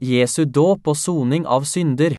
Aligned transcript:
Jesu 0.00 0.46
dåp 0.48 0.88
og 0.88 0.96
soning 0.96 1.42
av 1.44 1.66
synder. 1.68 2.14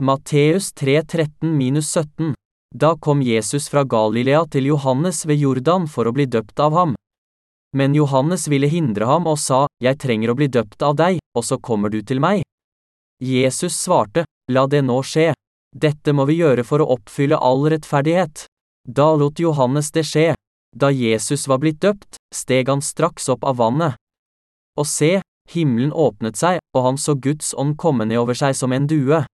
Matteus 0.00 0.70
3.13-17 0.72 2.32
Da 2.74 2.94
kom 2.96 3.20
Jesus 3.22 3.68
fra 3.68 3.82
Galilea 3.84 4.46
til 4.48 4.70
Johannes 4.70 5.26
ved 5.28 5.36
Jordan 5.44 5.84
for 5.84 6.08
å 6.08 6.14
bli 6.16 6.24
døpt 6.24 6.64
av 6.64 6.72
ham. 6.72 6.96
Men 7.76 7.92
Johannes 7.92 8.48
ville 8.48 8.72
hindre 8.72 9.04
ham 9.04 9.28
og 9.28 9.36
sa, 9.36 9.66
Jeg 9.84 10.00
trenger 10.00 10.32
å 10.32 10.38
bli 10.40 10.48
døpt 10.48 10.80
av 10.80 10.96
deg, 10.96 11.20
og 11.36 11.44
så 11.44 11.60
kommer 11.60 11.92
du 11.92 12.00
til 12.00 12.16
meg. 12.16 12.40
Jesus 13.20 13.76
svarte, 13.76 14.24
La 14.48 14.64
det 14.66 14.80
nå 14.80 15.02
skje. 15.04 15.34
Dette 15.76 16.16
må 16.16 16.24
vi 16.24 16.40
gjøre 16.40 16.64
for 16.64 16.80
å 16.80 16.88
oppfylle 16.96 17.36
all 17.36 17.68
rettferdighet. 17.68 18.46
Da 18.88 19.12
lot 19.12 19.44
Johannes 19.44 19.92
det 19.92 20.08
skje. 20.08 20.32
Da 20.72 20.88
Jesus 20.88 21.44
var 21.44 21.60
blitt 21.60 21.84
døpt, 21.84 22.16
steg 22.32 22.72
han 22.72 22.80
straks 22.80 23.28
opp 23.28 23.44
av 23.44 23.60
vannet. 23.60 24.00
Og 24.78 24.86
se, 24.86 25.18
himmelen 25.50 25.90
åpnet 25.92 26.38
seg, 26.38 26.62
og 26.76 26.84
han 26.86 26.98
så 27.00 27.16
Guds 27.18 27.54
ånd 27.58 27.76
komme 27.80 28.06
ned 28.06 28.20
over 28.22 28.38
seg 28.38 28.54
som 28.54 28.72
en 28.72 28.86
due. 28.86 29.24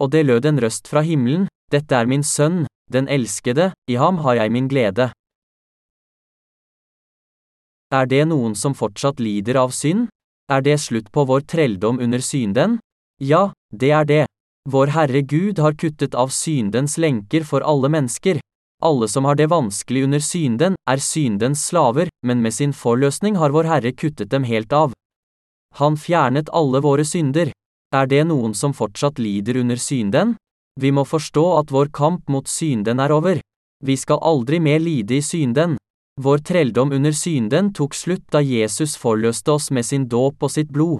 Og 0.00 0.10
det 0.10 0.24
lød 0.26 0.48
en 0.48 0.62
røst 0.64 0.88
fra 0.88 1.04
himmelen, 1.04 1.48
Dette 1.72 1.96
er 1.96 2.04
min 2.04 2.20
sønn, 2.20 2.66
den 2.92 3.06
elskede, 3.08 3.70
i 3.88 3.96
ham 3.96 4.18
har 4.20 4.36
jeg 4.36 4.52
min 4.52 4.68
glede. 4.68 5.08
Er 7.92 8.08
det 8.08 8.26
noen 8.28 8.52
som 8.56 8.76
fortsatt 8.76 9.20
lider 9.20 9.56
av 9.60 9.72
synd? 9.72 10.10
Er 10.52 10.60
det 10.60 10.78
slutt 10.80 11.08
på 11.12 11.24
vår 11.28 11.46
trelldom 11.48 12.00
under 12.04 12.20
synden? 12.20 12.78
Ja, 13.20 13.52
det 13.72 13.90
er 13.90 14.04
det. 14.04 14.24
Vår 14.68 14.92
Herre 14.92 15.22
Gud 15.24 15.58
har 15.64 15.76
kuttet 15.80 16.14
av 16.14 16.28
syndens 16.28 16.98
lenker 17.00 17.44
for 17.48 17.64
alle 17.64 17.88
mennesker. 17.88 18.40
Alle 18.82 19.08
som 19.08 19.24
har 19.24 19.38
det 19.38 19.46
vanskelig 19.46 20.04
under 20.04 20.20
synden, 20.20 20.74
er 20.90 20.98
syndens 20.98 21.66
slaver, 21.68 22.08
men 22.26 22.42
med 22.42 22.54
sin 22.54 22.72
forløsning 22.74 23.36
har 23.38 23.54
vår 23.54 23.68
Herre 23.70 23.92
kuttet 23.92 24.30
dem 24.30 24.42
helt 24.44 24.72
av. 24.72 24.92
Han 25.78 25.96
fjernet 25.96 26.50
alle 26.52 26.80
våre 26.82 27.04
synder. 27.06 27.52
Er 27.94 28.06
det 28.06 28.24
noen 28.26 28.54
som 28.54 28.74
fortsatt 28.74 29.18
lider 29.22 29.60
under 29.60 29.76
synden? 29.76 30.34
Vi 30.80 30.90
må 30.90 31.04
forstå 31.04 31.44
at 31.60 31.70
vår 31.70 31.92
kamp 31.92 32.28
mot 32.28 32.48
synden 32.48 33.00
er 33.00 33.12
over. 33.12 33.40
Vi 33.84 33.96
skal 33.96 34.18
aldri 34.22 34.58
mer 34.60 34.80
lide 34.80 35.16
i 35.16 35.22
synden. 35.22 35.76
Vår 36.20 36.38
trelldom 36.38 36.92
under 36.92 37.12
synden 37.12 37.72
tok 37.72 37.94
slutt 37.94 38.26
da 38.32 38.40
Jesus 38.42 38.96
forløste 38.96 39.52
oss 39.52 39.70
med 39.70 39.86
sin 39.86 40.08
dåp 40.08 40.42
og 40.42 40.50
sitt 40.50 40.72
blod. 40.72 40.98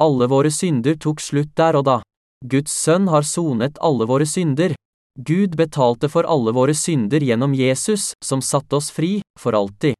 Alle 0.00 0.28
våre 0.28 0.50
synder 0.50 0.96
tok 0.96 1.20
slutt 1.20 1.52
der 1.56 1.76
og 1.76 1.84
da. 1.84 1.98
Guds 2.44 2.72
sønn 2.72 3.08
har 3.08 3.26
sonet 3.28 3.76
alle 3.80 4.06
våre 4.08 4.26
synder. 4.26 4.72
Gud 5.20 5.56
betalte 5.56 6.08
for 6.08 6.24
alle 6.24 6.54
våre 6.56 6.74
synder 6.74 7.20
gjennom 7.20 7.54
Jesus, 7.54 8.12
som 8.24 8.40
satte 8.40 8.76
oss 8.76 8.90
fri, 8.90 9.20
for 9.38 9.52
alltid. 9.52 9.94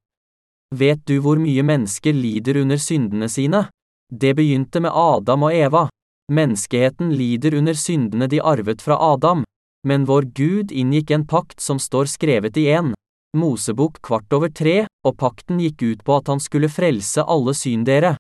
Vet 0.75 1.05
du 1.07 1.19
hvor 1.21 1.37
mye 1.37 1.63
mennesker 1.63 2.17
lider 2.17 2.57
under 2.63 2.81
syndene 2.81 3.29
sine? 3.29 3.67
Det 4.09 4.33
begynte 4.39 4.81
med 4.81 4.93
Adam 4.95 5.45
og 5.45 5.53
Eva. 5.53 5.89
Menneskeheten 6.33 7.13
lider 7.13 7.59
under 7.59 7.77
syndene 7.77 8.29
de 8.29 8.41
arvet 8.41 8.81
fra 8.81 8.97
Adam. 9.13 9.45
Men 9.85 10.07
vår 10.09 10.31
Gud 10.33 10.73
inngikk 10.73 11.11
en 11.11 11.27
pakt 11.29 11.61
som 11.61 11.81
står 11.83 12.09
skrevet 12.09 12.57
i 12.57 12.71
en. 12.73 12.95
Mosebok 13.37 14.01
kvart 14.01 14.33
over 14.33 14.49
tre, 14.49 14.87
og 15.05 15.17
pakten 15.21 15.61
gikk 15.61 15.83
ut 15.83 16.05
på 16.05 16.17
at 16.17 16.29
han 16.33 16.41
skulle 16.41 16.73
frelse 16.73 17.25
alle 17.25 17.53
syndere. 17.57 18.15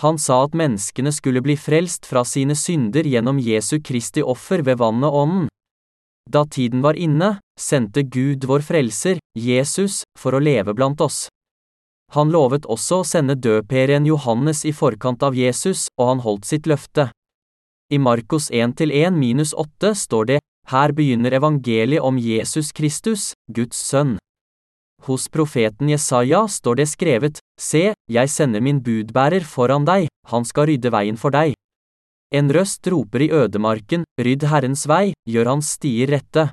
Han 0.00 0.18
sa 0.18 0.42
at 0.44 0.56
menneskene 0.56 1.12
skulle 1.12 1.40
bli 1.44 1.56
frelst 1.56 2.08
fra 2.08 2.24
sine 2.24 2.56
synder 2.56 3.04
gjennom 3.08 3.40
Jesu 3.40 3.78
Kristi 3.84 4.24
offer 4.24 4.64
ved 4.64 4.80
vannet 4.80 5.08
og 5.08 5.24
ånden. 5.24 5.51
Da 6.32 6.46
tiden 6.48 6.80
var 6.80 6.96
inne, 6.96 7.40
sendte 7.60 8.02
Gud 8.02 8.46
vår 8.48 8.64
frelser, 8.64 9.18
Jesus, 9.36 10.02
for 10.18 10.32
å 10.32 10.40
leve 10.40 10.72
blant 10.72 11.02
oss. 11.04 11.26
Han 12.16 12.32
lovet 12.32 12.64
også 12.68 13.02
å 13.02 13.08
sende 13.08 13.36
døperen 13.36 14.06
Johannes 14.08 14.64
i 14.68 14.72
forkant 14.72 15.22
av 15.24 15.36
Jesus, 15.36 15.88
og 16.00 16.08
han 16.08 16.24
holdt 16.24 16.48
sitt 16.48 16.68
løfte. 16.68 17.10
I 17.92 17.98
Markus 18.00 18.48
1-1-8 18.48 19.92
står 20.04 20.28
det, 20.30 20.40
her 20.72 20.92
begynner 20.96 21.36
evangeliet 21.36 22.00
om 22.00 22.20
Jesus 22.20 22.72
Kristus, 22.72 23.32
Guds 23.52 23.76
sønn. 23.76 24.16
Hos 25.08 25.26
profeten 25.28 25.90
Jesaja 25.90 26.44
står 26.48 26.78
det 26.80 26.88
skrevet, 26.92 27.40
Se, 27.60 27.90
jeg 28.08 28.30
sender 28.30 28.62
min 28.64 28.80
budbærer 28.80 29.44
foran 29.44 29.84
deg, 29.84 30.06
han 30.30 30.46
skal 30.48 30.70
rydde 30.70 30.92
veien 30.94 31.18
for 31.18 31.34
deg. 31.34 31.56
En 32.32 32.48
røst 32.48 32.88
roper 32.88 33.26
i 33.26 33.30
ødemarken, 33.30 34.06
rydd 34.16 34.46
Herrens 34.48 34.86
vei, 34.88 35.12
gjør 35.28 35.50
hans 35.52 35.74
stier 35.76 36.08
rette. 36.08 36.46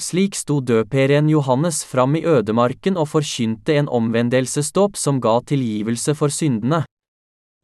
Slik 0.00 0.36
sto 0.36 0.58
døperen 0.60 1.28
Johannes 1.32 1.82
fram 1.88 2.16
i 2.16 2.24
ødemarken 2.24 2.96
og 3.00 3.08
forkynte 3.08 3.78
en 3.80 3.88
omvendelsesdåp 3.88 4.96
som 5.00 5.20
ga 5.20 5.38
tilgivelse 5.48 6.14
for 6.16 6.32
syndene. 6.32 6.82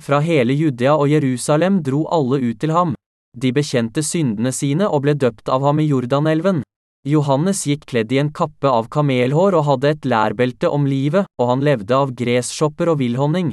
Fra 0.03 0.21
hele 0.25 0.57
Judea 0.57 0.97
og 0.97 1.09
Jerusalem 1.13 1.83
dro 1.85 2.05
alle 2.13 2.41
ut 2.41 2.61
til 2.61 2.73
ham. 2.77 2.95
De 3.37 3.53
bekjente 3.53 4.05
syndene 4.05 4.53
sine 4.53 4.89
og 4.89 5.05
ble 5.05 5.17
døpt 5.17 5.49
av 5.53 5.65
ham 5.65 5.81
i 5.81 5.89
Jordanelven. 5.89 6.63
Johannes 7.07 7.63
gikk 7.69 7.85
kledd 7.93 8.13
i 8.13 8.21
en 8.21 8.33
kappe 8.33 8.69
av 8.69 8.89
kamelhår 8.93 9.57
og 9.61 9.69
hadde 9.69 9.93
et 9.93 10.09
lærbelte 10.09 10.73
om 10.73 10.89
livet, 10.89 11.29
og 11.39 11.53
han 11.53 11.65
levde 11.65 11.95
av 11.95 12.17
gresshopper 12.17 12.91
og 12.93 13.01
villhonning. 13.05 13.53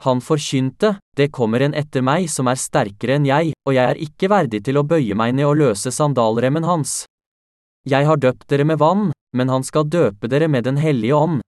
Han 0.00 0.20
forkynte, 0.24 0.94
det 1.16 1.28
kommer 1.28 1.60
en 1.60 1.74
etter 1.76 2.00
meg 2.00 2.30
som 2.32 2.48
er 2.48 2.56
sterkere 2.56 3.18
enn 3.18 3.26
jeg, 3.28 3.52
og 3.68 3.74
jeg 3.76 3.84
er 3.84 4.00
ikke 4.00 4.30
verdig 4.32 4.62
til 4.64 4.80
å 4.80 4.86
bøye 4.88 5.16
meg 5.18 5.34
ned 5.36 5.44
og 5.44 5.58
løse 5.60 5.92
sandalremmen 5.92 6.64
hans. 6.64 7.04
Jeg 7.84 8.08
har 8.08 8.16
døpt 8.16 8.48
dere 8.48 8.64
med 8.64 8.80
vann, 8.80 9.10
men 9.36 9.52
han 9.52 9.64
skal 9.64 9.84
døpe 9.88 10.28
dere 10.28 10.48
med 10.48 10.64
Den 10.64 10.80
hellige 10.80 11.16
ånd. 11.16 11.40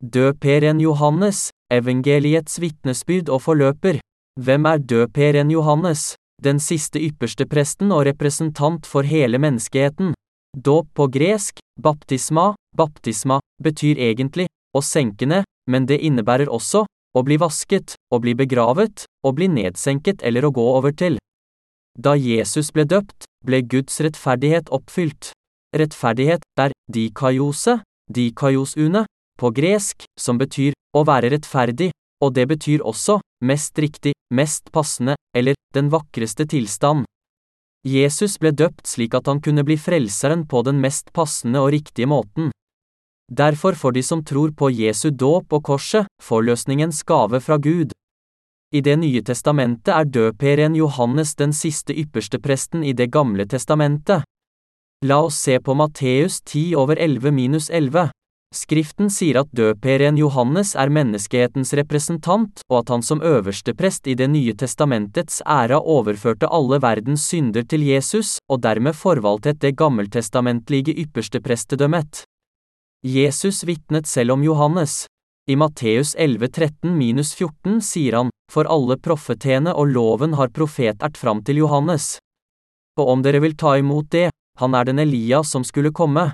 Døperen 0.00 0.80
Johannes, 0.80 1.50
evangeliets 1.72 2.60
vitnesbyrd 2.60 3.28
og 3.28 3.42
forløper. 3.44 4.00
Hvem 4.40 4.66
er 4.66 4.80
døperen 4.80 5.50
Johannes? 5.52 6.14
Den 6.40 6.60
siste 6.60 7.00
ypperste 7.04 7.44
presten 7.44 7.92
og 7.92 8.06
representant 8.08 8.88
for 8.88 9.04
hele 9.04 9.36
menneskeheten. 9.36 10.14
Dåp 10.56 10.88
på 10.96 11.06
gresk, 11.12 11.60
baptisma, 11.76 12.54
baptisma, 12.76 13.40
betyr 13.62 14.00
egentlig 14.00 14.48
å 14.72 14.80
senkende, 14.80 15.42
men 15.70 15.86
det 15.86 16.00
innebærer 16.02 16.50
også 16.50 16.84
å 17.14 17.22
bli 17.26 17.38
vasket, 17.40 17.94
å 18.10 18.20
bli 18.22 18.34
begravet, 18.38 19.06
å 19.26 19.32
bli 19.34 19.48
nedsenket 19.50 20.22
eller 20.26 20.46
å 20.46 20.54
gå 20.54 20.64
over 20.76 20.94
til. 20.94 21.18
Da 21.98 22.14
Jesus 22.14 22.70
ble 22.74 22.86
døpt, 22.86 23.26
ble 23.46 23.62
Guds 23.62 24.00
rettferdighet 24.02 24.70
oppfylt. 24.74 25.32
Rettferdighet 25.76 26.44
er 26.58 26.74
dikaiose, 26.92 27.80
dikaiosune, 28.10 29.04
på 29.40 29.50
gresk, 29.56 30.04
som 30.18 30.38
betyr 30.38 30.74
å 30.96 31.04
være 31.06 31.30
rettferdig, 31.32 31.90
og 32.20 32.34
det 32.36 32.46
betyr 32.50 32.84
også 32.84 33.20
mest 33.46 33.78
riktig, 33.78 34.12
mest 34.34 34.68
passende, 34.72 35.16
eller 35.36 35.56
den 35.74 35.88
vakreste 35.92 36.46
tilstand. 36.50 37.06
Jesus 37.86 38.36
ble 38.36 38.52
døpt 38.52 38.84
slik 38.90 39.14
at 39.16 39.30
han 39.30 39.40
kunne 39.40 39.64
bli 39.64 39.78
frelseren 39.80 40.44
på 40.46 40.60
den 40.66 40.82
mest 40.82 41.14
passende 41.16 41.62
og 41.64 41.72
riktige 41.72 42.10
måten. 42.10 42.50
Derfor 43.30 43.72
får 43.72 43.92
de 43.92 44.02
som 44.02 44.24
tror 44.24 44.50
på 44.50 44.70
Jesu 44.70 45.10
dåp 45.10 45.52
og 45.52 45.62
korset, 45.62 46.06
forløsningens 46.22 47.02
gave 47.06 47.40
fra 47.40 47.58
Gud. 47.58 47.92
I 48.74 48.80
Det 48.80 48.96
nye 48.98 49.22
testamentet 49.22 49.94
er 49.94 50.04
døperen 50.04 50.74
Johannes 50.74 51.34
den 51.34 51.52
siste 51.52 51.94
ypperste 51.94 52.38
presten 52.38 52.84
i 52.84 52.92
Det 52.92 53.10
gamle 53.10 53.46
testamentet. 53.46 54.22
La 55.04 55.22
oss 55.22 55.38
se 55.38 55.60
på 55.60 55.74
Matteus 55.74 56.40
10 56.44 56.74
over 56.76 56.98
11 56.98 57.30
minus 57.30 57.70
11. 57.70 58.10
Skriften 58.54 59.10
sier 59.10 59.40
at 59.44 59.50
døperen 59.54 60.18
Johannes 60.18 60.74
er 60.74 60.90
menneskehetens 60.90 61.70
representant, 61.78 62.64
og 62.68 62.80
at 62.80 62.88
han 62.90 63.02
som 63.02 63.22
øverste 63.22 63.74
prest 63.78 64.10
i 64.10 64.14
Det 64.14 64.26
nye 64.30 64.54
testamentets 64.54 65.42
æra 65.46 65.78
overførte 65.78 66.50
alle 66.50 66.82
verdens 66.82 67.28
synder 67.30 67.62
til 67.62 67.86
Jesus, 67.86 68.38
og 68.50 68.62
dermed 68.62 68.92
forvaltet 68.92 69.62
det 69.62 69.76
gammeltestamentlige 69.76 70.98
ypperste 70.98 71.40
prestedømmet. 71.40 72.24
Jesus 73.02 73.64
vitnet 73.64 74.06
selv 74.06 74.32
om 74.32 74.42
Johannes. 74.44 75.06
I 75.48 75.56
Matteus 75.56 76.12
11,13-14 76.16 77.80
sier 77.80 78.16
han, 78.18 78.32
for 78.52 78.68
alle 78.68 78.98
profetene 79.00 79.72
og 79.72 79.94
loven 79.94 80.34
har 80.36 80.52
profetert 80.52 81.16
fram 81.16 81.40
til 81.40 81.62
Johannes. 81.62 82.18
Og 83.00 83.08
om 83.08 83.22
dere 83.24 83.40
vil 83.40 83.56
ta 83.56 83.78
imot 83.80 84.10
det, 84.12 84.28
han 84.60 84.76
er 84.76 84.84
den 84.84 85.00
Elia 85.00 85.40
som 85.42 85.64
skulle 85.64 85.94
komme. 85.96 86.28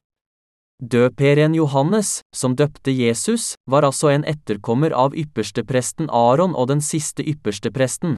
Døperen 0.82 1.54
Johannes, 1.54 2.20
som 2.34 2.56
døpte 2.58 2.90
Jesus, 2.90 3.54
var 3.70 3.86
altså 3.86 4.10
en 4.10 4.26
etterkommer 4.26 4.90
av 4.90 5.14
ypperstepresten 5.14 6.10
Aron 6.10 6.56
og 6.58 6.66
den 6.72 6.82
siste 6.82 7.22
ypperstepresten. 7.22 8.16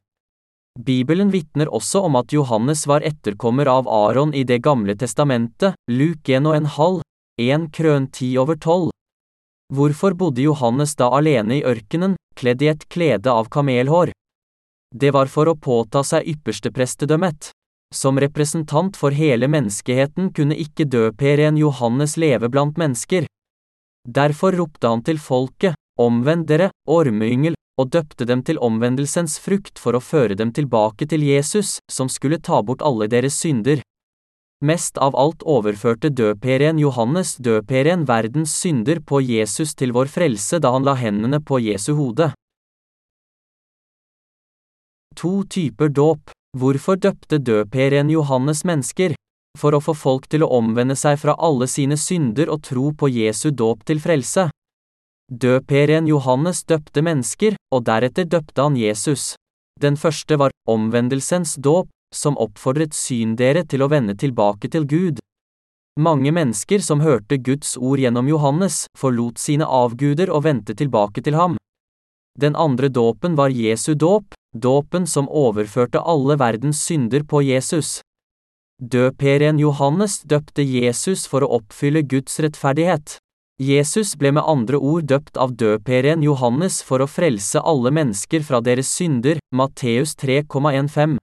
Bibelen 0.78 1.28
vitner 1.34 1.68
også 1.68 2.06
om 2.08 2.16
at 2.16 2.32
Johannes 2.32 2.86
var 2.88 3.04
etterkommer 3.04 3.68
av 3.68 3.88
Aron 3.92 4.32
i 4.32 4.44
Det 4.44 4.62
gamle 4.62 4.96
testamentet, 4.96 5.76
Luke 5.90 6.32
1 6.32 6.48
og 6.48 6.56
en 6.56 6.72
halv, 6.78 7.04
1 7.38 7.68
krøn 7.70 8.08
10 8.10 8.38
over 8.42 8.56
12. 8.56 8.90
Hvorfor 9.74 10.14
bodde 10.18 10.42
Johannes 10.42 10.96
da 10.98 11.06
alene 11.14 11.60
i 11.60 11.62
ørkenen, 11.62 12.16
kledd 12.34 12.64
i 12.64 12.70
et 12.72 12.88
klede 12.90 13.30
av 13.30 13.46
kamelhår? 13.54 14.10
Det 14.90 15.12
var 15.14 15.30
for 15.30 15.46
å 15.46 15.54
påta 15.54 16.02
seg 16.02 16.26
yppersteprestedømmet. 16.32 17.52
Som 17.94 18.18
representant 18.18 18.98
for 18.98 19.14
hele 19.14 19.46
menneskeheten 19.46 20.32
kunne 20.34 20.58
ikke 20.58 20.88
døperen 20.90 21.60
Johannes 21.60 22.16
leve 22.18 22.50
blant 22.50 22.74
mennesker. 22.80 23.28
Derfor 24.02 24.58
ropte 24.58 24.90
han 24.90 25.04
til 25.06 25.22
folket, 25.22 25.78
omvend 25.94 26.48
dere, 26.50 26.72
ormeyngel, 26.90 27.54
og 27.78 27.92
døpte 27.94 28.26
dem 28.26 28.42
til 28.42 28.58
omvendelsens 28.58 29.38
frukt 29.38 29.78
for 29.78 29.94
å 29.94 30.02
føre 30.02 30.34
dem 30.34 30.50
tilbake 30.50 31.06
til 31.06 31.22
Jesus, 31.22 31.78
som 31.86 32.10
skulle 32.10 32.42
ta 32.42 32.64
bort 32.66 32.82
alle 32.82 33.06
deres 33.06 33.38
synder. 33.38 33.78
Mest 34.58 34.98
av 34.98 35.14
alt 35.14 35.44
overførte 35.46 36.10
døperen 36.10 36.80
Johannes 36.82 37.36
døperen 37.38 38.02
verdens 38.08 38.56
synder 38.58 38.98
på 38.98 39.20
Jesus 39.22 39.76
til 39.78 39.92
vår 39.94 40.10
frelse 40.10 40.58
da 40.58 40.72
han 40.74 40.82
la 40.82 40.96
hendene 40.98 41.38
på 41.38 41.60
Jesu 41.62 41.92
hode. 41.94 42.32
To 45.14 45.44
typer 45.46 45.88
dåp. 45.94 46.34
Hvorfor 46.58 46.98
døpte 46.98 47.38
døperen 47.38 48.10
Johannes 48.10 48.64
mennesker? 48.66 49.14
For 49.58 49.74
å 49.74 49.80
få 49.82 49.94
folk 49.94 50.26
til 50.26 50.42
å 50.42 50.50
omvende 50.58 50.96
seg 50.98 51.20
fra 51.22 51.36
alle 51.38 51.68
sine 51.70 51.98
synder 51.98 52.50
og 52.50 52.64
tro 52.66 52.90
på 52.90 53.10
Jesu 53.14 53.50
dåp 53.50 53.84
til 53.86 54.02
frelse. 54.02 54.48
Døperen 55.30 56.08
Johannes 56.08 56.64
døpte 56.64 57.02
mennesker, 57.04 57.54
og 57.74 57.84
deretter 57.86 58.26
døpte 58.26 58.64
han 58.64 58.78
Jesus. 58.80 59.34
Den 59.78 59.94
første 59.94 60.38
var 60.40 60.54
omvendelsens 60.66 61.54
dåp, 61.62 61.90
som 62.14 62.38
oppfordret 62.40 62.94
syndere 62.96 63.64
til 63.68 63.84
å 63.84 63.88
vende 63.92 64.16
tilbake 64.16 64.70
til 64.72 64.86
Gud. 64.88 65.20
Mange 65.98 66.30
mennesker 66.30 66.78
som 66.78 67.00
hørte 67.02 67.40
Guds 67.42 67.76
ord 67.76 67.98
gjennom 67.98 68.28
Johannes, 68.30 68.86
forlot 68.96 69.40
sine 69.42 69.66
avguder 69.66 70.30
og 70.30 70.44
vendte 70.46 70.76
tilbake 70.78 71.24
til 71.26 71.34
ham. 71.34 71.56
Den 72.38 72.54
andre 72.54 72.88
dåpen 72.88 73.34
var 73.34 73.50
Jesu 73.50 73.94
dåp, 73.98 74.36
dåpen 74.54 75.06
som 75.10 75.26
overførte 75.26 75.98
alle 75.98 76.38
verdens 76.38 76.84
synder 76.86 77.26
på 77.26 77.42
Jesus. 77.42 77.98
Døperen 78.78 79.58
Johannes 79.58 80.20
døpte 80.22 80.62
Jesus 80.62 81.26
for 81.26 81.42
å 81.42 81.50
oppfylle 81.58 82.04
Guds 82.06 82.38
rettferdighet. 82.38 83.18
Jesus 83.58 84.14
ble 84.14 84.30
med 84.36 84.46
andre 84.46 84.78
ord 84.78 85.08
døpt 85.10 85.34
av 85.34 85.56
døperen 85.58 86.22
Johannes 86.22 86.78
for 86.86 87.02
å 87.02 87.10
frelse 87.10 87.58
alle 87.58 87.90
mennesker 87.90 88.46
fra 88.46 88.62
deres 88.62 88.92
synder, 88.94 89.42
Matteus 89.50 90.14
3,15. 90.14 91.17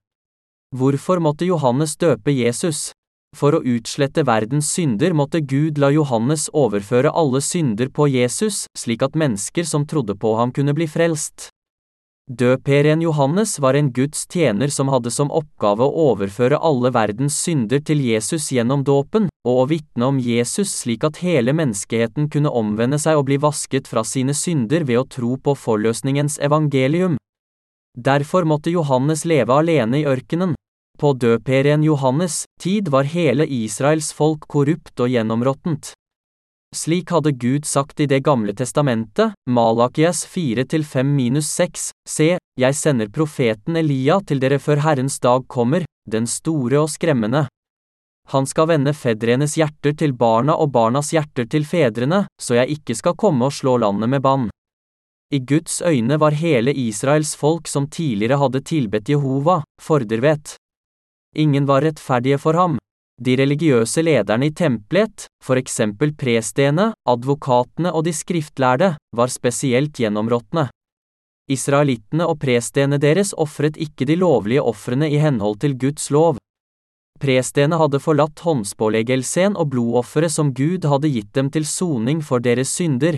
Hvorfor 0.73 1.19
måtte 1.21 1.45
Johannes 1.45 1.97
døpe 1.97 2.31
Jesus? 2.33 2.91
For 3.35 3.57
å 3.57 3.63
utslette 3.67 4.23
verdens 4.23 4.69
synder 4.71 5.13
måtte 5.13 5.41
Gud 5.43 5.77
la 5.77 5.89
Johannes 5.91 6.47
overføre 6.55 7.11
alle 7.11 7.41
synder 7.43 7.91
på 7.91 8.07
Jesus, 8.07 8.63
slik 8.77 9.03
at 9.03 9.19
mennesker 9.19 9.67
som 9.67 9.83
trodde 9.85 10.15
på 10.15 10.37
ham 10.39 10.55
kunne 10.55 10.73
bli 10.77 10.87
frelst. 10.87 11.49
Døperen 12.25 13.03
Johannes 13.03 13.59
var 13.61 13.77
en 13.77 13.91
Guds 13.93 14.23
tjener 14.25 14.71
som 14.73 14.89
hadde 14.89 15.11
som 15.13 15.29
oppgave 15.29 15.85
å 15.85 16.07
overføre 16.13 16.57
alle 16.57 16.89
verdens 16.89 17.35
synder 17.37 17.83
til 17.85 18.01
Jesus 18.01 18.47
gjennom 18.55 18.81
dåpen, 18.87 19.27
og 19.45 19.59
å 19.61 19.67
vitne 19.69 20.07
om 20.09 20.17
Jesus 20.17 20.71
slik 20.79 21.05
at 21.05 21.19
hele 21.21 21.53
menneskeheten 21.53 22.31
kunne 22.33 22.49
omvende 22.49 22.97
seg 22.97 23.19
og 23.19 23.27
bli 23.27 23.37
vasket 23.43 23.85
fra 23.91 24.01
sine 24.01 24.33
synder 24.33 24.87
ved 24.89 25.03
å 25.03 25.05
tro 25.05 25.35
på 25.37 25.53
forløsningens 25.53 26.39
evangelium. 26.41 27.19
Derfor 27.95 28.43
måtte 28.43 28.71
Johannes 28.71 29.25
leve 29.25 29.53
alene 29.55 30.01
i 30.01 30.05
ørkenen. 30.05 30.55
På 30.99 31.13
døperen 31.13 31.83
Johannes' 31.83 32.43
tid 32.61 32.89
var 32.89 33.03
hele 33.03 33.47
Israels 33.47 34.13
folk 34.13 34.47
korrupt 34.47 34.99
og 34.99 35.11
gjennområttent. 35.11 35.93
Slik 36.75 37.11
hadde 37.11 37.31
Gud 37.31 37.65
sagt 37.65 37.99
i 37.99 38.05
Det 38.05 38.19
gamle 38.23 38.53
testamentet, 38.53 39.31
Malakias 39.47 40.25
4-5-6, 40.27 41.91
Se, 42.07 42.37
jeg 42.59 42.75
sender 42.75 43.07
profeten 43.07 43.77
Elia 43.79 44.19
til 44.27 44.39
dere 44.43 44.59
før 44.59 44.83
Herrens 44.83 45.19
dag 45.23 45.47
kommer, 45.47 45.85
den 46.07 46.27
store 46.27 46.83
og 46.83 46.89
skremmende. 46.91 47.45
Han 48.33 48.47
skal 48.49 48.67
vende 48.73 48.93
fedrenes 48.93 49.55
hjerter 49.55 49.95
til 49.95 50.15
barna 50.17 50.55
og 50.57 50.71
barnas 50.73 51.13
hjerter 51.13 51.47
til 51.47 51.63
fedrene, 51.63 52.25
så 52.41 52.59
jeg 52.59 52.79
ikke 52.79 52.95
skal 52.97 53.15
komme 53.15 53.47
og 53.47 53.53
slå 53.53 53.77
landet 53.77 54.09
med 54.09 54.23
bann. 54.25 54.49
I 55.33 55.39
Guds 55.39 55.81
øyne 55.81 56.19
var 56.19 56.31
hele 56.31 56.73
Israels 56.73 57.35
folk 57.35 57.67
som 57.67 57.89
tidligere 57.89 58.37
hadde 58.37 58.61
tilbedt 58.61 59.09
Jehova, 59.09 59.63
fordervet. 59.81 60.55
Ingen 61.35 61.65
var 61.65 61.81
rettferdige 61.81 62.37
for 62.37 62.53
ham, 62.53 62.77
de 63.15 63.37
religiøse 63.39 64.01
lederne 64.03 64.49
i 64.49 64.51
tempelet, 64.51 65.29
for 65.43 65.55
eksempel 65.55 66.11
prestene, 66.19 66.89
advokatene 67.07 67.93
og 67.95 68.03
de 68.03 68.11
skriftlærde, 68.13 68.95
var 69.15 69.31
spesielt 69.31 69.95
gjennområtne. 69.95 70.67
Israelittene 71.47 72.25
og 72.27 72.41
prestene 72.41 72.99
deres 72.99 73.31
ofret 73.37 73.77
ikke 73.77 74.07
de 74.09 74.17
lovlige 74.19 74.63
ofrene 74.63 75.07
i 75.07 75.21
henhold 75.21 75.61
til 75.61 75.77
Guds 75.79 76.09
lov. 76.11 76.41
Prestene 77.21 77.79
hadde 77.79 78.01
forlatt 78.03 78.43
håndspåleggelsen 78.43 79.55
og 79.55 79.69
blodofferet 79.71 80.33
som 80.33 80.51
Gud 80.51 80.83
hadde 80.83 81.13
gitt 81.13 81.31
dem 81.37 81.47
til 81.53 81.63
soning 81.63 82.19
for 82.19 82.43
deres 82.43 82.73
synder. 82.75 83.15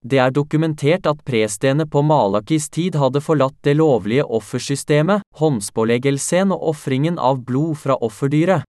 Det 0.00 0.16
er 0.16 0.32
dokumentert 0.32 1.04
at 1.06 1.20
prestene 1.28 1.84
på 1.84 2.00
Malakis 2.00 2.70
tid 2.72 2.96
hadde 2.96 3.20
forlatt 3.20 3.56
det 3.66 3.76
lovlige 3.76 4.24
offersystemet, 4.24 5.20
håndspåleggelsen 5.36 6.54
og 6.56 6.70
ofringen 6.72 7.18
av 7.20 7.42
blod 7.44 7.76
fra 7.82 7.98
offerdyret. 8.00 8.64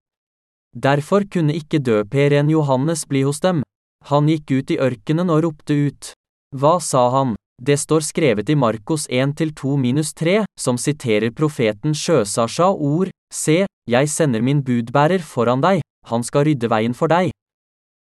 Derfor 0.75 1.23
kunne 1.31 1.55
ikke 1.55 1.79
døperen 1.79 2.51
Johannes 2.51 3.05
bli 3.07 3.23
hos 3.23 3.39
dem. 3.39 3.63
Han 4.11 4.27
gikk 4.27 4.51
ut 4.51 4.71
i 4.71 4.79
ørkenen 4.79 5.31
og 5.31 5.43
ropte 5.45 5.75
ut. 5.87 6.11
Hva 6.55 6.79
sa 6.83 7.07
han? 7.15 7.35
Det 7.61 7.77
står 7.79 8.03
skrevet 8.03 8.49
i 8.49 8.55
Markos 8.55 9.07
1-2-3, 9.07 10.43
som 10.59 10.79
siterer 10.81 11.31
profeten 11.31 11.93
Sjøsasja 11.95 12.71
ord, 12.73 13.11
Se, 13.31 13.63
jeg 13.87 14.09
sender 14.11 14.41
min 14.43 14.59
budbærer 14.65 15.21
foran 15.23 15.61
deg, 15.63 15.79
han 16.09 16.25
skal 16.27 16.49
rydde 16.49 16.67
veien 16.67 16.95
for 16.97 17.07
deg. 17.07 17.31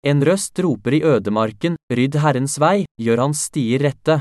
En 0.06 0.22
røst 0.22 0.60
roper 0.62 0.94
i 0.94 1.02
ødemarken, 1.02 1.76
rydd 1.90 2.20
Herrens 2.22 2.60
vei, 2.62 2.86
gjør 3.02 3.24
hans 3.24 3.48
stier 3.48 3.82
rette. 3.82 4.20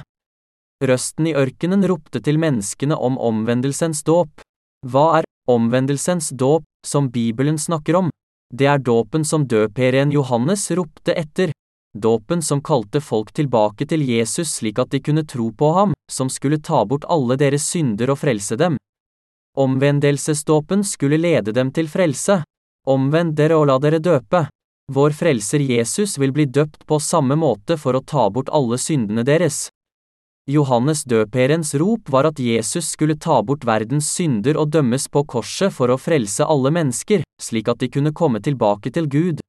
Røsten 0.81 1.29
i 1.29 1.35
ørkenen 1.37 1.85
ropte 1.89 2.23
til 2.25 2.41
menneskene 2.41 2.97
om 2.97 3.19
omvendelsens 3.21 4.01
dåp. 4.03 4.41
Hva 4.89 5.05
er 5.19 5.29
omvendelsens 5.49 6.31
dåp, 6.33 6.65
som 6.87 7.11
Bibelen 7.13 7.61
snakker 7.61 8.01
om? 8.01 8.09
Det 8.49 8.67
er 8.71 8.81
dåpen 8.81 9.25
som 9.29 9.45
døperen 9.45 10.13
Johannes 10.13 10.71
ropte 10.73 11.13
etter. 11.21 11.53
Dåpen 11.95 12.43
som 12.43 12.63
kalte 12.65 13.01
folk 13.01 13.33
tilbake 13.37 13.87
til 13.87 14.03
Jesus 14.09 14.57
slik 14.57 14.81
at 14.83 14.91
de 14.91 15.03
kunne 15.05 15.27
tro 15.29 15.51
på 15.53 15.71
ham, 15.77 15.93
som 16.11 16.33
skulle 16.33 16.59
ta 16.65 16.81
bort 16.85 17.05
alle 17.13 17.37
deres 17.37 17.69
synder 17.71 18.11
og 18.11 18.23
frelse 18.25 18.57
dem. 18.57 18.81
Omvendelsesdåpen 19.57 20.83
skulle 20.85 21.21
lede 21.21 21.53
dem 21.53 21.71
til 21.71 21.89
frelse. 21.89 22.41
Omvend 22.89 23.37
dere 23.39 23.61
og 23.61 23.69
la 23.71 23.79
dere 23.79 24.01
døpe. 24.03 24.47
Vår 24.93 25.11
frelser 25.11 25.59
Jesus 25.59 26.19
vil 26.19 26.33
bli 26.33 26.45
døpt 26.45 26.87
på 26.87 26.99
samme 27.01 27.39
måte 27.41 27.79
for 27.81 27.97
å 27.97 28.05
ta 28.05 28.29
bort 28.31 28.51
alle 28.53 28.77
syndene 28.79 29.25
deres. 29.25 29.69
Johannes 30.45 31.07
døperens 31.09 31.73
rop 31.81 32.11
var 32.13 32.29
at 32.29 32.39
Jesus 32.39 32.91
skulle 32.93 33.17
ta 33.17 33.39
bort 33.43 33.65
verdens 33.65 34.11
synder 34.13 34.59
og 34.61 34.75
dømmes 34.77 35.09
på 35.09 35.23
korset 35.25 35.73
for 35.73 35.89
å 35.89 35.97
frelse 35.97 36.45
alle 36.45 36.69
mennesker, 36.75 37.25
slik 37.41 37.71
at 37.73 37.81
de 37.81 37.89
kunne 37.89 38.13
komme 38.13 38.43
tilbake 38.45 38.93
til 38.93 39.09
Gud. 39.09 39.41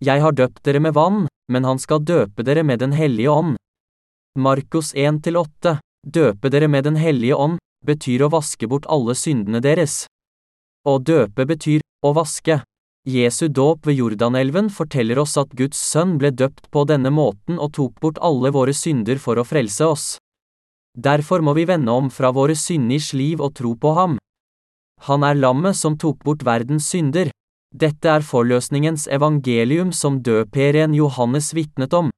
Jeg 0.00 0.24
har 0.24 0.32
døpt 0.32 0.64
dere 0.64 0.80
med 0.80 0.96
vann, 0.96 1.26
men 1.52 1.68
han 1.68 1.78
skal 1.78 2.00
døpe 2.00 2.42
dere 2.42 2.64
med 2.64 2.80
Den 2.80 2.96
hellige 2.96 3.30
ånd. 3.30 3.56
Markus 4.38 4.94
1-8 4.94 5.76
Døpe 6.08 6.48
dere 6.48 6.68
med 6.68 6.84
Den 6.84 6.96
hellige 6.96 7.36
ånd 7.36 7.60
betyr 7.84 8.24
å 8.24 8.32
vaske 8.32 8.68
bort 8.68 8.88
alle 8.88 9.14
syndene 9.14 9.60
deres. 9.60 10.06
Å 10.88 10.98
døpe 10.98 11.44
betyr 11.44 11.84
å 12.04 12.16
vaske. 12.16 12.62
Jesu 13.04 13.48
dåp 13.48 13.86
ved 13.86 13.98
Jordanelven 13.98 14.70
forteller 14.72 15.18
oss 15.20 15.36
at 15.36 15.50
Guds 15.52 15.76
sønn 15.76 16.16
ble 16.16 16.30
døpt 16.32 16.70
på 16.72 16.86
denne 16.88 17.10
måten 17.12 17.58
og 17.60 17.74
tok 17.76 17.98
bort 18.00 18.20
alle 18.24 18.48
våre 18.54 18.72
synder 18.72 19.20
for 19.20 19.36
å 19.36 19.44
frelse 19.44 19.84
oss. 19.84 20.06
Derfor 20.96 21.44
må 21.44 21.52
vi 21.52 21.66
vende 21.68 21.92
om 21.92 22.08
fra 22.08 22.30
våre 22.32 22.56
synders 22.56 23.12
liv 23.12 23.42
og 23.44 23.52
tro 23.58 23.74
på 23.76 23.92
ham. 23.98 24.16
Han 25.04 25.26
er 25.26 25.36
lammet 25.36 25.76
som 25.76 25.98
tok 26.00 26.22
bort 26.24 26.46
verdens 26.48 26.88
synder. 26.88 27.28
Dette 27.74 28.08
er 28.08 28.24
forløsningens 28.24 29.04
evangelium 29.12 29.92
som 29.92 30.22
døperen 30.22 30.94
Johannes 30.96 31.50
vitnet 31.52 31.92
om. 31.92 32.08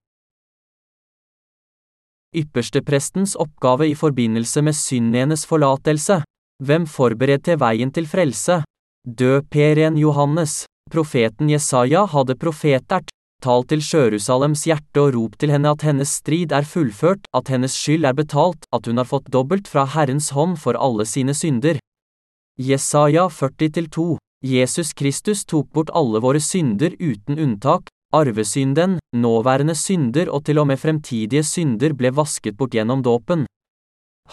Yppersteprestens 2.36 3.34
oppgave 3.34 3.88
i 3.90 3.96
forbindelse 3.98 4.62
med 4.62 4.76
syndenes 4.76 5.46
forlatelse. 5.50 6.20
Hvem 6.62 6.86
forberedte 6.86 7.58
veien 7.58 7.90
til 7.90 8.06
frelse? 8.06 8.60
Døperen 9.02 9.98
Johannes. 9.98 10.66
Profeten 10.90 11.48
Jesaja 11.50 12.04
hadde 12.06 12.36
profetert, 12.38 13.10
talt 13.42 13.68
til 13.68 13.82
Sjørusalems 13.82 14.62
hjerte 14.68 15.02
og 15.02 15.14
ropt 15.16 15.40
til 15.42 15.50
henne 15.52 15.72
at 15.74 15.82
hennes 15.84 16.12
strid 16.20 16.54
er 16.54 16.66
fullført, 16.66 17.26
at 17.34 17.50
hennes 17.52 17.74
skyld 17.74 18.06
er 18.06 18.14
betalt, 18.16 18.64
at 18.72 18.86
hun 18.86 19.02
har 19.02 19.08
fått 19.10 19.28
dobbelt 19.34 19.68
fra 19.68 19.84
Herrens 19.96 20.30
hånd 20.36 20.56
for 20.62 20.78
alle 20.78 21.04
sine 21.06 21.34
synder. 21.34 21.80
Jesaja 22.56 23.26
40-2 23.28 24.16
Jesus 24.46 24.92
Kristus 24.94 25.44
tok 25.44 25.68
bort 25.74 25.90
alle 25.90 26.20
våre 26.22 26.40
synder 26.40 26.94
uten 27.00 27.38
unntak, 27.38 27.90
arvesynden, 28.14 28.98
nåværende 29.16 29.74
synder 29.74 30.30
og 30.30 30.44
til 30.46 30.60
og 30.62 30.68
med 30.70 30.78
fremtidige 30.80 31.42
synder 31.44 31.96
ble 31.98 32.12
vasket 32.14 32.56
bort 32.56 32.76
gjennom 32.76 33.02
dåpen. 33.02 33.46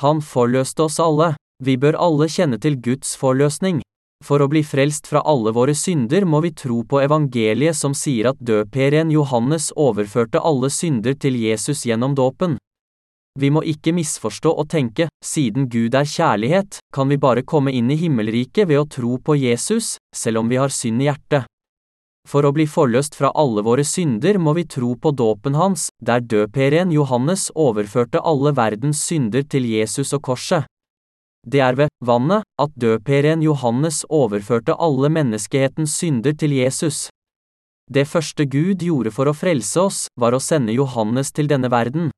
Han 0.04 0.22
forløste 0.22 0.86
oss 0.86 1.00
alle. 1.00 1.34
Vi 1.64 1.78
bør 1.78 1.98
alle 1.98 2.28
kjenne 2.30 2.60
til 2.60 2.78
Guds 2.82 3.16
forløsning. 3.18 3.82
For 4.24 4.40
å 4.40 4.48
bli 4.48 4.62
frelst 4.64 5.10
fra 5.12 5.20
alle 5.28 5.52
våre 5.52 5.74
synder 5.76 6.24
må 6.24 6.40
vi 6.46 6.54
tro 6.56 6.80
på 6.88 7.02
evangeliet 7.04 7.76
som 7.76 7.92
sier 7.98 8.30
at 8.32 8.40
døperen 8.40 9.12
Johannes 9.12 9.74
overførte 9.76 10.40
alle 10.40 10.70
synder 10.72 11.18
til 11.20 11.36
Jesus 11.42 11.84
gjennom 11.84 12.16
dåpen. 12.16 12.56
Vi 13.40 13.50
må 13.50 13.64
ikke 13.68 13.92
misforstå 13.98 14.54
og 14.62 14.70
tenke, 14.72 15.10
siden 15.26 15.66
Gud 15.68 15.96
er 15.98 16.08
kjærlighet, 16.08 16.78
kan 16.94 17.10
vi 17.10 17.18
bare 17.18 17.44
komme 17.44 17.74
inn 17.74 17.90
i 17.92 17.98
himmelriket 18.00 18.70
ved 18.70 18.80
å 18.80 18.88
tro 18.88 19.18
på 19.18 19.36
Jesus, 19.42 19.98
selv 20.16 20.44
om 20.44 20.52
vi 20.52 20.62
har 20.62 20.72
synd 20.72 21.02
i 21.02 21.10
hjertet. 21.10 21.50
For 22.30 22.46
å 22.48 22.54
bli 22.56 22.64
forløst 22.70 23.18
fra 23.20 23.34
alle 23.36 23.66
våre 23.66 23.84
synder 23.84 24.38
må 24.40 24.54
vi 24.56 24.64
tro 24.64 24.94
på 24.96 25.12
dåpen 25.12 25.58
hans, 25.60 25.90
der 26.00 26.24
døperen 26.24 26.94
Johannes 26.96 27.50
overførte 27.56 28.22
alle 28.24 28.54
verdens 28.56 29.02
synder 29.04 29.44
til 29.44 29.68
Jesus 29.68 30.14
og 30.16 30.24
korset. 30.30 30.70
Det 31.44 31.60
er 31.60 31.76
ved 31.76 31.92
vannet 32.00 32.46
at 32.62 32.72
døperen 32.80 33.44
Johannes 33.44 34.06
overførte 34.10 34.78
alle 34.80 35.10
menneskehetens 35.12 35.98
synder 36.00 36.32
til 36.40 36.56
Jesus. 36.56 37.10
Det 37.92 38.08
første 38.08 38.46
Gud 38.46 38.80
gjorde 38.80 39.12
for 39.12 39.28
å 39.28 39.36
frelse 39.36 39.82
oss, 39.82 40.06
var 40.16 40.32
å 40.32 40.40
sende 40.40 40.72
Johannes 40.72 41.34
til 41.36 41.50
denne 41.52 41.68
verden. 41.70 42.12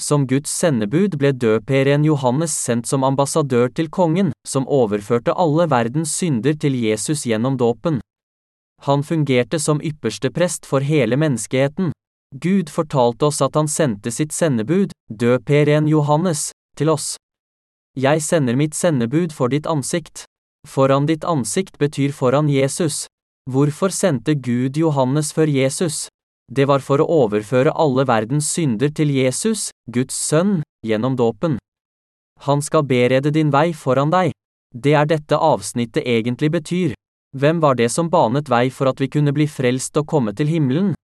Som 0.00 0.26
Guds 0.28 0.52
sendebud 0.52 1.16
ble 1.20 1.32
døperen 1.32 2.04
Johannes 2.04 2.52
sendt 2.52 2.88
som 2.88 3.04
ambassadør 3.04 3.72
til 3.72 3.88
kongen, 3.88 4.32
som 4.48 4.68
overførte 4.68 5.32
alle 5.32 5.68
verdens 5.68 6.12
synder 6.16 6.56
til 6.56 6.76
Jesus 6.76 7.24
gjennom 7.28 7.56
dåpen. 7.56 8.00
Han 8.84 9.02
fungerte 9.02 9.60
som 9.62 9.80
ypperste 9.80 10.30
prest 10.30 10.66
for 10.66 10.84
hele 10.84 11.16
menneskeheten. 11.16 11.92
Gud 12.34 12.72
fortalte 12.72 13.28
oss 13.28 13.40
at 13.44 13.56
han 13.56 13.68
sendte 13.68 14.10
sitt 14.10 14.32
sendebud, 14.32 14.92
døperen 15.08 15.88
Johannes, 15.88 16.50
til 16.76 16.90
oss. 16.92 17.14
Jeg 17.96 18.22
sender 18.24 18.56
mitt 18.56 18.74
sendebud 18.74 19.34
for 19.36 19.52
ditt 19.52 19.66
ansikt. 19.68 20.24
Foran 20.68 21.06
ditt 21.06 21.24
ansikt 21.28 21.76
betyr 21.78 22.12
foran 22.12 22.48
Jesus. 22.48 23.06
Hvorfor 23.50 23.92
sendte 23.92 24.34
Gud 24.34 24.76
Johannes 24.76 25.32
før 25.32 25.50
Jesus? 25.50 26.08
Det 26.48 26.64
var 26.68 26.80
for 26.80 27.02
å 27.02 27.08
overføre 27.26 27.74
alle 27.76 28.06
verdens 28.08 28.48
synder 28.48 28.88
til 28.88 29.12
Jesus, 29.12 29.70
Guds 29.92 30.14
sønn, 30.16 30.62
gjennom 30.86 31.16
dåpen. 31.16 31.58
Han 32.46 32.62
skal 32.62 32.86
berede 32.88 33.30
din 33.30 33.52
vei 33.52 33.72
foran 33.72 34.10
deg. 34.10 34.32
Det 34.72 34.94
er 34.96 35.06
dette 35.06 35.36
avsnittet 35.36 36.06
egentlig 36.06 36.50
betyr. 36.50 36.94
Hvem 37.36 37.60
var 37.60 37.76
det 37.76 37.90
som 37.92 38.08
banet 38.08 38.48
vei 38.48 38.70
for 38.70 38.88
at 38.88 39.00
vi 39.00 39.08
kunne 39.08 39.32
bli 39.36 39.46
frelst 39.46 39.96
og 40.00 40.08
komme 40.08 40.32
til 40.32 40.48
himmelen? 40.48 40.94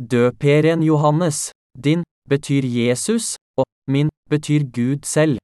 Døperen 0.00 0.82
Johannes. 0.82 1.50
Din 1.76 2.04
betyr 2.28 2.64
Jesus, 2.64 3.36
og 3.56 3.64
min 3.88 4.08
betyr 4.30 4.64
Gud 4.72 5.04
selv. 5.04 5.38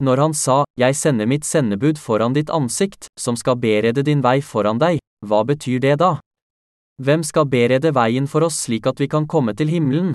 Når 0.00 0.16
han 0.16 0.34
sa, 0.34 0.64
Jeg 0.76 0.96
sender 0.96 1.26
mitt 1.26 1.44
sendebud 1.44 1.98
foran 1.98 2.32
ditt 2.32 2.50
ansikt, 2.50 3.08
som 3.20 3.36
skal 3.36 3.56
berede 3.60 4.02
din 4.02 4.22
vei 4.24 4.40
foran 4.40 4.78
deg, 4.80 4.98
hva 5.26 5.44
betyr 5.44 5.80
det 5.80 5.98
da? 6.00 6.18
Hvem 7.00 7.22
skal 7.24 7.48
berede 7.48 7.92
veien 7.92 8.26
for 8.26 8.44
oss 8.44 8.64
slik 8.64 8.86
at 8.86 9.00
vi 9.00 9.08
kan 9.08 9.26
komme 9.26 9.54
til 9.56 9.68
himmelen? 9.68 10.14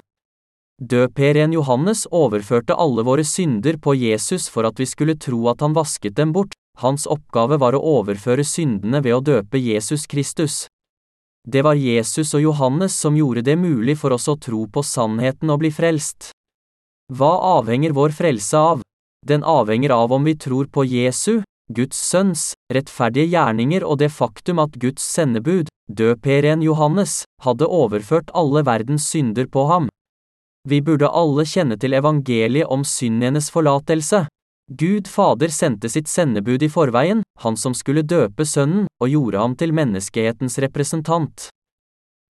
Døperen 0.81 1.53
Johannes 1.53 2.03
overførte 2.11 2.75
alle 2.75 3.05
våre 3.05 3.23
synder 3.23 3.77
på 3.77 3.93
Jesus 3.95 4.49
for 4.51 4.67
at 4.67 4.79
vi 4.81 4.85
skulle 4.85 5.15
tro 5.15 5.45
at 5.49 5.61
han 5.61 5.73
vasket 5.73 6.17
dem 6.17 6.33
bort, 6.33 6.53
hans 6.81 7.05
oppgave 7.07 7.57
var 7.61 7.77
å 7.77 7.83
overføre 8.01 8.43
syndene 8.43 9.01
ved 9.01 9.15
å 9.15 9.23
døpe 9.23 9.61
Jesus 9.61 10.05
Kristus. 10.05 10.65
Det 11.47 11.61
var 11.61 11.77
Jesus 11.77 12.33
og 12.33 12.41
Johannes 12.41 12.97
som 12.97 13.15
gjorde 13.15 13.45
det 13.45 13.55
mulig 13.55 13.95
for 14.01 14.13
oss 14.17 14.27
å 14.27 14.35
tro 14.35 14.65
på 14.65 14.81
sannheten 14.83 15.53
og 15.53 15.61
bli 15.61 15.71
frelst. 15.71 16.31
Hva 17.13 17.31
avhenger 17.61 17.93
vår 17.93 18.17
frelse 18.17 18.57
av? 18.57 18.84
Den 19.25 19.43
avhenger 19.43 19.89
av 19.89 20.13
om 20.13 20.23
vi 20.23 20.35
tror 20.37 20.65
på 20.69 20.85
Jesu, 20.85 21.41
Guds 21.73 21.97
sønns, 21.97 22.53
rettferdige 22.73 23.31
gjerninger 23.31 23.83
og 23.83 23.97
det 23.97 24.11
faktum 24.13 24.59
at 24.61 24.77
Guds 24.77 25.01
sendebud, 25.01 25.71
døperen 25.89 26.61
Johannes, 26.61 27.23
hadde 27.41 27.65
overført 27.65 28.29
alle 28.37 28.61
verdens 28.65 29.07
synder 29.09 29.49
på 29.49 29.65
ham. 29.71 29.89
Vi 30.69 30.81
burde 30.81 31.09
alle 31.09 31.45
kjenne 31.45 31.77
til 31.81 31.97
evangeliet 31.97 32.69
om 32.69 32.85
syndenes 32.85 33.49
forlatelse. 33.53 34.27
Gud 34.65 35.09
Fader 35.09 35.51
sendte 35.53 35.89
sitt 35.89 36.09
sendebud 36.09 36.63
i 36.65 36.69
forveien, 36.69 37.21
han 37.41 37.57
som 37.57 37.73
skulle 37.77 38.01
døpe 38.01 38.45
Sønnen, 38.49 38.87
og 39.01 39.09
gjorde 39.09 39.41
ham 39.41 39.53
til 39.57 39.73
menneskehetens 39.77 40.57
representant. 40.61 41.49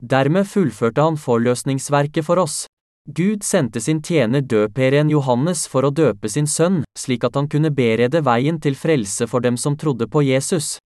Dermed 0.03 0.47
fullførte 0.47 1.03
han 1.03 1.15
forløsningsverket 1.19 2.27
for 2.27 2.43
oss. 2.43 2.65
Gud 3.05 3.43
sendte 3.43 3.77
sin 3.81 3.99
tjener 4.01 4.41
døperen 4.41 5.11
Johannes 5.13 5.67
for 5.69 5.85
å 5.85 5.91
døpe 5.93 6.25
sin 6.25 6.47
sønn, 6.49 6.79
slik 6.97 7.23
at 7.27 7.35
han 7.37 7.45
kunne 7.45 7.69
berede 7.69 8.23
veien 8.25 8.57
til 8.57 8.73
frelse 8.73 9.27
for 9.29 9.45
dem 9.45 9.59
som 9.61 9.77
trodde 9.77 10.07
på 10.09 10.23
Jesus. 10.25 10.79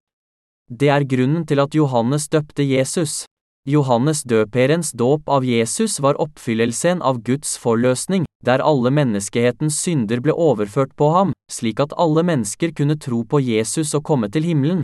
Det 0.67 0.91
er 0.91 1.07
grunnen 1.07 1.47
til 1.47 1.63
at 1.63 1.79
Johannes 1.79 2.27
døpte 2.27 2.67
Jesus. 2.67 3.23
Johannes 3.71 4.25
døperens 4.27 4.91
dåp 4.91 5.31
av 5.31 5.47
Jesus 5.47 6.01
var 6.03 6.19
oppfyllelsen 6.19 7.05
av 7.07 7.23
Guds 7.23 7.55
forløsning, 7.57 8.27
der 8.43 8.67
alle 8.67 8.91
menneskehetens 8.91 9.79
synder 9.79 10.19
ble 10.19 10.35
overført 10.35 10.97
på 10.99 11.13
ham, 11.15 11.33
slik 11.47 11.79
at 11.79 11.95
alle 11.95 12.27
mennesker 12.27 12.75
kunne 12.75 12.99
tro 12.99 13.23
på 13.23 13.39
Jesus 13.39 13.95
og 13.95 14.03
komme 14.03 14.27
til 14.27 14.43
himmelen. 14.43 14.83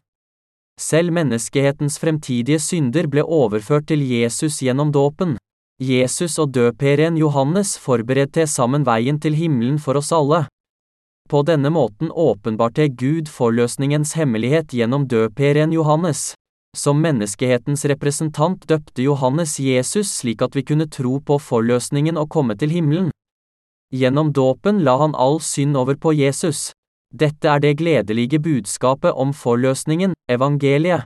Selv 0.79 1.11
menneskehetens 1.14 1.99
fremtidige 1.99 2.62
synder 2.62 3.11
ble 3.11 3.26
overført 3.26 3.91
til 3.91 4.07
Jesus 4.07 4.62
gjennom 4.62 4.95
dåpen. 4.95 5.35
Jesus 5.83 6.38
og 6.38 6.52
døperen 6.54 7.16
Johannes 7.19 7.73
forberedte 7.83 8.47
sammen 8.47 8.85
veien 8.87 9.16
til 9.19 9.35
himmelen 9.35 9.81
for 9.83 9.99
oss 9.99 10.12
alle. 10.14 10.45
På 11.28 11.43
denne 11.43 11.73
måten 11.75 12.12
åpenbarte 12.14 12.87
Gud 12.95 13.26
forløsningens 13.26 14.12
hemmelighet 14.14 14.71
gjennom 14.71 15.09
døperen 15.11 15.73
Johannes. 15.73 16.35
Som 16.76 17.00
menneskehetens 17.02 17.85
representant 17.90 18.69
døpte 18.71 19.02
Johannes 19.02 19.59
Jesus 19.59 20.12
slik 20.21 20.43
at 20.43 20.54
vi 20.54 20.62
kunne 20.62 20.87
tro 20.87 21.19
på 21.19 21.38
forløsningen 21.43 22.16
og 22.23 22.31
komme 22.31 22.54
til 22.54 22.71
himmelen. 22.71 23.11
Gjennom 23.95 24.33
dåpen 24.33 24.83
la 24.87 24.99
han 25.02 25.14
all 25.14 25.40
synd 25.40 25.76
over 25.76 25.99
på 25.99 26.14
Jesus. 26.14 26.71
Dette 27.11 27.50
er 27.50 27.59
det 27.59 27.78
gledelige 27.78 28.38
budskapet 28.38 29.11
om 29.11 29.35
forløsningen, 29.35 30.14
evangeliet. 30.31 31.02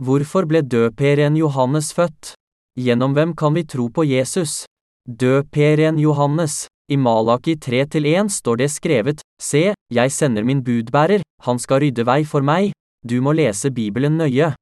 Hvorfor 0.00 0.46
ble 0.48 0.62
døperen 0.64 1.34
Johannes 1.36 1.90
født? 1.92 2.32
Gjennom 2.80 3.12
hvem 3.12 3.34
kan 3.36 3.52
vi 3.52 3.66
tro 3.68 3.90
på 3.92 4.06
Jesus? 4.08 4.64
Døperen 5.04 5.98
Johannes. 6.00 6.64
I 6.88 6.96
Malaki 6.96 7.54
3-1 7.60 8.30
står 8.32 8.62
det 8.62 8.70
skrevet, 8.72 9.20
Se, 9.38 9.74
jeg 9.92 10.10
sender 10.10 10.42
min 10.42 10.62
budbærer, 10.64 11.20
han 11.44 11.58
skal 11.60 11.84
rydde 11.84 12.06
vei 12.08 12.24
for 12.24 12.40
meg. 12.40 12.72
Du 13.06 13.20
må 13.20 13.34
lese 13.36 13.70
Bibelen 13.70 14.16
nøye. 14.16 14.54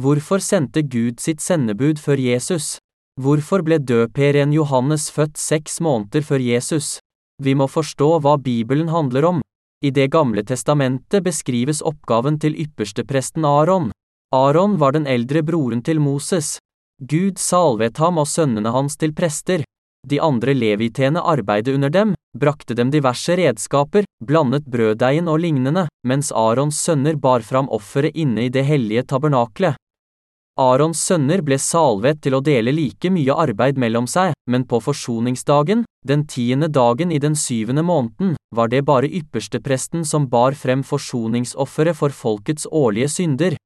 Hvorfor 0.00 0.40
sendte 0.40 0.82
Gud 0.82 1.20
sitt 1.20 1.44
sendebud 1.44 2.00
før 2.00 2.18
Jesus? 2.18 2.78
Hvorfor 3.20 3.62
ble 3.62 3.78
døperen 3.78 4.54
Johannes 4.56 5.10
født 5.12 5.36
seks 5.38 5.76
måneder 5.84 6.24
før 6.24 6.40
Jesus? 6.40 6.98
Vi 7.38 7.54
må 7.54 7.68
forstå 7.68 8.08
hva 8.24 8.38
Bibelen 8.40 8.88
handler 8.88 9.28
om. 9.28 9.42
I 9.84 9.90
Det 9.90 10.08
gamle 10.10 10.42
testamentet 10.42 11.22
beskrives 11.22 11.82
oppgaven 11.84 12.40
til 12.40 12.56
ypperstepresten 12.56 13.44
Aron. 13.44 13.92
Aron 14.34 14.78
var 14.78 14.92
den 14.92 15.06
eldre 15.06 15.44
broren 15.46 15.82
til 15.86 16.00
Moses. 16.02 16.56
Gud 16.98 17.38
salvet 17.38 18.00
ham 18.02 18.18
og 18.18 18.26
sønnene 18.26 18.72
hans 18.74 18.96
til 18.98 19.12
prester. 19.14 19.62
De 20.10 20.18
andre 20.20 20.56
levitene 20.58 21.22
arbeidet 21.22 21.76
under 21.76 21.92
dem, 21.94 22.14
brakte 22.34 22.74
dem 22.74 22.90
diverse 22.90 23.36
redskaper, 23.38 24.02
blandet 24.26 24.66
brøddeigen 24.66 25.30
og 25.30 25.38
lignende, 25.44 25.86
mens 26.02 26.32
Arons 26.34 26.80
sønner 26.82 27.14
bar 27.14 27.46
fram 27.46 27.70
offeret 27.70 28.18
inne 28.18 28.48
i 28.48 28.50
det 28.50 28.66
hellige 28.66 29.04
tabernaklet. 29.14 29.78
Arons 30.58 30.98
sønner 30.98 31.42
ble 31.42 31.58
salvet 31.58 32.20
til 32.22 32.34
å 32.34 32.42
dele 32.42 32.74
like 32.74 33.10
mye 33.14 33.38
arbeid 33.46 33.78
mellom 33.78 34.08
seg, 34.10 34.34
men 34.50 34.66
på 34.66 34.80
forsoningsdagen, 34.82 35.84
den 36.06 36.26
tiende 36.26 36.68
dagen 36.68 37.14
i 37.14 37.22
den 37.22 37.38
syvende 37.38 37.86
måneden, 37.86 38.34
var 38.54 38.70
det 38.70 38.82
bare 38.86 39.10
ypperstepresten 39.10 40.02
som 40.04 40.26
bar 40.30 40.58
frem 40.58 40.82
forsoningsofferet 40.82 42.02
for 42.02 42.10
folkets 42.10 42.66
årlige 42.70 43.14
synder. 43.14 43.58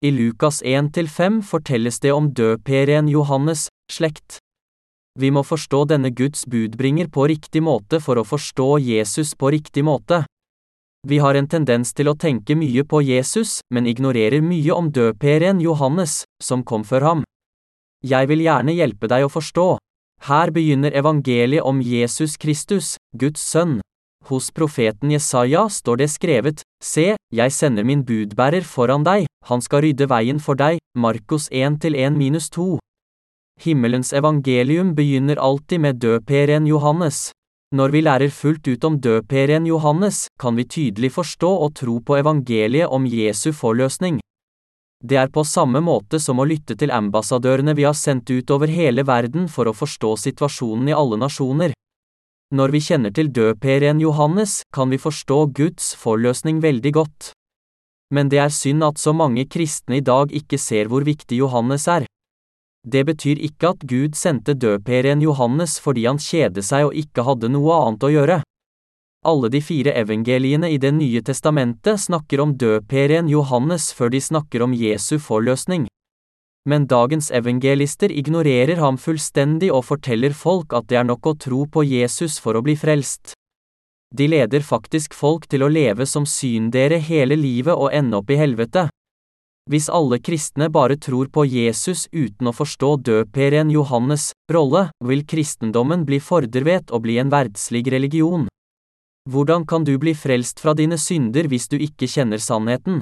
I 0.00 0.10
Lukas 0.10 0.62
1-5 0.62 1.42
fortelles 1.44 2.00
det 2.00 2.12
om 2.16 2.30
døperen 2.32 3.08
Johannes' 3.12 3.66
slekt. 3.92 4.38
Vi 5.20 5.28
må 5.28 5.42
forstå 5.44 5.82
denne 5.90 6.08
Guds 6.16 6.46
budbringer 6.48 7.10
på 7.12 7.26
riktig 7.28 7.60
måte 7.60 8.00
for 8.00 8.16
å 8.16 8.24
forstå 8.24 8.78
Jesus 8.80 9.34
på 9.36 9.50
riktig 9.52 9.84
måte. 9.84 10.22
Vi 11.04 11.18
har 11.20 11.36
en 11.36 11.48
tendens 11.52 11.92
til 11.92 12.08
å 12.08 12.16
tenke 12.16 12.56
mye 12.56 12.86
på 12.88 13.02
Jesus, 13.04 13.58
men 13.68 13.84
ignorerer 13.84 14.40
mye 14.40 14.72
om 14.72 14.88
døperen 14.88 15.60
Johannes, 15.60 16.22
som 16.40 16.64
kom 16.64 16.80
før 16.80 17.04
ham. 17.10 17.22
Jeg 18.00 18.32
vil 18.32 18.40
gjerne 18.40 18.72
hjelpe 18.72 19.04
deg 19.04 19.28
å 19.28 19.32
forstå. 19.32 19.68
Her 20.32 20.48
begynner 20.48 20.96
evangeliet 20.96 21.60
om 21.60 21.84
Jesus 21.84 22.40
Kristus, 22.40 22.96
Guds 23.12 23.44
sønn. 23.44 23.82
Hos 24.30 24.50
profeten 24.54 25.10
Jesaja 25.10 25.64
står 25.68 25.96
det 25.96 26.06
skrevet, 26.12 26.60
Se, 26.78 27.16
jeg 27.34 27.50
sender 27.50 27.82
min 27.82 28.04
budbærer 28.06 28.62
foran 28.62 29.02
deg, 29.02 29.24
han 29.50 29.62
skal 29.64 29.82
rydde 29.82 30.06
veien 30.06 30.38
for 30.38 30.54
deg, 30.54 30.78
Markus 30.94 31.48
1-1-2. 31.50 32.76
Himmelens 33.60 34.12
evangelium 34.14 34.94
begynner 34.94 35.42
alltid 35.42 35.82
med 35.82 35.98
døperen 35.98 36.68
Johannes. 36.70 37.32
Når 37.74 37.90
vi 37.90 38.04
lærer 38.06 38.30
fullt 38.30 38.70
ut 38.70 38.86
om 38.86 39.00
døperen 39.02 39.66
Johannes, 39.66 40.28
kan 40.38 40.54
vi 40.54 40.68
tydelig 40.76 41.10
forstå 41.18 41.50
og 41.66 41.74
tro 41.82 41.98
på 41.98 42.20
evangeliet 42.22 42.86
om 42.86 43.10
Jesu 43.10 43.50
forløsning. 43.50 44.22
Det 45.02 45.18
er 45.18 45.34
på 45.34 45.42
samme 45.42 45.82
måte 45.82 46.22
som 46.22 46.38
å 46.38 46.46
lytte 46.46 46.78
til 46.78 46.94
ambassadørene 46.94 47.74
vi 47.74 47.88
har 47.88 47.98
sendt 47.98 48.30
ut 48.30 48.50
over 48.54 48.70
hele 48.70 49.02
verden 49.02 49.50
for 49.50 49.66
å 49.66 49.74
forstå 49.74 50.14
situasjonen 50.28 50.94
i 50.94 50.96
alle 51.02 51.18
nasjoner. 51.18 51.74
Når 52.50 52.72
vi 52.74 52.80
kjenner 52.82 53.12
til 53.14 53.28
døperen 53.30 54.00
Johannes, 54.02 54.64
kan 54.74 54.90
vi 54.90 54.98
forstå 54.98 55.36
Guds 55.54 55.92
forløsning 55.94 56.58
veldig 56.58 56.92
godt. 56.96 57.28
Men 58.10 58.26
det 58.26 58.40
er 58.42 58.50
synd 58.50 58.82
at 58.82 58.98
så 58.98 59.12
mange 59.14 59.44
kristne 59.46 60.00
i 60.00 60.02
dag 60.02 60.32
ikke 60.34 60.58
ser 60.58 60.90
hvor 60.90 61.06
viktig 61.06 61.38
Johannes 61.38 61.86
er. 61.86 62.08
Det 62.82 63.04
betyr 63.06 63.38
ikke 63.46 63.70
at 63.70 63.84
Gud 63.86 64.18
sendte 64.18 64.56
døperen 64.58 65.22
Johannes 65.22 65.76
fordi 65.78 66.08
han 66.08 66.18
kjede 66.18 66.64
seg 66.66 66.88
og 66.88 66.98
ikke 66.98 67.22
hadde 67.28 67.52
noe 67.54 67.76
annet 67.76 68.08
å 68.08 68.12
gjøre. 68.16 68.40
Alle 69.30 69.50
de 69.52 69.60
fire 69.62 69.94
evangeliene 70.00 70.72
i 70.72 70.78
Det 70.82 70.90
nye 70.96 71.22
testamentet 71.22 72.00
snakker 72.00 72.40
om 72.40 72.56
døperen 72.58 73.28
Johannes 73.28 73.92
før 73.92 74.10
de 74.10 74.20
snakker 74.26 74.66
om 74.66 74.74
Jesu 74.74 75.20
forløsning. 75.20 75.86
Men 76.68 76.86
dagens 76.86 77.30
evangelister 77.30 78.12
ignorerer 78.12 78.76
ham 78.82 78.98
fullstendig 79.00 79.70
og 79.72 79.86
forteller 79.88 80.34
folk 80.36 80.74
at 80.76 80.88
det 80.90 80.98
er 81.00 81.06
nok 81.08 81.26
å 81.26 81.36
tro 81.40 81.64
på 81.66 81.84
Jesus 81.88 82.36
for 82.38 82.58
å 82.58 82.64
bli 82.64 82.76
frelst. 82.76 83.32
De 84.14 84.26
leder 84.28 84.60
faktisk 84.60 85.14
folk 85.14 85.46
til 85.48 85.62
å 85.62 85.70
leve 85.70 86.06
som 86.06 86.26
syndere 86.26 86.98
hele 86.98 87.36
livet 87.38 87.76
og 87.76 87.94
ende 87.94 88.18
opp 88.18 88.30
i 88.30 88.40
helvete. 88.40 88.88
Hvis 89.70 89.86
alle 89.88 90.18
kristne 90.18 90.66
bare 90.68 90.96
tror 90.98 91.28
på 91.30 91.44
Jesus 91.46 92.08
uten 92.10 92.50
å 92.50 92.52
forstå 92.52 92.96
døperen 93.06 93.70
Johannes' 93.70 94.32
rolle, 94.50 94.88
vil 95.04 95.22
kristendommen 95.22 96.02
bli 96.08 96.18
fordervet 96.18 96.90
og 96.90 97.04
bli 97.06 97.20
en 97.22 97.30
verdslig 97.30 97.84
religion. 97.92 98.48
Hvordan 99.30 99.66
kan 99.68 99.84
du 99.84 99.94
bli 99.98 100.14
frelst 100.16 100.58
fra 100.58 100.74
dine 100.74 100.98
synder 100.98 101.46
hvis 101.46 101.68
du 101.70 101.78
ikke 101.78 102.08
kjenner 102.10 102.42
sannheten? 102.42 102.98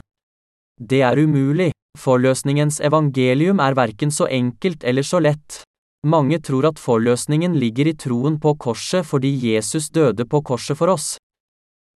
Det 0.79 1.03
er 1.03 1.19
umulig. 1.19 1.73
Forløsningens 1.99 2.81
evangelium 2.81 3.59
er 3.61 3.75
verken 3.75 4.11
så 4.15 4.29
enkelt 4.31 4.85
eller 4.85 5.03
så 5.03 5.19
lett. 5.19 5.63
Mange 6.07 6.39
tror 6.39 6.69
at 6.69 6.79
forløsningen 6.79 7.57
ligger 7.59 7.89
i 7.91 7.97
troen 7.99 8.39
på 8.39 8.55
korset 8.55 9.07
fordi 9.07 9.33
Jesus 9.43 9.91
døde 9.91 10.25
på 10.25 10.43
korset 10.47 10.79
for 10.79 10.95
oss. 10.95 11.17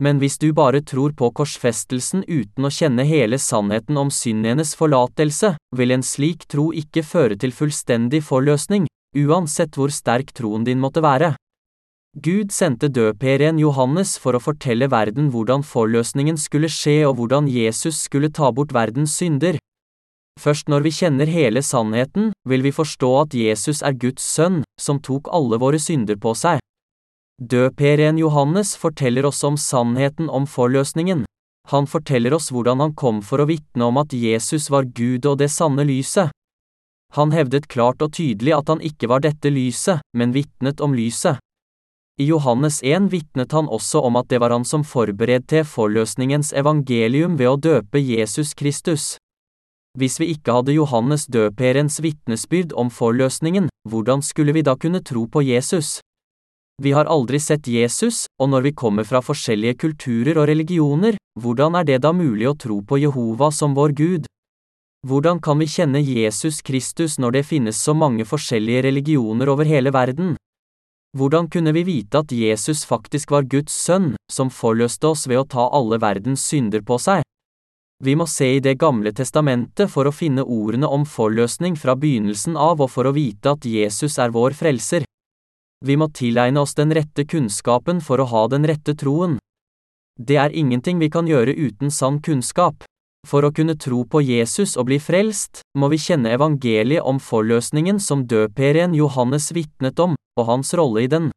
Men 0.02 0.18
hvis 0.18 0.38
du 0.42 0.48
bare 0.52 0.80
tror 0.82 1.12
på 1.14 1.28
korsfestelsen 1.30 2.24
uten 2.26 2.66
å 2.66 2.72
kjenne 2.74 3.04
hele 3.06 3.38
sannheten 3.38 4.00
om 4.00 4.10
syndenes 4.10 4.74
forlatelse, 4.74 5.54
vil 5.78 5.94
en 5.94 6.02
slik 6.02 6.48
tro 6.50 6.72
ikke 6.74 7.04
føre 7.06 7.38
til 7.38 7.54
fullstendig 7.54 8.24
forløsning, 8.26 8.88
uansett 9.14 9.78
hvor 9.78 9.94
sterk 9.94 10.34
troen 10.34 10.66
din 10.66 10.82
måtte 10.82 11.04
være. 11.04 11.36
Gud 12.12 12.50
sendte 12.52 12.90
døperen 12.92 13.56
Johannes 13.56 14.18
for 14.20 14.36
å 14.36 14.40
fortelle 14.44 14.84
verden 14.92 15.30
hvordan 15.32 15.62
forløsningen 15.64 16.36
skulle 16.36 16.68
skje 16.68 17.06
og 17.08 17.16
hvordan 17.16 17.46
Jesus 17.48 18.02
skulle 18.04 18.28
ta 18.28 18.50
bort 18.52 18.74
verdens 18.76 19.14
synder. 19.16 19.56
Først 20.36 20.68
når 20.68 20.84
vi 20.84 20.92
kjenner 20.92 21.30
hele 21.32 21.62
sannheten, 21.64 22.34
vil 22.44 22.60
vi 22.66 22.72
forstå 22.72 23.08
at 23.22 23.36
Jesus 23.36 23.80
er 23.80 23.96
Guds 23.96 24.26
sønn, 24.28 24.60
som 24.76 25.00
tok 25.00 25.30
alle 25.32 25.56
våre 25.56 25.80
synder 25.80 26.18
på 26.20 26.34
seg. 26.36 26.60
Døperen 27.40 28.20
Johannes 28.20 28.74
forteller 28.76 29.24
oss 29.24 29.40
om 29.48 29.56
sannheten 29.56 30.28
om 30.28 30.44
forløsningen. 30.44 31.24
Han 31.72 31.88
forteller 31.88 32.36
oss 32.36 32.50
hvordan 32.52 32.82
han 32.84 32.92
kom 32.92 33.22
for 33.24 33.40
å 33.40 33.48
vitne 33.48 33.88
om 33.88 34.00
at 34.02 34.12
Jesus 34.12 34.68
var 34.68 34.84
Gud 34.84 35.24
og 35.24 35.38
det 35.40 35.48
sanne 35.48 35.86
lyset. 35.88 36.28
Han 37.16 37.32
hevdet 37.32 37.70
klart 37.72 38.04
og 38.04 38.12
tydelig 38.18 38.52
at 38.58 38.68
han 38.68 38.84
ikke 38.84 39.08
var 39.08 39.24
dette 39.24 39.48
lyset, 39.48 40.04
men 40.12 40.36
vitnet 40.36 40.80
om 40.84 40.92
lyset. 40.92 41.40
I 42.20 42.26
Johannes 42.28 42.82
1 42.84 43.08
vitnet 43.08 43.52
han 43.56 43.68
også 43.72 44.02
om 44.04 44.18
at 44.20 44.28
det 44.28 44.42
var 44.42 44.52
han 44.52 44.66
som 44.68 44.82
forberedte 44.84 45.62
forløsningens 45.64 46.52
evangelium 46.52 47.38
ved 47.40 47.48
å 47.48 47.56
døpe 47.56 48.02
Jesus 48.04 48.52
Kristus. 48.52 49.16
Hvis 49.96 50.18
vi 50.20 50.28
ikke 50.34 50.58
hadde 50.58 50.74
Johannes 50.76 51.24
døperens 51.24 51.96
vitnesbyrd 52.04 52.74
om 52.76 52.92
forløsningen, 52.92 53.70
hvordan 53.88 54.20
skulle 54.20 54.52
vi 54.52 54.60
da 54.60 54.76
kunne 54.76 55.00
tro 55.00 55.24
på 55.24 55.40
Jesus? 55.40 56.02
Vi 56.82 56.92
har 56.92 57.08
aldri 57.08 57.40
sett 57.40 57.68
Jesus, 57.68 58.26
og 58.40 58.52
når 58.52 58.68
vi 58.68 58.74
kommer 58.76 59.08
fra 59.08 59.24
forskjellige 59.24 59.80
kulturer 59.80 60.36
og 60.36 60.48
religioner, 60.52 61.16
hvordan 61.40 61.80
er 61.80 61.88
det 61.88 62.02
da 62.04 62.12
mulig 62.12 62.48
å 62.48 62.56
tro 62.60 62.82
på 62.84 63.00
Jehova 63.00 63.48
som 63.52 63.72
vår 63.72 63.96
Gud? 63.96 64.30
Hvordan 65.08 65.40
kan 65.40 65.58
vi 65.58 65.66
kjenne 65.66 66.04
Jesus 66.04 66.60
Kristus 66.60 67.16
når 67.18 67.40
det 67.40 67.46
finnes 67.48 67.80
så 67.80 67.96
mange 67.96 68.28
forskjellige 68.28 68.84
religioner 68.88 69.48
over 69.48 69.64
hele 69.64 69.92
verden? 69.96 70.36
Hvordan 71.12 71.50
kunne 71.52 71.74
vi 71.76 71.82
vite 71.84 72.22
at 72.22 72.32
Jesus 72.32 72.86
faktisk 72.88 73.34
var 73.34 73.44
Guds 73.44 73.74
sønn, 73.76 74.14
som 74.32 74.48
forløste 74.48 75.10
oss 75.12 75.26
ved 75.28 75.42
å 75.42 75.44
ta 75.44 75.66
alle 75.68 75.98
verdens 76.00 76.40
synder 76.48 76.80
på 76.80 76.96
seg? 76.96 77.20
Vi 78.02 78.14
må 78.16 78.24
se 78.26 78.48
i 78.56 78.62
Det 78.64 78.78
gamle 78.80 79.12
testamentet 79.12 79.90
for 79.92 80.08
å 80.08 80.12
finne 80.12 80.42
ordene 80.42 80.88
om 80.88 81.04
forløsning 81.04 81.76
fra 81.76 81.94
begynnelsen 81.94 82.56
av 82.56 82.80
og 82.80 82.90
for 82.90 83.06
å 83.06 83.12
vite 83.12 83.52
at 83.52 83.68
Jesus 83.68 84.16
er 84.18 84.32
vår 84.32 84.56
frelser. 84.56 85.04
Vi 85.84 85.96
må 86.00 86.08
tilegne 86.08 86.64
oss 86.64 86.74
den 86.74 86.94
rette 86.96 87.26
kunnskapen 87.28 88.00
for 88.00 88.18
å 88.18 88.28
ha 88.32 88.46
den 88.48 88.64
rette 88.64 88.96
troen. 88.96 89.36
Det 90.16 90.40
er 90.40 90.56
ingenting 90.56 90.98
vi 90.98 91.10
kan 91.10 91.28
gjøre 91.28 91.52
uten 91.52 91.90
sann 91.90 92.22
kunnskap. 92.24 92.88
For 93.28 93.46
å 93.46 93.52
kunne 93.54 93.76
tro 93.78 94.02
på 94.04 94.20
Jesus 94.20 94.74
og 94.76 94.88
bli 94.90 94.98
frelst, 95.00 95.62
må 95.78 95.88
vi 95.92 96.00
kjenne 96.02 96.34
evangeliet 96.34 97.06
om 97.06 97.20
forløsningen 97.22 98.00
som 98.02 98.26
døperen 98.28 98.96
Johannes 98.98 99.52
vitnet 99.54 100.02
om, 100.02 100.16
og 100.36 100.48
hans 100.48 100.74
rolle 100.74 101.06
i 101.06 101.10
den. 101.10 101.30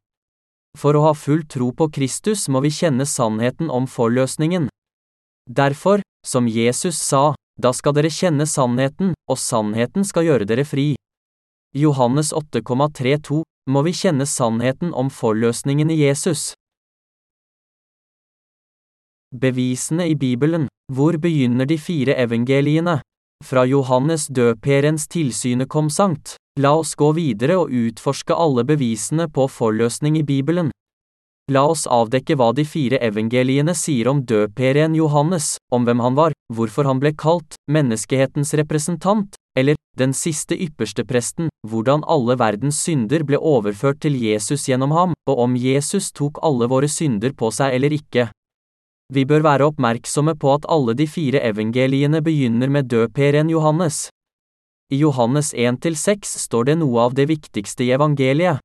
For 0.76 0.96
å 0.96 1.06
ha 1.06 1.14
full 1.16 1.46
tro 1.48 1.70
på 1.72 1.88
Kristus 1.94 2.48
må 2.52 2.60
vi 2.64 2.74
kjenne 2.74 3.06
sannheten 3.08 3.70
om 3.72 3.86
forløsningen. 3.88 4.68
Derfor, 5.48 6.02
som 6.26 6.50
Jesus 6.50 6.98
sa, 7.00 7.34
da 7.56 7.72
skal 7.72 7.94
dere 7.96 8.12
kjenne 8.12 8.44
sannheten, 8.44 9.14
og 9.30 9.40
sannheten 9.40 10.04
skal 10.04 10.26
gjøre 10.26 10.48
dere 10.48 10.66
fri. 10.68 10.90
Johannes 11.72 12.34
8,32 12.36 13.40
må 13.72 13.82
vi 13.86 13.94
kjenne 13.96 14.26
sannheten 14.28 14.92
om 14.92 15.08
forløsningen 15.08 15.90
i 15.90 16.02
Jesus. 16.02 16.52
Bevisene 19.34 20.06
i 20.08 20.14
Bibelen. 20.14 20.68
Hvor 20.92 21.18
begynner 21.18 21.66
de 21.66 21.78
fire 21.78 22.14
evangeliene? 22.14 23.00
Fra 23.44 23.64
Johannes 23.66 24.28
døperens 24.30 25.08
tilsynet 25.08 25.68
kom 25.68 25.90
sankt. 25.90 26.36
La 26.60 26.72
oss 26.78 26.94
gå 26.94 27.10
videre 27.12 27.58
og 27.60 27.72
utforske 27.74 28.32
alle 28.32 28.64
bevisene 28.64 29.26
på 29.28 29.48
forløsning 29.50 30.16
i 30.16 30.22
Bibelen. 30.24 30.70
La 31.52 31.66
oss 31.68 31.84
avdekke 31.86 32.34
hva 32.38 32.52
de 32.56 32.64
fire 32.66 32.98
evangeliene 33.02 33.74
sier 33.74 34.08
om 34.10 34.22
døperen 34.26 34.96
Johannes, 34.98 35.56
om 35.70 35.84
hvem 35.84 36.00
han 36.02 36.16
var, 36.16 36.32
hvorfor 36.54 36.88
han 36.88 37.02
ble 37.02 37.12
kalt 37.14 37.58
menneskehetens 37.70 38.54
representant, 38.58 39.36
eller 39.58 39.76
den 39.98 40.14
siste 40.14 40.56
ypperste 40.56 41.04
presten, 41.06 41.52
hvordan 41.68 42.02
alle 42.06 42.38
verdens 42.40 42.80
synder 42.82 43.22
ble 43.26 43.38
overført 43.38 44.00
til 44.02 44.16
Jesus 44.18 44.66
gjennom 44.70 44.96
ham, 44.96 45.14
og 45.28 45.44
om 45.44 45.54
Jesus 45.60 46.10
tok 46.10 46.40
alle 46.42 46.66
våre 46.72 46.88
synder 46.90 47.36
på 47.36 47.52
seg 47.54 47.76
eller 47.78 47.94
ikke. 47.94 48.30
Vi 49.14 49.22
bør 49.22 49.44
være 49.46 49.66
oppmerksomme 49.70 50.34
på 50.34 50.50
at 50.56 50.66
alle 50.68 50.94
de 50.98 51.06
fire 51.06 51.38
evangeliene 51.46 52.18
begynner 52.26 52.70
med 52.72 52.88
døperen 52.90 53.50
Johannes. 53.50 54.08
I 54.90 54.98
Johannes 54.98 55.52
1-6 55.54 56.26
står 56.46 56.66
det 56.66 56.78
noe 56.80 57.04
av 57.06 57.14
det 57.14 57.28
viktigste 57.30 57.86
i 57.86 57.92
evangeliet. 57.94 58.58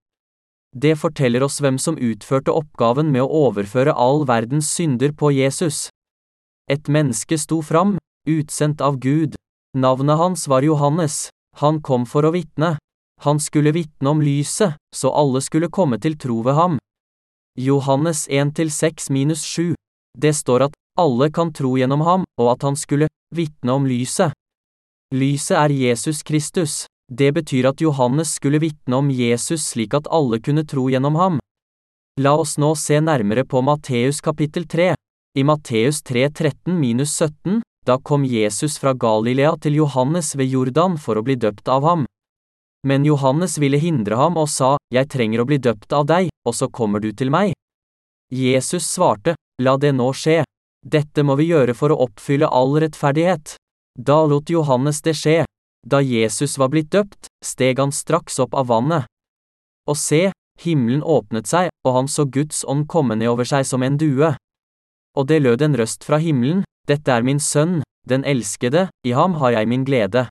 Det 0.73 0.95
forteller 0.97 1.43
oss 1.43 1.60
hvem 1.62 1.77
som 1.77 1.97
utførte 1.99 2.54
oppgaven 2.54 3.12
med 3.12 3.21
å 3.25 3.47
overføre 3.49 3.93
all 3.93 4.25
verdens 4.25 4.69
synder 4.71 5.12
på 5.13 5.30
Jesus. 5.36 5.89
Et 6.69 6.88
menneske 6.88 7.38
sto 7.38 7.60
fram, 7.62 7.97
utsendt 8.25 8.82
av 8.82 8.97
Gud. 9.04 9.36
Navnet 9.77 10.17
hans 10.17 10.47
var 10.47 10.63
Johannes. 10.63 11.30
Han 11.60 11.82
kom 11.82 12.06
for 12.06 12.25
å 12.25 12.32
vitne. 12.34 12.77
Han 13.21 13.38
skulle 13.39 13.75
vitne 13.75 14.10
om 14.10 14.23
lyset, 14.23 14.80
så 14.95 15.12
alle 15.13 15.41
skulle 15.41 15.69
komme 15.69 15.99
til 16.01 16.17
tro 16.17 16.39
ved 16.41 16.58
ham. 16.58 16.80
Johannes 17.60 18.25
1-6 18.30 19.12
minus 19.12 19.43
7. 19.45 19.75
Det 20.17 20.34
står 20.36 20.67
at 20.67 20.78
alle 21.00 21.32
kan 21.32 21.54
tro 21.54 21.78
gjennom 21.80 22.02
ham, 22.04 22.26
og 22.39 22.52
at 22.54 22.65
han 22.67 22.76
skulle 22.76 23.08
vitne 23.36 23.71
om 23.71 23.88
lyset. 23.88 24.36
Lyset 25.15 25.58
er 25.58 25.71
Jesus 25.76 26.24
Kristus. 26.24 26.86
Det 27.12 27.34
betyr 27.36 27.67
at 27.71 27.82
Johannes 27.82 28.36
skulle 28.38 28.62
vitne 28.63 28.95
om 28.95 29.10
Jesus 29.12 29.65
slik 29.74 29.93
at 29.93 30.08
alle 30.08 30.39
kunne 30.39 30.63
tro 30.67 30.88
gjennom 30.91 31.15
ham. 31.19 31.39
La 32.19 32.36
oss 32.39 32.58
nå 32.60 32.74
se 32.76 33.00
nærmere 33.04 33.43
på 33.47 33.62
Matteus 33.63 34.21
kapittel 34.24 34.67
3. 34.67 34.93
I 35.39 35.43
Matteus 35.47 36.02
3.13 36.04 36.76
minus 36.76 37.15
17, 37.19 37.62
da 37.88 37.97
kom 37.97 38.26
Jesus 38.28 38.78
fra 38.80 38.93
Galilea 38.93 39.56
til 39.63 39.80
Johannes 39.80 40.36
ved 40.36 40.52
Jordan 40.52 40.97
for 41.00 41.19
å 41.19 41.24
bli 41.24 41.38
døpt 41.39 41.71
av 41.71 41.88
ham. 41.88 42.04
Men 42.88 43.06
Johannes 43.06 43.58
ville 43.62 43.80
hindre 43.80 44.17
ham 44.19 44.38
og 44.38 44.50
sa, 44.50 44.76
Jeg 44.91 45.08
trenger 45.08 45.41
å 45.41 45.47
bli 45.47 45.58
døpt 45.58 45.93
av 45.93 46.08
deg, 46.10 46.30
og 46.45 46.56
så 46.56 46.67
kommer 46.67 47.00
du 47.00 47.12
til 47.12 47.32
meg. 47.32 47.54
Jesus 48.32 48.88
svarte, 48.88 49.36
La 49.62 49.76
det 49.78 49.91
nå 49.93 50.10
skje. 50.17 50.41
Dette 50.82 51.21
må 51.21 51.36
vi 51.38 51.52
gjøre 51.52 51.76
for 51.78 51.93
å 51.93 52.00
oppfylle 52.08 52.50
all 52.50 52.74
rettferdighet. 52.82 53.56
Da 53.93 54.24
lot 54.26 54.50
Johannes 54.50 55.02
det 55.06 55.13
skje. 55.19 55.43
Da 55.86 56.00
Jesus 56.02 56.58
var 56.58 56.71
blitt 56.74 56.89
døpt, 56.93 57.30
steg 57.45 57.82
han 57.82 57.93
straks 57.93 58.39
opp 58.41 58.56
av 58.58 58.69
vannet. 58.71 59.06
Og 59.89 59.97
se, 59.97 60.32
himmelen 60.62 61.04
åpnet 61.04 61.50
seg, 61.50 61.69
og 61.86 61.95
han 61.97 62.10
så 62.10 62.26
Guds 62.26 62.63
ånd 62.69 62.88
komme 62.89 63.17
ned 63.17 63.30
over 63.34 63.45
seg 63.50 63.65
som 63.69 63.86
en 63.86 63.97
due. 64.02 64.34
Og 65.17 65.28
det 65.30 65.41
lød 65.41 65.65
en 65.65 65.78
røst 65.78 66.06
fra 66.08 66.21
himmelen, 66.21 66.63
dette 66.89 67.13
er 67.13 67.26
min 67.26 67.41
sønn, 67.41 67.82
den 68.10 68.26
elskede, 68.26 68.88
i 69.06 69.13
ham 69.13 69.38
har 69.41 69.58
jeg 69.58 69.69
min 69.69 69.86
glede. 69.86 70.28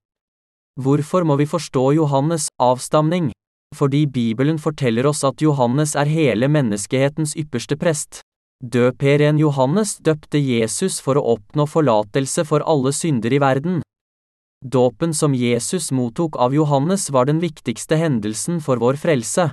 Hvorfor 0.81 1.27
må 1.27 1.37
vi 1.39 1.47
forstå 1.51 1.93
Johannes' 1.99 2.49
avstamning? 2.59 3.31
Fordi 3.77 4.07
Bibelen 4.07 4.59
forteller 4.59 5.07
oss 5.07 5.23
at 5.27 5.43
Johannes 5.43 5.95
er 5.95 6.11
hele 6.11 6.49
menneskehetens 6.51 7.37
ypperste 7.39 7.79
prest. 7.79 8.23
Døperen 8.61 9.39
Johannes 9.41 9.95
døpte 10.05 10.37
Jesus 10.37 10.99
for 11.01 11.17
å 11.17 11.23
oppnå 11.33 11.65
forlatelse 11.65 12.43
for 12.45 12.61
alle 12.69 12.93
synder 12.93 13.33
i 13.33 13.39
verden. 13.41 13.79
Dåpen 14.61 15.15
som 15.17 15.33
Jesus 15.33 15.89
mottok 15.97 16.37
av 16.37 16.53
Johannes 16.53 17.09
var 17.09 17.25
den 17.25 17.41
viktigste 17.41 17.97
hendelsen 17.97 18.61
for 18.61 18.77
vår 18.77 19.01
frelse. 19.01 19.49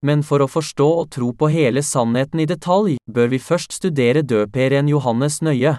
Men 0.00 0.24
for 0.24 0.40
å 0.40 0.48
forstå 0.48 0.88
og 1.02 1.10
tro 1.12 1.34
på 1.36 1.52
hele 1.52 1.84
sannheten 1.84 2.40
i 2.40 2.48
detalj, 2.48 2.96
bør 3.04 3.28
vi 3.36 3.38
først 3.38 3.76
studere 3.76 4.24
døperen 4.24 4.88
Johannes 4.88 5.42
nøye. 5.44 5.76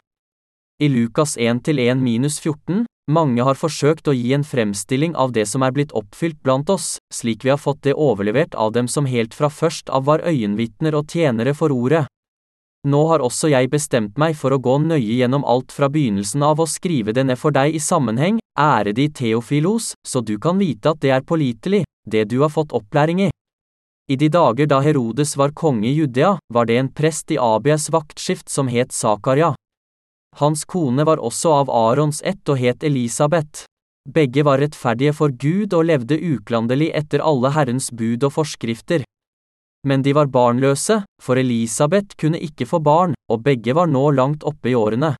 I 0.77 0.93
Lukas 0.93 1.33
1-1-14, 1.41 2.85
mange 3.09 3.43
har 3.43 3.57
forsøkt 3.57 4.07
å 4.07 4.13
gi 4.13 4.29
en 4.37 4.45
fremstilling 4.45 5.17
av 5.17 5.33
det 5.33 5.49
som 5.49 5.65
er 5.65 5.73
blitt 5.73 5.91
oppfylt 5.97 6.37
blant 6.45 6.69
oss, 6.69 6.99
slik 7.09 7.41
vi 7.43 7.49
har 7.49 7.59
fått 7.59 7.81
det 7.89 7.97
overlevert 7.97 8.53
av 8.53 8.77
dem 8.77 8.87
som 8.87 9.09
helt 9.09 9.33
fra 9.33 9.49
først 9.49 9.89
av 9.89 10.05
var 10.05 10.21
øyenvitner 10.21 10.93
og 10.93 11.09
tjenere 11.09 11.57
for 11.57 11.73
ordet. 11.73 12.05
Nå 12.83 12.99
har 13.07 13.23
også 13.23 13.47
jeg 13.47 13.69
bestemt 13.71 14.17
meg 14.19 14.35
for 14.35 14.51
å 14.51 14.59
gå 14.59 14.75
nøye 14.83 15.19
gjennom 15.21 15.45
alt 15.47 15.71
fra 15.71 15.87
begynnelsen 15.87 16.43
av 16.43 16.59
og 16.59 16.67
skrive 16.67 17.13
det 17.15 17.23
ned 17.29 17.39
for 17.39 17.55
deg 17.55 17.77
i 17.77 17.79
sammenheng, 17.79 18.41
ære 18.59 18.91
de 18.97 19.07
Theofilos, 19.07 19.93
så 20.03 20.19
du 20.19 20.35
kan 20.37 20.59
vite 20.59 20.91
at 20.91 20.99
det 20.99 21.13
er 21.15 21.23
pålitelig, 21.23 21.85
det 22.03 22.25
du 22.27 22.41
har 22.41 22.51
fått 22.51 22.75
opplæring 22.75 23.29
i. 23.29 23.29
I 24.11 24.17
de 24.19 24.27
dager 24.27 24.67
da 24.67 24.81
Herodes 24.83 25.37
var 25.39 25.55
konge 25.55 25.87
i 25.87 25.93
Judea, 25.95 26.35
var 26.51 26.67
det 26.67 26.75
en 26.77 26.91
prest 26.91 27.31
i 27.31 27.39
Abias 27.39 27.87
vaktskift 27.87 28.51
som 28.51 28.67
het 28.67 28.91
Zakaria. 28.91 29.53
Hans 30.41 30.65
kone 30.65 31.05
var 31.07 31.23
også 31.23 31.53
av 31.61 31.71
Arons 31.71 32.19
ett 32.25 32.49
og 32.49 32.59
het 32.59 32.83
Elisabeth. 32.83 33.63
Begge 34.09 34.43
var 34.43 34.59
rettferdige 34.59 35.13
for 35.15 35.31
Gud 35.31 35.71
og 35.71 35.87
levde 35.87 36.19
uklanderlig 36.19 36.89
etter 36.91 37.23
alle 37.23 37.53
Herrens 37.55 37.87
bud 37.95 38.25
og 38.27 38.33
forskrifter. 38.35 39.05
Men 39.87 40.01
de 40.01 40.13
var 40.15 40.31
barnløse, 40.31 41.01
for 41.21 41.39
Elisabeth 41.39 42.15
kunne 42.19 42.39
ikke 42.39 42.67
få 42.67 42.79
barn, 42.79 43.17
og 43.31 43.43
begge 43.43 43.75
var 43.75 43.91
nå 43.91 44.11
langt 44.15 44.43
oppe 44.47 44.71
i 44.71 44.75
årene. 44.79 45.15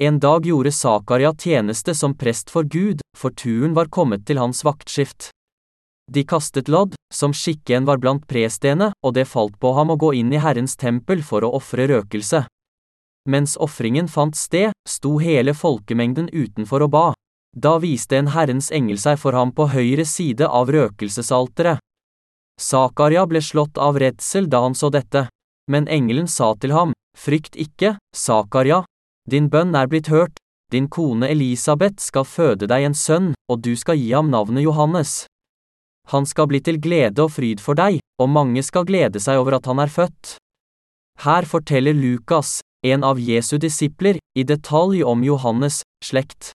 En 0.00 0.18
dag 0.22 0.44
gjorde 0.46 0.70
Zakaria 0.72 1.32
tjeneste 1.34 1.94
som 1.94 2.14
prest 2.14 2.52
for 2.54 2.62
Gud, 2.62 3.00
for 3.16 3.34
turen 3.34 3.74
var 3.74 3.88
kommet 3.90 4.26
til 4.26 4.38
hans 4.38 4.62
vaktskift. 4.64 5.30
De 6.08 6.22
kastet 6.24 6.68
lodd, 6.68 6.94
som 7.12 7.34
skikken 7.34 7.84
var 7.88 7.98
blant 7.98 8.28
prestene, 8.28 8.92
og 9.02 9.16
det 9.16 9.26
falt 9.28 9.58
på 9.60 9.72
ham 9.76 9.90
å 9.90 9.98
gå 9.98 10.12
inn 10.20 10.30
i 10.32 10.40
Herrens 10.40 10.76
tempel 10.76 11.24
for 11.24 11.44
å 11.44 11.50
ofre 11.58 11.88
røkelse. 11.90 12.44
Mens 13.28 13.56
ofringen 13.60 14.08
fant 14.08 14.36
sted, 14.36 14.72
sto 14.88 15.18
hele 15.20 15.52
folkemengden 15.52 16.30
utenfor 16.32 16.86
og 16.86 16.92
ba. 16.94 17.06
Da 17.56 17.74
viste 17.82 18.16
en 18.16 18.30
Herrens 18.32 18.70
engel 18.72 19.00
seg 19.02 19.18
for 19.20 19.36
ham 19.36 19.52
på 19.52 19.66
høyre 19.74 20.06
side 20.08 20.46
av 20.46 20.70
røkelsesalteret. 20.72 21.82
Zakaria 22.58 23.24
ble 23.30 23.40
slått 23.42 23.78
av 23.78 23.98
redsel 24.02 24.48
da 24.50 24.64
han 24.66 24.74
så 24.74 24.90
dette. 24.90 25.28
Men 25.70 25.88
engelen 25.88 26.28
sa 26.28 26.54
til 26.58 26.74
ham, 26.74 26.92
Frykt 27.18 27.56
ikke, 27.58 27.96
Zakaria, 28.14 28.84
din 29.28 29.48
bønn 29.50 29.74
er 29.74 29.88
blitt 29.90 30.08
hørt, 30.08 30.38
din 30.72 30.86
kone 30.88 31.26
Elisabeth 31.32 31.98
skal 32.04 32.26
føde 32.28 32.68
deg 32.70 32.84
en 32.86 32.94
sønn, 32.94 33.32
og 33.50 33.62
du 33.64 33.74
skal 33.76 33.98
gi 33.98 34.12
ham 34.12 34.30
navnet 34.30 34.62
Johannes. 34.62 35.26
Han 36.12 36.24
skal 36.28 36.48
bli 36.48 36.60
til 36.64 36.78
glede 36.80 37.24
og 37.24 37.34
fryd 37.34 37.60
for 37.60 37.76
deg, 37.76 37.98
og 38.20 38.30
mange 38.32 38.62
skal 38.64 38.86
glede 38.88 39.20
seg 39.20 39.40
over 39.40 39.58
at 39.58 39.68
han 39.68 39.82
er 39.82 39.92
født. 39.92 40.36
Her 41.24 41.48
forteller 41.48 41.96
Lukas, 41.96 42.60
en 42.86 43.04
av 43.04 43.18
Jesu 43.20 43.58
disipler, 43.58 44.20
i 44.38 44.46
detalj 44.46 45.02
om 45.04 45.24
Johannes' 45.26 45.82
slekt. 46.04 46.52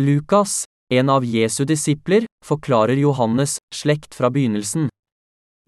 Lukas, 0.00 0.64
en 0.92 1.08
av 1.08 1.24
Jesu 1.24 1.64
disipler, 1.64 2.26
forklarer 2.44 2.98
Johannes' 2.98 3.60
slekt 3.72 4.16
fra 4.18 4.28
begynnelsen. 4.34 4.90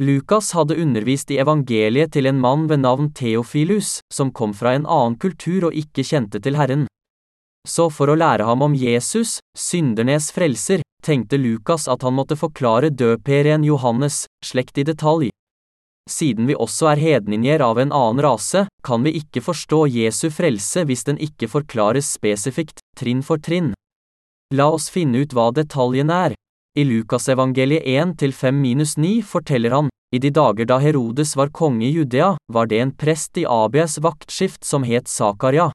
Lukas 0.01 0.53
hadde 0.55 0.77
undervist 0.79 1.31
i 1.35 1.41
evangeliet 1.43 2.13
til 2.15 2.29
en 2.31 2.39
mann 2.39 2.69
ved 2.71 2.85
navn 2.85 3.09
Theofilus, 3.19 3.99
som 4.15 4.31
kom 4.31 4.53
fra 4.55 4.77
en 4.77 4.87
annen 4.87 5.17
kultur 5.19 5.67
og 5.69 5.75
ikke 5.75 6.05
kjente 6.07 6.39
til 6.39 6.55
Herren. 6.55 6.85
Så 7.67 7.89
for 7.91 8.07
å 8.07 8.15
lære 8.15 8.47
ham 8.47 8.63
om 8.63 8.77
Jesus, 8.79 9.41
syndernes 9.59 10.31
frelser, 10.31 10.87
tenkte 11.03 11.41
Lukas 11.43 11.89
at 11.91 12.07
han 12.07 12.15
måtte 12.15 12.39
forklare 12.39 12.93
døperen 12.95 13.67
Johannes, 13.67 14.27
slekt 14.47 14.79
i 14.79 14.87
detalj. 14.87 15.33
Siden 16.09 16.47
vi 16.47 16.55
også 16.55 16.93
er 16.95 17.03
hedninjer 17.03 17.61
av 17.67 17.83
en 17.83 17.91
annen 17.91 18.23
rase, 18.23 18.69
kan 18.87 19.03
vi 19.03 19.19
ikke 19.19 19.43
forstå 19.43 19.83
Jesu 19.99 20.29
frelse 20.31 20.87
hvis 20.87 21.05
den 21.11 21.19
ikke 21.19 21.51
forklares 21.51 22.15
spesifikt, 22.15 22.79
trinn 22.97 23.27
for 23.27 23.43
trinn. 23.43 23.75
La 24.55 24.71
oss 24.71 24.89
finne 24.95 25.27
ut 25.27 25.35
hva 25.35 25.51
detaljene 25.53 26.27
er. 26.31 26.39
I 26.79 26.85
Lukasevangeliet 26.85 27.83
1-5-9 27.83 29.23
forteller 29.27 29.71
han, 29.71 29.89
i 30.15 30.19
de 30.23 30.31
dager 30.31 30.69
da 30.71 30.77
Herodes 30.79 31.33
var 31.37 31.51
konge 31.51 31.89
i 31.89 31.91
Judea, 31.91 32.37
var 32.53 32.69
det 32.71 32.79
en 32.79 32.93
prest 32.95 33.41
i 33.43 33.47
Abias 33.51 33.99
vaktskift 33.99 34.65
som 34.65 34.85
het 34.87 35.09
Zakaria. 35.11 35.73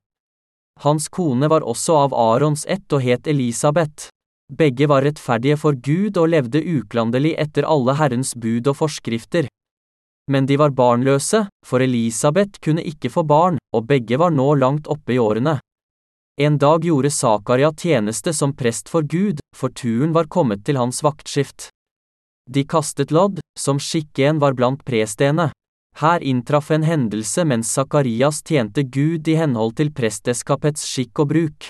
Hans 0.80 1.10
kone 1.10 1.50
var 1.52 1.66
også 1.68 1.98
av 2.06 2.16
Arons 2.16 2.64
ett 2.66 2.96
og 2.96 3.04
het 3.04 3.28
Elisabeth. 3.28 4.08
Begge 4.48 4.88
var 4.88 5.04
rettferdige 5.04 5.60
for 5.60 5.76
Gud 5.76 6.18
og 6.22 6.32
levde 6.32 6.64
uklanderlig 6.64 7.36
etter 7.36 7.68
alle 7.68 7.98
Herrens 8.00 8.32
bud 8.40 8.72
og 8.72 8.80
forskrifter. 8.86 9.52
Men 10.32 10.48
de 10.48 10.56
var 10.56 10.72
barnløse, 10.72 11.50
for 11.68 11.84
Elisabeth 11.84 12.64
kunne 12.64 12.86
ikke 12.88 13.12
få 13.12 13.28
barn, 13.28 13.60
og 13.76 13.90
begge 13.92 14.16
var 14.24 14.32
nå 14.32 14.54
langt 14.56 14.88
oppe 14.88 15.18
i 15.18 15.20
årene. 15.20 15.60
En 16.42 16.58
dag 16.58 16.86
gjorde 16.86 17.12
Zakaria 17.12 17.74
tjeneste 17.74 18.34
som 18.34 18.56
prest 18.56 18.90
for 18.90 19.02
Gud, 19.02 19.40
for 19.56 19.70
turen 19.70 20.14
var 20.14 20.26
kommet 20.26 20.64
til 20.66 20.80
hans 20.82 21.04
vaktskift. 21.06 21.68
De 22.50 22.64
kastet 22.66 23.12
lodd, 23.14 23.38
som 23.60 23.78
skikken 23.80 24.40
var 24.42 24.58
blant 24.58 24.82
prestene. 24.86 25.52
Her 26.02 26.24
inntraff 26.26 26.72
en 26.72 26.84
hendelse 26.84 27.46
mens 27.46 27.70
Sakarias 27.70 28.42
tjente 28.42 28.82
Gud 28.82 29.28
i 29.30 29.36
henhold 29.38 29.76
til 29.78 29.94
presteskapets 29.94 30.88
skikk 30.90 31.22
og 31.22 31.30
bruk. 31.36 31.70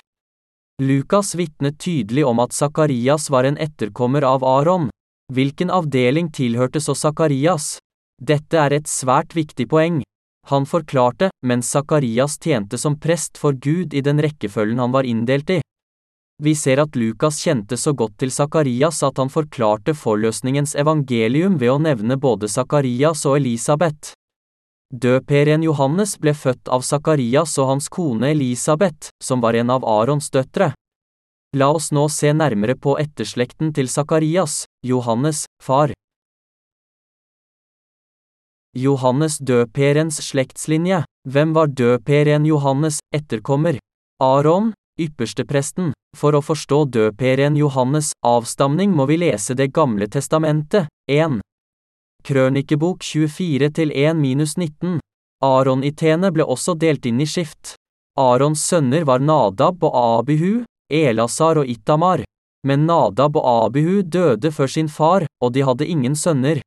Lukas 0.80 1.36
vitnet 1.36 1.76
tydelig 1.84 2.24
om 2.26 2.40
at 2.40 2.56
Sakarias 2.56 3.28
var 3.30 3.44
en 3.44 3.60
etterkommer 3.60 4.24
av 4.24 4.48
Aron. 4.48 4.88
Hvilken 5.34 5.70
avdeling 5.76 6.32
tilhørte 6.32 6.80
så 6.80 6.96
Sakarias? 6.96 7.78
Dette 8.22 8.58
er 8.58 8.80
et 8.80 8.88
svært 8.88 9.36
viktig 9.36 9.68
poeng. 9.68 10.02
Han 10.52 10.66
forklarte, 10.66 11.30
mens 11.46 11.70
Sakarias 11.72 12.38
tjente 12.40 12.78
som 12.78 13.00
prest 13.00 13.38
for 13.38 13.54
Gud 13.54 13.94
i 13.94 14.02
den 14.02 14.20
rekkefølgen 14.20 14.80
han 14.80 14.92
var 14.92 15.08
inndelt 15.08 15.50
i. 15.50 15.62
Vi 16.44 16.56
ser 16.56 16.82
at 16.82 16.96
Lukas 16.96 17.38
kjente 17.40 17.78
så 17.78 17.94
godt 17.94 18.18
til 18.20 18.32
Sakarias 18.32 19.04
at 19.08 19.22
han 19.22 19.30
forklarte 19.32 19.94
forløsningens 19.96 20.76
evangelium 20.76 21.56
ved 21.62 21.72
å 21.72 21.80
nevne 21.80 22.18
både 22.18 22.50
Sakarias 22.52 23.24
og 23.30 23.38
Elisabeth. 23.38 24.12
Døperen 24.94 25.64
Johannes 25.64 26.18
ble 26.22 26.36
født 26.38 26.68
av 26.68 26.84
Sakarias 26.86 27.56
og 27.62 27.72
hans 27.72 27.88
kone 27.90 28.34
Elisabeth, 28.34 29.14
som 29.24 29.42
var 29.42 29.56
en 29.58 29.72
av 29.74 29.86
Arons 29.88 30.30
døtre. 30.34 30.74
La 31.56 31.72
oss 31.72 31.92
nå 31.94 32.08
se 32.10 32.34
nærmere 32.34 32.76
på 32.76 32.98
etterslekten 33.02 33.72
til 33.74 33.90
Sakarias, 33.90 34.66
Johannes, 34.86 35.46
far. 35.62 35.94
Johannes 38.74 39.38
døperens 39.38 40.18
slektslinje. 40.18 41.04
Hvem 41.30 41.54
var 41.54 41.68
døperen 41.68 42.46
Johannes' 42.46 42.98
etterkommer? 43.14 43.78
Aron, 44.20 44.74
ypperstepresten. 45.00 45.94
For 46.18 46.34
å 46.34 46.42
forstå 46.42 46.80
døperen 46.94 47.56
Johannes' 47.58 48.14
avstamning 48.26 48.94
må 48.94 49.06
vi 49.10 49.18
lese 49.22 49.54
Det 49.54 49.70
gamle 49.74 50.08
testamentet, 50.10 50.90
1. 51.10 51.40
Krønikebok 52.26 53.04
24-1-19. 53.04 55.00
Aron-itene 55.44 56.32
ble 56.32 56.46
også 56.46 56.74
delt 56.80 57.06
inn 57.06 57.22
i 57.22 57.30
skift. 57.30 57.76
Arons 58.18 58.62
sønner 58.62 59.06
var 59.06 59.20
Nadab 59.20 59.84
og 59.84 59.96
Abihu, 60.20 60.64
Elasar 60.90 61.62
og 61.62 61.70
Itamar. 61.70 62.24
Men 62.66 62.86
Nadab 62.88 63.36
og 63.38 63.66
Abihu 63.68 64.02
døde 64.02 64.52
før 64.52 64.70
sin 64.72 64.88
far, 64.88 65.26
og 65.44 65.54
de 65.54 65.66
hadde 65.68 65.90
ingen 65.90 66.16
sønner. 66.16 66.62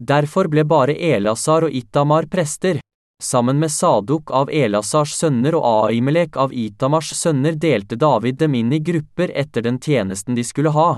Derfor 0.00 0.48
ble 0.48 0.64
bare 0.64 0.94
Elasar 0.96 1.66
og 1.66 1.74
Itamar 1.76 2.24
prester. 2.26 2.78
Sammen 3.22 3.58
med 3.60 3.68
Sadok 3.70 4.30
av 4.32 4.48
Elasars 4.48 5.12
sønner 5.12 5.58
og 5.58 5.66
Aimelek 5.90 6.38
av 6.40 6.54
Itamars 6.56 7.10
sønner 7.12 7.52
delte 7.52 7.98
David 8.00 8.38
dem 8.40 8.54
inn 8.56 8.72
i 8.72 8.78
grupper 8.80 9.28
etter 9.36 9.66
den 9.66 9.76
tjenesten 9.76 10.34
de 10.34 10.44
skulle 10.44 10.72
ha. 10.72 10.94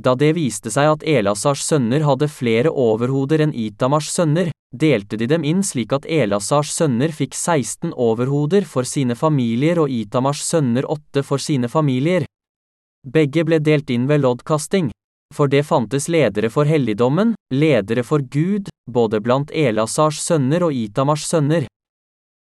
Da 0.00 0.14
det 0.14 0.36
viste 0.38 0.70
seg 0.70 0.92
at 0.92 1.02
Elasars 1.02 1.66
sønner 1.66 2.06
hadde 2.06 2.30
flere 2.30 2.70
overhoder 2.70 3.42
enn 3.42 3.56
Itamars 3.58 4.12
sønner, 4.14 4.52
delte 4.70 5.18
de 5.18 5.26
dem 5.26 5.42
inn 5.42 5.66
slik 5.66 5.90
at 5.92 6.06
Elasars 6.06 6.70
sønner 6.78 7.10
fikk 7.10 7.34
16 7.34 7.90
overhoder 7.90 8.62
for 8.62 8.86
sine 8.86 9.18
familier 9.18 9.82
og 9.82 9.90
Itamars 9.90 10.46
sønner 10.46 10.86
8 10.86 11.26
for 11.26 11.42
sine 11.42 11.68
familier. 11.68 12.30
Begge 13.02 13.42
ble 13.42 13.58
delt 13.58 13.90
inn 13.90 14.06
ved 14.06 14.22
loddkasting. 14.22 14.94
For 15.32 15.48
det 15.48 15.64
fantes 15.64 16.08
ledere 16.12 16.50
for 16.52 16.68
helligdommen, 16.68 17.34
ledere 17.54 18.04
for 18.04 18.20
Gud, 18.20 18.68
både 18.90 19.20
blant 19.24 19.50
Elasars 19.50 20.20
sønner 20.20 20.66
og 20.66 20.76
Itamars 20.76 21.24
sønner. 21.28 21.64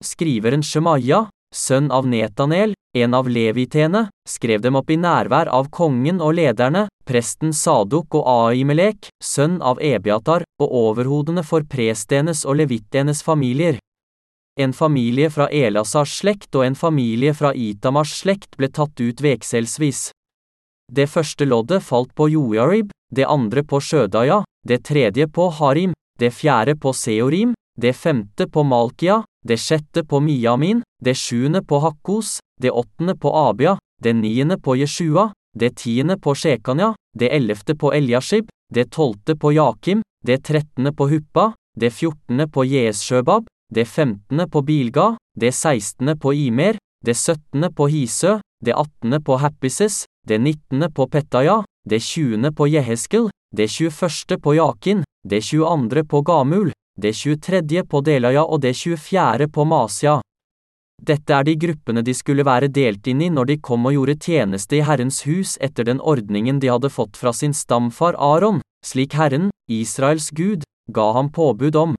Skriveren 0.04 0.62
Shemaya, 0.62 1.26
sønn 1.54 1.90
av 1.90 2.06
Netanel, 2.06 2.74
en 2.96 3.14
av 3.14 3.28
levitene, 3.28 4.06
skrev 4.28 4.62
dem 4.64 4.76
opp 4.78 4.90
i 4.90 4.96
nærvær 5.00 5.50
av 5.52 5.70
kongen 5.72 6.20
og 6.24 6.36
lederne, 6.38 6.86
presten 7.08 7.52
Sadok 7.52 8.14
og 8.16 8.28
Aimelek, 8.30 9.10
sønn 9.22 9.58
av 9.62 9.80
Ebiatar, 9.82 10.46
og 10.62 10.76
overhodene 10.80 11.44
for 11.44 11.66
prestenes 11.68 12.44
og 12.46 12.60
levittenes 12.62 13.22
familier. 13.26 13.80
En 14.56 14.72
familie 14.72 15.28
fra 15.28 15.50
Elasars 15.52 16.14
slekt 16.22 16.56
og 16.56 16.64
en 16.64 16.78
familie 16.78 17.34
fra 17.36 17.52
Itamars 17.52 18.14
slekt 18.22 18.56
ble 18.56 18.70
tatt 18.72 18.96
ut 19.00 19.20
vekselsvis. 19.20 20.10
Det 20.92 21.08
første 21.10 21.44
loddet 21.44 21.82
falt 21.82 22.14
på 22.14 22.28
Joarib, 22.30 22.90
det 23.10 23.26
andre 23.26 23.62
på 23.62 23.80
Sjødaya, 23.80 24.42
det 24.66 24.84
tredje 24.84 25.26
på 25.26 25.48
Harim, 25.50 25.92
det 26.18 26.32
fjerde 26.32 26.76
på 26.76 26.92
Seorim, 26.92 27.54
det 27.76 27.92
femte 27.96 28.46
på 28.48 28.62
Malkia, 28.62 29.22
det 29.44 29.58
sjette 29.60 30.04
på 30.04 30.20
Miamin, 30.20 30.82
det 31.02 31.16
sjuende 31.16 31.62
på 31.62 31.80
Hakkos, 31.82 32.38
det 32.60 32.70
åttende 32.70 33.16
på 33.16 33.34
Abia, 33.34 33.76
det 34.02 34.14
niende 34.14 34.58
på 34.58 34.76
Jeshua, 34.76 35.32
det 35.58 35.76
tiende 35.76 36.16
på 36.18 36.34
Shekanya, 36.34 36.94
det 37.18 37.30
ellevte 37.34 37.74
på 37.74 37.92
Eliashib, 37.92 38.48
det 38.72 38.90
tolvte 38.90 39.36
på 39.36 39.52
Jakim, 39.52 40.02
det 40.24 40.44
trettende 40.44 40.92
på 40.92 41.08
Huppa, 41.10 41.52
det 41.76 41.92
fjortende 41.92 42.48
på 42.48 42.64
Jeshøbab, 42.64 43.46
det 43.74 43.86
femtende 43.88 44.48
på 44.48 44.62
Bilga, 44.62 45.16
det 45.34 45.52
sekstende 45.54 46.16
på 46.16 46.32
Imer, 46.32 46.78
det 47.04 47.16
syttende 47.16 47.70
på 47.70 47.86
Hisø, 47.92 48.38
det 48.64 48.74
attende 48.74 49.20
på 49.20 49.36
Happises, 49.36 50.04
det 50.26 50.38
nittende 50.38 50.90
på 50.90 51.06
Pettaja, 51.06 51.62
det 51.88 52.02
tjuende 52.02 52.52
på 52.52 52.66
Jeheskel, 52.66 53.28
det 53.56 53.68
tjueførste 53.70 54.38
på 54.42 54.54
Jakin, 54.54 55.04
det 55.28 55.42
tjueandre 55.44 56.04
på 56.04 56.20
Gamul, 56.20 56.72
det 57.00 57.12
tjuetredje 57.14 57.84
på 57.84 58.00
Delaja 58.00 58.42
og 58.44 58.60
det 58.60 58.74
tjuefjerde 58.76 59.48
på 59.48 59.64
Masia. 59.64 60.20
Dette 61.02 61.34
er 61.34 61.44
de 61.44 61.54
gruppene 61.60 62.02
de 62.02 62.14
skulle 62.16 62.44
være 62.46 62.70
delt 62.72 63.06
inn 63.06 63.20
i 63.20 63.28
når 63.30 63.50
de 63.50 63.56
kom 63.60 63.84
og 63.86 63.92
gjorde 63.92 64.16
tjeneste 64.16 64.78
i 64.78 64.84
Herrens 64.86 65.22
hus 65.28 65.56
etter 65.60 65.84
den 65.84 66.00
ordningen 66.00 66.58
de 66.58 66.72
hadde 66.72 66.90
fått 66.90 67.20
fra 67.20 67.34
sin 67.36 67.52
stamfar 67.54 68.16
Aron, 68.18 68.62
slik 68.84 69.14
Herren, 69.14 69.50
Israels 69.70 70.30
Gud, 70.30 70.64
ga 70.90 71.12
ham 71.12 71.28
påbud 71.30 71.76
om. 71.76 71.94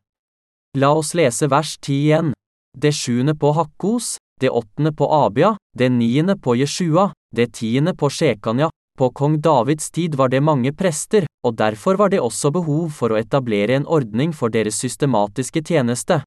La 0.78 0.92
oss 0.98 1.14
lese 1.14 1.48
vers 1.48 1.78
10 1.78 1.94
igjen. 1.94 2.34
Det 2.78 2.92
sjuende 2.94 3.38
på 3.38 3.54
Hakkos, 3.54 4.18
det 4.42 4.50
åttende 4.50 4.92
på 4.92 5.08
Abia, 5.14 5.56
det 5.78 5.90
niende 5.90 6.36
på 6.38 6.56
Jeshua, 6.58 7.12
det 7.36 7.54
tiende 7.54 7.94
på 7.94 8.10
Sjekanja, 8.10 8.70
På 8.98 9.12
kong 9.14 9.42
Davids 9.42 9.92
tid 9.92 10.16
var 10.16 10.30
det 10.30 10.40
mange 10.42 10.72
prester, 10.74 11.28
og 11.46 11.54
derfor 11.56 12.00
var 12.00 12.10
det 12.10 12.18
også 12.18 12.50
behov 12.50 12.90
for 12.90 13.14
å 13.14 13.20
etablere 13.20 13.76
en 13.78 13.86
ordning 13.86 14.32
for 14.34 14.50
deres 14.50 14.80
systematiske 14.82 15.62
tjeneste. 15.62 16.24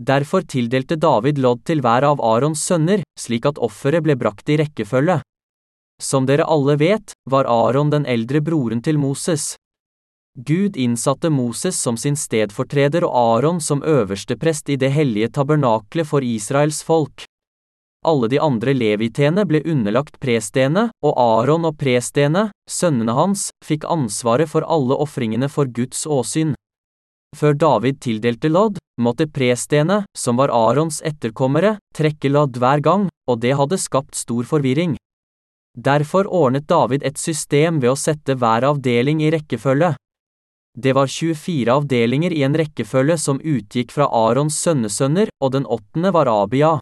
Derfor 0.00 0.40
tildelte 0.48 0.96
David 0.96 1.36
lodd 1.38 1.66
til 1.68 1.82
hver 1.84 2.06
av 2.08 2.22
Arons 2.24 2.62
sønner, 2.64 3.02
slik 3.20 3.44
at 3.44 3.60
offeret 3.60 4.06
ble 4.06 4.16
brakt 4.16 4.48
i 4.48 4.56
rekkefølge. 4.62 5.18
Som 6.00 6.24
dere 6.26 6.48
alle 6.48 6.78
vet, 6.80 7.12
var 7.28 7.44
Aron 7.44 7.92
den 7.92 8.08
eldre 8.08 8.40
broren 8.40 8.80
til 8.80 8.96
Moses. 8.98 9.56
Gud 10.32 10.78
innsatte 10.80 11.28
Moses 11.28 11.76
som 11.76 11.98
sin 12.00 12.16
stedfortreder 12.16 13.04
og 13.04 13.12
Aron 13.12 13.60
som 13.60 13.84
øversteprest 13.84 14.72
i 14.72 14.78
det 14.80 14.94
hellige 14.96 15.28
tabernaklet 15.36 16.08
for 16.08 16.24
Israels 16.24 16.80
folk. 16.82 17.26
Alle 18.02 18.28
de 18.28 18.38
andre 18.42 18.74
levitene 18.74 19.44
ble 19.46 19.60
underlagt 19.62 20.18
prestene, 20.18 20.88
og 21.06 21.12
Aron 21.22 21.68
og 21.68 21.76
prestene, 21.78 22.48
sønnene 22.66 23.14
hans, 23.14 23.50
fikk 23.62 23.86
ansvaret 23.86 24.50
for 24.50 24.66
alle 24.66 24.98
ofringene 24.98 25.46
for 25.48 25.70
Guds 25.70 26.02
åsyn. 26.06 26.56
Før 27.38 27.54
David 27.54 28.00
tildelte 28.02 28.50
lodd, 28.50 28.82
måtte 29.00 29.28
prestene, 29.30 30.02
som 30.18 30.36
var 30.36 30.50
Arons 30.52 30.98
etterkommere, 31.06 31.76
trekke 31.94 32.28
lodd 32.34 32.58
hver 32.58 32.82
gang, 32.82 33.06
og 33.30 33.40
det 33.40 33.54
hadde 33.56 33.78
skapt 33.78 34.18
stor 34.18 34.44
forvirring. 34.50 34.98
Derfor 35.78 36.26
ordnet 36.28 36.66
David 36.68 37.06
et 37.06 37.16
system 37.16 37.78
ved 37.80 37.94
å 37.94 37.96
sette 37.96 38.34
hver 38.36 38.66
avdeling 38.68 39.22
i 39.22 39.30
rekkefølge. 39.32 39.94
Det 40.76 40.92
var 40.96 41.06
24 41.08 41.72
avdelinger 41.72 42.32
i 42.32 42.42
en 42.44 42.56
rekkefølge 42.56 43.16
som 43.20 43.40
utgikk 43.40 43.92
fra 43.92 44.08
Arons 44.08 44.58
sønnesønner, 44.58 45.30
og 45.40 45.52
den 45.54 45.64
åttende 45.64 46.12
var 46.12 46.28
Abia. 46.28 46.78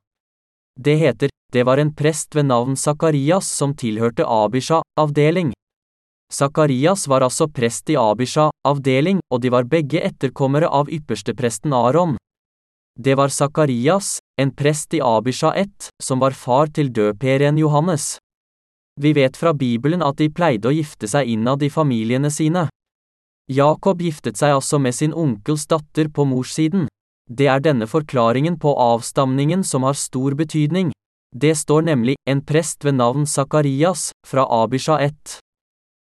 Det 0.82 0.94
heter, 0.96 1.28
det 1.52 1.62
var 1.68 1.76
en 1.76 1.94
prest 1.94 2.34
ved 2.34 2.46
navn 2.48 2.76
Sakarias 2.76 3.48
som 3.52 3.74
tilhørte 3.76 4.24
Abisha, 4.24 4.80
avdeling. 4.96 5.50
Sakarias 6.32 7.08
var 7.08 7.20
altså 7.26 7.48
prest 7.52 7.90
i 7.92 7.98
Abisha, 8.00 8.46
avdeling, 8.64 9.18
og 9.28 9.42
de 9.42 9.50
var 9.52 9.68
begge 9.68 10.00
etterkommere 10.00 10.70
av 10.70 10.88
ypperstepresten 10.88 11.74
Aron. 11.76 12.16
Det 12.96 13.16
var 13.18 13.28
Sakarias, 13.28 14.18
en 14.40 14.54
prest 14.56 14.96
i 14.96 15.02
Abisha 15.04 15.52
1, 15.52 15.90
som 16.00 16.22
var 16.22 16.32
far 16.32 16.72
til 16.72 16.88
døperen 16.88 17.58
Johannes. 17.60 18.16
Vi 19.00 19.12
vet 19.12 19.36
fra 19.36 19.52
Bibelen 19.52 20.00
at 20.02 20.16
de 20.16 20.30
pleide 20.32 20.70
å 20.70 20.72
gifte 20.72 21.08
seg 21.08 21.28
innad 21.28 21.62
i 21.62 21.68
familiene 21.68 22.30
sine. 22.32 22.70
Jakob 23.52 24.00
giftet 24.00 24.40
seg 24.40 24.56
altså 24.56 24.80
med 24.80 24.96
sin 24.96 25.12
onkels 25.12 25.66
datter 25.68 26.08
på 26.08 26.24
morssiden. 26.24 26.88
Det 27.30 27.46
er 27.46 27.62
denne 27.62 27.86
forklaringen 27.86 28.56
på 28.58 28.74
avstamningen 28.74 29.62
som 29.64 29.86
har 29.86 29.94
stor 29.94 30.34
betydning. 30.34 30.90
Det 31.30 31.54
står 31.54 31.86
nemlig 31.86 32.16
en 32.26 32.40
prest 32.42 32.84
ved 32.84 32.98
navn 32.98 33.26
Sakarias, 33.26 34.10
fra 34.26 34.46
Abisha 34.50 34.98
1. 34.98 35.38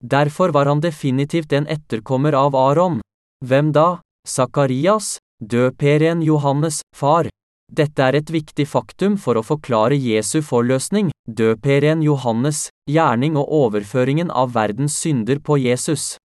Derfor 0.02 0.48
var 0.48 0.66
han 0.66 0.80
definitivt 0.80 1.52
en 1.52 1.68
etterkommer 1.68 2.32
av 2.32 2.56
Aron. 2.56 3.00
Hvem 3.44 3.72
da? 3.76 4.00
Sakarias, 4.26 5.18
døperen 5.44 6.22
Johannes, 6.22 6.80
far. 6.96 7.28
Dette 7.72 8.02
er 8.02 8.16
et 8.16 8.30
viktig 8.32 8.66
faktum 8.68 9.18
for 9.20 9.36
å 9.36 9.44
forklare 9.44 9.96
Jesu 9.96 10.40
forløsning, 10.44 11.12
døperen 11.28 12.02
Johannes, 12.02 12.66
gjerning 12.90 13.36
og 13.36 13.52
overføringen 13.52 14.30
av 14.30 14.56
verdens 14.56 14.96
synder 14.96 15.40
på 15.44 15.60
Jesus. 15.60 16.16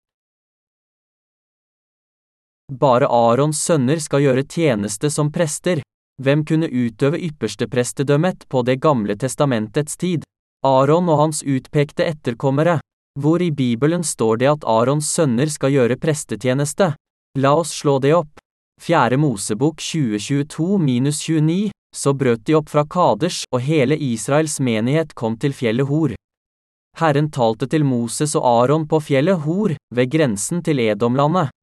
Bare 2.72 3.06
Arons 3.06 3.60
sønner 3.62 4.00
skal 4.02 4.24
gjøre 4.24 4.42
tjeneste 4.42 5.06
som 5.10 5.28
prester. 5.30 5.78
Hvem 6.22 6.42
kunne 6.44 6.66
utøve 6.66 7.20
yppersteprestedømmet 7.22 8.48
på 8.48 8.62
Det 8.66 8.80
gamle 8.82 9.14
testamentets 9.14 9.96
tid? 9.96 10.24
Aron 10.66 11.08
og 11.08 11.18
hans 11.20 11.42
utpekte 11.46 12.04
etterkommere. 12.04 12.80
Hvor 13.20 13.42
i 13.42 13.52
Bibelen 13.52 14.02
står 14.02 14.36
det 14.42 14.50
at 14.50 14.66
Arons 14.66 15.06
sønner 15.06 15.46
skal 15.46 15.72
gjøre 15.76 15.96
prestetjeneste? 15.96 16.94
La 17.38 17.54
oss 17.54 17.70
slå 17.70 18.00
det 18.02 18.14
opp. 18.16 18.34
Fjerde 18.82 19.16
Mosebok 19.16 19.78
2022-29, 19.80 21.70
så 21.96 22.12
brøt 22.12 22.44
de 22.44 22.56
opp 22.58 22.68
fra 22.68 22.84
Kaders, 22.84 23.44
og 23.54 23.62
hele 23.62 23.96
Israels 23.96 24.58
menighet 24.60 25.14
kom 25.14 25.38
til 25.38 25.54
fjellet 25.56 25.86
Hor. 25.86 26.16
Herren 26.98 27.30
talte 27.30 27.68
til 27.70 27.84
Moses 27.84 28.34
og 28.36 28.44
Aron 28.44 28.88
på 28.88 29.00
fjellet 29.00 29.46
Hor, 29.46 29.76
ved 29.94 30.10
grensen 30.10 30.64
til 30.66 30.82
Edomlandet. 30.82 31.55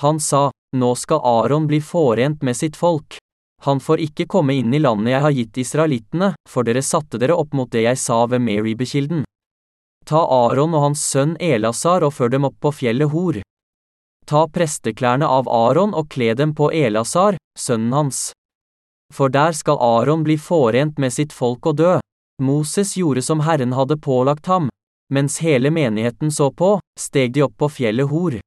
Han 0.00 0.20
sa, 0.20 0.50
Nå 0.76 0.94
skal 0.94 1.20
Aron 1.24 1.66
bli 1.66 1.80
forent 1.80 2.42
med 2.42 2.56
sitt 2.56 2.76
folk. 2.76 3.18
Han 3.62 3.80
får 3.80 4.00
ikke 4.00 4.26
komme 4.26 4.54
inn 4.58 4.74
i 4.74 4.80
landet 4.80 5.12
jeg 5.12 5.22
har 5.22 5.34
gitt 5.36 5.58
israelittene, 5.62 6.32
for 6.48 6.66
dere 6.66 6.82
satte 6.82 7.20
dere 7.20 7.36
opp 7.38 7.52
mot 7.54 7.70
det 7.70 7.84
jeg 7.84 8.00
sa 8.00 8.24
ved 8.26 8.42
Marybekilden. 8.42 9.22
Ta 10.08 10.24
Aron 10.26 10.74
og 10.74 10.88
hans 10.88 11.04
sønn 11.06 11.36
Elasar 11.38 12.02
og 12.02 12.16
før 12.16 12.32
dem 12.32 12.48
opp 12.48 12.58
på 12.64 12.72
fjellet 12.80 13.12
Hor. 13.12 13.38
Ta 14.26 14.46
presteklærne 14.48 15.28
av 15.28 15.46
Aron 15.46 15.94
og 15.94 16.08
kle 16.10 16.32
dem 16.34 16.56
på 16.58 16.72
Elasar, 16.74 17.38
sønnen 17.58 17.92
hans. 17.94 18.32
For 19.14 19.28
der 19.28 19.52
skal 19.52 19.78
Aron 19.78 20.24
bli 20.26 20.38
forent 20.40 20.98
med 20.98 21.12
sitt 21.12 21.32
folk 21.36 21.66
og 21.68 21.78
dø. 21.78 21.98
Moses 22.42 22.96
gjorde 22.96 23.22
som 23.22 23.44
Herren 23.46 23.76
hadde 23.76 24.00
pålagt 24.00 24.48
ham. 24.50 24.70
Mens 25.12 25.38
hele 25.44 25.70
menigheten 25.70 26.32
så 26.32 26.50
på, 26.50 26.78
steg 26.98 27.34
de 27.36 27.44
opp 27.46 27.58
på 27.60 27.68
fjellet 27.68 28.08
Hor. 28.10 28.40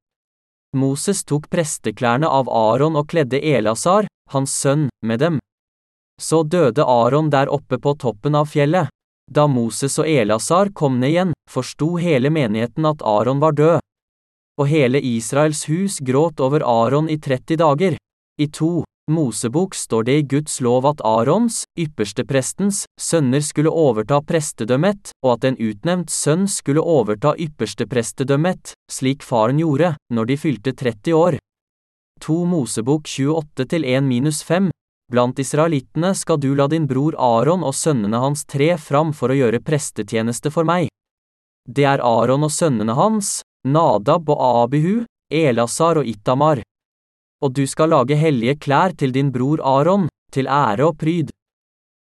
Moses 0.76 1.24
tok 1.24 1.50
presteklærne 1.50 2.30
av 2.30 2.50
Aron 2.52 2.96
og 3.00 3.10
kledde 3.10 3.40
Elasar, 3.42 4.06
hans 4.32 4.54
sønn, 4.54 4.90
med 5.02 5.20
dem. 5.24 5.40
Så 6.22 6.44
døde 6.44 6.86
Aron 6.86 7.30
der 7.30 7.52
oppe 7.52 7.80
på 7.82 7.96
toppen 8.00 8.36
av 8.36 8.48
fjellet. 8.54 8.92
Da 9.32 9.48
Moses 9.50 9.98
og 10.00 10.08
Elasar 10.08 10.70
kom 10.74 11.00
ned 11.02 11.10
igjen, 11.10 11.34
forsto 11.50 11.96
hele 11.98 12.30
menigheten 12.30 12.86
at 12.86 13.02
Aron 13.02 13.42
var 13.42 13.58
død. 13.58 13.80
Og 14.62 14.70
hele 14.72 15.02
Israels 15.02 15.66
hus 15.68 16.00
gråt 16.00 16.40
over 16.40 16.64
Aron 16.64 17.10
i 17.10 17.18
30 17.20 17.60
dager. 17.60 17.98
I 18.40 18.48
to, 18.48 18.85
Mosebok 19.12 19.76
står 19.76 20.04
det 20.04 20.18
i 20.18 20.22
Guds 20.22 20.62
lov 20.66 20.86
at 20.90 21.02
Arons, 21.06 21.64
yppersteprestens, 21.78 22.86
sønner 22.98 23.44
skulle 23.46 23.70
overta 23.70 24.18
prestedømmet, 24.26 25.12
og 25.22 25.36
at 25.36 25.46
en 25.46 25.60
utnevnt 25.62 26.10
sønn 26.10 26.48
skulle 26.50 26.82
overta 26.82 27.36
yppersteprestedømmet, 27.38 28.74
slik 28.90 29.22
faren 29.22 29.62
gjorde, 29.62 29.94
når 30.10 30.32
de 30.32 30.40
fylte 30.42 30.74
30 30.74 31.14
år. 31.14 31.38
2 32.26 32.40
Mosebok 32.50 33.06
28-1-5 33.06 34.72
Blant 35.14 35.38
israelittene 35.38 36.16
skal 36.18 36.42
du 36.42 36.56
la 36.58 36.66
din 36.66 36.88
bror 36.90 37.14
Aron 37.22 37.62
og 37.62 37.76
sønnene 37.78 38.18
hans 38.18 38.42
tre 38.50 38.74
fram 38.82 39.14
for 39.14 39.30
å 39.30 39.38
gjøre 39.38 39.62
prestetjeneste 39.62 40.50
for 40.50 40.66
meg. 40.66 40.90
Det 41.70 41.86
er 41.86 42.02
Aron 42.02 42.48
og 42.48 42.54
sønnene 42.54 42.98
hans, 42.98 43.44
Nadab 43.70 44.32
og 44.34 44.42
Abihu, 44.66 45.04
Elasar 45.30 46.02
og 46.02 46.10
Itamar. 46.10 46.66
Og 47.46 47.54
du 47.54 47.68
skal 47.70 47.92
lage 47.94 48.18
hellige 48.18 48.56
klær 48.58 48.96
til 48.98 49.12
din 49.14 49.30
bror 49.30 49.62
Aron, 49.62 50.08
til 50.34 50.48
ære 50.50 50.88
og 50.88 50.98
pryd. 50.98 51.30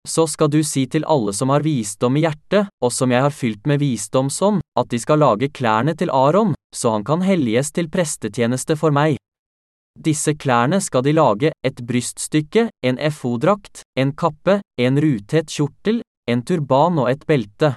Så 0.06 0.28
skal 0.30 0.50
du 0.50 0.60
si 0.66 0.84
til 0.86 1.02
alle 1.10 1.34
som 1.34 1.50
har 1.50 1.62
visdom 1.66 2.16
i 2.18 2.22
hjertet, 2.22 2.70
og 2.82 2.92
som 2.94 3.10
jeg 3.10 3.22
har 3.22 3.34
fylt 3.34 3.66
med 3.66 3.78
visdomsånd, 3.82 4.62
at 4.78 4.90
de 4.90 4.98
skal 5.02 5.18
lage 5.22 5.50
klærne 5.50 5.94
til 5.98 6.10
Aron, 6.10 6.54
så 6.74 6.94
han 6.94 7.04
kan 7.06 7.22
helliges 7.26 7.70
til 7.74 7.90
prestetjeneste 7.90 8.78
for 8.78 8.94
meg. 8.94 9.18
Disse 9.98 10.34
klærne 10.34 10.80
skal 10.80 11.04
de 11.06 11.12
lage, 11.12 11.52
et 11.62 11.82
bryststykke, 11.86 12.68
en 12.82 12.98
FO-drakt, 13.10 13.82
en 13.98 14.14
kappe, 14.14 14.60
en 14.78 14.98
rutet 15.02 15.50
kjortel, 15.50 16.02
en 16.30 16.42
turban 16.42 16.98
og 17.02 17.10
et 17.10 17.26
belte. 17.26 17.74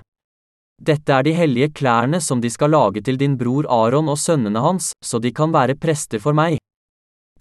Dette 0.81 1.13
er 1.13 1.23
de 1.23 1.33
hellige 1.33 1.73
klærne 1.73 2.21
som 2.21 2.41
de 2.41 2.49
skal 2.49 2.73
lage 2.73 3.01
til 3.01 3.17
din 3.17 3.37
bror 3.37 3.67
Aron 3.69 4.09
og 4.11 4.19
sønnene 4.19 4.61
hans, 4.61 4.93
så 5.03 5.19
de 5.19 5.33
kan 5.33 5.53
være 5.53 5.77
prester 5.79 6.21
for 6.21 6.33
meg. 6.33 6.57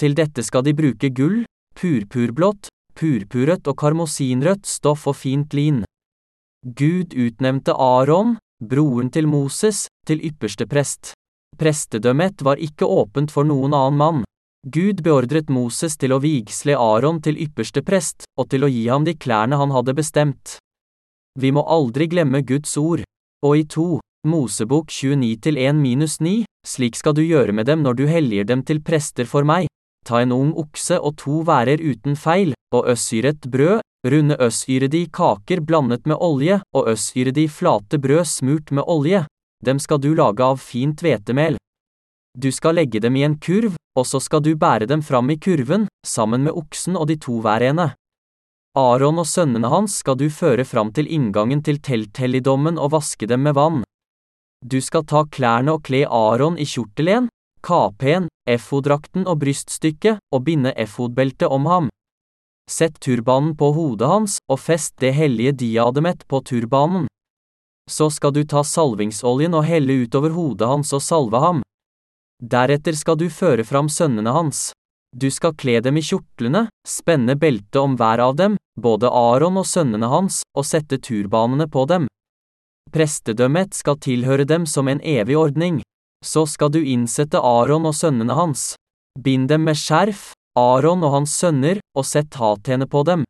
Til 0.01 0.15
dette 0.19 0.43
skal 0.43 0.65
de 0.67 0.75
bruke 0.75 1.11
gull, 1.15 1.45
purpurblått, 1.79 2.67
purpurrødt 2.99 3.69
og 3.71 3.77
karmosinrødt 3.79 4.67
stoff 4.67 5.07
og 5.07 5.17
fint 5.21 5.55
lin. 5.55 5.85
Gud 6.65 7.15
utnevnte 7.15 7.75
Aron, 7.79 8.37
broren 8.59 9.11
til 9.15 9.29
Moses, 9.31 9.87
til 10.07 10.23
ypperste 10.25 10.67
prest. 10.67 11.13
Prestedømmet 11.59 12.43
var 12.43 12.59
ikke 12.59 12.89
åpent 12.89 13.31
for 13.31 13.47
noen 13.47 13.75
annen 13.77 13.99
mann. 14.01 14.25
Gud 14.67 15.03
beordret 15.05 15.51
Moses 15.53 15.99
til 16.01 16.15
å 16.17 16.19
vigsle 16.25 16.75
Aron 16.75 17.21
til 17.23 17.39
ypperste 17.39 17.85
prest, 17.85 18.25
og 18.41 18.49
til 18.51 18.65
å 18.65 18.71
gi 18.73 18.87
ham 18.89 19.05
de 19.05 19.15
klærne 19.15 19.59
han 19.61 19.75
hadde 19.77 19.95
bestemt. 19.95 20.57
Vi 21.39 21.53
må 21.53 21.63
aldri 21.69 22.09
glemme 22.09 22.43
Guds 22.43 22.75
ord. 22.81 23.05
Og 23.45 23.61
i 23.61 23.65
to, 23.69 24.01
Mosebok 24.27 24.89
29-1-9, 24.89 26.47
slik 26.67 26.97
skal 26.97 27.15
du 27.15 27.23
gjøre 27.23 27.53
med 27.53 27.69
dem 27.69 27.85
når 27.85 28.01
du 28.01 28.05
helliger 28.09 28.49
dem 28.49 28.65
til 28.65 28.81
prester 28.81 29.29
for 29.29 29.45
meg. 29.45 29.69
Ta 30.05 30.21
en 30.21 30.33
ung 30.33 30.53
okse 30.61 30.99
og 31.01 31.17
to 31.21 31.41
værer 31.49 31.81
uten 31.81 32.17
feil, 32.17 32.53
og 32.75 32.89
øssyret 32.93 33.49
brød, 33.51 33.81
runde 34.05 34.37
øssyrede 34.41 35.07
kaker 35.09 35.65
blandet 35.65 36.07
med 36.07 36.21
olje, 36.21 36.61
og 36.77 36.89
øssyrede 36.93 37.49
flate 37.49 37.99
brød 37.99 38.25
smurt 38.25 38.73
med 38.73 38.85
olje. 38.87 39.25
Dem 39.65 39.79
skal 39.79 39.99
du 39.99 40.13
lage 40.15 40.45
av 40.45 40.61
fint 40.61 41.01
hvetemel. 41.01 41.57
Du 42.37 42.51
skal 42.53 42.75
legge 42.75 43.01
dem 43.01 43.17
i 43.17 43.25
en 43.25 43.39
kurv, 43.39 43.77
og 43.97 44.07
så 44.07 44.21
skal 44.21 44.43
du 44.43 44.53
bære 44.59 44.89
dem 44.91 45.03
fram 45.03 45.31
i 45.31 45.39
kurven, 45.39 45.87
sammen 46.05 46.43
med 46.45 46.53
oksen 46.53 46.99
og 46.99 47.09
de 47.09 47.17
to 47.17 47.39
værene. 47.41 47.95
Aron 48.75 49.21
og 49.23 49.29
sønnene 49.31 49.71
hans 49.71 50.01
skal 50.03 50.19
du 50.19 50.27
føre 50.29 50.65
fram 50.67 50.91
til 50.93 51.07
inngangen 51.07 51.63
til 51.63 51.79
telthelligdommen 51.79 52.75
og 52.75 52.91
vaske 52.97 53.29
dem 53.31 53.47
med 53.47 53.55
vann. 53.55 53.85
Du 54.67 54.81
skal 54.83 55.07
ta 55.07 55.23
klærne 55.31 55.77
og 55.77 55.85
kle 55.87 56.03
Aron 56.11 56.59
i 56.59 56.67
kjortelen, 56.67 57.29
kapen, 57.63 58.27
efodrakten 58.51 59.27
og 59.27 59.41
bryststykket, 59.43 60.21
og 60.33 60.45
binde 60.45 60.73
efodbeltet 60.77 61.49
om 61.49 61.67
ham. 61.67 61.91
Sett 62.71 63.01
turbanen 63.01 63.53
på 63.57 63.73
hodet 63.77 64.09
hans, 64.09 64.39
og 64.49 64.61
fest 64.61 64.95
det 65.01 65.13
hellige 65.17 65.53
diademet 65.65 66.25
på 66.29 66.41
turbanen. 66.41 67.09
Så 67.91 68.09
skal 68.11 68.33
du 68.33 68.45
ta 68.49 68.63
salvingsoljen 68.65 69.55
og 69.55 69.67
helle 69.69 70.05
utover 70.07 70.33
hodet 70.33 70.69
hans 70.69 70.93
og 70.97 71.03
salve 71.05 71.41
ham. 71.41 71.61
Deretter 72.41 72.97
skal 72.97 73.19
du 73.21 73.29
føre 73.29 73.65
fram 73.65 73.91
sønnene 73.93 74.33
hans. 74.33 74.71
Du 75.15 75.29
skal 75.31 75.55
kle 75.55 75.79
dem 75.85 76.01
i 76.01 76.03
kjortlene, 76.03 76.67
spenne 76.89 77.37
beltet 77.39 77.79
om 77.79 77.95
hver 78.01 78.19
av 78.25 78.35
dem, 78.41 78.57
både 78.81 79.13
Aron 79.13 79.61
og 79.61 79.69
sønnene 79.69 80.09
hans, 80.11 80.41
og 80.57 80.67
sette 80.67 80.99
turbanene 80.99 81.69
på 81.71 81.85
dem. 81.87 82.09
Prestedømmet 82.91 83.77
skal 83.77 84.01
tilhøre 84.03 84.47
dem 84.49 84.67
som 84.67 84.89
en 84.89 85.01
evig 85.05 85.37
ordning. 85.39 85.83
Så 86.25 86.47
skal 86.49 86.73
du 86.73 86.81
innsette 86.81 87.39
Aron 87.39 87.85
og 87.85 87.95
sønnene 87.95 88.33
hans. 88.33 88.73
Bind 89.21 89.49
dem 89.53 89.67
med 89.69 89.77
skjerf, 89.77 90.33
Aron 90.57 91.05
og 91.05 91.19
hans 91.19 91.35
sønner, 91.37 91.81
og 91.95 92.07
sett 92.09 92.35
hatene 92.41 92.89
på 92.89 93.05
dem. 93.05 93.25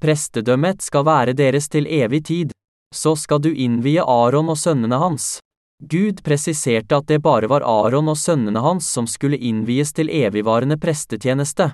Prestedømmet 0.00 0.82
skal 0.82 1.04
være 1.06 1.34
deres 1.36 1.68
til 1.68 1.86
evig 1.86 2.24
tid. 2.24 2.54
Så 2.94 3.16
skal 3.20 3.42
du 3.44 3.50
innvie 3.52 4.02
Aron 4.02 4.48
og 4.48 4.58
sønnene 4.58 4.98
hans. 5.00 5.36
Gud 5.84 6.22
presiserte 6.24 6.96
at 6.96 7.08
det 7.10 7.20
bare 7.20 7.50
var 7.52 7.64
Aron 7.66 8.08
og 8.08 8.16
sønnene 8.16 8.62
hans 8.64 8.88
som 8.88 9.08
skulle 9.10 9.36
innvies 9.36 9.92
til 9.92 10.08
evigvarende 10.08 10.78
prestetjeneste. 10.80 11.68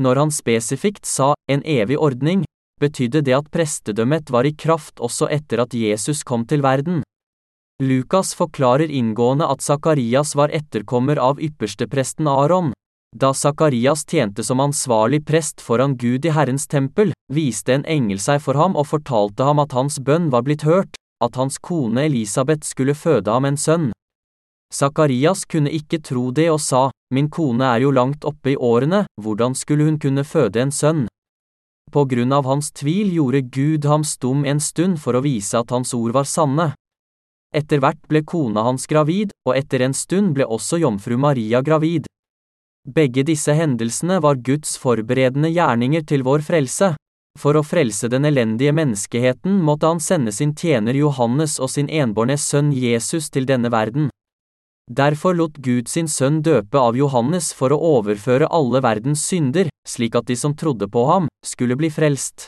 Når 0.00 0.20
han 0.20 0.34
spesifikt 0.34 1.06
sa 1.06 1.32
en 1.48 1.62
evig 1.64 1.96
ordning, 1.96 2.44
betydde 2.82 3.22
det 3.24 3.36
at 3.38 3.50
prestedømmet 3.54 4.30
var 4.34 4.44
i 4.44 4.52
kraft 4.52 5.00
også 5.00 5.30
etter 5.32 5.62
at 5.64 5.74
Jesus 5.74 6.24
kom 6.26 6.44
til 6.44 6.64
verden. 6.66 7.02
Lukas 7.82 8.34
forklarer 8.34 8.90
inngående 8.90 9.46
at 9.50 9.62
Sakarias 9.62 10.34
var 10.34 10.48
etterkommer 10.48 11.18
av 11.18 11.40
ypperstepresten 11.42 12.28
Aron. 12.30 12.72
Da 13.16 13.34
Sakarias 13.34 14.04
tjente 14.06 14.44
som 14.44 14.60
ansvarlig 14.60 15.26
prest 15.26 15.60
foran 15.60 15.96
Gud 15.96 16.24
i 16.24 16.30
Herrens 16.30 16.66
tempel, 16.66 17.12
viste 17.32 17.74
en 17.74 17.84
engel 17.84 18.20
seg 18.22 18.38
for 18.42 18.54
ham 18.54 18.76
og 18.78 18.86
fortalte 18.86 19.42
ham 19.42 19.58
at 19.58 19.74
hans 19.74 19.98
bønn 19.98 20.30
var 20.30 20.46
blitt 20.46 20.62
hørt, 20.62 20.94
at 21.22 21.34
hans 21.34 21.58
kone 21.58 22.06
Elisabeth 22.06 22.62
skulle 22.62 22.94
føde 22.94 23.30
ham 23.30 23.44
en 23.44 23.58
sønn. 23.58 23.90
Sakarias 24.70 25.42
kunne 25.44 25.70
ikke 25.70 25.98
tro 25.98 26.30
det 26.30 26.50
og 26.50 26.60
sa, 26.62 26.90
Min 27.10 27.28
kone 27.30 27.66
er 27.74 27.82
jo 27.82 27.90
langt 27.90 28.24
oppe 28.24 28.54
i 28.54 28.56
årene, 28.56 29.04
hvordan 29.20 29.54
skulle 29.54 29.84
hun 29.86 29.98
kunne 29.98 30.24
føde 30.24 30.62
en 30.62 30.72
sønn? 30.74 31.04
På 31.90 32.06
grunn 32.10 32.32
av 32.32 32.46
hans 32.46 32.70
tvil 32.70 33.12
gjorde 33.14 33.42
Gud 33.50 33.84
ham 33.86 34.06
stum 34.06 34.46
en 34.46 34.62
stund 34.62 34.98
for 35.02 35.14
å 35.14 35.22
vise 35.22 35.58
at 35.58 35.70
hans 35.70 35.94
ord 35.94 36.14
var 36.14 36.26
sanne. 36.26 36.72
Etter 37.54 37.78
hvert 37.78 38.00
ble 38.10 38.24
kona 38.26 38.64
hans 38.66 38.88
gravid, 38.90 39.30
og 39.46 39.54
etter 39.54 39.84
en 39.86 39.94
stund 39.94 40.34
ble 40.34 40.46
også 40.50 40.80
jomfru 40.82 41.14
Maria 41.20 41.60
gravid. 41.62 42.08
Begge 42.84 43.22
disse 43.24 43.54
hendelsene 43.54 44.18
var 44.20 44.42
Guds 44.44 44.74
forberedende 44.76 45.52
gjerninger 45.54 46.02
til 46.04 46.26
vår 46.26 46.42
frelse. 46.44 46.90
For 47.38 47.56
å 47.56 47.64
frelse 47.66 48.10
den 48.10 48.26
elendige 48.28 48.74
menneskeheten 48.74 49.56
måtte 49.66 49.88
han 49.90 50.02
sende 50.02 50.34
sin 50.34 50.52
tjener 50.54 50.94
Johannes 50.98 51.56
og 51.58 51.70
sin 51.72 51.88
enbårne 51.90 52.36
sønn 52.38 52.74
Jesus 52.74 53.30
til 53.30 53.46
denne 53.48 53.70
verden. 53.74 54.10
Derfor 54.90 55.34
lot 55.34 55.56
Gud 55.64 55.88
sin 55.88 56.10
sønn 56.12 56.42
døpe 56.44 56.78
av 56.78 56.98
Johannes 56.98 57.52
for 57.56 57.72
å 57.72 57.80
overføre 57.98 58.50
alle 58.52 58.82
verdens 58.84 59.24
synder, 59.24 59.70
slik 59.88 60.18
at 60.18 60.28
de 60.28 60.36
som 60.36 60.54
trodde 60.54 60.90
på 60.92 61.06
ham, 61.08 61.30
skulle 61.46 61.78
bli 61.80 61.88
frelst. 61.90 62.44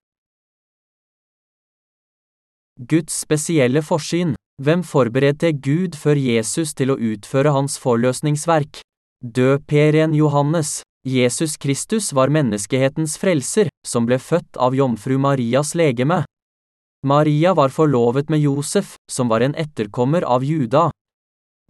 Guds 2.76 3.22
spesielle 3.24 3.80
forsyn. 3.80 4.34
Hvem 4.62 4.82
forberedte 4.84 5.52
Gud 5.52 5.96
før 5.96 6.16
Jesus 6.20 6.74
til 6.76 6.92
å 6.92 6.98
utføre 7.00 7.52
hans 7.52 7.78
forløsningsverk? 7.80 8.82
Døperen 9.24 10.14
Johannes. 10.14 10.82
Jesus 11.06 11.56
Kristus 11.56 12.12
var 12.12 12.32
menneskehetens 12.34 13.14
frelser, 13.16 13.70
som 13.86 14.08
ble 14.08 14.18
født 14.18 14.58
av 14.60 14.74
jomfru 14.74 15.16
Marias 15.22 15.72
legeme. 15.78 16.24
Maria 17.06 17.54
var 17.54 17.70
forlovet 17.70 18.28
med 18.28 18.42
Josef, 18.42 18.96
som 19.10 19.28
var 19.28 19.40
en 19.40 19.54
etterkommer 19.54 20.26
av 20.26 20.44
Juda. 20.44 20.90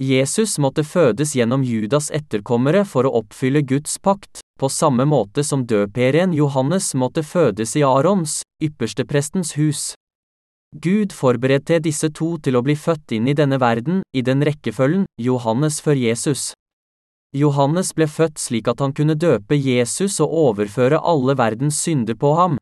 Jesus 0.02 0.58
måtte 0.58 0.84
fødes 0.84 1.36
gjennom 1.36 1.62
Judas 1.64 2.10
etterkommere 2.10 2.82
for 2.84 3.06
å 3.06 3.14
oppfylle 3.20 3.62
Guds 3.62 3.98
pakt, 3.98 4.40
på 4.58 4.68
samme 4.72 5.04
måte 5.04 5.44
som 5.44 5.66
døperen 5.68 6.34
Johannes 6.34 6.94
måtte 6.94 7.22
fødes 7.22 7.76
i 7.76 7.84
Arons, 7.84 8.40
yppersteprestens 8.64 9.54
hus. 9.60 9.92
Gud 10.82 11.12
forberedte 11.16 11.78
disse 11.80 12.10
to 12.12 12.34
til 12.42 12.58
å 12.58 12.62
bli 12.66 12.74
født 12.76 13.14
inn 13.16 13.28
i 13.30 13.34
denne 13.38 13.56
verden, 13.62 14.02
i 14.12 14.22
den 14.22 14.44
rekkefølgen, 14.44 15.06
Johannes 15.16 15.80
før 15.80 15.96
Jesus. 15.96 16.50
Johannes 17.36 17.94
ble 17.96 18.06
født 18.08 18.38
slik 18.40 18.68
at 18.68 18.80
han 18.84 18.92
kunne 18.96 19.16
døpe 19.16 19.56
Jesus 19.56 20.20
og 20.24 20.34
overføre 20.50 21.00
alle 21.00 21.36
verdens 21.38 21.80
synder 21.80 22.16
på 22.20 22.34
ham. 22.36 22.58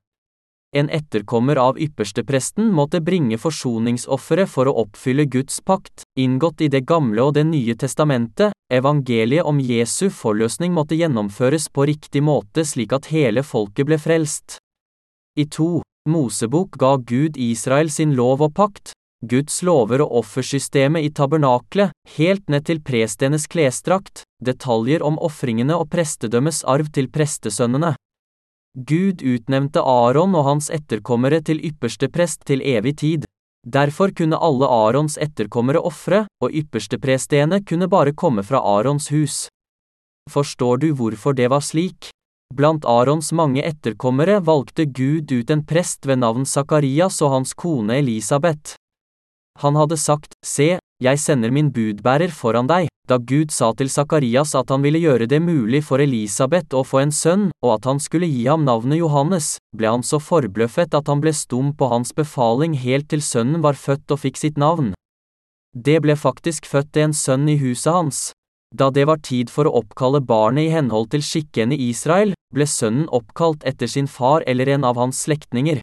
En 0.75 0.89
etterkommer 0.91 1.59
av 1.63 1.79
ypperstepresten 1.79 2.73
måtte 2.75 2.99
bringe 2.99 3.39
forsoningsofferet 3.39 4.51
for 4.51 4.67
å 4.67 4.75
oppfylle 4.83 5.29
Guds 5.31 5.61
pakt, 5.63 6.03
inngått 6.19 6.65
i 6.67 6.69
Det 6.69 6.83
gamle 6.87 7.23
og 7.23 7.35
Det 7.35 7.45
nye 7.47 7.77
testamentet, 7.79 8.51
evangeliet 8.73 9.47
om 9.47 9.61
Jesu 9.63 10.09
forløsning 10.11 10.75
måtte 10.75 10.99
gjennomføres 10.99 11.69
på 11.71 11.87
riktig 11.87 12.25
måte 12.27 12.67
slik 12.67 12.93
at 12.93 13.11
hele 13.15 13.47
folket 13.47 13.87
ble 13.87 13.99
frelst. 14.03 14.59
I 15.39 15.47
to, 15.47 15.83
Mosebok 16.09 16.77
ga 16.77 16.97
Gud 16.97 17.37
Israel 17.41 17.89
sin 17.91 18.13
lov 18.15 18.43
og 18.45 18.53
pakt, 18.55 18.93
Guds 19.25 19.63
lover 19.65 20.03
og 20.05 20.19
offersystemet 20.21 21.07
i 21.07 21.11
tabernaklet, 21.17 21.95
helt 22.19 22.51
ned 22.53 22.67
til 22.69 22.83
prestenes 22.85 23.47
klesdrakt, 23.49 24.23
detaljer 24.45 25.01
om 25.01 25.17
ofringene 25.17 25.77
og 25.81 25.89
prestedømmes 25.95 26.61
arv 26.69 26.91
til 26.93 27.09
prestesønnene. 27.09 27.95
Gud 28.75 29.23
utnevnte 29.25 29.81
Aron 29.81 30.35
og 30.37 30.45
hans 30.51 30.69
etterkommere 30.69 31.41
til 31.41 31.63
ypperste 31.65 32.11
prest 32.13 32.45
til 32.45 32.61
evig 32.61 32.97
tid. 33.01 33.25
Derfor 33.65 34.13
kunne 34.13 34.37
alle 34.37 34.69
Arons 34.69 35.17
etterkommere 35.17 35.81
ofre, 35.81 36.27
og 36.45 36.53
yppersteprestene 36.53 37.63
kunne 37.65 37.89
bare 37.89 38.13
komme 38.13 38.45
fra 38.45 38.61
Arons 38.61 39.09
hus. 39.15 39.47
Forstår 40.29 40.85
du 40.85 40.91
hvorfor 40.99 41.33
det 41.33 41.49
var 41.49 41.65
slik? 41.65 42.11
Blant 42.55 42.85
Arons 42.87 43.33
mange 43.35 43.65
etterkommere 43.67 44.37
valgte 44.47 44.85
Gud 44.87 45.33
ut 45.33 45.49
en 45.51 45.63
prest 45.67 46.07
ved 46.07 46.21
navn 46.23 46.45
Sakarias 46.47 47.17
og 47.27 47.33
hans 47.33 47.55
kone 47.59 47.97
Elisabeth. 47.99 48.77
Han 49.59 49.75
hadde 49.75 49.99
sagt, 49.99 50.37
Se, 50.47 50.77
jeg 51.03 51.19
sender 51.19 51.51
min 51.51 51.73
budbærer 51.75 52.31
foran 52.31 52.71
deg, 52.71 52.87
da 53.11 53.19
Gud 53.19 53.51
sa 53.51 53.73
til 53.75 53.91
Sakarias 53.91 54.55
at 54.55 54.71
han 54.71 54.87
ville 54.87 55.03
gjøre 55.03 55.27
det 55.27 55.41
mulig 55.43 55.83
for 55.89 55.99
Elisabeth 55.99 56.79
å 56.79 56.85
få 56.87 57.03
en 57.03 57.15
sønn, 57.15 57.49
og 57.59 57.73
at 57.81 57.91
han 57.91 57.99
skulle 57.99 58.31
gi 58.31 58.47
ham 58.47 58.63
navnet 58.69 59.03
Johannes, 59.03 59.57
ble 59.75 59.91
han 59.91 60.07
så 60.07 60.23
forbløffet 60.23 60.95
at 60.95 61.11
han 61.11 61.27
ble 61.27 61.35
stum 61.35 61.75
på 61.75 61.91
hans 61.91 62.15
befaling 62.15 62.79
helt 62.79 63.11
til 63.11 63.25
sønnen 63.33 63.67
var 63.67 63.75
født 63.75 64.15
og 64.15 64.23
fikk 64.29 64.39
sitt 64.39 64.63
navn. 64.63 64.95
Det 65.75 65.99
ble 66.07 66.15
faktisk 66.15 66.71
født 66.71 67.03
en 67.03 67.19
sønn 67.19 67.51
i 67.51 67.59
huset 67.59 67.91
hans. 67.99 68.25
Da 68.75 68.91
det 68.91 69.05
var 69.07 69.21
tid 69.23 69.51
for 69.55 69.69
å 69.69 69.77
oppkalle 69.79 70.19
barnet 70.21 70.67
i 70.67 70.73
henhold 70.75 71.13
til 71.13 71.23
skikkene 71.23 71.77
i 71.79 71.93
Israel, 71.93 72.33
ble 72.55 72.67
sønnen 72.67 73.07
oppkalt 73.15 73.63
etter 73.63 73.87
sin 73.87 74.09
far 74.11 74.43
eller 74.51 74.69
en 74.75 74.87
av 74.89 74.99
hans 74.99 75.21
slektninger. 75.23 75.79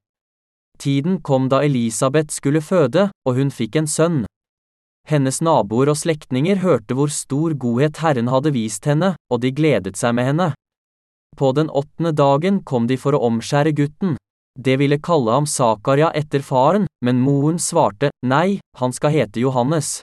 Tiden 0.81 1.21
kom 1.21 1.47
da 1.47 1.61
Elisabeth 1.63 2.33
skulle 2.35 2.59
føde, 2.59 3.07
og 3.23 3.37
hun 3.37 3.53
fikk 3.53 3.77
en 3.79 3.87
sønn. 3.87 4.25
Hennes 5.07 5.39
naboer 5.41 5.93
og 5.93 5.99
slektninger 6.01 6.59
hørte 6.65 6.97
hvor 6.97 7.13
stor 7.13 7.55
godhet 7.55 8.01
Herren 8.03 8.27
hadde 8.33 8.51
vist 8.57 8.85
henne, 8.89 9.15
og 9.31 9.41
de 9.45 9.53
gledet 9.55 9.95
seg 9.97 10.17
med 10.17 10.27
henne. 10.31 10.51
På 11.37 11.53
den 11.55 11.71
åttende 11.71 12.11
dagen 12.11 12.59
kom 12.67 12.91
de 12.91 12.99
for 12.99 13.15
å 13.15 13.23
omskjære 13.29 13.71
gutten. 13.77 14.17
Det 14.59 14.75
ville 14.81 14.99
kalle 14.99 15.31
ham 15.31 15.47
Zakaria 15.47 16.11
etter 16.11 16.43
faren, 16.43 16.89
men 17.05 17.23
moren 17.23 17.59
svarte, 17.59 18.11
nei, 18.25 18.59
han 18.77 18.91
skal 18.91 19.15
hete 19.15 19.39
Johannes. 19.39 20.01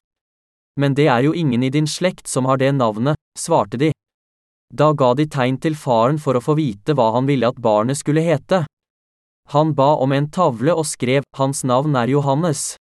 Men 0.79 0.95
det 0.95 1.09
er 1.11 1.27
jo 1.27 1.35
ingen 1.35 1.63
i 1.67 1.73
din 1.75 1.87
slekt 1.91 2.29
som 2.31 2.47
har 2.47 2.61
det 2.63 2.73
navnet, 2.73 3.19
svarte 3.39 3.77
de. 3.77 3.93
Da 4.75 4.93
ga 4.93 5.15
de 5.15 5.27
tegn 5.27 5.59
til 5.59 5.75
faren 5.75 6.19
for 6.23 6.39
å 6.39 6.45
få 6.45 6.55
vite 6.59 6.95
hva 6.95 7.11
han 7.17 7.27
ville 7.27 7.49
at 7.49 7.59
barnet 7.59 7.99
skulle 7.99 8.23
hete. 8.23 8.65
Han 9.53 9.73
ba 9.75 9.95
om 9.97 10.13
en 10.13 10.29
tavle 10.31 10.75
og 10.77 10.85
skrev, 10.87 11.25
hans 11.37 11.65
navn 11.65 11.97
er 11.97 12.13
Johannes. 12.13 12.77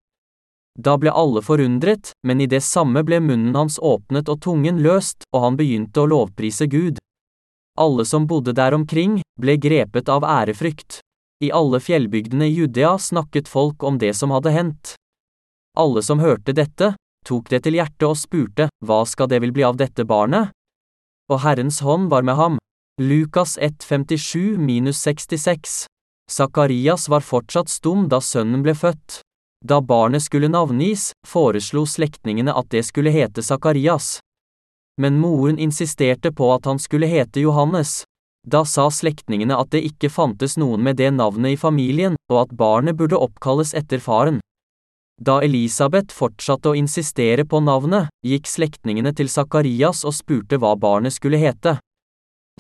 Da 0.78 0.98
ble 1.00 1.10
alle 1.10 1.42
forundret, 1.42 2.12
men 2.28 2.42
i 2.44 2.46
det 2.46 2.60
samme 2.62 3.02
ble 3.08 3.22
munnen 3.24 3.56
hans 3.56 3.80
åpnet 3.80 4.30
og 4.30 4.44
tungen 4.44 4.84
løst, 4.84 5.24
og 5.34 5.46
han 5.46 5.58
begynte 5.58 6.04
å 6.04 6.10
lovprise 6.12 6.68
Gud. 6.70 7.00
Alle 7.80 8.06
som 8.06 8.28
bodde 8.28 8.54
der 8.54 8.76
omkring, 8.76 9.22
ble 9.40 9.58
grepet 9.58 10.10
av 10.10 10.28
ærefrykt. 10.28 11.00
I 11.42 11.54
alle 11.54 11.80
fjellbygdene 11.80 12.50
i 12.50 12.54
Judea 12.54 12.98
snakket 12.98 13.48
folk 13.48 13.84
om 13.84 13.98
det 14.02 14.14
som 14.18 14.34
hadde 14.34 14.54
hendt. 14.54 14.94
Alle 15.78 16.02
som 16.04 16.20
hørte 16.20 16.54
dette, 16.58 16.96
tok 17.28 17.50
det 17.52 17.60
til 17.66 17.76
hjertet 17.78 18.08
og 18.08 18.18
spurte, 18.18 18.70
hva 18.86 19.06
skal 19.06 19.28
det 19.28 19.42
vil 19.44 19.54
bli 19.56 19.64
av 19.68 19.76
dette 19.80 20.04
barnet? 20.08 20.50
Og 21.28 21.40
Herrens 21.44 21.80
hånd 21.84 22.10
var 22.14 22.24
med 22.24 22.36
ham. 22.40 22.58
Lukas 23.02 23.58
1,57-66 23.60 25.86
Sakarias 26.32 27.10
var 27.12 27.22
fortsatt 27.22 27.70
stum 27.70 28.10
da 28.10 28.20
sønnen 28.24 28.64
ble 28.64 28.74
født. 28.76 29.22
Da 29.66 29.82
barnet 29.82 30.24
skulle 30.24 30.48
navngis, 30.50 31.12
foreslo 31.28 31.86
slektningene 31.86 32.54
at 32.54 32.70
det 32.72 32.84
skulle 32.88 33.12
hete 33.12 33.44
Sakarias. 33.44 34.20
Men 35.02 35.20
moren 35.22 35.60
insisterte 35.60 36.32
på 36.34 36.54
at 36.56 36.66
han 36.66 36.80
skulle 36.80 37.08
hete 37.08 37.40
Johannes. 37.44 38.04
Da 38.48 38.64
sa 38.66 38.90
slektningene 38.90 39.58
at 39.60 39.72
det 39.76 39.84
ikke 39.84 40.10
fantes 40.10 40.58
noen 40.58 40.84
med 40.84 40.96
det 40.98 41.12
navnet 41.14 41.52
i 41.54 41.58
familien, 41.60 42.16
og 42.32 42.42
at 42.46 42.58
barnet 42.58 42.98
burde 42.98 43.20
oppkalles 43.20 43.74
etter 43.76 44.00
faren. 44.00 44.40
Da 45.18 45.40
Elisabeth 45.42 46.14
fortsatte 46.14 46.70
å 46.70 46.78
insistere 46.78 47.46
på 47.46 47.60
navnet, 47.66 48.12
gikk 48.22 48.46
slektningene 48.48 49.16
til 49.18 49.32
Sakarias 49.34 50.04
og 50.06 50.14
spurte 50.14 50.60
hva 50.62 50.76
barnet 50.78 51.16
skulle 51.16 51.40
hete. 51.42 51.80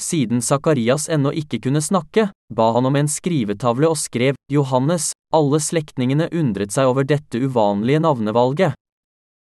Siden 0.01 0.41
Sakarias 0.45 1.07
ennå 1.09 1.31
ikke 1.33 1.59
kunne 1.61 1.81
snakke, 1.81 2.27
ba 2.53 2.71
han 2.73 2.85
om 2.85 2.97
en 2.97 3.09
skrivetavle 3.09 3.89
og 3.89 3.97
skrev 3.97 4.37
Johannes, 4.53 5.11
alle 5.33 5.61
slektningene 5.61 6.29
undret 6.33 6.73
seg 6.73 6.89
over 6.89 7.05
dette 7.05 7.41
uvanlige 7.41 8.01
navnevalget. 8.05 8.77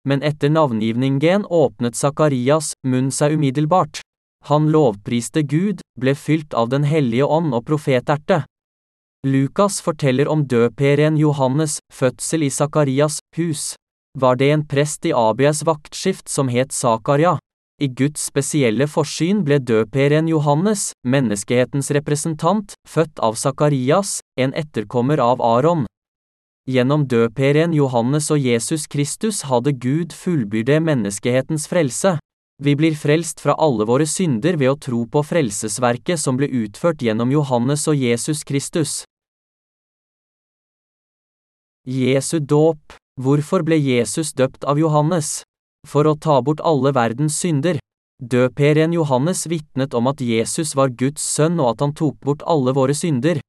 Men 0.07 0.23
etter 0.25 0.49
navngivningen 0.49 1.45
åpnet 1.49 1.97
Sakarias 1.97 2.73
munn 2.87 3.11
seg 3.13 3.37
umiddelbart. 3.37 4.01
Han 4.49 4.69
lovpriste 4.71 5.43
Gud, 5.43 5.81
ble 5.99 6.15
fylt 6.15 6.53
av 6.53 6.69
Den 6.71 6.85
hellige 6.87 7.25
ånd 7.25 7.53
og 7.53 7.65
profeterte. 7.67 8.45
Lukas 9.27 9.81
forteller 9.83 10.29
om 10.31 10.45
døperen 10.47 11.17
Johannes' 11.19 11.81
fødsel 11.91 12.45
i 12.45 12.49
Sakarias 12.49 13.17
hus. 13.35 13.73
Var 14.15 14.35
det 14.39 14.47
en 14.51 14.63
prest 14.63 15.03
i 15.05 15.11
Abias 15.11 15.59
vaktskift 15.67 16.29
som 16.31 16.47
het 16.47 16.71
Sakaria? 16.71 17.33
I 17.83 17.89
Guds 17.91 18.23
spesielle 18.31 18.87
forsyn 18.87 19.41
ble 19.43 19.57
døperen 19.59 20.29
Johannes, 20.31 20.93
menneskehetens 21.03 21.91
representant, 21.91 22.77
født 22.87 23.19
av 23.19 23.35
Sakarias, 23.35 24.21
en 24.39 24.55
etterkommer 24.55 25.19
av 25.19 25.43
Aron. 25.43 25.83
Gjennom 26.63 27.03
døperen 27.03 27.75
Johannes 27.75 28.31
og 28.31 28.39
Jesus 28.39 28.87
Kristus 28.87 29.43
hadde 29.51 29.75
Gud 29.75 30.15
fullbyrde 30.15 30.79
menneskehetens 30.79 31.67
frelse. 31.67 32.15
Vi 32.63 32.75
blir 32.75 32.95
frelst 32.95 33.43
fra 33.43 33.55
alle 33.59 33.83
våre 33.83 34.07
synder 34.07 34.55
ved 34.55 34.71
å 34.71 34.79
tro 34.79 35.05
på 35.11 35.27
frelsesverket 35.27 36.19
som 36.19 36.39
ble 36.39 36.47
utført 36.63 37.03
gjennom 37.03 37.31
Johannes 37.35 37.87
og 37.87 37.99
Jesus 37.99 38.47
Kristus. 38.47 39.03
Jesu 41.89 42.37
dåp 42.39 42.93
Hvorfor 43.17 43.63
ble 43.65 43.79
Jesus 43.81 44.29
døpt 44.37 44.63
av 44.69 44.77
Johannes? 44.77 45.41
For 45.89 46.05
å 46.05 46.13
ta 46.13 46.35
bort 46.45 46.61
alle 46.61 46.91
verdens 46.93 47.39
synder. 47.41 47.79
Døperen 48.21 48.93
Johannes 48.93 49.47
vitnet 49.49 49.95
om 49.97 50.09
at 50.11 50.21
Jesus 50.21 50.75
var 50.77 50.93
Guds 50.93 51.23
sønn 51.25 51.57
og 51.57 51.71
at 51.71 51.81
han 51.81 51.95
tok 51.97 52.19
bort 52.21 52.43
alle 52.45 52.75
våre 52.77 52.93
synder. 52.93 53.39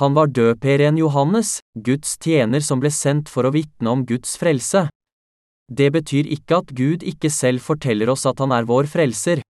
Han 0.00 0.16
var 0.16 0.32
døperen 0.34 0.98
Johannes, 0.98 1.60
Guds 1.76 2.16
tjener 2.18 2.64
som 2.66 2.82
ble 2.82 2.90
sendt 2.90 3.30
for 3.30 3.46
å 3.46 3.52
vitne 3.54 3.94
om 3.94 4.02
Guds 4.08 4.34
frelse. 4.40 4.88
Det 5.70 5.92
betyr 5.94 6.32
ikke 6.34 6.62
at 6.64 6.72
Gud 6.74 7.06
ikke 7.06 7.30
selv 7.30 7.62
forteller 7.62 8.10
oss 8.10 8.26
at 8.26 8.42
han 8.42 8.52
er 8.56 8.66
vår 8.66 8.90
frelser. 8.90 9.44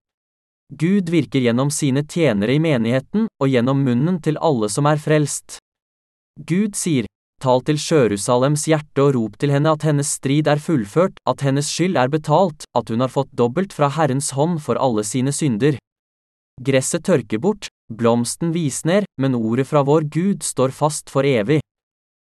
Gud 0.68 1.08
virker 1.08 1.40
gjennom 1.40 1.72
sine 1.72 2.04
tjenere 2.04 2.58
i 2.58 2.60
menigheten, 2.60 3.24
og 3.40 3.48
gjennom 3.48 3.80
munnen 3.86 4.20
til 4.20 4.36
alle 4.36 4.68
som 4.68 4.90
er 4.90 5.00
frelst. 5.00 5.58
Gud 6.36 6.76
sier, 6.76 7.08
tal 7.42 7.64
til 7.66 7.78
Sjørusalems 7.82 8.68
hjerte 8.70 9.02
og 9.02 9.16
rop 9.16 9.38
til 9.42 9.50
henne 9.52 9.72
at 9.74 9.84
hennes 9.86 10.14
strid 10.16 10.48
er 10.48 10.62
fullført, 10.62 11.18
at 11.28 11.42
hennes 11.42 11.66
skyld 11.66 11.98
er 11.98 12.12
betalt, 12.12 12.64
at 12.78 12.92
hun 12.92 13.02
har 13.02 13.10
fått 13.10 13.32
dobbelt 13.36 13.74
fra 13.74 13.90
Herrens 13.92 14.30
hånd 14.38 14.60
for 14.62 14.78
alle 14.78 15.04
sine 15.04 15.34
synder. 15.34 15.76
Gresset 16.62 17.04
tørker 17.08 17.42
bort, 17.42 17.68
blomsten 17.90 18.52
visner, 18.54 19.04
men 19.18 19.34
ordet 19.34 19.66
fra 19.66 19.82
vår 19.82 20.06
Gud 20.12 20.46
står 20.46 20.70
fast 20.76 21.10
for 21.10 21.26
evig. 21.26 21.58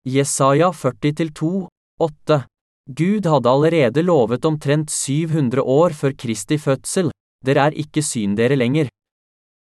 Jesaja 0.06 0.70
40-2, 0.72 1.66
8 2.00 2.42
Gud 2.88 3.26
hadde 3.28 3.50
allerede 3.52 4.04
lovet 4.04 4.44
omtrent 4.48 4.90
700 4.90 5.62
år 5.62 5.96
før 5.96 6.14
Kristi 6.16 6.56
fødsel, 6.60 7.10
dere 7.44 7.68
er 7.68 7.80
ikke 7.80 8.02
syndere 8.02 8.56
lenger. 8.56 8.88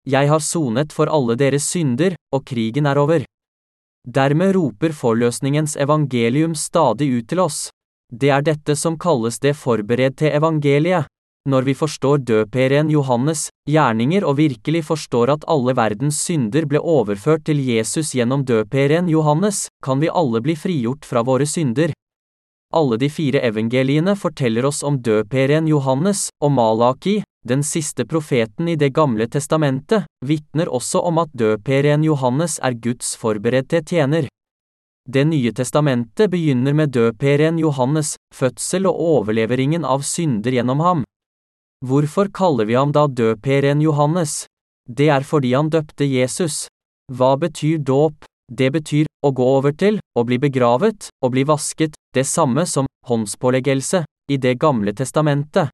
Jeg 0.07 0.29
har 0.31 0.39
sonet 0.39 0.93
for 0.95 1.11
alle 1.11 1.35
deres 1.35 1.67
synder, 1.67 2.15
og 2.31 2.45
krigen 2.47 2.87
er 2.87 2.99
over. 3.03 3.25
Dermed 4.07 4.55
roper 4.55 4.93
forløsningens 4.95 5.75
evangelium 5.83 6.55
stadig 6.55 7.09
ut 7.11 7.27
til 7.27 7.41
oss. 7.43 7.71
Det 8.15 8.31
er 8.31 8.45
dette 8.47 8.77
som 8.79 8.95
kalles 8.95 9.41
det 9.43 9.57
forberedte 9.59 10.31
evangeliet. 10.31 11.09
Når 11.47 11.63
vi 11.67 11.75
forstår 11.75 12.23
døperen 12.27 12.89
Johannes' 12.91 13.49
gjerninger 13.71 14.23
og 14.27 14.39
virkelig 14.39 14.85
forstår 14.87 15.33
at 15.35 15.45
alle 15.51 15.75
verdens 15.75 16.21
synder 16.23 16.67
ble 16.71 16.79
overført 16.79 17.45
til 17.47 17.59
Jesus 17.63 18.15
gjennom 18.15 18.43
døperen 18.47 19.11
Johannes, 19.11 19.67
kan 19.83 19.99
vi 20.03 20.11
alle 20.11 20.43
bli 20.43 20.55
frigjort 20.55 21.07
fra 21.07 21.23
våre 21.27 21.47
synder. 21.47 21.91
Alle 22.75 22.99
de 22.99 23.11
fire 23.11 23.43
evangeliene 23.47 24.17
forteller 24.19 24.67
oss 24.67 24.83
om 24.87 24.99
døperen 25.03 25.67
Johannes, 25.71 26.29
og 26.43 26.55
Malaki, 26.55 27.21
den 27.47 27.63
siste 27.63 28.05
profeten 28.07 28.69
i 28.69 28.77
Det 28.77 28.93
gamle 28.95 29.27
testamentet, 29.31 30.05
vitner 30.27 30.69
også 30.69 31.01
om 31.07 31.19
at 31.23 31.33
døperen 31.33 32.05
Johannes 32.05 32.59
er 32.63 32.75
Guds 32.75 33.15
forberedte 33.17 33.83
tjener. 33.87 34.29
Det 35.09 35.23
nye 35.25 35.53
testamentet 35.55 36.31
begynner 36.31 36.75
med 36.75 36.91
døperen 36.91 37.61
Johannes' 37.63 38.17
fødsel 38.35 38.89
og 38.91 38.99
overleveringen 38.99 39.85
av 39.87 40.03
synder 40.03 40.59
gjennom 40.59 40.83
ham. 40.83 41.05
Hvorfor 41.87 42.33
kaller 42.35 42.67
vi 42.67 42.75
ham 42.75 42.91
da 42.93 43.07
døperen 43.07 43.83
Johannes? 43.85 44.47
Det 44.89 45.09
er 45.15 45.23
fordi 45.23 45.55
han 45.55 45.71
døpte 45.71 46.07
Jesus. 46.07 46.67
Hva 47.13 47.37
betyr 47.39 47.79
dåp? 47.79 48.27
Det 48.51 48.73
betyr 48.73 49.07
å 49.27 49.31
gå 49.35 49.47
over 49.59 49.75
til, 49.75 49.99
å 50.19 50.23
bli 50.27 50.39
begravet, 50.39 51.09
å 51.23 51.31
bli 51.31 51.43
vasket, 51.47 51.95
det 52.15 52.27
samme 52.27 52.67
som 52.67 52.87
håndspåleggelse 53.07 54.05
i 54.31 54.37
Det 54.43 54.59
gamle 54.59 54.93
testamentet. 54.93 55.71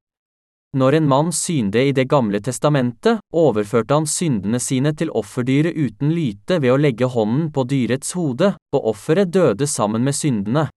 Når 0.73 0.95
en 0.97 1.09
mann 1.09 1.33
synde 1.37 1.83
i 1.85 1.93
Det 1.93 2.07
gamle 2.09 2.41
testamentet, 2.41 3.21
overførte 3.33 3.93
han 3.95 4.07
syndene 4.09 4.61
sine 4.61 4.95
til 4.97 5.11
offerdyret 5.13 5.77
uten 5.77 6.15
lyte 6.17 6.57
ved 6.63 6.73
å 6.73 6.79
legge 6.81 7.11
hånden 7.13 7.51
på 7.53 7.67
dyrets 7.69 8.15
hode, 8.17 8.55
og 8.73 8.87
offeret 8.95 9.29
døde 9.33 9.69
sammen 9.69 10.01
med 10.05 10.17
syndene. 10.17 10.71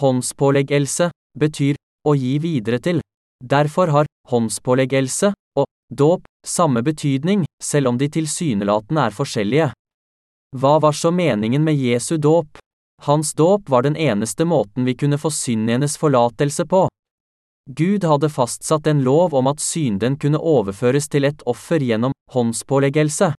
Håndspåleggelse 0.00 1.12
betyr 1.38 1.78
å 2.08 2.16
gi 2.18 2.38
videre 2.42 2.80
til. 2.82 2.98
Derfor 3.38 3.92
har 3.94 4.10
håndspåleggelse 4.32 5.30
og 5.60 5.66
dåp 5.94 6.26
samme 6.46 6.82
betydning, 6.82 7.44
selv 7.62 7.92
om 7.92 7.98
de 7.98 8.08
tilsynelatende 8.10 9.06
er 9.06 9.14
forskjellige. 9.14 9.70
Hva 10.58 10.74
var 10.82 10.92
så 10.92 11.14
meningen 11.14 11.62
med 11.62 11.78
Jesu 11.78 12.16
dåp? 12.18 12.58
Hans 13.06 13.30
dåp 13.34 13.70
var 13.70 13.86
den 13.86 13.96
eneste 13.96 14.44
måten 14.44 14.84
vi 14.84 14.96
kunne 14.98 15.18
få 15.22 15.30
syndenes 15.30 15.98
forlatelse 16.00 16.66
på. 16.66 16.88
Gud 17.66 18.04
hadde 18.04 18.28
fastsatt 18.28 18.86
en 18.86 19.02
lov 19.04 19.34
om 19.34 19.46
at 19.46 19.60
synden 19.60 20.18
kunne 20.20 20.38
overføres 20.38 21.08
til 21.08 21.24
et 21.24 21.42
offer 21.48 21.80
gjennom 21.80 22.12
håndspåleggelse. 22.32 23.32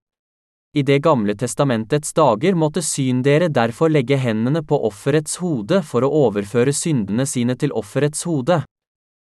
I 0.75 0.81
Det 0.81 0.97
gamle 0.99 1.35
testamentets 1.35 2.13
dager 2.13 2.55
måtte 2.55 2.81
syndere 2.81 3.47
derfor 3.47 3.89
legge 3.89 4.17
hendene 4.17 4.63
på 4.63 4.79
offerets 4.87 5.37
hode 5.37 5.81
for 5.83 6.03
å 6.03 6.09
overføre 6.25 6.73
syndene 6.73 7.25
sine 7.25 7.55
til 7.55 7.71
offerets 7.71 8.25
hode. 8.25 8.63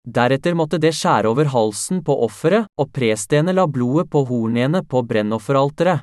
Deretter 0.08 0.56
måtte 0.56 0.80
det 0.80 0.96
skjære 0.96 1.28
over 1.30 1.52
halsen 1.52 2.00
på 2.02 2.16
offeret, 2.24 2.66
og 2.80 2.92
prestene 2.96 3.54
la 3.54 3.68
blodet 3.68 4.10
på 4.10 4.24
hornene 4.26 4.82
på 4.88 5.04
brennofferalteret. 5.04 6.00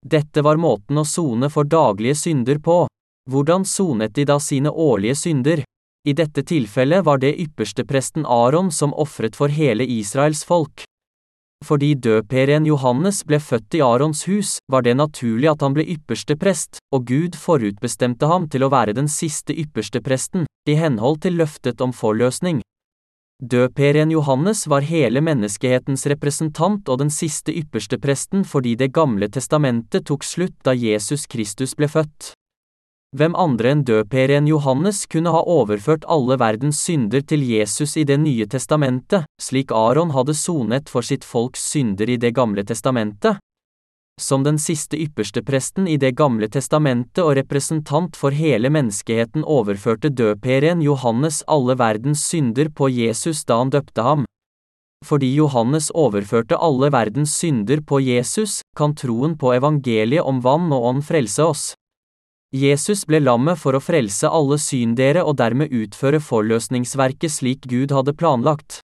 Dette 0.00 0.42
var 0.42 0.56
måten 0.56 0.98
å 0.98 1.04
sone 1.04 1.50
for 1.52 1.68
daglige 1.68 2.16
synder 2.16 2.58
på. 2.58 2.86
Hvordan 3.30 3.68
sonet 3.68 4.14
de 4.16 4.24
da 4.24 4.38
sine 4.40 4.72
årlige 4.72 5.14
synder? 5.14 5.62
I 6.06 6.12
dette 6.12 6.44
tilfellet 6.46 7.04
var 7.04 7.18
det 7.18 7.34
ypperstepresten 7.40 8.26
Aron 8.26 8.70
som 8.72 8.94
ofret 8.94 9.36
for 9.36 9.48
hele 9.48 9.86
Israels 9.86 10.44
folk. 10.44 10.84
Fordi 11.66 11.94
døperen 11.98 12.66
Johannes 12.68 13.24
ble 13.26 13.40
født 13.42 13.74
i 13.74 13.82
Arons 13.82 14.22
hus, 14.28 14.58
var 14.70 14.84
det 14.86 14.94
naturlig 14.94 15.50
at 15.50 15.64
han 15.66 15.74
ble 15.74 15.88
ypperste 15.96 16.36
prest, 16.38 16.78
og 16.94 17.08
Gud 17.10 17.34
forutbestemte 17.34 18.30
ham 18.30 18.46
til 18.46 18.62
å 18.62 18.70
være 18.70 18.94
den 18.94 19.10
siste 19.10 19.56
ypperste 19.58 20.02
presten, 20.04 20.46
i 20.68 20.78
henhold 20.78 21.22
til 21.24 21.34
løftet 21.40 21.82
om 21.82 21.92
forløsning. 21.96 22.62
Døperen 23.42 24.10
Johannes 24.10 24.64
var 24.66 24.86
hele 24.86 25.22
menneskehetens 25.22 26.06
representant 26.10 26.88
og 26.90 26.98
den 27.02 27.10
siste 27.14 27.54
ypperste 27.54 27.98
presten 28.02 28.42
fordi 28.42 28.74
Det 28.74 28.90
gamle 28.92 29.28
testamentet 29.30 30.06
tok 30.06 30.26
slutt 30.26 30.56
da 30.66 30.74
Jesus 30.74 31.26
Kristus 31.26 31.74
ble 31.78 31.86
født. 31.86 32.37
Hvem 33.16 33.32
andre 33.40 33.70
enn 33.72 33.82
døperen 33.88 34.44
Johannes 34.50 35.06
kunne 35.08 35.32
ha 35.32 35.40
overført 35.48 36.02
alle 36.12 36.36
verdens 36.36 36.82
synder 36.84 37.22
til 37.24 37.40
Jesus 37.40 37.96
i 37.96 38.04
Det 38.04 38.18
nye 38.20 38.44
testamentet, 38.44 39.24
slik 39.40 39.72
Aron 39.72 40.12
hadde 40.12 40.34
sonet 40.36 40.92
for 40.92 41.00
sitt 41.00 41.24
folks 41.24 41.62
synder 41.70 42.04
i 42.04 42.18
Det 42.20 42.34
gamle 42.36 42.66
testamentet? 42.68 43.40
Som 44.20 44.44
den 44.44 44.58
siste 44.58 45.00
ypperste 45.00 45.40
presten 45.40 45.88
i 45.88 45.96
Det 45.96 46.12
gamle 46.16 46.50
testamentet 46.52 47.24
og 47.24 47.38
representant 47.40 48.16
for 48.16 48.30
hele 48.30 48.68
menneskeheten 48.68 49.40
overførte 49.40 50.12
døperen 50.12 50.84
Johannes 50.84 51.40
alle 51.48 51.78
verdens 51.78 52.26
synder 52.28 52.68
på 52.68 52.90
Jesus 52.92 53.44
da 53.48 53.62
han 53.62 53.72
døpte 53.72 54.02
ham. 54.02 54.28
Fordi 55.06 55.32
Johannes 55.32 55.88
overførte 55.94 56.60
alle 56.60 56.92
verdens 56.92 57.32
synder 57.32 57.80
på 57.80 58.04
Jesus, 58.04 58.60
kan 58.76 58.92
troen 58.92 59.38
på 59.38 59.54
evangeliet 59.56 60.20
om 60.20 60.42
vann 60.44 60.68
og 60.72 60.92
ånd 60.92 61.06
frelse 61.08 61.44
oss. 61.44 61.68
Jesus 62.52 63.02
ble 63.04 63.18
lammet 63.20 63.60
for 63.60 63.76
å 63.76 63.80
frelse 63.84 64.28
alle 64.32 64.56
syndere 64.56 65.20
og 65.20 65.36
dermed 65.36 65.68
utføre 65.68 66.16
forløsningsverket 66.16 67.34
slik 67.34 67.66
Gud 67.68 67.92
hadde 67.92 68.14
planlagt. 68.16 68.78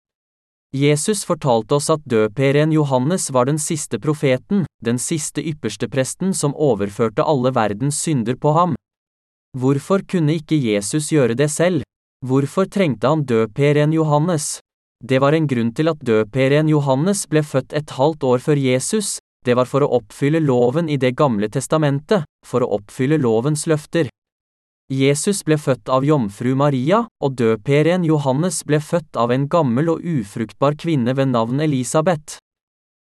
Jesus 0.72 1.26
fortalte 1.28 1.76
oss 1.76 1.90
at 1.92 2.00
døperen 2.08 2.72
Johannes 2.72 3.28
var 3.34 3.50
den 3.50 3.58
siste 3.58 3.98
profeten, 3.98 4.64
den 4.80 4.96
siste 4.96 5.44
ypperstepresten 5.44 6.32
som 6.32 6.54
overførte 6.56 7.26
alle 7.26 7.52
verdens 7.52 8.00
synder 8.00 8.38
på 8.40 8.54
ham. 8.56 8.76
Hvorfor 9.58 10.06
kunne 10.08 10.38
ikke 10.38 10.56
Jesus 10.56 11.10
gjøre 11.12 11.36
det 11.36 11.50
selv? 11.50 11.82
Hvorfor 12.24 12.64
trengte 12.64 13.12
han 13.12 13.26
døperen 13.26 13.92
Johannes? 13.92 14.60
Det 15.04 15.20
var 15.20 15.36
en 15.36 15.48
grunn 15.50 15.74
til 15.76 15.90
at 15.92 16.00
døperen 16.00 16.68
Johannes 16.70 17.26
ble 17.26 17.42
født 17.44 17.74
et 17.76 17.92
halvt 17.98 18.24
år 18.24 18.40
før 18.44 18.56
Jesus, 18.56 19.18
det 19.46 19.56
var 19.56 19.68
for 19.68 19.84
å 19.84 19.92
oppfylle 20.00 20.40
loven 20.40 20.88
i 20.88 20.96
Det 20.96 21.12
gamle 21.16 21.48
testamentet, 21.48 22.24
for 22.46 22.62
å 22.62 22.72
oppfylle 22.76 23.18
lovens 23.18 23.66
løfter. 23.66 24.10
Jesus 24.90 25.44
ble 25.46 25.54
født 25.54 25.88
av 25.88 26.04
jomfru 26.04 26.56
Maria, 26.58 27.04
og 27.22 27.36
døperen 27.38 28.04
Johannes 28.04 28.64
ble 28.66 28.80
født 28.82 29.16
av 29.16 29.30
en 29.30 29.46
gammel 29.48 29.88
og 29.92 30.02
ufruktbar 30.02 30.74
kvinne 30.74 31.14
ved 31.14 31.30
navn 31.30 31.60
Elisabeth. 31.62 32.40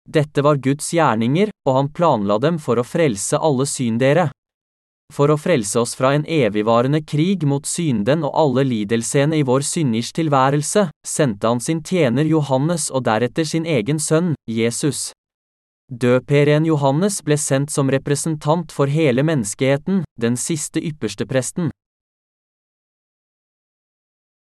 Dette 0.09 0.43
var 0.43 0.59
Guds 0.59 0.91
gjerninger, 0.93 1.53
og 1.65 1.75
han 1.75 1.89
planla 1.93 2.39
dem 2.43 2.57
for 2.59 2.82
å 2.82 2.84
frelse 2.84 3.39
alle 3.39 3.65
syndere. 3.69 4.27
For 5.13 5.32
å 5.32 5.38
frelse 5.41 5.80
oss 5.82 5.95
fra 5.97 6.11
en 6.13 6.25
evigvarende 6.30 7.01
krig 7.01 7.45
mot 7.47 7.65
synden 7.65 8.25
og 8.27 8.36
alle 8.38 8.65
lidelsene 8.67 9.39
i 9.39 9.45
vår 9.47 9.65
synders 9.65 10.11
tilværelse, 10.13 10.89
sendte 11.07 11.49
han 11.49 11.63
sin 11.63 11.82
tjener 11.82 12.27
Johannes 12.30 12.89
og 12.91 13.07
deretter 13.07 13.47
sin 13.47 13.65
egen 13.65 14.03
sønn, 14.03 14.36
Jesus. 14.45 15.09
Døperen 15.90 16.68
Johannes 16.70 17.16
ble 17.26 17.34
sendt 17.42 17.72
som 17.74 17.88
representant 17.90 18.70
for 18.70 18.86
hele 18.94 19.24
menneskeheten, 19.26 20.04
den 20.22 20.36
siste 20.38 20.78
ypperstepresten. 20.86 21.72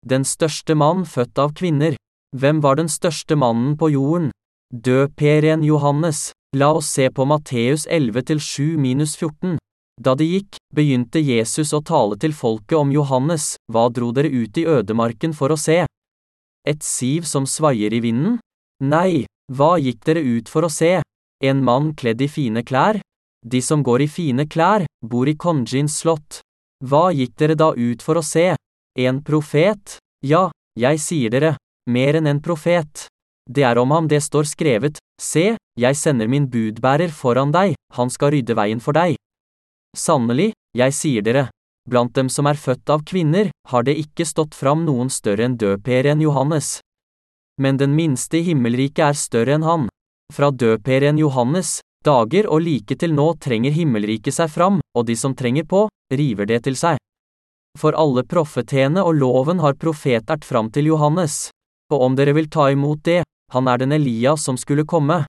Den 0.07 0.23
største 0.23 0.77
mann 0.79 1.03
født 1.03 1.39
av 1.43 1.51
kvinner. 1.59 1.99
Hvem 2.39 2.63
var 2.63 2.79
den 2.79 2.87
største 2.87 3.35
mannen 3.35 3.75
på 3.75 3.91
jorden? 3.91 4.31
Døperen 4.71 5.67
Johannes. 5.67 6.31
La 6.55 6.71
oss 6.79 6.95
se 6.95 7.11
på 7.11 7.27
Matteus 7.27 7.89
11-7-14. 7.91 9.59
Da 10.01 10.15
de 10.15 10.25
gikk, 10.31 10.57
begynte 10.75 11.19
Jesus 11.19 11.75
å 11.75 11.83
tale 11.83 12.19
til 12.23 12.33
folket 12.33 12.79
om 12.79 12.95
Johannes, 12.95 13.57
hva 13.67 13.89
dro 13.91 14.15
dere 14.15 14.31
ut 14.31 14.59
i 14.59 14.67
ødemarken 14.67 15.35
for 15.35 15.51
å 15.51 15.59
se? 15.59 15.83
Et 16.67 16.83
siv 16.87 17.27
som 17.27 17.51
svaier 17.51 17.91
i 17.91 18.01
vinden? 18.05 18.39
Nei, 18.79 19.25
hva 19.51 19.75
gikk 19.83 20.05
dere 20.07 20.23
ut 20.23 20.49
for 20.49 20.67
å 20.67 20.71
se? 20.71 21.01
En 21.43 21.65
mann 21.65 21.91
kledd 21.99 22.23
i 22.23 22.29
fine 22.31 22.63
klær? 22.63 23.01
De 23.47 23.63
som 23.63 23.83
går 23.83 24.05
i 24.05 24.09
fine 24.09 24.47
klær, 24.47 24.85
bor 25.03 25.29
i 25.29 25.35
Konjins 25.35 25.97
slott. 25.99 26.41
Hva 26.87 27.11
gikk 27.11 27.35
dere 27.39 27.57
da 27.59 27.73
ut 27.75 28.03
for 28.03 28.21
å 28.21 28.23
se? 28.23 28.53
En 28.99 29.23
profet? 29.27 29.97
Ja, 30.23 30.51
jeg 30.79 31.01
sier 31.03 31.33
dere, 31.35 31.57
mer 31.91 32.19
enn 32.21 32.31
en 32.31 32.43
profet. 32.43 33.09
Det 33.51 33.65
er 33.67 33.81
om 33.83 33.91
ham 33.91 34.07
det 34.07 34.23
står 34.23 34.47
skrevet, 34.47 35.03
Se, 35.23 35.57
jeg 35.79 35.97
sender 35.99 36.27
min 36.27 36.49
budbærer 36.51 37.13
foran 37.15 37.53
deg, 37.55 37.77
han 37.95 38.11
skal 38.11 38.33
rydde 38.35 38.57
veien 38.59 38.81
for 38.83 38.97
deg. 38.97 39.15
Sannelig, 39.95 40.51
jeg 40.75 40.95
sier 40.97 41.23
dere, 41.23 41.45
blant 41.91 42.15
dem 42.17 42.31
som 42.33 42.49
er 42.51 42.59
født 42.59 42.91
av 42.91 43.05
kvinner, 43.07 43.51
har 43.71 43.87
det 43.87 43.99
ikke 44.01 44.27
stått 44.27 44.57
fram 44.59 44.83
noen 44.87 45.11
større 45.11 45.47
enn 45.47 45.59
døperen 45.61 46.23
Johannes. 46.25 46.81
Men 47.61 47.79
den 47.79 47.95
minste 47.95 48.41
i 48.41 48.47
himmelriket 48.49 49.05
er 49.11 49.19
større 49.19 49.59
enn 49.59 49.67
han. 49.67 49.92
Fra 50.33 50.49
døperen 50.51 51.19
Johannes, 51.21 51.81
dager 52.05 52.47
og 52.49 52.63
like 52.65 52.97
til 52.97 53.13
nå 53.13 53.35
trenger 53.37 53.75
himmelriket 53.77 54.33
seg 54.33 54.49
fram, 54.49 54.81
og 54.97 55.05
de 55.07 55.17
som 55.19 55.35
trenger 55.37 55.67
på, 55.69 55.87
river 56.09 56.49
det 56.49 56.63
til 56.65 56.79
seg. 56.79 56.97
For 57.77 57.97
alle 57.97 58.25
profetene 58.29 59.05
og 59.05 59.19
loven 59.21 59.61
har 59.61 59.77
profetert 59.81 60.45
fram 60.45 60.71
til 60.73 60.89
Johannes. 60.93 61.51
Og 61.93 62.09
om 62.09 62.17
dere 62.17 62.33
vil 62.37 62.49
ta 62.49 62.71
imot 62.73 63.05
det, 63.05 63.23
han 63.53 63.69
er 63.69 63.85
den 63.85 63.93
Elias 63.93 64.45
som 64.49 64.57
skulle 64.57 64.89
komme. 64.89 65.23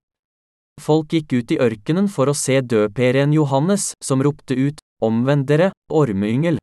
Folk 0.81 1.11
gikk 1.11 1.35
ut 1.35 1.51
i 1.51 1.59
ørkenen 1.61 2.07
for 2.09 2.31
å 2.31 2.35
se 2.37 2.61
døperen 2.61 3.35
Johannes, 3.35 3.91
som 4.03 4.23
ropte 4.23 4.55
ut, 4.55 4.79
Omvend 5.03 5.49
dere, 5.49 5.73
ormeyngel. 5.91 6.55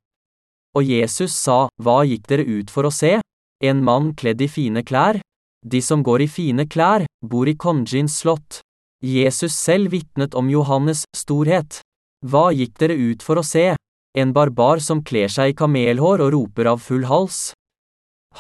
Og 0.73 0.87
Jesus 0.89 1.35
sa, 1.37 1.67
Hva 1.77 2.01
gikk 2.09 2.25
dere 2.31 2.47
ut 2.49 2.71
for 2.73 2.89
å 2.89 2.95
se? 2.95 3.19
En 3.61 3.83
mann 3.85 4.15
kledd 4.17 4.41
i 4.41 4.49
fine 4.49 4.81
klær? 4.81 5.21
De 5.67 5.83
som 5.83 6.03
går 6.03 6.25
i 6.25 6.29
fine 6.29 6.65
klær, 6.67 7.05
bor 7.21 7.49
i 7.49 7.57
Konjins 7.57 8.17
slott. 8.23 8.61
Jesus 9.05 9.53
selv 9.57 9.93
vitnet 9.93 10.35
om 10.35 10.49
Johannes' 10.49 11.05
storhet. 11.17 11.81
Hva 12.25 12.51
gikk 12.53 12.79
dere 12.81 12.97
ut 12.97 13.23
for 13.23 13.41
å 13.41 13.45
se? 13.45 13.75
En 14.17 14.33
barbar 14.33 14.81
som 14.81 15.05
kler 15.05 15.29
seg 15.29 15.53
i 15.53 15.57
kamelhår 15.57 16.25
og 16.25 16.33
roper 16.35 16.69
av 16.73 16.81
full 16.85 17.05
hals? 17.09 17.53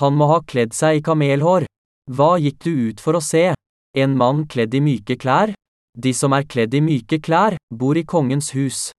Han 0.01 0.16
må 0.16 0.29
ha 0.33 0.41
kledd 0.43 0.75
seg 0.77 1.01
i 1.01 1.05
kamelhår. 1.05 1.66
Hva 2.11 2.37
gikk 2.41 2.61
du 2.64 2.73
ut 2.91 3.01
for 3.01 3.16
å 3.16 3.25
se? 3.25 3.51
En 3.97 4.16
mann 4.16 4.47
kledd 4.47 4.75
i 4.75 4.81
myke 4.81 5.16
klær? 5.21 5.55
De 5.99 6.12
som 6.14 6.33
er 6.33 6.47
kledd 6.47 6.75
i 6.75 6.81
myke 6.81 7.18
klær, 7.21 7.57
bor 7.71 7.99
i 7.99 8.05
kongens 8.05 8.53
hus. 8.55 8.91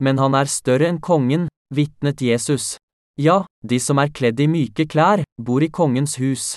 Men 0.00 0.18
han 0.20 0.36
er 0.36 0.48
større 0.48 0.88
enn 0.88 1.00
kongen, 1.00 1.48
vitnet 1.74 2.20
Jesus. 2.20 2.76
Ja, 3.20 3.44
de 3.64 3.80
som 3.80 3.98
er 3.98 4.12
kledd 4.12 4.40
i 4.40 4.48
myke 4.48 4.86
klær, 4.88 5.24
bor 5.40 5.64
i 5.64 5.68
kongens 5.68 6.16
hus. 6.20 6.56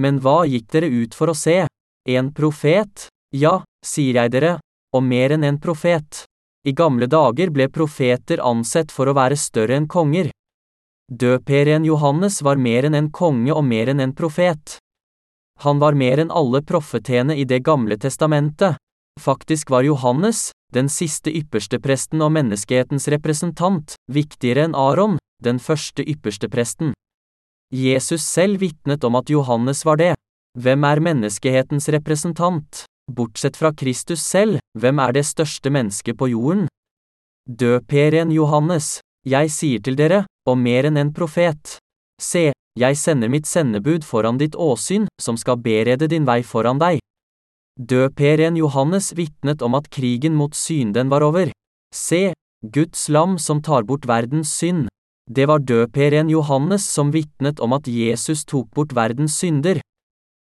Men 0.00 0.18
hva 0.24 0.46
gikk 0.48 0.70
dere 0.72 0.88
ut 0.88 1.14
for 1.14 1.32
å 1.32 1.36
se? 1.36 1.66
En 2.08 2.32
profet? 2.32 3.08
Ja, 3.36 3.60
sier 3.84 4.16
jeg 4.16 4.32
dere, 4.32 4.56
og 4.96 5.04
mer 5.04 5.36
enn 5.36 5.44
en 5.44 5.60
profet. 5.60 6.24
I 6.64 6.72
gamle 6.76 7.06
dager 7.06 7.52
ble 7.52 7.68
profeter 7.72 8.40
ansett 8.44 8.92
for 8.92 9.08
å 9.08 9.16
være 9.16 9.36
større 9.36 9.76
enn 9.76 9.88
konger. 9.88 10.30
Døperen 11.10 11.84
Johannes 11.84 12.40
var 12.46 12.56
mer 12.56 12.88
enn 12.88 12.96
en 12.96 13.10
konge 13.10 13.52
og 13.52 13.64
mer 13.64 13.90
enn 13.92 14.00
en 14.00 14.14
profet. 14.16 14.78
Han 15.64 15.80
var 15.82 15.96
mer 15.98 16.22
enn 16.22 16.32
alle 16.32 16.62
profetene 16.64 17.36
i 17.36 17.44
Det 17.44 17.60
gamle 17.64 17.98
testamentet. 18.00 18.76
Faktisk 19.20 19.70
var 19.70 19.84
Johannes, 19.84 20.50
den 20.72 20.88
siste 20.88 21.32
ypperstepresten 21.34 22.22
og 22.22 22.32
menneskehetens 22.32 23.08
representant, 23.12 23.96
viktigere 24.08 24.64
enn 24.64 24.76
Aron, 24.78 25.18
den 25.42 25.58
første 25.58 26.06
ypperstepresten. 26.06 26.94
Jesus 27.70 28.22
selv 28.26 28.60
vitnet 28.60 29.04
om 29.06 29.14
at 29.14 29.30
Johannes 29.30 29.84
var 29.86 29.96
det. 29.96 30.14
Hvem 30.58 30.84
er 30.84 31.00
menneskehetens 31.00 31.88
representant? 31.94 32.84
Bortsett 33.10 33.56
fra 33.56 33.70
Kristus 33.74 34.22
selv, 34.22 34.58
hvem 34.78 34.98
er 34.98 35.14
det 35.14 35.24
største 35.26 35.70
mennesket 35.70 36.18
på 36.18 36.30
jorden? 36.32 36.66
Døperen 37.46 38.30
Johannes, 38.34 38.98
jeg 39.26 39.50
sier 39.50 39.82
til 39.82 39.96
dere, 39.98 40.24
og 40.46 40.58
mer 40.58 40.86
enn 40.90 40.98
en 40.98 41.14
profet. 41.14 41.78
Se, 42.22 42.50
jeg 42.78 42.98
sender 42.98 43.30
mitt 43.30 43.46
sendebud 43.46 44.04
foran 44.06 44.38
ditt 44.38 44.54
åsyn, 44.58 45.06
som 45.22 45.38
skal 45.38 45.58
berede 45.62 46.10
din 46.10 46.26
vei 46.26 46.42
foran 46.42 46.78
deg. 46.82 46.98
Døperen 47.78 48.58
Johannes 48.58 49.12
vitnet 49.16 49.62
om 49.62 49.74
at 49.78 49.90
krigen 49.90 50.34
mot 50.34 50.54
synden 50.54 51.10
var 51.10 51.22
over. 51.26 51.50
Se, 51.94 52.32
Guds 52.62 53.08
lam 53.08 53.38
som 53.38 53.62
tar 53.62 53.86
bort 53.88 54.06
verdens 54.06 54.52
synd. 54.58 54.88
Det 55.30 55.46
var 55.46 55.62
døperen 55.62 56.30
Johannes 56.32 56.82
som 56.90 57.12
vitnet 57.14 57.60
om 57.62 57.76
at 57.76 57.86
Jesus 57.86 58.42
tok 58.44 58.66
bort 58.74 58.90
verdens 58.96 59.36
synder. 59.38 59.78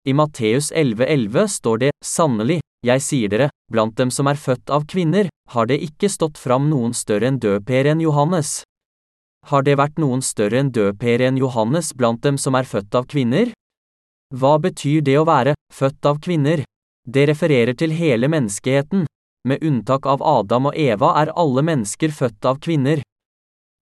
I 0.05 0.12
Matteus 0.12 0.68
11,11 0.68 1.49
står 1.49 1.79
det, 1.87 1.93
sannelig, 2.05 2.61
jeg 2.85 3.01
sier 3.01 3.33
dere, 3.33 3.49
blant 3.72 3.97
dem 3.97 4.12
som 4.12 4.29
er 4.29 4.37
født 4.37 4.68
av 4.70 4.85
kvinner, 4.85 5.31
har 5.55 5.66
det 5.70 5.81
ikke 5.81 6.11
stått 6.12 6.37
fram 6.37 6.68
noen 6.68 6.93
større 6.93 7.31
enn 7.31 7.41
døperen 7.41 8.05
Johannes. 8.05 8.61
Har 9.49 9.64
det 9.64 9.79
vært 9.81 9.97
noen 10.03 10.20
større 10.20 10.61
enn 10.61 10.70
døperen 10.74 11.41
Johannes 11.41 11.95
blant 11.97 12.20
dem 12.22 12.37
som 12.37 12.55
er 12.59 12.68
født 12.68 13.01
av 13.01 13.09
kvinner? 13.09 13.57
Hva 14.35 14.59
betyr 14.61 15.01
det 15.07 15.16
å 15.16 15.27
være 15.27 15.57
født 15.72 16.05
av 16.05 16.20
kvinner? 16.20 16.66
Det 17.09 17.29
refererer 17.31 17.72
til 17.79 17.97
hele 17.97 18.29
menneskeheten. 18.29 19.07
Med 19.47 19.62
unntak 19.62 20.07
av 20.11 20.20
Adam 20.20 20.68
og 20.68 20.77
Eva 20.77 21.14
er 21.22 21.33
alle 21.33 21.62
mennesker 21.64 22.12
født 22.12 22.45
av 22.45 22.59
kvinner. 22.61 23.01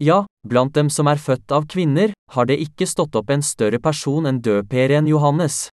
Ja, 0.03 0.25
blant 0.49 0.75
dem 0.75 0.91
som 0.91 1.07
er 1.07 1.21
født 1.23 1.53
av 1.55 1.69
kvinner, 1.71 2.13
har 2.35 2.47
det 2.51 2.59
ikke 2.59 2.87
stått 2.87 3.15
opp 3.15 3.31
en 3.31 3.43
større 3.47 3.79
person 3.79 4.27
enn 4.27 4.43
døperen 4.43 5.07
Johannes. 5.07 5.69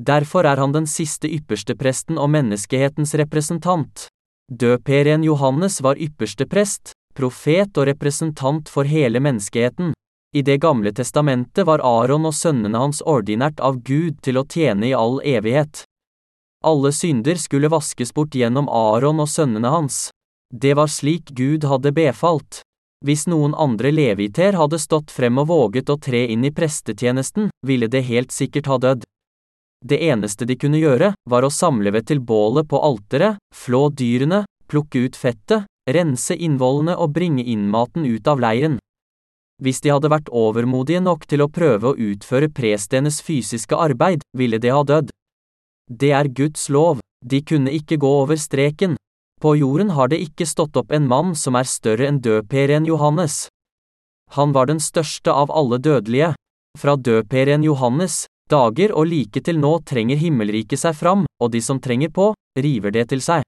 Derfor 0.00 0.48
er 0.48 0.58
han 0.58 0.72
den 0.72 0.88
siste 0.90 1.28
ypperstepresten 1.28 2.16
og 2.18 2.32
menneskehetens 2.32 3.14
representant. 3.20 4.08
Døperen 4.50 5.22
Johannes 5.22 5.78
var 5.84 6.00
ypperste 6.00 6.48
prest, 6.48 6.96
profet 7.14 7.76
og 7.78 7.86
representant 7.92 8.68
for 8.68 8.88
hele 8.88 9.20
menneskeheten. 9.20 9.92
I 10.34 10.42
Det 10.42 10.58
gamle 10.60 10.90
testamentet 10.90 11.66
var 11.66 11.84
Aron 11.84 12.26
og 12.26 12.34
sønnene 12.34 12.80
hans 12.80 13.04
ordinært 13.06 13.60
av 13.60 13.78
Gud 13.84 14.18
til 14.24 14.40
å 14.40 14.48
tjene 14.48 14.88
i 14.88 14.96
all 14.96 15.20
evighet. 15.22 15.84
Alle 16.64 16.90
synder 16.90 17.38
skulle 17.38 17.70
vaskes 17.70 18.10
bort 18.12 18.34
gjennom 18.34 18.66
Aron 18.68 19.20
og 19.20 19.28
sønnene 19.28 19.70
hans. 19.70 20.08
Det 20.50 20.74
var 20.74 20.90
slik 20.90 21.30
Gud 21.36 21.68
hadde 21.70 21.92
befalt. 21.94 22.63
Hvis 23.04 23.26
noen 23.28 23.52
andre 23.60 23.90
leviter 23.92 24.56
hadde 24.56 24.78
stått 24.80 25.10
frem 25.12 25.36
og 25.42 25.50
våget 25.50 25.90
å 25.92 25.98
tre 26.00 26.22
inn 26.32 26.44
i 26.48 26.52
prestetjenesten, 26.56 27.50
ville 27.66 27.88
det 27.92 28.06
helt 28.08 28.32
sikkert 28.32 28.70
ha 28.70 28.78
dødd. 28.80 29.04
Det 29.84 29.98
eneste 30.08 30.48
de 30.48 30.56
kunne 30.56 30.80
gjøre, 30.80 31.10
var 31.28 31.44
å 31.44 31.52
samle 31.52 31.92
ved 31.92 32.08
til 32.08 32.22
bålet 32.24 32.64
på 32.70 32.80
alteret, 32.80 33.36
flå 33.52 33.90
dyrene, 33.92 34.46
plukke 34.72 35.04
ut 35.04 35.18
fettet, 35.20 35.68
rense 35.84 36.32
innvollene 36.32 36.96
og 36.96 37.12
bringe 37.12 37.44
innmaten 37.44 38.08
ut 38.08 38.28
av 38.32 38.40
leiren. 38.40 38.78
Hvis 39.60 39.84
de 39.84 39.92
hadde 39.92 40.08
vært 40.08 40.32
overmodige 40.32 41.04
nok 41.04 41.28
til 41.28 41.44
å 41.44 41.50
prøve 41.52 41.92
å 41.92 41.98
utføre 42.00 42.48
prestenes 42.48 43.20
fysiske 43.22 43.76
arbeid, 43.76 44.24
ville 44.32 44.58
de 44.58 44.72
ha 44.72 44.80
dødd. 44.80 45.12
Det 45.92 46.14
er 46.16 46.32
Guds 46.32 46.70
lov, 46.72 47.04
de 47.20 47.44
kunne 47.44 47.72
ikke 47.76 48.00
gå 48.00 48.16
over 48.24 48.40
streken. 48.40 48.96
På 49.44 49.56
jorden 49.56 49.90
har 49.90 50.08
det 50.08 50.22
ikke 50.24 50.46
stått 50.48 50.78
opp 50.80 50.92
en 50.96 51.04
mann 51.04 51.34
som 51.36 51.58
er 51.58 51.66
større 51.68 52.06
enn 52.08 52.16
døperen 52.24 52.86
Johannes. 52.88 53.50
Han 54.32 54.54
var 54.56 54.70
den 54.70 54.78
største 54.80 55.34
av 55.36 55.50
alle 55.52 55.76
dødelige. 55.76 56.30
Fra 56.80 56.94
døperen 56.96 57.66
Johannes, 57.66 58.22
dager 58.48 58.94
og 58.96 59.10
like 59.10 59.42
til 59.44 59.60
nå 59.60 59.74
trenger 59.84 60.16
himmelriket 60.16 60.80
seg 60.80 60.96
fram, 60.96 61.26
og 61.44 61.52
de 61.52 61.60
som 61.60 61.76
trenger 61.76 62.08
på, 62.08 62.30
river 62.56 62.94
det 62.96 63.10
til 63.10 63.20
seg. 63.20 63.44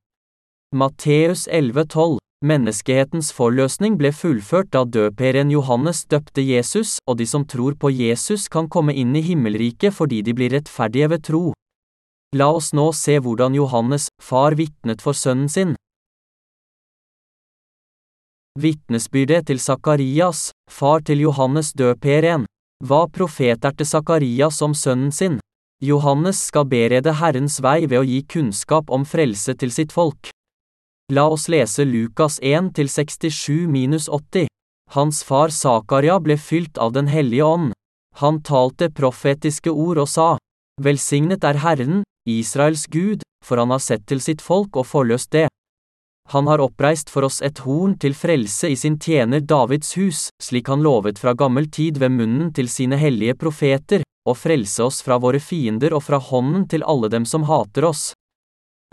Matteus 0.76 1.46
11,12 1.48 2.18
Menneskehetens 2.44 3.32
forløsning 3.32 3.96
ble 3.96 4.12
fullført 4.12 4.68
da 4.76 4.84
døperen 4.84 5.48
Johannes 5.48 6.04
døpte 6.04 6.44
Jesus, 6.44 6.98
og 7.08 7.16
de 7.22 7.24
som 7.24 7.48
tror 7.48 7.80
på 7.80 7.88
Jesus 7.88 8.50
kan 8.52 8.68
komme 8.68 8.92
inn 8.92 9.16
i 9.16 9.24
himmelriket 9.24 9.96
fordi 9.96 10.20
de 10.20 10.36
blir 10.36 10.52
rettferdige 10.58 11.08
ved 11.14 11.24
tro. 11.24 11.42
La 12.36 12.52
oss 12.52 12.74
nå 12.76 12.90
se 12.92 13.16
hvordan 13.16 13.56
Johannes, 13.56 14.10
far 14.20 14.60
vitnet 14.60 15.00
for 15.00 15.16
sønnen 15.16 15.48
sin. 15.48 15.72
Vitnesbyrdet 18.56 19.46
til 19.46 19.60
Sakarias, 19.60 20.50
far 20.70 21.00
til 21.04 21.20
Johannes 21.20 21.72
døperen. 21.76 22.46
Hva 22.84 23.06
til 23.12 23.86
Sakarias 23.86 24.62
om 24.62 24.74
sønnen 24.74 25.12
sin? 25.12 25.40
Johannes 25.82 26.46
skal 26.48 26.64
berede 26.64 27.12
Herrens 27.20 27.60
vei 27.60 27.86
ved 27.86 27.98
å 28.00 28.04
gi 28.04 28.22
kunnskap 28.24 28.90
om 28.90 29.04
frelse 29.04 29.54
til 29.54 29.70
sitt 29.70 29.92
folk. 29.92 30.30
La 31.12 31.28
oss 31.28 31.48
lese 31.48 31.84
Lukas 31.84 32.40
1-67-80. 32.40 34.46
Hans 34.96 35.22
far 35.22 35.50
Zakaria 35.50 36.18
ble 36.18 36.36
fylt 36.36 36.78
av 36.78 36.92
Den 36.92 37.06
hellige 37.12 37.44
ånd. 37.44 37.72
Han 38.16 38.42
talte 38.42 38.88
profetiske 38.88 39.70
ord 39.70 39.98
og 39.98 40.08
sa, 40.08 40.38
Velsignet 40.80 41.44
er 41.44 41.58
Herren, 41.60 42.02
Israels 42.26 42.86
Gud, 42.88 43.20
for 43.44 43.58
han 43.60 43.70
har 43.70 43.78
sett 43.84 44.06
til 44.06 44.20
sitt 44.20 44.40
folk 44.40 44.76
og 44.76 44.86
forløst 44.86 45.30
det. 45.36 45.48
Han 46.34 46.46
har 46.50 46.58
oppreist 46.58 47.10
for 47.10 47.26
oss 47.28 47.38
et 47.42 47.60
horn 47.62 47.94
til 48.02 48.14
frelse 48.14 48.68
i 48.72 48.76
sin 48.76 48.98
tjener 48.98 49.40
Davids 49.40 49.94
hus, 49.94 50.28
slik 50.42 50.68
han 50.68 50.82
lovet 50.82 51.20
fra 51.22 51.36
gammel 51.38 51.70
tid 51.70 52.00
ved 52.02 52.16
munnen 52.16 52.52
til 52.54 52.68
sine 52.68 52.98
hellige 52.98 53.36
profeter, 53.38 54.02
og 54.26 54.38
frelse 54.38 54.82
oss 54.82 55.02
fra 55.06 55.20
våre 55.22 55.38
fiender 55.38 55.94
og 55.94 56.02
fra 56.02 56.18
hånden 56.18 56.66
til 56.68 56.82
alle 56.82 57.10
dem 57.12 57.24
som 57.24 57.46
hater 57.46 57.86
oss. 57.86 58.10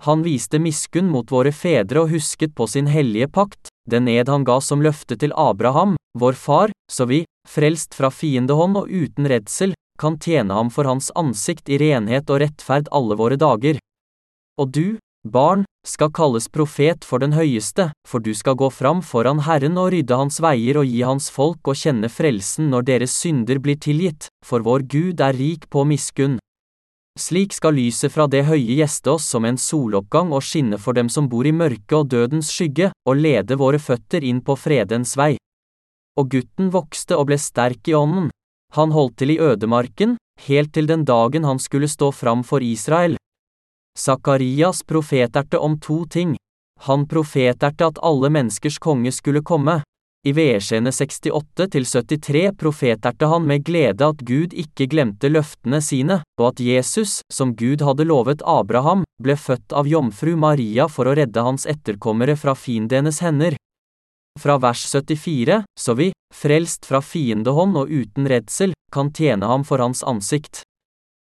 Han 0.05 0.21
viste 0.25 0.59
miskunn 0.59 1.09
mot 1.09 1.31
våre 1.31 1.51
fedre 1.55 2.03
og 2.03 2.11
husket 2.13 2.53
på 2.55 2.67
sin 2.67 2.89
hellige 2.91 3.29
pakt, 3.31 3.71
den 3.89 4.07
ed 4.07 4.29
han 4.29 4.45
ga 4.45 4.59
som 4.61 4.83
løfte 4.83 5.17
til 5.17 5.33
Abraham, 5.35 5.95
vår 6.19 6.37
far, 6.37 6.73
så 6.91 7.07
vi, 7.09 7.23
frelst 7.49 7.95
fra 7.97 8.11
fiendehånd 8.11 8.77
og 8.77 8.91
uten 8.91 9.29
redsel, 9.29 9.73
kan 9.99 10.19
tjene 10.19 10.53
ham 10.53 10.69
for 10.73 10.89
hans 10.89 11.09
ansikt 11.15 11.69
i 11.69 11.79
renhet 11.81 12.29
og 12.29 12.41
rettferd 12.43 12.89
alle 12.91 13.17
våre 13.17 13.37
dager. 13.39 13.79
Og 14.61 14.69
du, 14.69 14.97
barn, 15.23 15.65
skal 15.87 16.11
kalles 16.11 16.47
profet 16.47 17.03
for 17.03 17.19
den 17.19 17.33
høyeste, 17.35 17.89
for 18.07 18.23
du 18.23 18.31
skal 18.35 18.55
gå 18.55 18.69
fram 18.71 19.01
foran 19.03 19.41
Herren 19.43 19.77
og 19.77 19.91
rydde 19.91 20.15
hans 20.19 20.39
veier 20.43 20.79
og 20.79 20.87
gi 20.87 21.01
hans 21.03 21.29
folk 21.31 21.67
å 21.67 21.75
kjenne 21.75 22.09
frelsen 22.11 22.69
når 22.71 22.87
deres 22.87 23.15
synder 23.19 23.59
blir 23.59 23.79
tilgitt, 23.79 24.29
for 24.45 24.63
vår 24.63 24.87
Gud 24.87 25.21
er 25.21 25.35
rik 25.35 25.69
på 25.69 25.83
miskunn. 25.87 26.39
Slik 27.19 27.53
skal 27.53 27.75
lyset 27.77 28.09
fra 28.09 28.25
det 28.25 28.45
høye 28.47 28.79
gjeste 28.79 29.11
oss 29.11 29.27
som 29.29 29.45
en 29.45 29.59
soloppgang 29.59 30.31
og 30.33 30.41
skinne 30.41 30.79
for 30.81 30.97
dem 30.97 31.11
som 31.13 31.27
bor 31.29 31.45
i 31.45 31.53
mørket 31.53 31.93
og 31.99 32.09
dødens 32.09 32.49
skygge, 32.49 32.89
og 33.05 33.19
lede 33.19 33.59
våre 33.59 33.77
føtter 33.77 34.25
inn 34.25 34.41
på 34.41 34.55
fredens 34.57 35.13
vei. 35.19 35.35
Og 36.17 36.31
gutten 36.33 36.71
vokste 36.73 37.17
og 37.17 37.27
ble 37.29 37.37
sterk 37.37 37.89
i 37.89 37.93
ånden. 37.97 38.31
Han 38.73 38.93
holdt 38.95 39.19
til 39.21 39.35
i 39.35 39.37
ødemarken, 39.37 40.17
helt 40.47 40.73
til 40.73 40.89
den 40.89 41.05
dagen 41.05 41.45
han 41.45 41.61
skulle 41.61 41.87
stå 41.87 42.09
fram 42.09 42.41
for 42.41 42.65
Israel. 42.65 43.17
Sakarias 43.99 44.83
profeterte 44.83 45.57
om 45.57 45.79
to 45.79 46.05
ting. 46.05 46.35
Han 46.87 47.07
profeterte 47.07 47.87
at 47.87 48.01
alle 48.01 48.29
menneskers 48.33 48.79
konge 48.79 49.11
skulle 49.11 49.43
komme, 49.45 49.81
i 50.25 50.31
Versene 50.31 50.91
68-73 50.91 52.51
profeterte 52.55 53.27
han 53.27 53.47
med 53.47 53.65
glede 53.67 54.07
at 54.07 54.21
Gud 54.23 54.53
ikke 54.55 54.87
glemte 54.87 55.27
løftene 55.27 55.81
sine, 55.83 56.21
og 56.39 56.53
at 56.53 56.61
Jesus, 56.63 57.17
som 57.27 57.51
Gud 57.59 57.83
hadde 57.83 58.05
lovet 58.07 58.43
Abraham, 58.47 59.03
ble 59.19 59.35
født 59.35 59.75
av 59.75 59.89
jomfru 59.91 60.37
Maria 60.39 60.87
for 60.87 61.11
å 61.11 61.15
redde 61.19 61.43
hans 61.43 61.67
etterkommere 61.67 62.37
fra 62.39 62.55
fiendenes 62.55 63.19
hender. 63.19 63.57
Fra 64.39 64.55
vers 64.63 64.85
74, 64.87 65.59
så 65.75 65.97
vi, 65.99 66.13
frelst 66.33 66.87
fra 66.87 67.03
fiendehånd 67.03 67.75
og 67.83 67.91
uten 67.91 68.31
redsel, 68.31 68.71
kan 68.95 69.11
tjene 69.11 69.51
ham 69.51 69.67
for 69.67 69.83
hans 69.83 70.07
ansikt. 70.07 70.63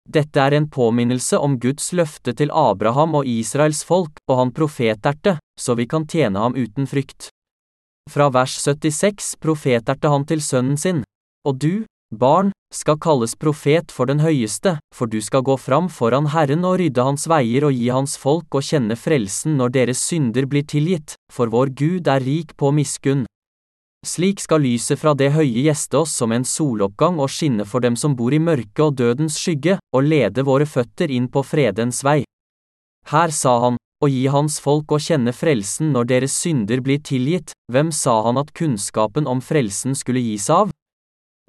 Dette 0.07 0.38
er 0.40 0.54
en 0.54 0.68
påminnelse 0.70 1.38
om 1.42 1.59
Guds 1.59 1.90
løfte 1.92 2.34
til 2.38 2.52
Abraham 2.54 3.16
og 3.18 3.26
Israels 3.26 3.82
folk, 3.84 4.20
og 4.30 4.38
han 4.38 4.52
profeterte, 4.54 5.38
så 5.59 5.74
vi 5.74 5.88
kan 5.90 6.07
tjene 6.07 6.38
ham 6.38 6.54
uten 6.54 6.86
frykt. 6.86 7.30
Fra 8.11 8.28
vers 8.30 8.54
76 8.62 9.34
profeterte 9.42 10.09
han 10.12 10.24
til 10.24 10.42
sønnen 10.42 10.78
sin, 10.78 11.02
og 11.46 11.59
du, 11.59 11.84
barn, 12.14 12.52
skal 12.74 12.98
kalles 13.02 13.34
profet 13.34 13.92
for 13.94 14.07
den 14.07 14.22
høyeste, 14.22 14.76
for 14.94 15.11
du 15.11 15.18
skal 15.22 15.42
gå 15.46 15.57
fram 15.59 15.88
foran 15.90 16.30
Herren 16.30 16.64
og 16.66 16.78
rydde 16.80 17.02
hans 17.02 17.26
veier 17.30 17.66
og 17.66 17.74
gi 17.74 17.88
hans 17.90 18.16
folk 18.18 18.54
å 18.54 18.62
kjenne 18.62 18.98
frelsen 18.98 19.57
når 19.59 19.74
deres 19.74 20.02
synder 20.07 20.46
blir 20.46 20.66
tilgitt, 20.66 21.16
for 21.32 21.50
vår 21.50 21.74
Gud 21.74 22.11
er 22.11 22.22
rik 22.22 22.54
på 22.59 22.70
miskunn. 22.74 23.26
Slik 24.07 24.38
skal 24.38 24.62
lyset 24.62 25.00
fra 25.00 25.16
det 25.18 25.32
høye 25.34 25.64
gjeste 25.66 25.98
oss 25.98 26.12
som 26.14 26.30
en 26.30 26.44
soloppgang 26.46 27.18
og 27.18 27.32
skinne 27.32 27.64
for 27.66 27.82
dem 27.82 27.96
som 27.98 28.14
bor 28.14 28.34
i 28.34 28.38
mørket 28.38 28.84
og 28.84 28.94
dødens 29.00 29.38
skygge, 29.40 29.80
og 29.90 30.07
lede 30.07 30.44
våre 30.46 30.66
føtter 30.66 31.11
inn 31.11 31.26
på 31.26 31.42
fredens 31.42 32.04
vei. 32.07 32.20
Her 33.11 33.34
sa 33.34 33.57
han, 33.64 33.80
og 34.02 34.12
gi 34.12 34.26
hans 34.30 34.61
folk 34.62 34.94
å 34.94 35.00
kjenne 35.02 35.34
frelsen 35.34 35.90
når 35.94 36.11
deres 36.12 36.38
synder 36.38 36.82
blir 36.86 37.02
tilgitt, 37.02 37.50
hvem 37.72 37.90
sa 37.90 38.20
han 38.28 38.38
at 38.38 38.54
kunnskapen 38.54 39.26
om 39.26 39.42
frelsen 39.42 39.98
skulle 39.98 40.22
gis 40.22 40.46
av? 40.54 40.70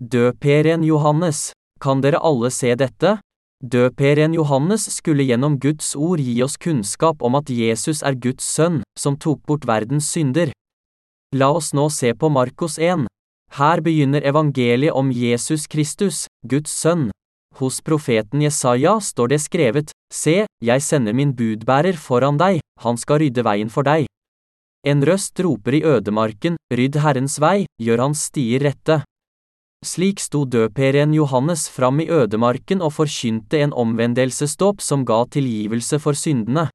Døperen 0.01 0.86
Johannes, 0.88 1.51
kan 1.82 2.01
dere 2.01 2.22
alle 2.26 2.49
se 2.53 2.74
dette? 2.80 3.20
Døperen 3.62 4.34
Johannes 4.38 4.86
skulle 4.97 5.26
gjennom 5.26 5.58
Guds 5.62 5.95
ord 5.97 6.22
gi 6.22 6.41
oss 6.45 6.58
kunnskap 6.62 7.22
om 7.26 7.38
at 7.38 7.49
Jesus 7.49 8.03
er 8.05 8.18
Guds 8.18 8.45
sønn, 8.45 8.84
som 8.97 9.18
tok 9.18 9.43
bort 9.45 9.66
verdens 9.66 10.10
synder. 10.14 10.53
La 11.36 11.49
oss 11.51 11.73
nå 11.73 11.89
se 11.91 12.13
på 12.15 12.30
Markus 12.32 12.78
1. 12.80 13.03
Her 13.59 13.82
begynner 13.84 14.23
evangeliet 14.23 14.95
om 14.95 15.09
Jesus 15.11 15.67
Kristus, 15.67 16.25
Guds 16.47 16.71
sønn. 16.71 17.09
Hos 17.59 17.82
profeten 17.82 18.45
Jesaja 18.45 18.93
står 19.03 19.34
det 19.34 19.41
skrevet, 19.43 19.91
Se, 20.13 20.45
jeg 20.63 20.82
sender 20.86 21.11
min 21.11 21.34
budbærer 21.36 21.99
foran 21.99 22.39
deg, 22.39 22.61
han 22.80 22.95
skal 22.95 23.19
rydde 23.25 23.43
veien 23.43 23.67
for 23.67 23.84
deg. 23.84 24.07
En 24.88 25.03
røst 25.03 25.36
roper 25.43 25.75
i 25.75 25.84
ødemarken, 25.84 26.55
rydd 26.71 26.95
Herrens 27.03 27.41
vei, 27.43 27.65
gjør 27.75 28.05
hans 28.05 28.23
stier 28.32 28.63
rette. 28.63 29.01
Slik 29.84 30.23
sto 30.23 30.45
døperen 30.47 31.11
Johannes 31.11 31.67
fram 31.67 31.99
i 31.99 32.07
ødemarken 32.07 32.80
og 32.80 32.95
forkynte 32.95 33.59
en 33.67 33.75
omvendelsesdåp 33.75 34.80
som 34.80 35.03
ga 35.03 35.25
tilgivelse 35.28 35.99
for 35.99 36.15
syndene. 36.15 36.69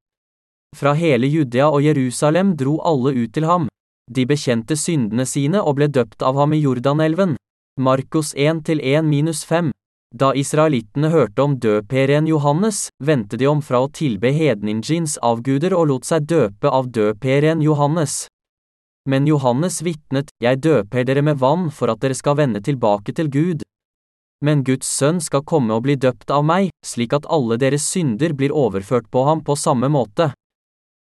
Fra 0.77 0.93
hele 0.93 1.25
Judea 1.25 1.73
og 1.73 1.81
Jerusalem 1.89 2.53
dro 2.57 2.83
alle 2.85 3.17
ut 3.17 3.33
til 3.33 3.49
ham. 3.49 3.72
De 4.13 4.27
bekjente 4.29 4.77
syndene 4.77 5.25
sine 5.25 5.61
og 5.63 5.79
ble 5.79 5.87
døpt 5.89 6.21
av 6.27 6.37
ham 6.37 6.53
i 6.53 6.61
Jordanelven. 6.61 7.37
Markus 7.81 8.35
1-1-5. 8.35 9.71
Da 10.13 10.35
israelittene 10.37 11.09
hørte 11.09 11.41
om 11.47 11.55
døperen 11.57 12.27
Johannes, 12.29 12.91
vendte 13.01 13.39
de 13.41 13.49
om 13.49 13.63
fra 13.65 13.81
å 13.81 13.89
tilbe 13.89 14.35
hedninjins 14.37 15.17
avguder 15.25 15.73
og 15.73 15.87
lot 15.89 16.05
seg 16.05 16.27
døpe 16.29 16.69
av 16.69 16.91
døperen 16.93 17.65
Johannes. 17.65 18.27
Men 19.09 19.25
Johannes 19.27 19.81
vitnet, 19.81 20.29
jeg 20.45 20.61
døper 20.61 21.09
dere 21.09 21.25
med 21.25 21.41
vann 21.41 21.71
for 21.73 21.89
at 21.89 22.05
dere 22.05 22.19
skal 22.19 22.37
vende 22.43 22.61
tilbake 22.61 23.17
til 23.17 23.33
Gud. 23.33 23.65
Men 24.45 24.61
Guds 24.67 24.91
sønn 24.91 25.23
skal 25.25 25.47
komme 25.49 25.73
og 25.73 25.87
bli 25.87 25.97
døpt 25.97 26.29
av 26.35 26.45
meg, 26.45 26.69
slik 26.85 27.17
at 27.17 27.31
alle 27.33 27.57
deres 27.57 27.89
synder 27.89 28.37
blir 28.37 28.53
overført 28.53 29.09
på 29.09 29.25
ham 29.31 29.41
på 29.41 29.57
samme 29.57 29.89
måte. 29.89 30.35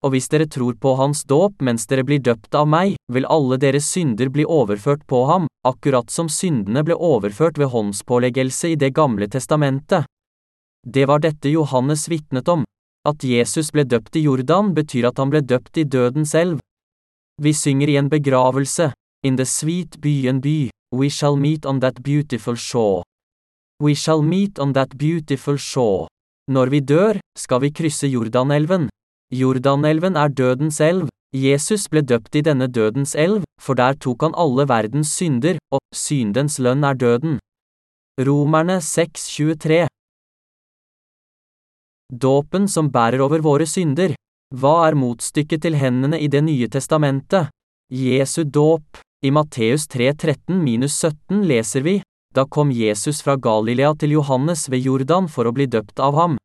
Og 0.03 0.11
hvis 0.11 0.27
dere 0.27 0.49
tror 0.51 0.75
på 0.75 0.95
hans 0.99 1.23
dåp 1.23 1.61
mens 1.63 1.87
dere 1.87 2.03
blir 2.03 2.19
døpt 2.19 2.55
av 2.59 2.67
meg, 2.67 2.97
vil 3.07 3.27
alle 3.31 3.57
deres 3.57 3.87
synder 3.87 4.27
bli 4.29 4.43
overført 4.43 5.05
på 5.07 5.21
ham, 5.29 5.47
akkurat 5.63 6.11
som 6.11 6.27
syndene 6.27 6.83
ble 6.83 6.97
overført 6.99 7.57
ved 7.57 7.71
håndspåleggelse 7.71 8.73
i 8.73 8.75
Det 8.75 8.91
gamle 8.93 9.29
testamentet. 9.31 10.03
Det 10.83 11.07
var 11.07 11.23
dette 11.23 11.49
Johannes 11.49 12.09
vitnet 12.11 12.49
om. 12.51 12.65
At 13.07 13.23
Jesus 13.23 13.71
ble 13.71 13.83
døpt 13.83 14.15
i 14.15 14.25
Jordan 14.27 14.73
betyr 14.75 15.07
at 15.07 15.17
han 15.19 15.31
ble 15.31 15.41
døpt 15.41 15.77
i 15.77 15.83
dødens 15.83 16.35
elv. 16.35 16.59
Vi 17.41 17.53
synger 17.53 17.89
i 17.89 17.95
en 17.95 18.09
begravelse, 18.09 18.91
In 19.23 19.37
the 19.37 19.45
sweet 19.45 20.01
byen 20.01 20.41
by, 20.41 20.69
we 20.91 21.09
shall 21.09 21.37
meet 21.37 21.65
on 21.65 21.79
that 21.79 22.03
beautiful 22.03 22.55
shore. 22.55 23.03
We 23.79 23.95
shall 23.95 24.21
meet 24.21 24.59
on 24.59 24.73
that 24.73 24.97
beautiful 24.97 25.57
shore. 25.57 26.07
Når 26.51 26.67
vi 26.69 26.79
dør, 26.79 27.19
skal 27.39 27.61
vi 27.61 27.71
krysse 27.71 28.07
Jordanelven. 28.07 28.89
Jordanelven 29.33 30.17
er 30.19 30.29
dødens 30.29 30.77
elv. 30.81 31.07
Jesus 31.33 31.87
ble 31.89 32.03
døpt 32.05 32.35
i 32.37 32.43
denne 32.45 32.67
dødens 32.69 33.15
elv, 33.17 33.41
for 33.57 33.73
der 33.73 33.97
tok 33.97 34.21
han 34.21 34.35
alle 34.37 34.67
verdens 34.69 35.15
synder, 35.17 35.57
og 35.73 35.81
syndens 35.95 36.59
lønn 36.61 36.85
er 36.85 36.93
døden. 36.93 37.39
Romerne 38.21 38.77
6,23 38.77 39.87
Dåpen 42.13 42.67
som 42.69 42.91
bærer 42.93 43.23
over 43.25 43.41
våre 43.41 43.65
synder. 43.65 44.13
Hva 44.53 44.75
er 44.85 44.99
motstykket 45.01 45.65
til 45.65 45.79
hendene 45.81 46.19
i 46.21 46.29
Det 46.29 46.43
nye 46.45 46.69
testamentet? 46.69 47.49
Jesu 47.89 48.43
dåp. 48.43 49.01
I 49.25 49.31
Matteus 49.31 49.87
3,13-17 49.87 51.41
leser 51.47 51.81
vi, 51.81 52.01
da 52.35 52.43
kom 52.45 52.71
Jesus 52.75 53.21
fra 53.23 53.37
Galilea 53.39 53.93
til 53.95 54.17
Johannes 54.19 54.67
ved 54.69 54.83
Jordan 54.83 55.29
for 55.31 55.47
å 55.47 55.53
bli 55.55 55.65
døpt 55.65 56.01
av 56.03 56.17
ham. 56.19 56.37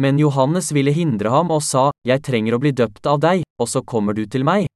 Men 0.00 0.18
Johannes 0.18 0.72
ville 0.72 0.92
hindre 0.92 1.32
ham 1.32 1.50
og 1.50 1.62
sa, 1.64 1.90
Jeg 2.04 2.22
trenger 2.22 2.56
å 2.56 2.60
bli 2.60 2.72
døpt 2.72 3.06
av 3.06 3.20
deg, 3.20 3.44
og 3.60 3.68
så 3.68 3.82
kommer 3.82 4.12
du 4.14 4.26
til 4.26 4.44
meg. 4.44 4.66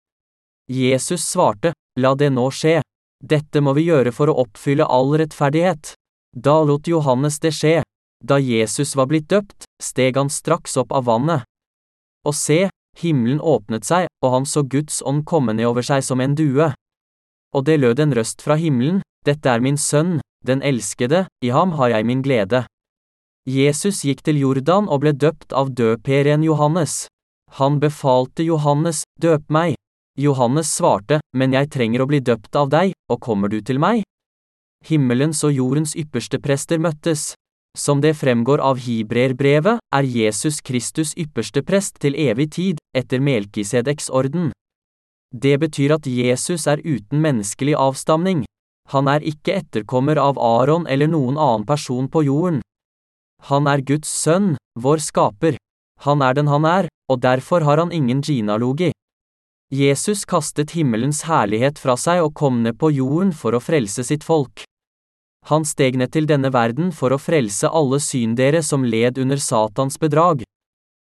Jesus 0.71 1.27
svarte, 1.27 1.75
La 1.99 2.15
det 2.15 2.31
nå 2.33 2.47
skje. 2.55 2.81
Dette 3.21 3.61
må 3.61 3.75
vi 3.77 3.91
gjøre 3.91 4.13
for 4.17 4.31
å 4.31 4.39
oppfylle 4.47 4.87
all 4.87 5.13
rettferdighet. 5.21 5.93
Da 6.33 6.63
lot 6.65 6.89
Johannes 6.89 7.41
det 7.43 7.53
skje. 7.53 7.81
Da 8.25 8.39
Jesus 8.39 8.95
var 8.97 9.11
blitt 9.11 9.29
døpt, 9.29 9.65
steg 9.83 10.17
han 10.17 10.31
straks 10.31 10.77
opp 10.81 10.93
av 10.93 11.05
vannet. 11.09 11.45
Og 12.25 12.37
se, 12.37 12.69
himmelen 13.01 13.41
åpnet 13.41 13.85
seg, 13.85 14.09
og 14.25 14.35
han 14.35 14.49
så 14.49 14.63
Guds 14.63 15.01
ånd 15.03 15.25
komme 15.29 15.53
ned 15.57 15.69
over 15.69 15.85
seg 15.85 16.05
som 16.05 16.21
en 16.21 16.37
due. 16.37 16.71
Og 17.57 17.65
det 17.67 17.81
lød 17.81 18.01
en 18.01 18.17
røst 18.17 18.45
fra 18.45 18.57
himmelen, 18.61 19.03
Dette 19.27 19.51
er 19.53 19.61
min 19.61 19.77
sønn, 19.77 20.21
den 20.49 20.63
elskede, 20.65 21.27
i 21.45 21.51
ham 21.53 21.75
har 21.77 21.91
jeg 21.93 22.07
min 22.09 22.23
glede. 22.25 22.63
Jesus 23.49 24.03
gikk 24.05 24.21
til 24.27 24.37
Jordan 24.37 24.89
og 24.89 25.01
ble 25.01 25.15
døpt 25.17 25.55
av 25.57 25.73
døperen 25.73 26.45
Johannes. 26.45 27.07
Han 27.57 27.81
befalte 27.81 28.45
Johannes, 28.45 29.03
døp 29.21 29.49
meg. 29.49 29.75
Johannes 30.21 30.69
svarte, 30.77 31.21
men 31.33 31.55
jeg 31.57 31.71
trenger 31.73 32.05
å 32.05 32.09
bli 32.11 32.21
døpt 32.21 32.57
av 32.57 32.69
deg, 32.69 32.93
og 33.09 33.21
kommer 33.25 33.49
du 33.49 33.61
til 33.65 33.81
meg? 33.81 34.05
Himmelens 34.85 35.41
og 35.45 35.57
jordens 35.57 35.97
ypperste 35.97 36.39
prester 36.39 36.79
møttes. 36.79 37.33
Som 37.79 38.01
det 38.03 38.17
fremgår 38.19 38.61
av 38.61 38.81
Hibreerbrevet, 38.83 39.81
er 39.95 40.05
Jesus 40.05 40.61
Kristus 40.61 41.15
ypperste 41.17 41.63
prest 41.63 42.01
til 42.03 42.17
evig 42.19 42.51
tid, 42.57 42.81
etter 42.97 43.23
Melkisedeks 43.23 44.11
orden. 44.11 44.51
Det 45.31 45.57
betyr 45.63 45.95
at 45.95 46.07
Jesus 46.07 46.67
er 46.67 46.83
uten 46.83 47.23
menneskelig 47.23 47.77
avstamning. 47.79 48.45
Han 48.91 49.07
er 49.09 49.23
ikke 49.23 49.61
etterkommer 49.63 50.19
av 50.19 50.39
Aron 50.43 50.89
eller 50.91 51.07
noen 51.07 51.39
annen 51.39 51.67
person 51.67 52.09
på 52.11 52.25
jorden. 52.27 52.61
Han 53.49 53.67
er 53.67 53.81
Guds 53.81 54.11
sønn, 54.11 54.57
vår 54.77 55.01
skaper. 55.01 55.57
Han 56.05 56.23
er 56.23 56.35
den 56.37 56.49
han 56.49 56.65
er, 56.65 56.89
og 57.11 57.21
derfor 57.21 57.65
har 57.65 57.81
han 57.81 57.93
ingen 57.93 58.21
genealogi. 58.23 58.93
Jesus 59.71 60.25
kastet 60.27 60.75
himmelens 60.75 61.23
herlighet 61.29 61.79
fra 61.79 61.95
seg 61.97 62.25
og 62.25 62.35
kom 62.35 62.63
ned 62.65 62.79
på 62.79 62.91
jorden 62.91 63.31
for 63.33 63.55
å 63.55 63.63
frelse 63.63 64.03
sitt 64.05 64.25
folk. 64.27 64.65
Han 65.47 65.65
steg 65.65 65.97
ned 65.97 66.13
til 66.13 66.27
denne 66.29 66.51
verden 66.53 66.91
for 66.93 67.15
å 67.15 67.21
frelse 67.23 67.71
alle 67.71 68.01
syndere 68.03 68.65
som 68.67 68.85
led 68.85 69.19
under 69.19 69.41
Satans 69.41 69.97
bedrag. 69.99 70.43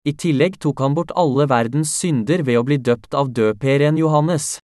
I 0.05 0.13
tillegg 0.17 0.57
tok 0.59 0.81
han 0.81 0.97
bort 0.97 1.13
alle 1.15 1.47
verdens 1.49 1.93
synder 1.95 2.43
ved 2.43 2.59
å 2.59 2.65
bli 2.67 2.77
døpt 2.77 3.15
av 3.17 3.31
døperen 3.33 3.97
Johannes. 3.97 4.57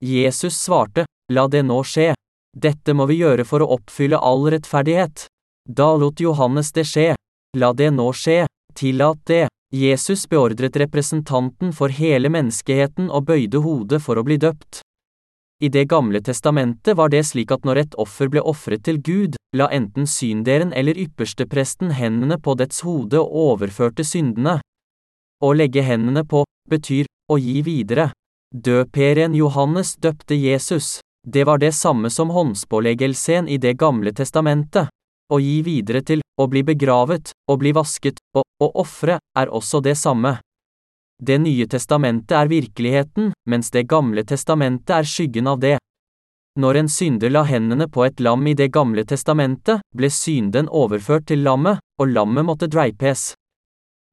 Jesus 0.00 0.58
svarte, 0.58 1.06
La 1.32 1.46
det 1.48 1.62
nå 1.64 1.78
skje. 1.84 2.12
Dette 2.54 2.94
må 2.94 3.06
vi 3.08 3.22
gjøre 3.22 3.46
for 3.48 3.64
å 3.64 3.70
oppfylle 3.78 4.18
all 4.20 4.44
rettferdighet. 4.52 5.26
Da 5.68 5.96
lot 5.96 6.20
Johannes 6.20 6.72
det 6.72 6.84
skje. 6.84 7.14
La 7.56 7.72
det 7.72 7.90
nå 7.90 8.10
skje, 8.12 8.44
tillat 8.76 9.20
det. 9.26 9.46
Jesus 9.72 10.28
beordret 10.28 10.76
representanten 10.76 11.72
for 11.72 11.88
hele 11.88 12.28
menneskeheten 12.30 13.08
og 13.10 13.24
bøyde 13.30 13.62
hodet 13.64 14.02
for 14.04 14.20
å 14.20 14.24
bli 14.26 14.36
døpt. 14.36 14.82
I 15.62 15.68
Det 15.68 15.86
gamle 15.88 16.20
testamentet 16.20 16.96
var 16.96 17.08
det 17.08 17.24
slik 17.24 17.50
at 17.50 17.64
når 17.64 17.80
et 17.80 17.94
offer 17.96 18.28
ble 18.28 18.42
ofret 18.42 18.84
til 18.84 19.00
Gud, 19.00 19.36
la 19.56 19.70
enten 19.72 20.06
synderen 20.06 20.72
eller 20.72 20.98
ypperstepresten 20.98 21.94
hendene 21.96 22.38
på 22.38 22.54
dets 22.54 22.82
hode 22.84 23.18
og 23.18 23.32
overførte 23.32 24.04
syndene. 24.04 24.60
Å 25.42 25.52
legge 25.54 25.82
hendene 25.82 26.24
på, 26.24 26.44
betyr 26.70 27.06
å 27.30 27.38
gi 27.38 27.62
videre. 27.62 28.10
Døperen 28.54 29.34
Johannes 29.34 29.96
døpte 29.96 30.36
Jesus. 30.36 31.00
Det 31.26 31.46
var 31.48 31.58
det 31.58 31.72
samme 31.72 32.10
som 32.10 32.30
håndspåleggelsen 32.30 33.48
i 33.48 33.56
Det 33.58 33.78
gamle 33.78 34.12
testamentet 34.12 34.92
å 35.32 35.40
gi 35.40 35.60
videre 35.62 36.02
til, 36.02 36.20
å 36.40 36.46
bli 36.50 36.64
begravet, 36.66 37.32
å 37.50 37.56
bli 37.56 37.72
vasket, 37.72 38.18
og 38.36 38.44
å 38.62 38.70
ofre, 38.82 39.18
er 39.38 39.52
også 39.52 39.80
det 39.84 39.96
samme. 39.96 40.38
Det 41.22 41.38
nye 41.38 41.66
testamentet 41.70 42.34
er 42.36 42.50
virkeligheten, 42.50 43.32
mens 43.48 43.70
Det 43.70 43.86
gamle 43.86 44.24
testamentet 44.24 44.90
er 44.90 45.04
skyggen 45.04 45.46
av 45.46 45.60
det. 45.60 45.78
Når 46.58 46.76
en 46.76 46.88
synder 46.88 47.30
la 47.30 47.42
hendene 47.42 47.88
på 47.88 48.04
et 48.04 48.20
lam 48.20 48.46
i 48.46 48.54
Det 48.54 48.68
gamle 48.70 49.04
testamentet, 49.04 49.80
ble 49.94 50.10
synden 50.10 50.68
overført 50.68 51.26
til 51.26 51.42
lammet, 51.42 51.80
og 51.98 52.10
lammet 52.10 52.44
måtte 52.44 52.68
dreipes. 52.68 53.34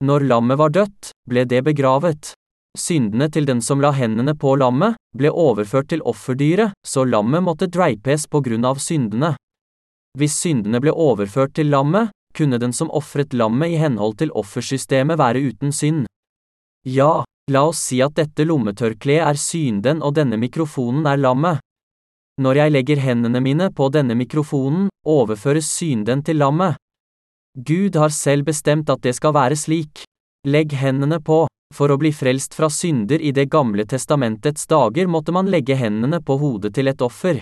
Når 0.01 0.25
lammet 0.25 0.57
var 0.57 0.69
dødt, 0.69 1.11
ble 1.29 1.45
det 1.45 1.63
begravet. 1.63 2.33
Syndene 2.77 3.27
til 3.29 3.45
den 3.45 3.61
som 3.61 3.81
la 3.81 3.91
hendene 3.91 4.33
på 4.33 4.55
lammet, 4.55 4.95
ble 5.17 5.29
overført 5.29 5.89
til 5.91 6.01
offerdyret, 6.01 6.73
så 6.87 7.03
lammet 7.05 7.43
måtte 7.43 7.67
dreipes 7.67 8.25
på 8.31 8.41
grunn 8.41 8.65
av 8.65 8.79
syndene. 8.79 9.35
Hvis 10.17 10.35
syndene 10.43 10.81
ble 10.83 10.91
overført 10.91 11.53
til 11.55 11.71
lammet, 11.71 12.11
kunne 12.35 12.59
den 12.59 12.73
som 12.73 12.91
ofret 12.91 13.33
lammet 13.33 13.75
i 13.75 13.79
henhold 13.79 14.17
til 14.19 14.31
offersystemet 14.35 15.19
være 15.19 15.43
uten 15.51 15.71
synd. 15.75 16.05
Ja, 16.87 17.23
la 17.51 17.65
oss 17.67 17.83
si 17.87 18.01
at 18.01 18.15
dette 18.17 18.45
lommetørkleet 18.47 19.27
er 19.27 19.39
synden 19.39 20.01
og 20.01 20.15
denne 20.17 20.39
mikrofonen 20.39 21.07
er 21.07 21.19
lammet. 21.19 21.59
Når 22.41 22.57
jeg 22.57 22.71
legger 22.71 23.03
hendene 23.03 23.41
mine 23.43 23.67
på 23.75 23.89
denne 23.93 24.15
mikrofonen, 24.15 24.87
overføres 25.05 25.67
synden 25.69 26.23
til 26.23 26.39
lammet. 26.41 26.79
Gud 27.55 27.95
har 27.99 28.09
selv 28.15 28.47
bestemt 28.47 28.89
at 28.89 29.03
det 29.03 29.13
skal 29.17 29.35
være 29.35 29.59
slik. 29.59 30.05
Legg 30.47 30.73
hendene 30.73 31.19
på. 31.19 31.45
For 31.71 31.91
å 31.91 31.95
bli 31.99 32.09
frelst 32.11 32.55
fra 32.57 32.67
synder 32.67 33.21
i 33.23 33.31
Det 33.31 33.45
gamle 33.51 33.85
testamentets 33.87 34.67
dager 34.67 35.07
måtte 35.07 35.31
man 35.31 35.47
legge 35.47 35.77
hendene 35.79 36.19
på 36.19 36.35
hodet 36.39 36.73
til 36.75 36.91
et 36.91 37.01
offer. 37.01 37.39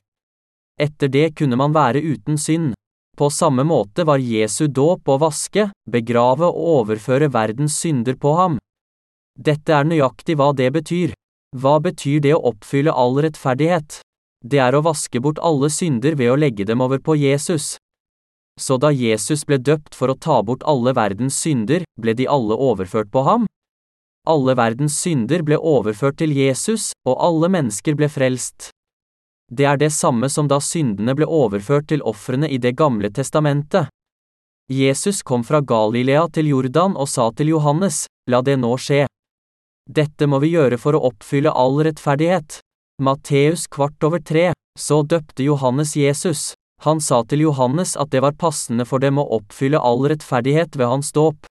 Etter 0.79 1.11
det 1.11 1.33
kunne 1.35 1.59
man 1.59 1.75
være 1.75 1.99
uten 1.99 2.37
synd. 2.39 2.73
På 3.19 3.27
samme 3.29 3.65
måte 3.67 4.05
var 4.07 4.21
Jesu 4.23 4.69
dåp 4.71 5.09
å 5.11 5.17
vaske, 5.19 5.65
begrave 5.91 6.47
og 6.47 6.69
overføre 6.79 7.27
verdens 7.33 7.75
synder 7.81 8.15
på 8.15 8.31
ham. 8.37 8.55
Dette 9.35 9.75
er 9.75 9.87
nøyaktig 9.87 10.37
hva 10.39 10.53
det 10.55 10.69
betyr. 10.77 11.11
Hva 11.59 11.79
betyr 11.83 12.23
det 12.23 12.31
å 12.37 12.45
oppfylle 12.53 12.93
all 12.95 13.19
rettferdighet? 13.25 13.99
Det 14.39 14.61
er 14.63 14.75
å 14.75 14.83
vaske 14.85 15.19
bort 15.19 15.41
alle 15.43 15.67
synder 15.73 16.15
ved 16.15 16.31
å 16.31 16.39
legge 16.39 16.63
dem 16.63 16.79
over 16.79 17.03
på 17.03 17.17
Jesus. 17.19 17.75
Så 18.59 18.77
da 18.79 18.91
Jesus 18.91 19.43
ble 19.47 19.59
døpt 19.59 19.95
for 19.95 20.11
å 20.11 20.15
ta 20.15 20.39
bort 20.43 20.63
alle 20.63 20.95
verdens 20.95 21.35
synder, 21.43 21.83
ble 21.99 22.15
de 22.15 22.27
alle 22.27 22.55
overført 22.55 23.11
på 23.11 23.23
ham? 23.27 23.47
Alle 24.27 24.55
verdens 24.55 24.95
synder 24.99 25.43
ble 25.43 25.59
overført 25.59 26.19
til 26.19 26.35
Jesus, 26.35 26.91
og 27.07 27.19
alle 27.19 27.51
mennesker 27.51 27.99
ble 27.99 28.07
frelst. 28.11 28.71
Det 29.49 29.65
er 29.65 29.77
det 29.81 29.89
samme 29.93 30.29
som 30.29 30.47
da 30.47 30.59
syndene 30.61 31.15
ble 31.17 31.25
overført 31.25 31.89
til 31.89 32.03
ofrene 32.05 32.49
i 32.49 32.57
Det 32.57 32.75
gamle 32.77 33.09
testamentet. 33.09 33.89
Jesus 34.69 35.23
kom 35.23 35.43
fra 35.43 35.61
Galilea 35.61 36.27
til 36.29 36.47
Jordan 36.47 36.93
og 36.95 37.09
sa 37.09 37.31
til 37.33 37.49
Johannes, 37.49 38.05
la 38.29 38.41
det 38.45 38.59
nå 38.61 38.75
skje. 38.77 39.07
Dette 39.89 40.27
må 40.29 40.37
vi 40.43 40.53
gjøre 40.53 40.77
for 40.77 40.93
å 40.93 41.01
oppfylle 41.09 41.49
all 41.49 41.81
rettferdighet. 41.81 42.59
Matteus 43.01 43.65
kvart 43.65 44.03
over 44.05 44.21
tre, 44.21 44.51
så 44.77 45.01
døpte 45.01 45.43
Johannes 45.43 45.95
Jesus. 45.97 46.53
Han 46.85 47.01
sa 47.01 47.23
til 47.25 47.41
Johannes 47.47 47.95
at 47.97 48.11
det 48.13 48.21
var 48.21 48.37
passende 48.37 48.85
for 48.85 49.01
dem 49.01 49.17
å 49.17 49.25
oppfylle 49.39 49.81
all 49.81 50.05
rettferdighet 50.11 50.77
ved 50.77 50.87
hans 50.93 51.09
dåp. 51.17 51.49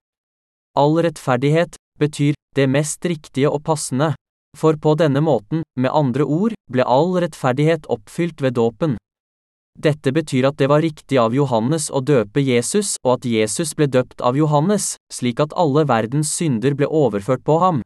All 0.78 0.94
rettferdighet 1.02 1.74
betyr 1.98 2.38
det 2.54 2.68
mest 2.70 3.04
riktige 3.04 3.50
og 3.50 3.64
passende. 3.66 4.14
For 4.56 4.78
på 4.80 4.94
denne 4.96 5.20
måten, 5.20 5.62
med 5.76 5.92
andre 5.92 6.24
ord, 6.24 6.54
ble 6.72 6.86
all 6.86 7.18
rettferdighet 7.20 7.88
oppfylt 7.92 8.40
ved 8.40 8.56
dåpen. 8.56 8.96
Dette 9.78 10.10
betyr 10.10 10.48
at 10.48 10.56
det 10.58 10.66
var 10.72 10.82
riktig 10.82 11.20
av 11.22 11.34
Johannes 11.36 11.86
å 11.94 12.00
døpe 12.02 12.42
Jesus, 12.42 12.96
og 13.04 13.18
at 13.18 13.28
Jesus 13.30 13.76
ble 13.78 13.86
døpt 13.86 14.20
av 14.20 14.36
Johannes, 14.36 14.96
slik 15.12 15.38
at 15.44 15.54
alle 15.54 15.84
verdens 15.86 16.32
synder 16.34 16.74
ble 16.74 16.88
overført 16.90 17.44
på 17.46 17.60
ham. 17.62 17.82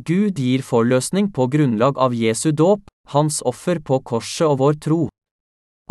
Gud 0.00 0.38
gir 0.40 0.62
forløsning 0.64 1.28
på 1.36 1.50
grunnlag 1.52 1.98
av 2.00 2.14
Jesu 2.16 2.48
dåp, 2.56 2.86
hans 3.12 3.42
offer 3.44 3.76
på 3.76 4.00
korset 4.00 4.46
og 4.48 4.62
vår 4.62 4.78
tro. 4.80 5.00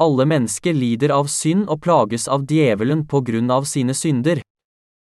Alle 0.01 0.25
mennesker 0.25 0.73
lider 0.73 1.13
av 1.13 1.29
synd 1.29 1.67
og 1.69 1.83
plages 1.85 2.25
av 2.25 2.47
djevelen 2.49 3.05
på 3.05 3.21
grunn 3.21 3.51
av 3.53 3.67
sine 3.69 3.93
synder. 3.93 4.41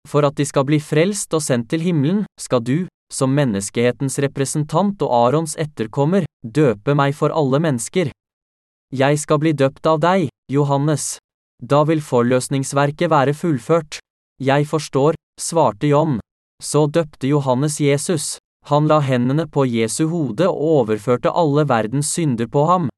For 0.06 0.22
at 0.22 0.36
de 0.38 0.46
skal 0.46 0.68
bli 0.68 0.78
frelst 0.78 1.34
og 1.34 1.42
sendt 1.42 1.72
til 1.72 1.82
himmelen, 1.82 2.22
skal 2.38 2.62
du, 2.62 2.86
som 3.12 3.34
menneskehetens 3.34 4.18
representant 4.22 5.02
og 5.02 5.12
Arons 5.14 5.56
etterkommer, 5.60 6.26
døpe 6.42 6.94
meg 6.94 7.14
for 7.14 7.34
alle 7.34 7.60
mennesker. 7.62 8.10
Jeg 8.94 9.18
skal 9.18 9.40
bli 9.42 9.52
døpt 9.52 9.86
av 9.86 10.00
deg, 10.02 10.28
Johannes. 10.52 11.16
Da 11.62 11.82
vil 11.88 12.02
forløsningsverket 12.04 13.10
være 13.10 13.34
fullført. 13.34 13.98
Jeg 14.42 14.66
forstår, 14.68 15.16
svarte 15.40 15.88
John. 15.88 16.20
Så 16.62 16.86
døpte 16.86 17.28
Johannes 17.28 17.80
Jesus. 17.80 18.36
Han 18.66 18.88
la 18.90 19.00
hendene 19.00 19.46
på 19.46 19.64
Jesu 19.66 20.06
hode 20.10 20.48
og 20.50 20.62
overførte 20.82 21.30
alle 21.30 21.66
verdens 21.68 22.10
synder 22.12 22.48
på 22.50 22.66
ham. 22.66 22.88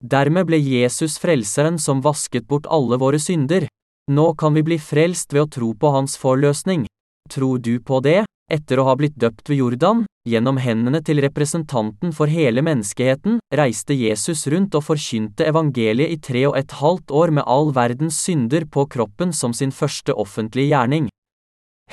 Dermed 0.00 0.48
ble 0.48 0.58
Jesus 0.60 1.18
frelseren 1.20 1.78
som 1.78 2.00
vasket 2.04 2.46
bort 2.48 2.68
alle 2.68 2.96
våre 3.00 3.20
synder. 3.20 3.66
Nå 4.10 4.32
kan 4.34 4.54
vi 4.56 4.64
bli 4.64 4.78
frelst 4.80 5.32
ved 5.32 5.44
å 5.44 5.50
tro 5.56 5.72
på 5.74 5.92
hans 5.94 6.16
forløsning. 6.20 6.86
Tror 7.30 7.60
du 7.60 7.78
på 7.80 8.00
det? 8.04 8.24
Etter 8.50 8.80
å 8.82 8.88
ha 8.88 8.96
blitt 8.98 9.14
døpt 9.14 9.46
ved 9.46 9.60
Jordan, 9.60 10.00
gjennom 10.26 10.56
hendene 10.58 10.98
til 11.06 11.20
representanten 11.22 12.10
for 12.10 12.26
hele 12.26 12.64
menneskeheten, 12.66 13.38
reiste 13.54 13.94
Jesus 13.94 14.42
rundt 14.50 14.74
og 14.74 14.88
forkynte 14.88 15.46
evangeliet 15.46 16.10
i 16.10 16.18
tre 16.18 16.42
og 16.48 16.58
et 16.58 16.74
halvt 16.80 17.14
år 17.14 17.30
med 17.38 17.46
all 17.46 17.70
verdens 17.76 18.18
synder 18.18 18.66
på 18.66 18.88
kroppen 18.90 19.30
som 19.30 19.54
sin 19.54 19.70
første 19.70 20.18
offentlige 20.18 20.74
gjerning. 20.74 21.06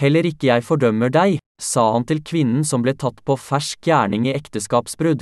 Heller 0.02 0.26
ikke 0.26 0.50
jeg 0.50 0.66
fordømmer 0.66 1.14
deg, 1.14 1.38
sa 1.62 1.92
han 1.94 2.10
til 2.10 2.26
kvinnen 2.26 2.66
som 2.66 2.82
ble 2.82 2.98
tatt 2.98 3.22
på 3.26 3.38
fersk 3.38 3.86
gjerning 3.86 4.26
i 4.26 4.34
ekteskapsbrudd. 4.34 5.22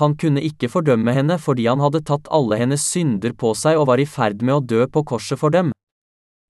Han 0.00 0.16
kunne 0.20 0.44
ikke 0.44 0.68
fordømme 0.72 1.16
henne 1.16 1.40
fordi 1.40 1.64
han 1.68 1.80
hadde 1.80 2.04
tatt 2.08 2.28
alle 2.32 2.60
hennes 2.60 2.84
synder 2.84 3.32
på 3.32 3.56
seg 3.56 3.80
og 3.80 3.88
var 3.88 4.00
i 4.00 4.08
ferd 4.08 4.44
med 4.44 4.60
å 4.60 4.64
dø 4.64 4.84
på 4.88 5.04
korset 5.08 5.40
for 5.40 5.52
dem. 5.52 5.71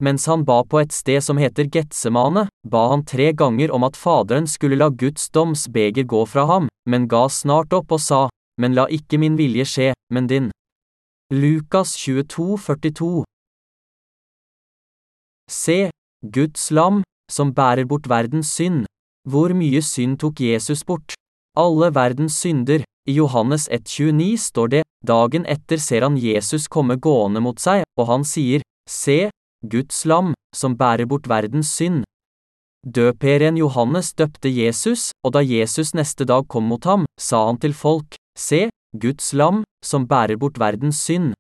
Mens 0.03 0.27
han 0.27 0.43
ba 0.45 0.65
på 0.67 0.81
et 0.83 0.93
sted 0.93 1.23
som 1.23 1.39
heter 1.39 1.69
Getsemane, 1.71 2.49
ba 2.67 2.83
han 2.91 3.05
tre 3.07 3.31
ganger 3.33 3.71
om 3.71 3.85
at 3.87 3.97
Faderen 3.97 4.49
skulle 4.51 4.79
la 4.81 4.89
Guds 4.91 5.29
domsbeger 5.31 6.09
gå 6.11 6.25
fra 6.27 6.47
ham, 6.51 6.67
men 6.91 7.07
ga 7.07 7.29
snart 7.31 7.73
opp 7.73 7.95
og 7.95 8.03
sa, 8.03 8.29
Men 8.61 8.75
la 8.77 8.85
ikke 8.93 9.17
min 9.19 9.39
vilje 9.39 9.65
skje, 9.65 9.93
men 10.13 10.27
din. 10.29 10.51
Lukas 11.33 11.95
22, 11.97 12.59
42 12.59 13.25
Se, 15.49 15.91
Guds 16.21 16.71
lam, 16.71 17.01
som 17.33 17.55
bærer 17.55 17.87
bort 17.89 18.09
verdens 18.09 18.53
synd. 18.53 18.85
Hvor 19.29 19.55
mye 19.57 19.81
synd 19.83 20.19
tok 20.21 20.41
Jesus 20.41 20.85
bort? 20.85 21.15
Alle 21.57 21.89
verdens 21.95 22.37
synder. 22.43 22.85
I 23.09 23.17
Johannes 23.17 23.69
1,29 23.69 24.37
står 24.39 24.69
det, 24.69 24.83
dagen 25.07 25.47
etter 25.47 25.81
ser 25.81 26.05
han 26.07 26.19
Jesus 26.21 26.69
komme 26.69 26.99
gående 27.01 27.41
mot 27.43 27.59
seg, 27.59 27.83
og 27.99 28.07
han 28.13 28.27
sier, 28.29 28.63
Se, 28.87 29.31
Guds 29.63 30.05
lam, 30.05 30.35
som 30.55 30.77
bærer 30.77 31.07
bort 31.07 31.29
verdens 31.31 31.71
synd. 31.71 32.03
Døperen 32.83 33.57
Johannes 33.57 34.11
døpte 34.19 34.51
Jesus, 34.51 35.13
og 35.23 35.33
da 35.37 35.43
Jesus 35.43 35.95
neste 35.95 36.25
dag 36.27 36.49
kom 36.51 36.65
mot 36.67 36.85
ham, 36.85 37.07
sa 37.21 37.47
han 37.47 37.59
til 37.63 37.75
folk, 37.75 38.17
Se, 38.35 38.71
Guds 38.99 39.33
lam, 39.33 39.63
som 39.85 40.09
bærer 40.09 40.37
bort 40.37 40.59
verdens 40.59 40.99
synd. 41.07 41.35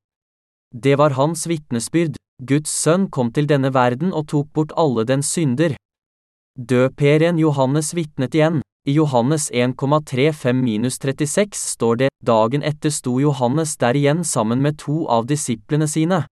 Det 0.73 0.99
var 0.99 1.11
hans 1.18 1.49
vitnesbyrd, 1.51 2.14
Guds 2.47 2.70
sønn 2.70 3.11
kom 3.11 3.33
til 3.33 3.47
denne 3.51 3.75
verden 3.75 4.12
og 4.12 4.29
tok 4.31 4.53
bort 4.55 4.73
alle 4.79 5.05
dens 5.05 5.27
synder. 5.35 5.75
Døperen 6.59 7.39
Johannes 7.39 7.95
vitnet 7.95 8.35
igjen. 8.35 8.62
I 8.87 8.93
Johannes 8.97 9.51
1,35-36 9.51 11.55
står 11.55 11.97
det, 11.97 12.09
dagen 12.23 12.62
etter 12.66 12.91
sto 12.91 13.20
Johannes 13.23 13.77
der 13.79 13.95
igjen 13.95 14.25
sammen 14.27 14.62
med 14.62 14.79
to 14.83 15.07
av 15.07 15.27
disiplene 15.31 15.87
sine. 15.87 16.27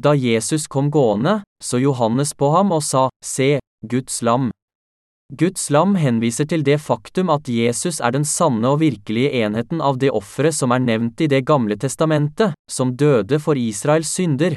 Da 0.00 0.14
Jesus 0.14 0.66
kom 0.66 0.90
gående, 0.90 1.42
så 1.64 1.78
Johannes 1.78 2.34
på 2.34 2.50
ham 2.50 2.72
og 2.74 2.82
sa, 2.82 3.08
Se, 3.24 3.58
Guds 3.86 4.22
lam. 4.22 4.50
Guds 5.32 5.70
lam 5.70 5.94
henviser 5.96 6.44
til 6.50 6.64
det 6.66 6.80
faktum 6.82 7.30
at 7.32 7.48
Jesus 7.48 8.00
er 8.04 8.12
den 8.12 8.26
sanne 8.28 8.74
og 8.74 8.82
virkelige 8.82 9.30
enheten 9.40 9.80
av 9.80 9.96
det 10.02 10.10
offeret 10.12 10.54
som 10.54 10.74
er 10.74 10.82
nevnt 10.84 11.22
i 11.24 11.30
Det 11.30 11.44
gamle 11.46 11.78
testamentet, 11.80 12.52
som 12.70 12.92
døde 12.96 13.38
for 13.40 13.56
Israels 13.56 14.10
synder. 14.12 14.56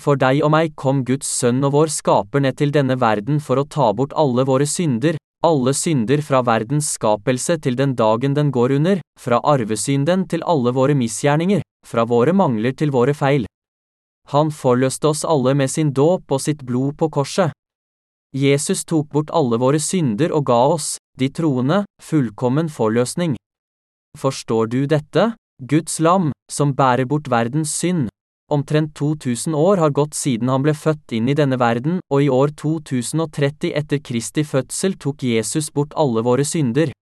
For 0.00 0.16
deg 0.16 0.42
og 0.44 0.50
meg 0.52 0.74
kom 0.76 1.04
Guds 1.04 1.28
sønn 1.28 1.62
og 1.64 1.72
vår 1.72 1.92
skaper 1.92 2.42
ned 2.42 2.56
til 2.58 2.72
denne 2.72 2.98
verden 3.00 3.40
for 3.40 3.60
å 3.60 3.64
ta 3.64 3.92
bort 3.92 4.12
alle 4.12 4.44
våre 4.44 4.66
synder, 4.66 5.16
alle 5.44 5.72
synder 5.72 6.20
fra 6.20 6.42
verdens 6.42 6.90
skapelse 6.96 7.56
til 7.62 7.76
den 7.76 7.94
dagen 7.94 8.34
den 8.34 8.50
går 8.50 8.76
under, 8.80 9.00
fra 9.20 9.40
arvesynden 9.44 10.26
til 10.28 10.42
alle 10.44 10.72
våre 10.72 10.96
misgjerninger, 10.98 11.62
fra 11.86 12.04
våre 12.04 12.34
mangler 12.34 12.74
til 12.76 12.90
våre 12.90 13.14
feil. 13.14 13.46
Han 14.32 14.50
forløste 14.50 15.08
oss 15.12 15.24
alle 15.24 15.54
med 15.54 15.70
sin 15.70 15.92
dåp 15.94 16.32
og 16.32 16.42
sitt 16.42 16.64
blod 16.66 16.96
på 16.98 17.08
korset. 17.14 17.52
Jesus 18.34 18.84
tok 18.84 19.08
bort 19.14 19.30
alle 19.30 19.56
våre 19.62 19.78
synder 19.80 20.34
og 20.34 20.48
ga 20.50 20.58
oss, 20.74 20.96
de 21.18 21.28
troende, 21.30 21.84
fullkommen 22.02 22.68
forløsning. 22.68 23.36
Forstår 24.18 24.66
du 24.72 24.80
dette? 24.86 25.34
Guds 25.62 26.00
lam, 26.00 26.32
som 26.52 26.74
bærer 26.76 27.06
bort 27.08 27.30
verdens 27.32 27.72
synd. 27.72 28.10
Omtrent 28.52 28.92
2000 28.94 29.54
år 29.54 29.80
har 29.82 29.90
gått 29.90 30.14
siden 30.14 30.50
han 30.52 30.62
ble 30.62 30.74
født 30.76 31.16
inn 31.16 31.30
i 31.30 31.34
denne 31.34 31.58
verden, 31.58 31.98
og 32.12 32.22
i 32.22 32.28
år 32.30 32.52
2030 32.60 33.72
etter 33.74 34.02
Kristi 34.04 34.44
fødsel 34.46 34.98
tok 35.02 35.24
Jesus 35.26 35.70
bort 35.70 35.96
alle 35.96 36.22
våre 36.22 36.44
synder. 36.44 36.92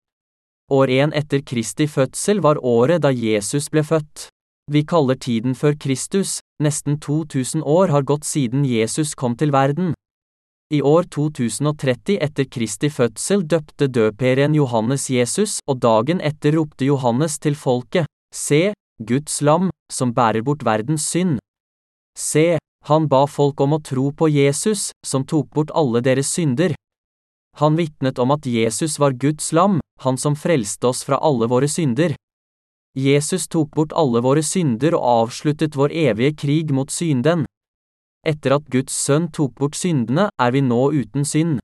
År 0.73 0.89
én 0.89 1.13
etter 1.13 1.43
Kristi 1.45 1.87
fødsel 1.91 2.41
var 2.41 2.63
året 2.65 3.03
da 3.05 3.11
Jesus 3.13 3.69
ble 3.69 3.83
født. 3.85 4.31
Vi 4.73 4.81
kaller 4.89 5.19
tiden 5.21 5.53
før 5.53 5.75
Kristus, 5.77 6.39
nesten 6.63 6.97
2000 6.97 7.63
år 7.69 7.91
har 7.93 8.03
gått 8.09 8.25
siden 8.25 8.65
Jesus 8.65 9.13
kom 9.15 9.37
til 9.37 9.53
verden. 9.53 9.93
I 10.73 10.81
år 10.81 11.05
2030 11.13 12.17
etter 12.25 12.49
Kristi 12.49 12.89
fødsel 12.89 13.45
døpte 13.45 13.91
døperen 13.93 14.57
Johannes 14.57 15.11
Jesus, 15.11 15.59
og 15.69 15.83
dagen 15.85 16.23
etter 16.25 16.57
ropte 16.57 16.89
Johannes 16.89 17.37
til 17.39 17.55
folket, 17.55 18.09
Se, 18.35 18.73
Guds 18.99 19.43
lam, 19.43 19.69
som 19.93 20.15
bærer 20.17 20.43
bort 20.43 20.65
verdens 20.65 21.11
synd. 21.13 21.37
Se, 22.17 22.57
han 22.89 23.09
ba 23.09 23.27
folk 23.29 23.61
om 23.61 23.77
å 23.77 23.83
tro 23.85 24.11
på 24.17 24.33
Jesus, 24.33 24.93
som 25.05 25.29
tok 25.29 25.53
bort 25.53 25.77
alle 25.77 26.01
deres 26.01 26.33
synder. 26.33 26.73
Han 27.61 27.77
vitnet 27.77 28.19
om 28.19 28.33
at 28.33 28.49
Jesus 28.49 28.97
var 28.99 29.13
Guds 29.13 29.53
lam, 29.53 29.79
han 30.01 30.17
som 30.17 30.35
frelste 30.35 30.89
oss 30.89 31.05
fra 31.05 31.21
alle 31.21 31.47
våre 31.53 31.69
synder. 31.69 32.17
Jesus 32.95 33.49
tok 33.49 33.71
bort 33.75 33.93
alle 33.93 34.21
våre 34.23 34.43
synder 34.47 34.95
og 34.95 35.05
avsluttet 35.27 35.75
vår 35.75 35.91
evige 35.91 36.35
krig 36.39 36.71
mot 36.71 36.91
synden. 36.95 37.43
Etter 38.25 38.55
at 38.55 38.69
Guds 38.71 38.95
sønn 38.95 39.27
tok 39.35 39.57
bort 39.59 39.75
syndene, 39.75 40.29
er 40.39 40.55
vi 40.55 40.63
nå 40.63 40.93
uten 40.95 41.27
synd. 41.27 41.59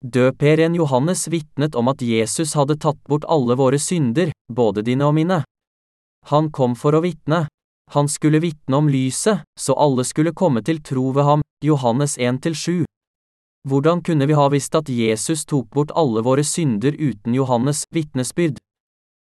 Døperen 0.00 0.74
Johannes 0.74 1.26
vitnet 1.28 1.76
om 1.76 1.88
at 1.92 2.00
Jesus 2.00 2.54
hadde 2.56 2.78
tatt 2.80 3.02
bort 3.04 3.28
alle 3.28 3.56
våre 3.56 3.78
synder, 3.78 4.32
både 4.48 4.82
dine 4.82 5.04
og 5.04 5.14
mine. 5.18 5.42
Han 6.32 6.50
kom 6.50 6.74
for 6.74 6.96
å 6.96 7.04
vitne. 7.04 7.46
Han 7.94 8.08
skulle 8.08 8.40
vitne 8.42 8.80
om 8.80 8.88
lyset, 8.90 9.44
så 9.60 9.76
alle 9.78 10.04
skulle 10.04 10.34
komme 10.34 10.64
til 10.64 10.80
tro 10.82 11.12
ved 11.12 11.24
ham, 11.24 11.44
Johannes 11.62 12.16
1-7. 12.18 12.84
Hvordan 13.68 14.02
kunne 14.02 14.26
vi 14.26 14.34
ha 14.38 14.48
visst 14.48 14.74
at 14.74 14.88
Jesus 14.88 15.44
tok 15.44 15.68
bort 15.74 15.92
alle 15.94 16.22
våre 16.22 16.44
synder 16.44 16.96
uten 16.96 17.34
Johannes' 17.34 17.84
vitnesbyrd? 17.94 18.58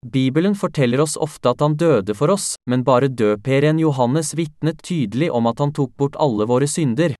Bibelen 0.03 0.55
forteller 0.55 0.99
oss 0.99 1.15
ofte 1.17 1.53
at 1.53 1.61
han 1.63 1.77
døde 1.79 2.15
for 2.15 2.33
oss, 2.33 2.53
men 2.67 2.83
bare 2.83 3.07
døperen 3.07 3.79
Johannes 3.79 4.33
vitnet 4.35 4.81
tydelig 4.83 5.29
om 5.31 5.47
at 5.47 5.63
han 5.63 5.71
tok 5.71 5.93
bort 5.97 6.17
alle 6.19 6.47
våre 6.49 6.67
synder. 6.67 7.15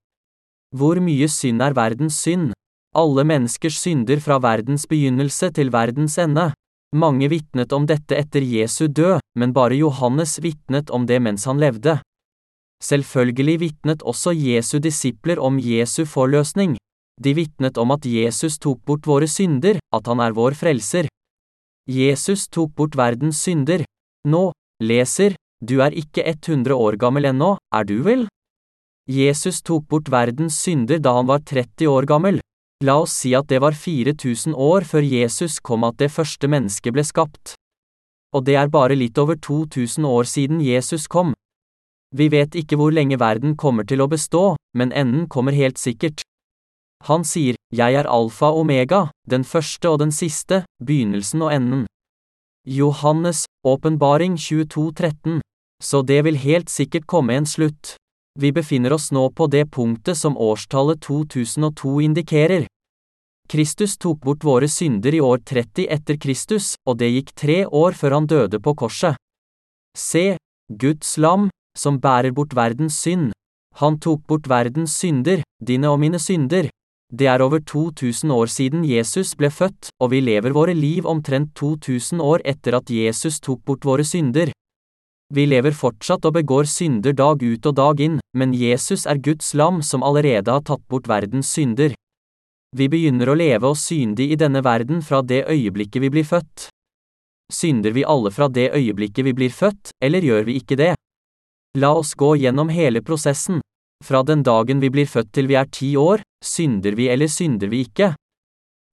Hvor 0.76 1.00
mye 1.00 1.30
synd 1.32 1.64
er 1.64 1.76
verdens 1.78 2.18
synd? 2.20 2.52
Alle 2.94 3.24
menneskers 3.26 3.80
synder 3.80 4.20
fra 4.22 4.40
verdens 4.44 4.84
begynnelse 4.90 5.50
til 5.56 5.72
verdens 5.74 6.18
ende. 6.20 6.52
Mange 6.94 7.30
vitnet 7.32 7.74
om 7.74 7.88
dette 7.90 8.18
etter 8.20 8.44
Jesu 8.46 8.86
død, 8.88 9.24
men 9.40 9.54
bare 9.54 9.80
Johannes 9.80 10.38
vitnet 10.44 10.92
om 10.94 11.08
det 11.10 11.22
mens 11.24 11.48
han 11.50 11.62
levde. 11.62 11.98
Selvfølgelig 12.84 13.60
vitnet 13.62 14.04
også 14.04 14.34
Jesu 14.36 14.78
disipler 14.84 15.40
om 15.40 15.58
Jesu 15.58 16.04
forløsning. 16.06 16.76
De 17.24 17.34
vitnet 17.34 17.78
om 17.78 17.94
at 17.96 18.06
Jesus 18.06 18.60
tok 18.60 18.84
bort 18.86 19.08
våre 19.08 19.30
synder, 19.30 19.80
at 19.94 20.08
han 20.10 20.20
er 20.20 20.36
vår 20.36 20.58
frelser. 20.60 21.08
Jesus 21.90 22.48
tok 22.48 22.76
bort 22.76 22.96
verdens 22.96 23.42
synder. 23.44 23.84
Nå, 24.24 24.52
leser, 24.80 25.36
du 25.60 25.82
er 25.84 25.92
ikke 25.92 26.24
100 26.24 26.72
år 26.72 26.96
gammel 26.96 27.28
ennå, 27.28 27.58
er 27.76 27.84
du 27.84 27.98
vel? 28.06 28.28
Jesus 29.12 29.60
tok 29.62 29.90
bort 29.92 30.08
verdens 30.08 30.56
synder 30.64 31.02
da 31.04 31.18
han 31.18 31.28
var 31.28 31.44
30 31.44 31.90
år 31.92 32.08
gammel. 32.08 32.40
La 32.84 32.96
oss 33.04 33.16
si 33.20 33.34
at 33.36 33.50
det 33.52 33.60
var 33.64 33.76
4000 33.76 34.56
år 34.56 34.88
før 34.88 35.04
Jesus 35.04 35.60
kom 35.60 35.84
at 35.84 36.00
det 36.00 36.12
første 36.12 36.48
mennesket 36.48 36.96
ble 36.96 37.04
skapt. 37.04 37.56
Og 38.36 38.44
det 38.48 38.56
er 38.56 38.72
bare 38.72 38.96
litt 38.96 39.20
over 39.20 39.36
2000 39.36 40.08
år 40.08 40.24
siden 40.24 40.64
Jesus 40.64 41.08
kom. 41.08 41.34
Vi 42.16 42.30
vet 42.32 42.56
ikke 42.56 42.80
hvor 42.80 42.96
lenge 42.96 43.20
verden 43.20 43.58
kommer 43.60 43.84
til 43.84 44.04
å 44.04 44.08
bestå, 44.08 44.56
men 44.78 44.92
enden 44.92 45.28
kommer 45.28 45.56
helt 45.56 45.80
sikkert. 45.82 46.24
Han 47.08 47.24
sier, 47.28 47.60
Jeg 47.74 47.96
er 47.98 48.06
alfa 48.06 48.52
og 48.54 48.68
omega, 48.68 49.08
den 49.26 49.42
første 49.42 49.90
og 49.90 49.98
den 50.04 50.12
siste, 50.14 50.62
begynnelsen 50.78 51.42
og 51.42 51.54
enden. 51.56 51.88
Johannes, 52.70 53.46
åpenbaring 53.66 54.36
2213. 54.38 55.42
Så 55.82 56.02
det 56.06 56.24
vil 56.24 56.38
helt 56.38 56.70
sikkert 56.70 57.08
komme 57.08 57.34
en 57.34 57.48
slutt. 57.50 57.96
Vi 58.40 58.52
befinner 58.54 58.94
oss 58.94 59.10
nå 59.12 59.24
på 59.34 59.48
det 59.50 59.72
punktet 59.72 60.18
som 60.18 60.38
årstallet 60.38 61.02
2002 61.02 61.96
indikerer. 62.06 62.68
Kristus 63.50 63.98
tok 63.98 64.22
bort 64.22 64.46
våre 64.46 64.70
synder 64.70 65.18
i 65.18 65.22
år 65.22 65.42
30 65.42 65.90
etter 65.90 66.18
Kristus, 66.22 66.76
og 66.86 67.02
det 67.02 67.10
gikk 67.10 67.34
tre 67.36 67.58
år 67.66 67.98
før 67.98 68.20
han 68.20 68.30
døde 68.30 68.62
på 68.62 68.76
korset. 68.78 69.18
Se, 69.98 70.38
Guds 70.70 71.18
lam, 71.18 71.50
som 71.78 71.98
bærer 71.98 72.32
bort 72.38 72.54
verdens 72.56 73.02
synd. 73.02 73.34
Han 73.82 73.98
tok 73.98 74.22
bort 74.30 74.48
verdens 74.50 74.94
synder, 75.02 75.42
dine 75.58 75.90
og 75.90 76.00
mine 76.00 76.22
synder. 76.22 76.70
Det 77.14 77.28
er 77.30 77.44
over 77.46 77.60
2000 77.62 78.32
år 78.34 78.50
siden 78.50 78.86
Jesus 78.90 79.36
ble 79.38 79.52
født, 79.54 79.92
og 80.02 80.10
vi 80.10 80.22
lever 80.24 80.54
våre 80.56 80.74
liv 80.74 81.06
omtrent 81.06 81.52
2000 81.54 82.22
år 82.22 82.42
etter 82.42 82.74
at 82.74 82.90
Jesus 82.90 83.38
tok 83.38 83.60
bort 83.66 83.86
våre 83.86 84.02
synder. 84.02 84.50
Vi 85.34 85.46
lever 85.46 85.76
fortsatt 85.78 86.26
og 86.26 86.34
begår 86.40 86.66
synder 86.66 87.14
dag 87.14 87.44
ut 87.44 87.66
og 87.70 87.76
dag 87.78 88.02
inn, 88.02 88.18
men 88.34 88.56
Jesus 88.58 89.06
er 89.06 89.22
Guds 89.22 89.54
lam 89.54 89.82
som 89.86 90.02
allerede 90.02 90.50
har 90.50 90.66
tatt 90.66 90.82
bort 90.90 91.06
verdens 91.10 91.52
synder. 91.54 91.94
Vi 92.74 92.88
begynner 92.90 93.30
å 93.30 93.38
leve 93.38 93.70
oss 93.70 93.86
syndig 93.92 94.32
i 94.34 94.38
denne 94.40 94.64
verden 94.66 95.04
fra 95.06 95.22
det 95.22 95.44
øyeblikket 95.46 96.02
vi 96.02 96.10
blir 96.10 96.26
født. 96.26 96.68
Synder 97.54 97.94
vi 97.94 98.08
alle 98.10 98.32
fra 98.34 98.48
det 98.50 98.72
øyeblikket 98.74 99.26
vi 99.30 99.36
blir 99.38 99.54
født, 99.54 99.94
eller 100.02 100.26
gjør 100.26 100.50
vi 100.50 100.58
ikke 100.58 100.80
det? 100.82 100.96
La 101.78 101.94
oss 101.94 102.16
gå 102.18 102.34
gjennom 102.42 102.74
hele 102.74 103.06
prosessen. 103.06 103.62
Fra 104.04 104.24
den 104.24 104.44
dagen 104.44 104.82
vi 104.84 104.90
blir 104.92 105.08
født 105.08 105.32
til 105.32 105.48
vi 105.48 105.56
er 105.56 105.70
ti 105.72 105.94
år, 105.96 106.22
synder 106.44 106.96
vi 107.00 107.08
eller 107.08 107.32
synder 107.32 107.72
vi 107.72 107.86
ikke? 107.88 108.10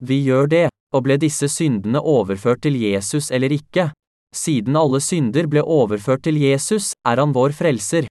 Vi 0.07 0.21
gjør 0.23 0.47
det, 0.47 0.69
og 0.95 1.03
ble 1.07 1.17
disse 1.19 1.49
syndene 1.51 1.99
overført 1.99 2.63
til 2.63 2.79
Jesus 2.79 3.31
eller 3.35 3.51
ikke? 3.51 3.91
Siden 4.31 4.79
alle 4.79 5.01
synder 5.03 5.49
ble 5.51 5.65
overført 5.67 6.23
til 6.23 6.39
Jesus, 6.39 6.93
er 7.03 7.19
han 7.19 7.35
vår 7.35 7.57
frelser. 7.59 8.07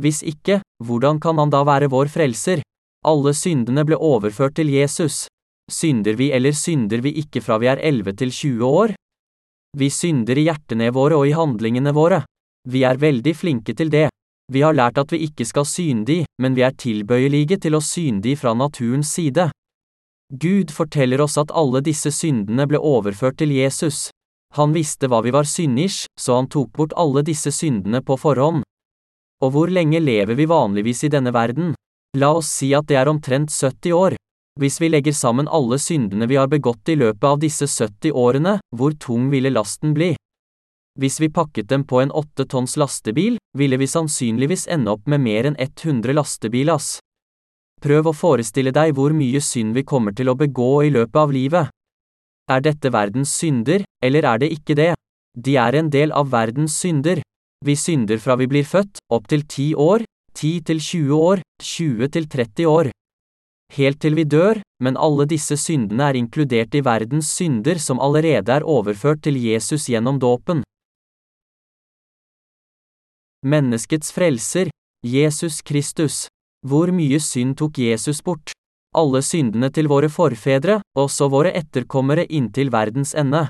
Hvis 0.00 0.22
ikke, 0.22 0.60
hvordan 0.84 1.18
kan 1.20 1.38
han 1.42 1.50
da 1.50 1.64
være 1.66 1.90
vår 1.90 2.10
frelser? 2.14 2.62
Alle 3.04 3.34
syndene 3.34 3.82
ble 3.84 3.98
overført 3.98 4.54
til 4.54 4.70
Jesus. 4.70 5.26
Synder 5.70 6.14
vi 6.14 6.30
eller 6.30 6.54
synder 6.54 7.02
vi 7.02 7.16
ikke 7.18 7.42
fra 7.42 7.58
vi 7.58 7.66
er 7.66 7.82
11 7.82 8.14
til 8.22 8.30
20 8.30 8.64
år? 8.66 8.94
Vi 9.78 9.90
synder 9.90 10.38
i 10.38 10.46
hjertene 10.46 10.90
våre 10.94 11.18
og 11.18 11.26
i 11.26 11.34
handlingene 11.34 11.94
våre. 11.96 12.22
Vi 12.68 12.84
er 12.86 13.00
veldig 13.00 13.34
flinke 13.34 13.74
til 13.74 13.90
det. 13.90 14.08
Vi 14.50 14.62
har 14.62 14.74
lært 14.74 14.98
at 14.98 15.12
vi 15.12 15.22
ikke 15.26 15.46
skal 15.46 15.66
syndig, 15.68 16.22
men 16.42 16.56
vi 16.56 16.64
er 16.66 16.74
tilbøyelige 16.74 17.60
til 17.62 17.76
å 17.78 17.84
syndig 17.84 18.38
fra 18.40 18.54
naturens 18.56 19.12
side. 19.14 19.50
Gud 20.32 20.72
forteller 20.72 21.20
oss 21.20 21.36
at 21.38 21.52
alle 21.52 21.82
disse 21.84 22.10
syndene 22.10 22.66
ble 22.66 22.80
overført 22.80 23.38
til 23.38 23.52
Jesus. 23.52 24.08
Han 24.56 24.72
visste 24.72 25.08
hva 25.08 25.22
vi 25.24 25.32
var 25.32 25.48
synders, 25.48 26.06
så 26.20 26.40
han 26.40 26.48
tok 26.52 26.72
bort 26.76 26.96
alle 26.96 27.22
disse 27.24 27.52
syndene 27.52 28.02
på 28.04 28.16
forhånd. 28.20 28.64
Og 29.44 29.52
hvor 29.52 29.72
lenge 29.72 30.00
lever 30.00 30.36
vi 30.38 30.48
vanligvis 30.48 31.04
i 31.04 31.12
denne 31.12 31.32
verden? 31.34 31.74
La 32.16 32.32
oss 32.36 32.50
si 32.52 32.72
at 32.76 32.88
det 32.88 32.98
er 33.00 33.08
omtrent 33.08 33.52
70 33.52 33.96
år. 33.96 34.16
Hvis 34.60 34.76
vi 34.82 34.90
legger 34.92 35.16
sammen 35.16 35.48
alle 35.48 35.78
syndene 35.80 36.28
vi 36.28 36.36
har 36.36 36.50
begått 36.52 36.88
i 36.92 36.98
løpet 37.00 37.24
av 37.24 37.38
disse 37.40 37.64
70 37.64 38.12
årene, 38.12 38.58
hvor 38.76 38.92
tung 39.00 39.30
ville 39.32 39.52
lasten 39.52 39.94
bli? 39.96 40.12
Hvis 41.00 41.20
vi 41.20 41.30
pakket 41.32 41.70
dem 41.70 41.86
på 41.88 42.02
en 42.02 42.10
åtte 42.12 42.44
tonns 42.44 42.76
lastebil, 42.76 43.38
ville 43.56 43.78
vi 43.80 43.88
sannsynligvis 43.88 44.66
ende 44.68 44.92
opp 44.92 45.06
med 45.08 45.22
mer 45.24 45.48
enn 45.48 45.56
100 45.56 46.12
lastebilass. 46.12 46.98
Prøv 47.82 48.10
å 48.10 48.14
forestille 48.14 48.74
deg 48.76 48.92
hvor 48.94 49.14
mye 49.16 49.40
synd 49.40 49.72
vi 49.74 49.86
kommer 49.88 50.12
til 50.12 50.28
å 50.28 50.36
begå 50.38 50.84
i 50.84 50.90
løpet 50.92 51.18
av 51.18 51.32
livet. 51.32 51.70
Er 52.52 52.60
dette 52.60 52.92
verdens 52.92 53.32
synder, 53.32 53.86
eller 54.04 54.28
er 54.28 54.42
det 54.42 54.52
ikke 54.52 54.76
det? 54.76 54.92
De 55.32 55.56
er 55.56 55.78
en 55.78 55.88
del 55.90 56.12
av 56.12 56.28
verdens 56.30 56.76
synder. 56.76 57.22
Vi 57.64 57.76
synder 57.78 58.20
fra 58.20 58.36
vi 58.36 58.48
blir 58.50 58.66
født, 58.68 59.00
opp 59.08 59.30
til 59.32 59.46
10 59.46 59.74
år, 59.80 60.04
10 60.36 60.60
til 60.68 60.82
20 60.82 61.14
år, 61.16 61.42
20 61.62 62.12
til 62.12 62.28
30 62.28 62.68
år. 62.68 62.90
Helt 63.72 64.00
til 64.04 64.18
vi 64.18 64.26
dør, 64.28 64.60
men 64.84 64.98
alle 65.00 65.24
disse 65.30 65.56
syndene 65.56 66.10
er 66.10 66.18
inkludert 66.20 66.74
i 66.76 66.84
verdens 66.84 67.30
synder 67.32 67.80
som 67.80 68.02
allerede 68.02 68.52
er 68.52 68.66
overført 68.68 69.22
til 69.24 69.40
Jesus 69.40 69.88
gjennom 69.88 70.20
dåpen. 70.20 70.60
Menneskets 73.44 74.12
frelser, 74.12 74.68
Jesus 75.02 75.62
Kristus. 75.62 76.28
Hvor 76.62 76.92
mye 76.94 77.18
synd 77.18 77.56
tok 77.58 77.80
Jesus 77.82 78.20
bort? 78.22 78.52
Alle 78.94 79.18
syndene 79.26 79.66
til 79.74 79.88
våre 79.90 80.06
forfedre, 80.06 80.76
også 80.94 81.26
våre 81.26 81.50
etterkommere 81.58 82.22
inntil 82.30 82.70
verdens 82.70 83.16
ende. 83.18 83.48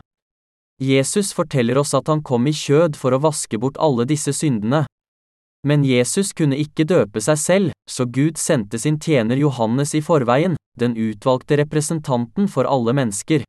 Jesus 0.81 1.35
forteller 1.37 1.77
oss 1.77 1.93
at 1.93 2.09
han 2.09 2.23
kom 2.25 2.49
i 2.49 2.55
kjød 2.57 2.97
for 2.97 3.13
å 3.13 3.21
vaske 3.21 3.61
bort 3.61 3.77
alle 3.77 4.09
disse 4.09 4.33
syndene. 4.33 4.87
Men 5.69 5.85
Jesus 5.85 6.33
kunne 6.33 6.57
ikke 6.57 6.89
døpe 6.89 7.21
seg 7.21 7.39
selv, 7.39 7.77
så 7.85 8.09
Gud 8.09 8.41
sendte 8.41 8.81
sin 8.81 8.97
tjener 8.97 9.37
Johannes 9.37 9.93
i 9.93 10.01
forveien, 10.01 10.57
den 10.81 10.97
utvalgte 10.97 11.61
representanten 11.61 12.49
for 12.49 12.65
alle 12.65 12.97
mennesker. 12.97 13.45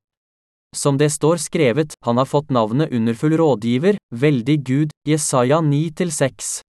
Som 0.74 0.98
det 0.98 1.12
står 1.14 1.38
skrevet, 1.38 1.94
han 2.06 2.18
har 2.18 2.26
fått 2.26 2.50
navnet 2.50 2.92
underfull 2.92 3.38
rådgiver, 3.38 3.98
veldig 4.10 4.58
Gud, 4.66 4.94
Jesaja 5.08 5.62
9-6. 5.62 6.62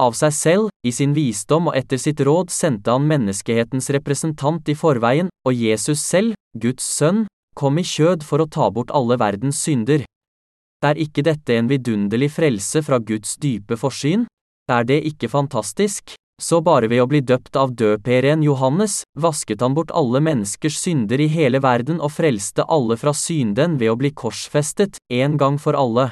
Av 0.00 0.16
seg 0.16 0.32
selv, 0.34 0.70
i 0.86 0.90
sin 0.90 1.12
visdom 1.14 1.68
og 1.70 1.76
etter 1.78 2.00
sitt 2.00 2.20
råd 2.24 2.50
sendte 2.50 2.90
han 2.90 3.06
menneskehetens 3.06 3.90
representant 3.94 4.68
i 4.72 4.74
forveien, 4.74 5.28
og 5.46 5.54
Jesus 5.54 6.02
selv, 6.02 6.34
Guds 6.58 6.86
sønn, 6.86 7.26
kom 7.54 7.78
i 7.78 7.84
kjød 7.86 8.24
for 8.26 8.42
å 8.42 8.48
ta 8.48 8.70
bort 8.72 8.90
alle 8.96 9.18
verdens 9.20 9.60
synder. 9.60 10.06
Er 10.82 10.96
ikke 10.96 11.22
dette 11.26 11.58
en 11.58 11.68
vidunderlig 11.68 12.30
frelse 12.32 12.80
fra 12.82 12.98
Guds 12.98 13.36
dype 13.36 13.76
forsyn? 13.76 14.24
Er 14.70 14.86
det 14.88 15.02
ikke 15.12 15.28
fantastisk? 15.28 16.16
Så 16.40 16.62
bare 16.64 16.88
ved 16.88 17.02
å 17.02 17.08
bli 17.10 17.20
døpt 17.20 17.56
av 17.60 17.74
døperen 17.76 18.40
Johannes, 18.42 19.02
vasket 19.12 19.60
han 19.60 19.74
bort 19.76 19.92
alle 19.92 20.22
menneskers 20.24 20.78
synder 20.80 21.20
i 21.20 21.28
hele 21.28 21.60
verden 21.60 22.00
og 22.00 22.14
frelste 22.16 22.64
alle 22.64 22.96
fra 22.96 23.12
synden 23.12 23.76
ved 23.80 23.92
å 23.92 23.98
bli 24.00 24.10
korsfestet, 24.16 24.96
en 25.12 25.36
gang 25.36 25.58
for 25.60 25.76
alle. 25.76 26.10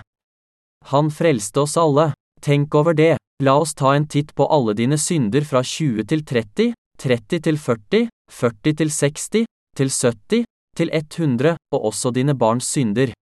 Han 0.93 1.09
frelste 1.11 1.65
oss 1.65 1.79
alle. 1.81 2.13
Tenk 2.45 2.77
over 2.77 2.95
det, 2.95 3.17
la 3.43 3.57
oss 3.59 3.73
ta 3.75 3.95
en 3.97 4.07
titt 4.07 4.35
på 4.37 4.47
alle 4.47 4.77
dine 4.77 5.01
synder 5.01 5.49
fra 5.49 5.65
20 5.65 6.05
til 6.13 6.23
30, 6.29 6.77
30 7.01 7.43
til 7.49 7.59
40, 7.65 8.07
40 8.31 8.79
til 8.83 8.93
60, 8.93 9.49
til 9.81 9.91
70, 9.91 10.45
til 10.77 10.93
100, 10.93 11.57
og 11.73 11.89
også 11.91 12.13
dine 12.13 12.37
barns 12.37 12.69
synder. 12.69 13.17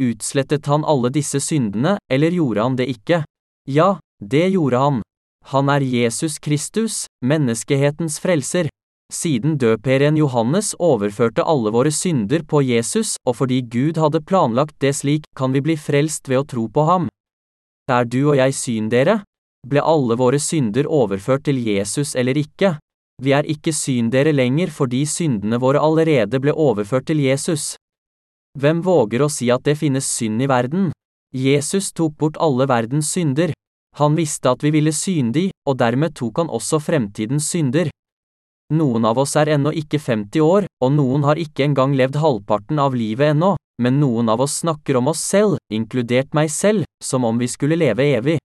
Utslettet 0.00 0.66
han 0.66 0.88
alle 0.88 1.12
disse 1.12 1.44
syndene, 1.44 1.98
eller 2.10 2.32
gjorde 2.32 2.64
han 2.64 2.80
det 2.80 2.88
ikke? 2.96 3.24
Ja, 3.68 3.98
det 4.18 4.48
gjorde 4.56 4.80
han. 4.80 5.01
Han 5.50 5.68
er 5.68 5.82
Jesus 5.82 6.38
Kristus, 6.38 7.06
menneskehetens 7.24 8.20
frelser. 8.22 8.68
Siden 9.12 9.58
døperen 9.60 10.16
Johannes 10.16 10.72
overførte 10.78 11.44
alle 11.44 11.72
våre 11.74 11.90
synder 11.92 12.44
på 12.48 12.62
Jesus, 12.64 13.16
og 13.26 13.36
fordi 13.42 13.60
Gud 13.60 13.98
hadde 14.00 14.22
planlagt 14.24 14.78
det 14.80 14.94
slik, 14.96 15.26
kan 15.36 15.52
vi 15.52 15.60
bli 15.60 15.76
frelst 15.76 16.30
ved 16.30 16.40
å 16.40 16.46
tro 16.48 16.68
på 16.72 16.86
ham. 16.88 17.10
Er 17.90 18.06
du 18.08 18.22
og 18.30 18.38
jeg 18.38 18.54
syndere? 18.56 19.18
Ble 19.68 19.82
alle 19.84 20.16
våre 20.16 20.40
synder 20.40 20.88
overført 20.88 21.44
til 21.44 21.60
Jesus 21.60 22.16
eller 22.16 22.38
ikke? 22.38 22.76
Vi 23.22 23.34
er 23.36 23.46
ikke 23.46 23.74
syndere 23.76 24.32
lenger 24.32 24.72
fordi 24.72 25.04
syndene 25.06 25.60
våre 25.62 25.82
allerede 25.82 26.40
ble 26.42 26.54
overført 26.56 27.06
til 27.10 27.20
Jesus. 27.22 27.74
Hvem 28.58 28.80
våger 28.82 29.22
å 29.22 29.30
si 29.30 29.50
at 29.52 29.62
det 29.68 29.76
finnes 29.78 30.08
synd 30.08 30.42
i 30.42 30.48
verden? 30.50 30.90
Jesus 31.36 31.92
tok 31.92 32.16
bort 32.18 32.40
alle 32.40 32.66
verdens 32.68 33.12
synder. 33.12 33.52
Han 34.00 34.14
visste 34.16 34.52
at 34.52 34.62
vi 34.64 34.72
ville 34.72 34.92
syndig, 34.92 35.50
og 35.68 35.76
dermed 35.80 36.14
tok 36.16 36.40
han 36.40 36.52
også 36.52 36.80
fremtidens 36.80 37.50
synder. 37.52 37.90
Noen 38.72 39.04
av 39.04 39.18
oss 39.20 39.34
er 39.36 39.50
ennå 39.52 39.72
ikke 39.76 40.00
50 40.00 40.40
år, 40.40 40.66
og 40.80 40.94
noen 40.94 41.26
har 41.28 41.40
ikke 41.40 41.66
engang 41.66 41.92
levd 41.98 42.16
halvparten 42.22 42.80
av 42.80 42.96
livet 42.96 43.34
ennå, 43.34 43.52
men 43.82 43.98
noen 44.00 44.30
av 44.32 44.40
oss 44.40 44.62
snakker 44.62 44.96
om 44.96 45.10
oss 45.12 45.20
selv, 45.20 45.58
inkludert 45.72 46.32
meg 46.32 46.48
selv, 46.50 46.86
som 47.04 47.26
om 47.28 47.36
vi 47.40 47.50
skulle 47.52 47.76
leve 47.76 48.06
evig. 48.16 48.38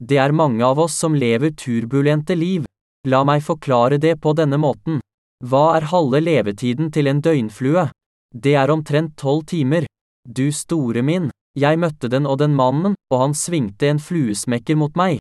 Det 0.00 0.18
er 0.18 0.34
mange 0.34 0.64
av 0.66 0.80
oss 0.82 0.96
som 0.98 1.14
lever 1.14 1.54
turbulente 1.54 2.34
liv. 2.34 2.64
La 3.06 3.22
meg 3.22 3.44
forklare 3.46 4.00
det 4.02 4.16
på 4.20 4.32
denne 4.34 4.58
måten. 4.58 4.98
Hva 5.44 5.76
er 5.76 5.90
halve 5.92 6.18
levetiden 6.24 6.90
til 6.90 7.06
en 7.06 7.20
døgnflue? 7.22 7.86
Det 8.34 8.56
er 8.58 8.72
omtrent 8.74 9.14
tolv 9.20 9.44
timer. 9.46 9.86
Du 10.26 10.48
store 10.50 11.02
min, 11.04 11.28
jeg 11.54 11.78
møtte 11.78 12.10
den 12.10 12.26
og 12.26 12.40
den 12.42 12.54
mannen, 12.58 12.96
og 13.12 13.20
han 13.20 13.34
svingte 13.34 13.88
en 13.88 14.02
fluesmekker 14.02 14.78
mot 14.78 14.96
meg. 14.98 15.20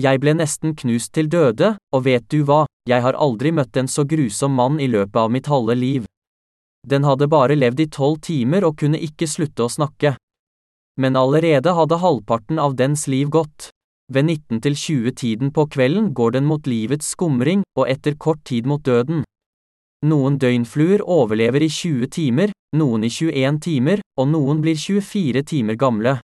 Jeg 0.00 0.18
ble 0.18 0.34
nesten 0.34 0.74
knust 0.74 1.12
til 1.14 1.28
døde, 1.30 1.76
og 1.94 2.04
vet 2.04 2.26
du 2.30 2.42
hva, 2.42 2.64
jeg 2.90 3.04
har 3.04 3.14
aldri 3.14 3.52
møtt 3.54 3.76
en 3.78 3.88
så 3.88 4.02
grusom 4.02 4.56
mann 4.58 4.80
i 4.82 4.88
løpet 4.90 5.20
av 5.20 5.30
mitt 5.30 5.46
halve 5.46 5.76
liv. 5.78 6.08
Den 6.84 7.06
hadde 7.06 7.30
bare 7.30 7.54
levd 7.54 7.80
i 7.80 7.88
tolv 7.88 8.18
timer 8.26 8.66
og 8.66 8.76
kunne 8.82 8.98
ikke 8.98 9.28
slutte 9.30 9.64
å 9.64 9.70
snakke. 9.70 10.16
Men 11.00 11.16
allerede 11.16 11.72
hadde 11.74 12.02
halvparten 12.02 12.58
av 12.58 12.74
dens 12.76 13.06
liv 13.06 13.30
gått. 13.30 13.70
Ved 14.12 14.26
19 14.26 14.60
til 14.66 14.74
20-tiden 14.76 15.54
på 15.54 15.64
kvelden 15.70 16.10
går 16.14 16.34
den 16.36 16.44
mot 16.50 16.66
livets 16.66 17.14
skumring, 17.14 17.62
og 17.78 17.88
etter 17.88 18.18
kort 18.18 18.42
tid 18.44 18.66
mot 18.66 18.82
døden. 18.84 19.22
Noen 20.04 20.36
døgnfluer 20.36 21.00
overlever 21.00 21.64
i 21.64 21.70
20 21.72 22.10
timer, 22.12 22.50
noen 22.76 23.06
i 23.06 23.10
21 23.10 23.60
timer, 23.64 24.02
og 24.20 24.28
noen 24.28 24.60
blir 24.60 24.76
24 24.76 25.42
timer 25.48 25.78
gamle. 25.80 26.18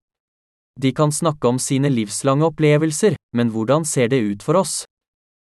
De 0.80 0.92
kan 0.92 1.12
snakke 1.12 1.48
om 1.48 1.58
sine 1.58 1.88
livslange 1.88 2.44
opplevelser, 2.50 3.16
men 3.36 3.50
hvordan 3.52 3.86
ser 3.88 4.10
det 4.12 4.20
ut 4.20 4.44
for 4.44 4.60
oss? 4.60 4.82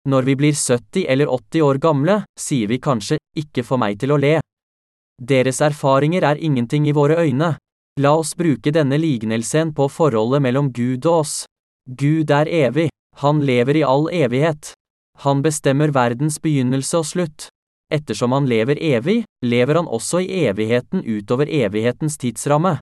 Når 0.07 0.27
vi 0.27 0.35
blir 0.35 0.55
70 0.55 1.05
eller 1.07 1.27
80 1.31 1.61
år 1.67 1.79
gamle, 1.83 2.15
sier 2.39 2.67
vi 2.67 2.79
kanskje, 2.79 3.19
ikke 3.39 3.63
få 3.63 3.79
meg 3.79 3.99
til 3.99 4.15
å 4.15 4.19
le. 4.19 4.37
Deres 5.19 5.61
erfaringer 5.63 6.25
er 6.27 6.39
ingenting 6.39 6.87
i 6.87 6.95
våre 6.95 7.19
øyne. 7.23 7.53
La 7.99 8.11
oss 8.17 8.33
bruke 8.35 8.71
denne 8.73 8.97
lignelsen 8.97 9.71
på 9.75 9.87
forholdet 9.91 10.41
mellom 10.43 10.71
Gud 10.73 11.05
og 11.05 11.23
oss. 11.23 11.35
Gud 11.87 12.31
er 12.31 12.49
evig, 12.49 12.87
han 13.21 13.43
lever 13.45 13.79
i 13.79 13.83
all 13.87 14.07
evighet. 14.11 14.73
Han 15.23 15.43
bestemmer 15.45 15.93
verdens 15.93 16.39
begynnelse 16.41 16.97
og 16.97 17.05
slutt. 17.05 17.52
Ettersom 17.93 18.31
han 18.33 18.47
lever 18.49 18.79
evig, 18.81 19.23
lever 19.45 19.75
han 19.75 19.87
også 19.87 20.23
i 20.23 20.45
evigheten 20.47 21.03
utover 21.05 21.45
evighetens 21.45 22.17
tidsramme. 22.17 22.79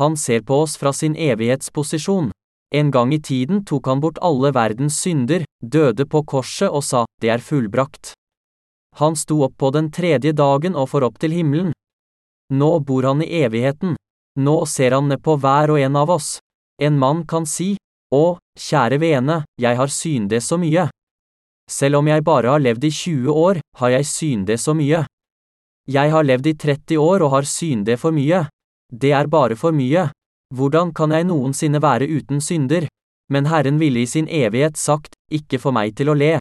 Han 0.00 0.16
ser 0.16 0.40
på 0.42 0.62
oss 0.64 0.78
fra 0.80 0.92
sin 0.92 1.16
evighetsposisjon. 1.16 2.30
En 2.74 2.90
gang 2.90 3.12
i 3.14 3.20
tiden 3.20 3.62
tok 3.68 3.86
han 3.86 4.00
bort 4.00 4.18
alle 4.22 4.50
verdens 4.56 4.96
synder, 5.04 5.44
døde 5.60 6.06
på 6.06 6.24
korset 6.24 6.72
og 6.72 6.82
sa, 6.82 7.04
det 7.20 7.30
er 7.30 7.44
fullbrakt. 7.44 8.14
Han 8.98 9.14
sto 9.16 9.42
opp 9.44 9.58
på 9.58 9.70
den 9.74 9.90
tredje 9.92 10.32
dagen 10.32 10.74
og 10.74 10.88
for 10.90 11.04
opp 11.06 11.20
til 11.22 11.34
himmelen. 11.36 11.72
Nå 12.54 12.78
bor 12.80 13.06
han 13.06 13.22
i 13.22 13.30
evigheten. 13.44 13.94
Nå 14.40 14.56
ser 14.66 14.96
han 14.96 15.08
ned 15.12 15.22
på 15.22 15.36
hver 15.38 15.74
og 15.74 15.80
en 15.80 15.96
av 15.96 16.10
oss. 16.10 16.38
En 16.82 16.98
mann 16.98 17.22
kan 17.26 17.46
si, 17.46 17.74
Å, 18.14 18.38
kjære 18.58 19.00
vene, 19.02 19.40
jeg 19.58 19.74
har 19.78 19.90
syndet 19.90 20.44
så 20.46 20.58
mye. 20.60 20.86
Selv 21.70 21.96
om 21.96 22.08
jeg 22.08 22.24
bare 22.24 22.52
har 22.52 22.60
levd 22.60 22.84
i 22.84 22.90
20 22.90 23.32
år, 23.32 23.60
har 23.80 23.90
jeg 23.96 24.06
syndet 24.06 24.60
så 24.60 24.74
mye. 24.76 25.04
Jeg 25.88 26.10
har 26.12 26.24
levd 26.24 26.46
i 26.46 26.54
30 26.54 26.98
år 27.00 27.24
og 27.24 27.30
har 27.30 27.48
syndet 27.48 28.00
for 28.00 28.12
mye. 28.12 28.46
Det 28.92 29.12
er 29.12 29.26
bare 29.26 29.56
for 29.56 29.72
mye. 29.72 30.10
Hvordan 30.54 30.92
kan 30.92 31.12
jeg 31.12 31.26
noensinne 31.28 31.80
være 31.82 32.08
uten 32.08 32.40
synder? 32.40 32.88
Men 33.32 33.46
Herren 33.46 33.78
ville 33.80 34.00
i 34.00 34.06
sin 34.06 34.28
evighet 34.28 34.76
sagt, 34.76 35.16
ikke 35.32 35.58
få 35.58 35.72
meg 35.72 35.96
til 35.96 36.12
å 36.12 36.16
le. 36.16 36.38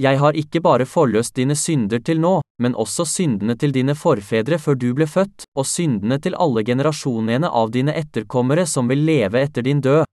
Jeg 0.00 0.18
har 0.18 0.34
ikke 0.34 0.60
bare 0.60 0.86
forløst 0.90 1.36
dine 1.38 1.54
synder 1.54 2.00
til 2.02 2.20
nå, 2.20 2.40
men 2.58 2.74
også 2.74 3.06
syndene 3.06 3.54
til 3.56 3.72
dine 3.72 3.94
forfedre 3.94 4.58
før 4.58 4.74
du 4.74 4.88
ble 4.94 5.06
født, 5.06 5.46
og 5.54 5.66
syndene 5.66 6.18
til 6.18 6.34
alle 6.34 6.64
generasjonene 6.66 7.48
av 7.48 7.70
dine 7.70 7.94
etterkommere 7.94 8.66
som 8.66 8.90
vil 8.90 9.04
leve 9.06 9.40
etter 9.40 9.62
din 9.62 9.80
død. 9.80 10.04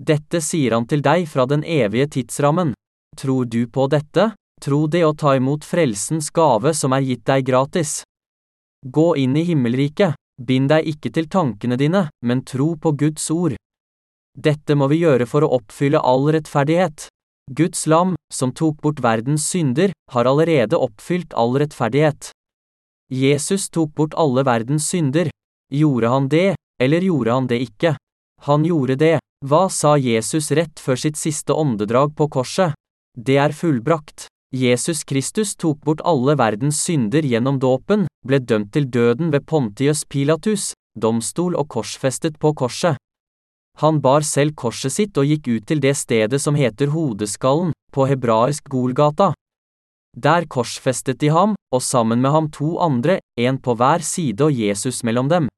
Dette 0.00 0.40
sier 0.40 0.76
han 0.78 0.86
til 0.86 1.02
deg 1.02 1.26
fra 1.28 1.44
den 1.46 1.66
evige 1.66 2.06
tidsrammen. 2.16 2.72
Tror 3.20 3.44
du 3.44 3.66
på 3.66 3.84
dette? 3.92 4.30
Tro 4.64 4.86
det 4.88 5.02
og 5.04 5.18
ta 5.20 5.34
imot 5.36 5.64
frelsens 5.68 6.30
gave 6.32 6.72
som 6.72 6.94
er 6.96 7.04
gitt 7.04 7.26
deg 7.28 7.44
gratis. 7.44 7.98
Gå 8.80 9.10
inn 9.20 9.36
i 9.36 9.42
himmelriket, 9.44 10.16
bind 10.40 10.70
deg 10.72 10.88
ikke 10.88 11.12
til 11.12 11.28
tankene 11.28 11.76
dine, 11.76 12.06
men 12.24 12.40
tro 12.48 12.70
på 12.80 12.94
Guds 12.96 13.28
ord. 13.34 13.58
Dette 14.32 14.72
må 14.72 14.88
vi 14.88 15.02
gjøre 15.02 15.28
for 15.28 15.44
å 15.44 15.52
oppfylle 15.58 16.00
all 16.00 16.30
rettferdighet. 16.32 17.10
Guds 17.52 17.84
lam, 17.92 18.16
som 18.32 18.56
tok 18.56 18.80
bort 18.80 19.04
verdens 19.04 19.44
synder, 19.52 19.92
har 20.14 20.24
allerede 20.24 20.80
oppfylt 20.80 21.36
all 21.36 21.58
rettferdighet. 21.60 22.32
Jesus 23.12 23.68
tok 23.68 23.92
bort 24.00 24.16
alle 24.16 24.46
verdens 24.48 24.88
synder. 24.88 25.28
Gjorde 25.68 26.08
han 26.08 26.32
det, 26.32 26.54
eller 26.80 27.04
gjorde 27.04 27.36
han 27.36 27.52
det 27.52 27.60
ikke? 27.68 27.96
Han 28.48 28.64
gjorde 28.64 28.96
det. 28.96 29.16
Hva 29.44 29.66
sa 29.68 29.98
Jesus 30.00 30.52
rett 30.56 30.80
før 30.80 30.96
sitt 30.96 31.20
siste 31.20 31.52
åndedrag 31.52 32.16
på 32.16 32.32
korset? 32.32 32.72
Det 33.18 33.36
er 33.36 33.52
fullbrakt. 33.52 34.28
Jesus 34.54 35.04
Kristus 35.04 35.54
tok 35.54 35.78
bort 35.86 36.00
alle 36.02 36.34
verdens 36.34 36.80
synder 36.82 37.22
gjennom 37.22 37.60
dåpen, 37.62 38.08
ble 38.26 38.40
dømt 38.42 38.72
til 38.74 38.88
døden 38.90 39.30
ved 39.30 39.46
Pontius 39.46 40.02
Pilatus, 40.10 40.72
domstol 40.98 41.54
og 41.54 41.68
korsfestet 41.70 42.38
på 42.42 42.50
korset. 42.58 42.98
Han 43.78 44.00
bar 44.02 44.26
selv 44.26 44.56
korset 44.58 44.92
sitt 44.92 45.18
og 45.18 45.30
gikk 45.30 45.46
ut 45.48 45.66
til 45.70 45.80
det 45.80 45.94
stedet 45.96 46.40
som 46.42 46.58
heter 46.58 46.90
Hodeskallen, 46.90 47.70
på 47.94 48.06
hebraisk 48.10 48.66
Golgata. 48.68 49.32
Der 50.16 50.46
korsfestet 50.50 51.20
de 51.22 51.30
ham, 51.30 51.54
og 51.70 51.82
sammen 51.82 52.20
med 52.20 52.34
ham 52.34 52.50
to 52.50 52.78
andre, 52.82 53.20
en 53.38 53.58
på 53.58 53.76
hver 53.78 54.02
side 54.02 54.42
og 54.44 54.52
Jesus 54.52 55.04
mellom 55.06 55.30
dem. 55.30 55.48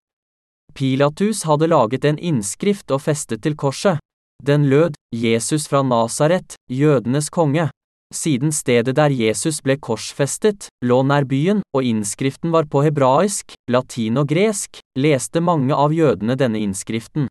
Pilatus 0.75 1.43
hadde 1.49 1.69
laget 1.73 2.05
en 2.05 2.19
innskrift 2.19 2.91
og 2.93 3.03
festet 3.09 3.43
til 3.43 3.57
korset. 3.57 3.99
Den 4.45 4.69
lød, 4.69 4.95
Jesus 5.13 5.69
fra 5.69 5.83
Nasaret, 5.83 6.55
jødenes 6.73 7.29
konge. 7.31 7.69
Siden 8.13 8.53
stedet 8.53 8.97
der 8.97 9.13
Jesus 9.13 9.61
ble 9.65 9.77
korsfestet, 9.77 10.69
lå 10.85 11.03
nær 11.05 11.25
byen, 11.29 11.63
og 11.77 11.85
innskriften 11.85 12.53
var 12.53 12.65
på 12.69 12.83
hebraisk, 12.85 13.53
latin 13.69 14.21
og 14.21 14.29
gresk, 14.33 14.81
leste 14.97 15.41
mange 15.41 15.77
av 15.77 15.93
jødene 15.93 16.37
denne 16.37 16.61
innskriften. 16.65 17.29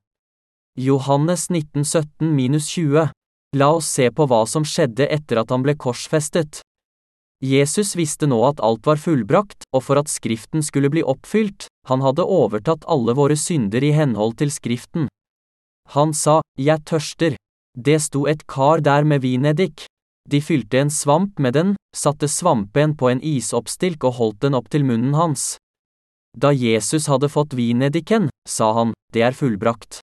Johannes 0.77 1.49
1917-20 1.49 3.09
La 3.57 3.67
oss 3.75 3.89
se 3.91 4.07
på 4.15 4.25
hva 4.29 4.45
som 4.47 4.63
skjedde 4.63 5.09
etter 5.11 5.41
at 5.41 5.49
han 5.51 5.65
ble 5.65 5.75
korsfestet. 5.75 6.61
Jesus 7.43 7.97
visste 7.97 8.29
nå 8.29 8.37
at 8.47 8.61
alt 8.63 8.85
var 8.85 9.01
fullbrakt, 9.01 9.65
og 9.73 9.83
for 9.89 9.99
at 9.99 10.11
Skriften 10.13 10.61
skulle 10.63 10.93
bli 10.93 11.01
oppfylt, 11.01 11.65
han 11.89 12.05
hadde 12.05 12.23
overtatt 12.23 12.85
alle 12.85 13.17
våre 13.17 13.35
synder 13.35 13.83
i 13.83 13.91
henhold 13.97 14.37
til 14.39 14.53
Skriften. 14.53 15.09
Han 15.97 16.13
sa, 16.13 16.39
Jeg 16.55 16.85
tørster. 16.85 17.40
Det 17.77 18.01
sto 18.03 18.25
et 18.27 18.43
kar 18.47 18.81
der 18.83 19.03
med 19.07 19.21
vineddik. 19.21 19.85
De 20.29 20.41
fylte 20.41 20.79
en 20.79 20.89
svamp 20.91 21.39
med 21.39 21.53
den, 21.53 21.75
satte 21.95 22.27
svampen 22.27 22.95
på 22.97 23.09
en 23.09 23.21
isoppstilk 23.23 24.03
og 24.03 24.17
holdt 24.19 24.41
den 24.45 24.55
opp 24.57 24.69
til 24.69 24.85
munnen 24.85 25.15
hans. 25.17 25.55
Da 26.37 26.51
Jesus 26.51 27.07
hadde 27.11 27.29
fått 27.31 27.55
vineddiken, 27.57 28.29
sa 28.47 28.71
han, 28.77 28.93
det 29.13 29.23
er 29.27 29.35
fullbrakt. 29.35 29.99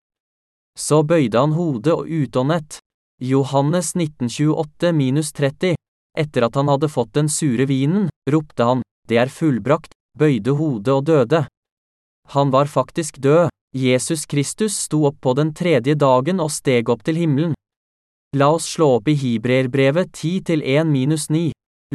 Så 0.78 1.02
bøyde 1.02 1.38
han 1.38 1.56
hodet 1.56 1.94
og 1.94 2.08
utåndet. 2.08 2.78
Johannes 3.20 3.94
1928-30. 3.96 5.74
Etter 6.18 6.46
at 6.46 6.54
han 6.58 6.68
hadde 6.68 6.90
fått 6.90 7.14
den 7.16 7.28
sure 7.28 7.66
vinen, 7.66 8.08
ropte 8.30 8.64
han, 8.64 8.82
det 9.08 9.18
er 9.22 9.32
fullbrakt, 9.32 9.94
bøyde 10.18 10.54
hodet 10.58 10.94
og 10.94 11.06
døde. 11.06 11.46
Han 12.34 12.52
var 12.54 12.66
faktisk 12.66 13.18
død. 13.24 13.48
Jesus 13.76 14.24
Kristus 14.26 14.76
sto 14.86 15.02
opp 15.04 15.20
på 15.20 15.34
den 15.36 15.52
tredje 15.54 15.94
dagen 15.94 16.40
og 16.40 16.50
steg 16.52 16.88
opp 16.88 17.02
til 17.04 17.20
himmelen. 17.20 17.57
La 18.36 18.50
oss 18.52 18.64
slå 18.64 18.90
opp 18.98 19.06
i 19.08 19.14
Hibreerbrevet 19.16 20.10
10 20.12 20.40
til 20.44 20.60
1 20.60 20.90
minus 20.92 21.30
9. 21.30 21.46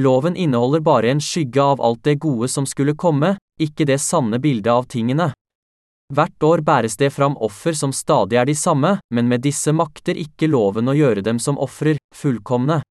Loven 0.01 0.34
inneholder 0.35 0.81
bare 0.81 1.11
en 1.14 1.22
skygge 1.22 1.61
av 1.61 1.81
alt 1.81 2.01
det 2.07 2.15
gode 2.23 2.47
som 2.49 2.65
skulle 2.65 2.95
komme, 2.97 3.35
ikke 3.61 3.85
det 3.85 3.99
sanne 4.01 4.39
bildet 4.41 4.72
av 4.73 4.88
tingene. 4.89 5.30
Hvert 6.14 6.47
år 6.49 6.65
bæres 6.65 6.97
det 6.97 7.11
fram 7.14 7.38
offer 7.38 7.77
som 7.77 7.93
stadig 7.93 8.41
er 8.41 8.49
de 8.49 8.57
samme, 8.57 8.95
men 9.14 9.30
med 9.30 9.45
disse 9.45 9.69
makter 9.77 10.18
ikke 10.18 10.49
loven 10.49 10.89
å 10.89 10.97
gjøre 10.97 11.22
dem 11.22 11.38
som 11.38 11.61
ofrer, 11.61 12.01
fullkomne. 12.15 12.81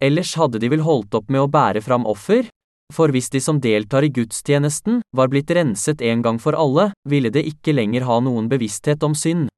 Ellers 0.00 0.32
hadde 0.40 0.58
de 0.58 0.72
vel 0.72 0.88
holdt 0.88 1.12
opp 1.14 1.28
med 1.28 1.44
å 1.44 1.52
bære 1.52 1.84
fram 1.84 2.08
offer, 2.08 2.48
for 2.92 3.12
hvis 3.12 3.28
de 3.36 3.40
som 3.40 3.60
deltar 3.60 4.04
i 4.04 4.12
gudstjenesten, 4.16 5.02
var 5.12 5.28
blitt 5.28 5.52
renset 5.52 6.00
en 6.00 6.24
gang 6.24 6.40
for 6.40 6.56
alle, 6.56 6.94
ville 7.04 7.28
det 7.28 7.44
ikke 7.52 7.76
lenger 7.76 8.08
ha 8.08 8.22
noen 8.24 8.48
bevissthet 8.48 9.04
om 9.04 9.12
synd. 9.12 9.52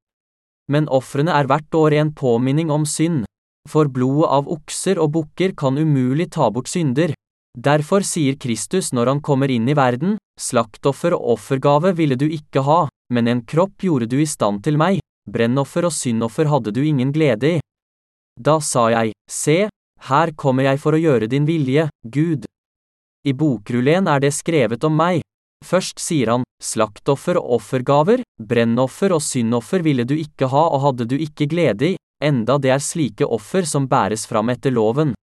Men 0.73 0.89
ofrene 0.89 1.35
er 1.37 1.49
hvert 1.49 1.77
år 1.77 1.99
en 2.01 2.13
påminning 2.17 2.71
om 2.73 2.87
synd, 2.89 3.25
for 3.69 3.89
blodet 3.89 4.31
av 4.33 4.49
okser 4.49 5.01
og 5.01 5.13
bukker 5.17 5.55
kan 5.57 5.79
umulig 5.79 6.31
ta 6.37 6.51
bort 6.53 6.69
synder. 6.69 7.15
Derfor 7.55 8.03
sier 8.03 8.37
Kristus 8.41 8.93
når 8.93 9.13
han 9.13 9.21
kommer 9.23 9.51
inn 9.53 9.69
i 9.69 9.77
verden, 9.79 10.17
slaktoffer 10.41 11.15
og 11.15 11.37
offergave 11.37 11.95
ville 11.95 12.17
du 12.19 12.27
ikke 12.27 12.65
ha, 12.67 12.81
men 13.13 13.29
en 13.31 13.45
kropp 13.47 13.85
gjorde 13.87 14.09
du 14.11 14.19
i 14.21 14.27
stand 14.27 14.65
til 14.65 14.81
meg, 14.81 14.99
brennoffer 15.31 15.87
og 15.87 15.95
syndoffer 15.95 16.51
hadde 16.51 16.75
du 16.75 16.83
ingen 16.83 17.13
glede 17.15 17.57
i. 17.57 17.61
Da 18.35 18.59
sa 18.59 18.89
jeg, 18.91 19.15
se, 19.31 19.69
her 20.09 20.33
kommer 20.35 20.67
jeg 20.67 20.81
for 20.83 20.97
å 20.97 21.01
gjøre 21.01 21.31
din 21.31 21.47
vilje, 21.47 21.87
Gud. 22.03 22.49
I 23.25 23.33
bokrullen 23.33 24.11
er 24.11 24.21
det 24.21 24.35
skrevet 24.35 24.85
om 24.85 24.97
meg. 24.99 25.23
Først 25.65 26.01
sier 26.03 26.29
han, 26.29 26.45
slaktoffer 26.63 27.39
og 27.41 27.57
offergaver, 27.59 28.23
brennoffer 28.37 29.15
og 29.17 29.23
syndoffer 29.25 29.85
ville 29.85 30.05
du 30.05 30.15
ikke 30.19 30.51
ha 30.53 30.67
og 30.69 30.83
hadde 30.85 31.09
du 31.09 31.17
ikke 31.17 31.49
glede 31.49 31.95
i, 31.95 31.97
enda 32.25 32.59
det 32.61 32.75
er 32.75 32.85
slike 32.85 33.25
offer 33.25 33.65
som 33.69 33.89
bæres 33.89 34.27
fram 34.29 34.53
etter 34.53 34.75
loven. 34.75 35.15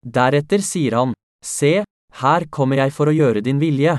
Deretter 0.00 0.64
sier 0.64 0.96
han, 0.96 1.14
se, 1.44 1.82
her 2.22 2.48
kommer 2.50 2.80
jeg 2.80 2.94
for 2.96 3.10
å 3.10 3.16
gjøre 3.16 3.44
din 3.44 3.60
vilje. 3.60 3.98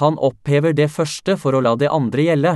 Han 0.00 0.18
opphever 0.18 0.72
det 0.72 0.88
første 0.94 1.36
for 1.36 1.56
å 1.56 1.62
la 1.64 1.74
det 1.76 1.90
andre 1.92 2.24
gjelde. 2.30 2.54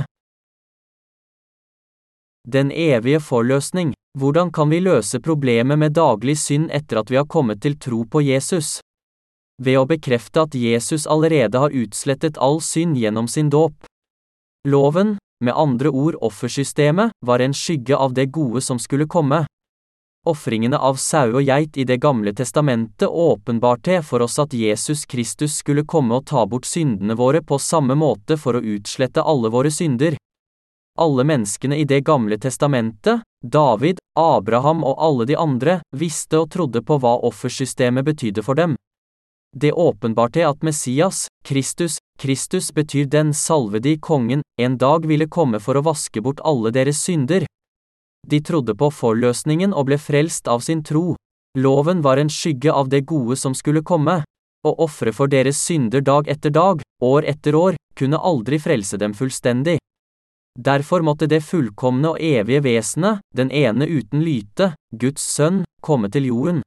Den 2.47 2.71
evige 2.71 3.21
forløsning. 3.23 3.93
Hvordan 4.19 4.51
kan 4.53 4.69
vi 4.69 4.77
løse 4.83 5.17
problemet 5.23 5.79
med 5.79 5.95
daglig 5.97 6.35
synd 6.37 6.69
etter 6.75 6.99
at 7.01 7.09
vi 7.09 7.17
har 7.17 7.25
kommet 7.25 7.63
til 7.63 7.79
tro 7.81 8.03
på 8.05 8.21
Jesus? 8.21 8.82
Ved 9.63 9.79
å 9.79 9.85
bekrefte 9.87 10.43
at 10.43 10.55
Jesus 10.59 11.05
allerede 11.07 11.61
har 11.61 11.71
utslettet 11.71 12.37
all 12.41 12.59
synd 12.61 12.97
gjennom 12.99 13.29
sin 13.31 13.51
dåp. 13.53 13.85
Loven, 14.67 15.17
med 15.43 15.55
andre 15.55 15.89
ord 15.89 16.17
offersystemet, 16.19 17.13
var 17.25 17.39
en 17.39 17.53
skygge 17.55 17.95
av 17.95 18.13
det 18.13 18.25
gode 18.35 18.61
som 18.61 18.79
skulle 18.79 19.07
komme. 19.07 19.45
Ofringene 20.27 20.79
av 20.79 20.99
sau 20.99 21.35
og 21.35 21.43
geit 21.43 21.77
i 21.77 21.83
Det 21.83 21.97
gamle 21.99 22.31
testamentet 22.33 23.07
åpenbarte 23.07 24.01
for 24.03 24.23
oss 24.23 24.39
at 24.39 24.53
Jesus 24.53 25.05
Kristus 25.05 25.57
skulle 25.59 25.83
komme 25.83 26.15
og 26.15 26.27
ta 26.31 26.45
bort 26.47 26.65
syndene 26.65 27.15
våre 27.19 27.41
på 27.43 27.59
samme 27.59 27.95
måte 27.95 28.37
for 28.39 28.55
å 28.55 28.63
utslette 28.75 29.23
alle 29.23 29.51
våre 29.51 29.71
synder. 29.71 30.15
Alle 30.99 31.23
menneskene 31.23 31.75
i 31.75 31.83
Det 31.83 32.03
gamle 32.07 32.37
testamentet, 32.37 33.23
David, 33.43 33.99
Abraham 34.15 34.83
og 34.83 34.95
alle 34.99 35.25
de 35.25 35.35
andre, 35.35 35.81
visste 35.91 36.39
og 36.39 36.51
trodde 36.51 36.83
på 36.83 36.99
hva 36.99 37.17
offersystemet 37.27 38.05
betydde 38.05 38.43
for 38.43 38.55
dem. 38.55 38.75
Det 39.55 39.73
åpenbarte 39.73 40.47
at 40.49 40.63
Messias, 40.63 41.27
Kristus, 41.45 41.97
Kristus 42.19 42.73
betyr 42.73 43.05
den 43.05 43.33
salvede 43.33 43.89
i 43.89 43.99
kongen, 43.99 44.41
en 44.61 44.77
dag 44.77 45.05
ville 45.05 45.27
komme 45.29 45.59
for 45.59 45.77
å 45.77 45.85
vaske 45.85 46.21
bort 46.21 46.41
alle 46.41 46.71
deres 46.73 47.03
synder. 47.05 47.45
De 48.27 48.39
trodde 48.41 48.73
på 48.75 48.89
forløsningen 48.89 49.73
og 49.73 49.91
ble 49.91 49.99
frelst 50.01 50.47
av 50.47 50.65
sin 50.65 50.81
tro. 50.83 51.13
Loven 51.59 52.01
var 52.01 52.17
en 52.17 52.31
skygge 52.33 52.73
av 52.73 52.89
det 52.89 53.03
gode 53.05 53.37
som 53.37 53.53
skulle 53.53 53.83
komme. 53.85 54.23
Å 54.65 54.71
ofre 54.81 55.13
for 55.13 55.29
deres 55.29 55.59
synder 55.61 56.01
dag 56.01 56.29
etter 56.31 56.49
dag, 56.49 56.81
år 57.03 57.25
etter 57.29 57.55
år, 57.55 57.75
kunne 57.93 58.17
aldri 58.17 58.57
frelse 58.59 58.97
dem 58.97 59.13
fullstendig. 59.13 59.77
Derfor 60.57 61.01
måtte 61.01 61.27
det 61.27 61.43
fullkomne 61.45 62.13
og 62.13 62.21
evige 62.21 62.63
vesenet, 62.63 63.21
den 63.35 63.51
ene 63.51 63.85
uten 63.85 64.21
lyte, 64.25 64.73
Guds 64.89 65.21
sønn, 65.21 65.63
komme 65.81 66.09
til 66.09 66.29
jorden. 66.29 66.61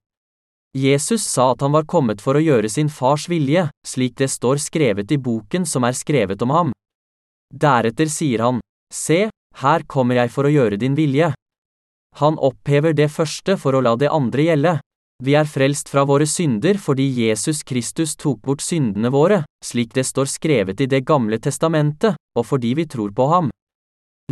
Jesus 0.77 1.24
sa 1.24 1.53
at 1.55 1.62
han 1.65 1.73
var 1.73 1.86
kommet 1.89 2.20
for 2.20 2.36
å 2.36 2.43
gjøre 2.43 2.69
sin 2.69 2.90
fars 2.93 3.31
vilje, 3.32 3.69
slik 3.86 4.16
det 4.20 4.28
står 4.28 4.61
skrevet 4.61 5.12
i 5.15 5.16
boken 5.16 5.65
som 5.65 5.86
er 5.89 5.97
skrevet 5.97 6.43
om 6.44 6.53
ham. 6.53 6.73
Deretter 7.48 8.11
sier 8.12 8.44
han, 8.44 8.61
Se, 8.93 9.31
her 9.62 9.86
kommer 9.89 10.20
jeg 10.20 10.32
for 10.35 10.44
å 10.44 10.53
gjøre 10.53 10.77
din 10.77 10.94
vilje. 10.98 11.32
Han 12.20 12.36
opphever 12.36 12.93
det 12.93 13.09
første 13.12 13.57
for 13.61 13.77
å 13.77 13.81
la 13.85 13.94
det 13.97 14.12
andre 14.12 14.44
gjelde. 14.51 14.74
Vi 15.24 15.32
er 15.32 15.48
frelst 15.48 15.89
fra 15.89 16.05
våre 16.05 16.27
synder 16.28 16.77
fordi 16.77 17.07
Jesus 17.23 17.62
Kristus 17.65 18.12
tok 18.20 18.43
bort 18.44 18.61
syndene 18.61 19.09
våre, 19.12 19.44
slik 19.65 19.94
det 19.97 20.05
står 20.05 20.28
skrevet 20.28 20.81
i 20.85 20.90
Det 20.93 21.07
gamle 21.09 21.39
testamentet, 21.40 22.20
og 22.36 22.44
fordi 22.44 22.74
vi 22.77 22.85
tror 22.85 23.16
på 23.16 23.28
ham. 23.32 23.51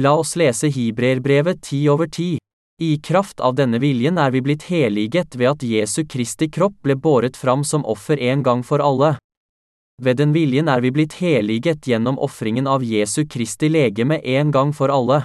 La 0.01 0.13
oss 0.19 0.37
lese 0.37 0.69
Hibreerbrevet 0.69 1.63
ti 1.63 1.87
over 1.89 2.11
ti. 2.11 2.35
I 2.83 2.99
kraft 2.99 3.41
av 3.41 3.55
denne 3.55 3.79
viljen 3.79 4.17
er 4.19 4.33
vi 4.35 4.41
blitt 4.43 4.65
heliget 4.67 5.37
ved 5.39 5.51
at 5.53 5.63
Jesu 5.63 6.03
Kristi 6.11 6.49
kropp 6.51 6.75
ble 6.83 6.97
båret 6.99 7.37
fram 7.39 7.63
som 7.65 7.85
offer 7.87 8.19
en 8.19 8.43
gang 8.43 8.65
for 8.67 8.83
alle. 8.83 9.13
Ved 10.03 10.19
den 10.19 10.33
viljen 10.35 10.67
er 10.69 10.83
vi 10.83 10.91
blitt 10.91 11.15
heliget 11.21 11.87
gjennom 11.87 12.19
ofringen 12.19 12.67
av 12.67 12.83
Jesu 12.83 13.23
Kristi 13.31 13.71
legeme 13.71 14.19
en 14.19 14.51
gang 14.51 14.73
for 14.75 14.91
alle. 14.91 15.21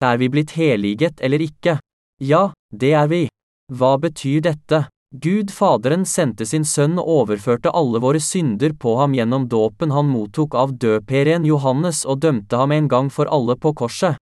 Er 0.00 0.16
vi 0.16 0.30
blitt 0.32 0.56
heliget 0.56 1.20
eller 1.20 1.44
ikke? 1.44 1.76
Ja, 2.24 2.54
det 2.72 2.94
er 2.96 3.12
vi. 3.12 3.26
Hva 3.68 3.98
betyr 4.00 4.40
dette? 4.48 4.86
Gud 5.12 5.52
Faderen 5.52 6.06
sendte 6.08 6.46
sin 6.48 6.64
sønn 6.64 6.96
og 6.96 7.08
overførte 7.20 7.68
alle 7.68 8.00
våre 8.00 8.20
synder 8.20 8.72
på 8.72 8.96
ham 8.96 9.12
gjennom 9.12 9.44
dåpen 9.44 9.92
han 9.92 10.08
mottok 10.08 10.56
av 10.56 10.72
døperen 10.80 11.44
Johannes 11.44 12.06
og 12.08 12.24
dømte 12.24 12.56
ham 12.56 12.72
en 12.72 12.88
gang 12.88 13.12
for 13.12 13.28
alle 13.28 13.60
på 13.60 13.76
korset. 13.76 14.16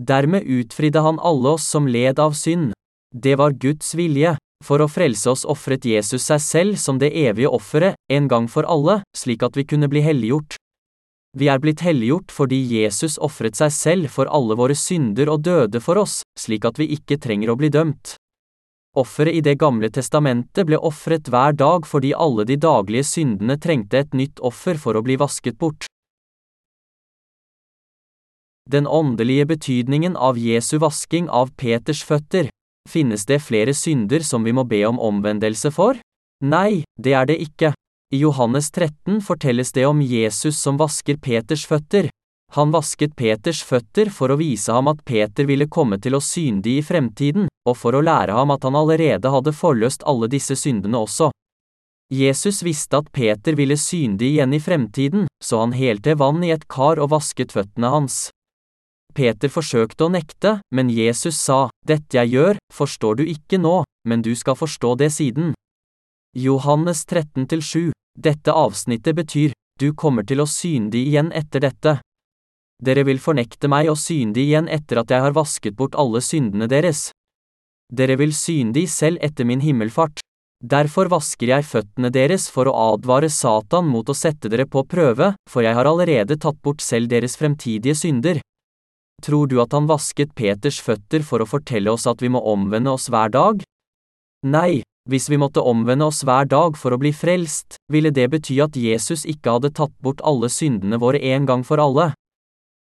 Dermed 0.00 0.42
utfridde 0.46 1.00
han 1.04 1.20
alle 1.20 1.56
oss 1.56 1.66
som 1.68 1.88
led 1.88 2.18
av 2.18 2.32
synd. 2.32 2.72
Det 3.14 3.36
var 3.36 3.52
Guds 3.52 3.94
vilje. 3.94 4.36
For 4.62 4.78
å 4.78 4.86
frelse 4.86 5.26
oss 5.26 5.42
ofret 5.42 5.84
Jesus 5.84 6.28
seg 6.30 6.40
selv 6.40 6.78
som 6.78 7.00
det 7.02 7.10
evige 7.18 7.50
offeret, 7.50 7.98
en 8.06 8.28
gang 8.30 8.46
for 8.46 8.62
alle, 8.70 9.00
slik 9.16 9.42
at 9.42 9.56
vi 9.58 9.66
kunne 9.66 9.88
bli 9.90 10.04
helliggjort. 10.06 10.54
Vi 11.34 11.48
er 11.48 11.58
blitt 11.58 11.80
helliggjort 11.82 12.30
fordi 12.30 12.60
Jesus 12.70 13.16
ofret 13.18 13.56
seg 13.58 13.72
selv 13.74 14.12
for 14.12 14.30
alle 14.30 14.54
våre 14.54 14.76
synder 14.78 15.32
og 15.32 15.42
døde 15.42 15.80
for 15.80 15.98
oss, 15.98 16.20
slik 16.38 16.66
at 16.68 16.78
vi 16.78 16.92
ikke 16.94 17.18
trenger 17.18 17.50
å 17.50 17.58
bli 17.58 17.72
dømt. 17.72 18.14
Offeret 18.94 19.38
i 19.38 19.40
Det 19.40 19.56
gamle 19.56 19.88
testamentet 19.88 20.68
ble 20.68 20.76
ofret 20.76 21.30
hver 21.32 21.56
dag 21.56 21.86
fordi 21.88 22.12
alle 22.12 22.44
de 22.44 22.58
daglige 22.60 23.08
syndene 23.08 23.56
trengte 23.56 24.04
et 24.04 24.12
nytt 24.12 24.42
offer 24.44 24.76
for 24.76 24.94
å 24.94 25.02
bli 25.02 25.16
vasket 25.16 25.56
bort. 25.58 25.88
Den 28.70 28.86
åndelige 28.86 29.46
betydningen 29.46 30.16
av 30.16 30.38
Jesu 30.38 30.78
vasking 30.78 31.28
av 31.28 31.50
Peters 31.56 32.04
føtter. 32.04 32.48
Finnes 32.88 33.26
det 33.26 33.42
flere 33.42 33.74
synder 33.74 34.22
som 34.22 34.44
vi 34.44 34.52
må 34.54 34.64
be 34.64 34.84
om 34.86 35.00
omvendelse 35.00 35.70
for? 35.74 35.98
Nei, 36.42 36.84
det 36.98 37.14
er 37.14 37.26
det 37.26 37.38
ikke. 37.42 37.72
I 38.12 38.18
Johannes 38.22 38.70
13 38.70 39.20
fortelles 39.20 39.72
det 39.72 39.86
om 39.86 40.02
Jesus 40.02 40.58
som 40.58 40.78
vasker 40.78 41.16
Peters 41.16 41.66
føtter. 41.66 42.10
Han 42.52 42.70
vasket 42.70 43.16
Peters 43.16 43.62
føtter 43.64 44.10
for 44.12 44.30
å 44.30 44.36
vise 44.36 44.72
ham 44.72 44.90
at 44.92 45.04
Peter 45.08 45.46
ville 45.48 45.70
komme 45.72 45.96
til 45.98 46.18
å 46.18 46.20
synde 46.20 46.68
i 46.68 46.82
fremtiden, 46.84 47.46
og 47.64 47.78
for 47.80 47.96
å 47.96 48.02
lære 48.04 48.36
ham 48.36 48.52
at 48.52 48.66
han 48.68 48.76
allerede 48.76 49.32
hadde 49.32 49.54
forløst 49.56 50.04
alle 50.04 50.28
disse 50.28 50.58
syndene 50.60 51.00
også. 51.00 51.30
Jesus 52.12 52.60
visste 52.60 53.00
at 53.00 53.08
Peter 53.12 53.56
ville 53.56 53.78
synde 53.80 54.26
igjen 54.28 54.52
i 54.52 54.60
fremtiden, 54.60 55.24
så 55.42 55.62
han 55.64 55.72
helte 55.72 56.18
vann 56.20 56.44
i 56.44 56.52
et 56.52 56.68
kar 56.68 57.00
og 57.00 57.14
vasket 57.14 57.56
føttene 57.56 57.88
hans. 57.88 58.28
Peter 59.14 59.52
forsøkte 59.52 60.08
å 60.08 60.12
nekte, 60.12 60.58
men 60.74 60.90
Jesus 60.90 61.38
sa, 61.38 61.68
Dette 61.86 62.18
jeg 62.18 62.34
gjør, 62.34 62.60
forstår 62.72 63.22
du 63.22 63.24
ikke 63.28 63.60
nå, 63.60 63.82
men 64.08 64.22
du 64.24 64.34
skal 64.36 64.58
forstå 64.58 64.96
det 65.00 65.12
siden. 65.14 65.52
Johannes 66.32 67.04
13-7 67.04 67.92
dette 68.14 68.52
avsnittet 68.52 69.16
betyr, 69.16 69.52
du 69.80 69.92
kommer 69.96 70.24
til 70.28 70.42
å 70.42 70.46
synde 70.46 70.98
igjen 71.00 71.30
etter 71.32 71.62
dette. 71.64 71.94
Dere 72.82 73.06
vil 73.08 73.22
fornekte 73.22 73.70
meg 73.72 73.88
og 73.88 73.96
synde 73.96 74.42
igjen 74.42 74.68
etter 74.68 75.00
at 75.00 75.10
jeg 75.10 75.24
har 75.24 75.32
vasket 75.32 75.76
bort 75.78 75.96
alle 75.96 76.20
syndene 76.20 76.68
deres. 76.68 77.08
Dere 77.88 78.18
vil 78.20 78.34
synde 78.36 78.84
selv 78.88 79.22
etter 79.24 79.48
min 79.48 79.64
himmelfart. 79.64 80.20
Derfor 80.62 81.08
vasker 81.10 81.54
jeg 81.54 81.66
føttene 81.66 82.12
deres 82.12 82.50
for 82.52 82.68
å 82.68 82.76
advare 82.92 83.30
Satan 83.32 83.88
mot 83.88 84.08
å 84.08 84.14
sette 84.14 84.50
dere 84.52 84.68
på 84.68 84.84
prøve, 84.84 85.32
for 85.50 85.64
jeg 85.64 85.74
har 85.74 85.88
allerede 85.88 86.36
tatt 86.36 86.60
bort 86.62 86.84
selv 86.84 87.08
deres 87.10 87.38
fremtidige 87.40 87.96
synder. 87.98 88.42
Tror 89.22 89.46
du 89.46 89.60
at 89.62 89.72
han 89.72 89.86
vasket 89.86 90.34
Peters 90.34 90.80
føtter 90.82 91.22
for 91.22 91.42
å 91.42 91.46
fortelle 91.46 91.92
oss 91.92 92.08
at 92.10 92.22
vi 92.22 92.30
må 92.32 92.42
omvende 92.42 92.90
oss 92.90 93.06
hver 93.12 93.30
dag? 93.30 93.62
Nei, 94.42 94.82
hvis 95.10 95.28
vi 95.30 95.38
måtte 95.38 95.62
omvende 95.62 96.08
oss 96.10 96.24
hver 96.26 96.48
dag 96.50 96.76
for 96.78 96.94
å 96.94 96.98
bli 96.98 97.12
frelst, 97.14 97.78
ville 97.92 98.10
det 98.10 98.28
bety 98.34 98.58
at 98.62 98.78
Jesus 98.78 99.22
ikke 99.26 99.56
hadde 99.56 99.72
tatt 99.78 99.94
bort 100.02 100.22
alle 100.26 100.50
syndene 100.50 100.98
våre 101.02 101.22
en 101.34 101.46
gang 101.46 101.62
for 101.66 101.82
alle. 101.82 102.12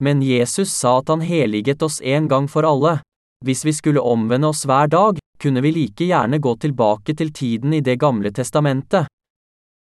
Men 0.02 0.22
Jesus 0.22 0.72
sa 0.72 1.00
at 1.00 1.10
han 1.12 1.22
heliget 1.26 1.82
oss 1.82 2.00
en 2.00 2.28
gang 2.30 2.46
for 2.48 2.66
alle. 2.66 3.00
Hvis 3.44 3.64
vi 3.66 3.74
skulle 3.74 4.02
omvende 4.02 4.50
oss 4.50 4.64
hver 4.68 4.90
dag, 4.90 5.18
kunne 5.40 5.62
vi 5.64 5.72
like 5.74 6.06
gjerne 6.06 6.38
gå 6.38 6.56
tilbake 6.62 7.14
til 7.16 7.32
tiden 7.32 7.74
i 7.74 7.80
Det 7.80 7.98
gamle 7.98 8.30
testamentet. 8.30 9.06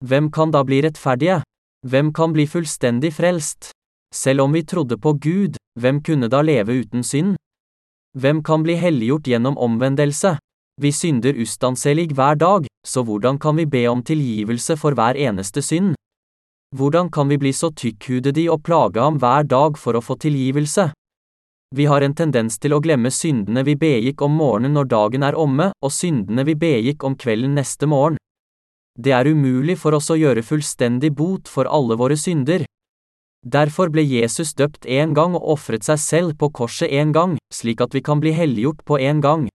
Hvem 0.05 0.31
kan 0.31 0.51
da 0.52 0.62
bli 0.64 0.82
rettferdige? 0.85 1.43
Hvem 1.86 2.12
kan 2.12 2.32
bli 2.32 2.47
fullstendig 2.47 3.14
frelst? 3.16 3.75
Selv 4.14 4.40
om 4.40 4.52
vi 4.52 4.62
trodde 4.62 4.98
på 4.98 5.12
Gud, 5.12 5.56
hvem 5.80 6.02
kunne 6.02 6.28
da 6.28 6.42
leve 6.42 6.80
uten 6.82 7.04
synd? 7.04 7.36
Hvem 8.18 8.42
kan 8.42 8.62
bli 8.62 8.76
helliggjort 8.80 9.26
gjennom 9.28 9.58
omvendelse? 9.58 10.36
Vi 10.80 10.92
synder 10.92 11.36
ustanselig 11.40 12.10
hver 12.12 12.36
dag, 12.36 12.66
så 12.86 13.02
hvordan 13.02 13.38
kan 13.38 13.56
vi 13.56 13.66
be 13.66 13.86
om 13.88 14.02
tilgivelse 14.02 14.76
for 14.76 14.92
hver 14.92 15.16
eneste 15.16 15.62
synd? 15.62 15.94
Hvordan 16.76 17.08
kan 17.10 17.28
vi 17.28 17.38
bli 17.38 17.52
så 17.52 17.70
tykkhudede 17.72 18.50
og 18.52 18.62
plage 18.64 19.00
ham 19.00 19.16
hver 19.22 19.48
dag 19.48 19.78
for 19.80 19.96
å 19.96 20.04
få 20.04 20.18
tilgivelse? 20.20 20.90
Vi 21.74 21.86
har 21.88 22.04
en 22.04 22.14
tendens 22.14 22.58
til 22.60 22.76
å 22.76 22.80
glemme 22.84 23.10
syndene 23.10 23.64
vi 23.64 23.72
begikk 23.80 24.20
om 24.22 24.36
morgenen 24.36 24.76
når 24.76 24.90
dagen 24.92 25.24
er 25.24 25.38
omme, 25.40 25.70
og 25.80 25.92
syndene 25.92 26.44
vi 26.44 26.54
begikk 26.54 27.08
om 27.08 27.16
kvelden 27.16 27.56
neste 27.56 27.88
morgen. 27.88 28.20
Det 28.98 29.16
er 29.16 29.32
umulig 29.32 29.78
for 29.80 29.96
oss 29.96 30.12
å 30.12 30.18
gjøre 30.20 30.44
fullstendig 30.44 31.14
bot 31.16 31.48
for 31.48 31.64
alle 31.64 31.96
våre 31.96 32.20
synder. 32.20 32.65
Derfor 33.47 33.93
ble 33.94 34.02
Jesus 34.02 34.56
døpt 34.59 34.89
én 34.90 35.12
gang 35.14 35.36
og 35.39 35.44
ofret 35.55 35.85
seg 35.86 36.01
selv 36.02 36.35
på 36.35 36.48
korset 36.51 36.90
én 36.90 37.12
gang, 37.14 37.36
slik 37.55 37.78
at 37.85 37.94
vi 37.94 38.02
kan 38.02 38.18
bli 38.18 38.32
helliggjort 38.35 38.82
på 38.82 38.98
én 38.98 39.20
gang. 39.23 39.47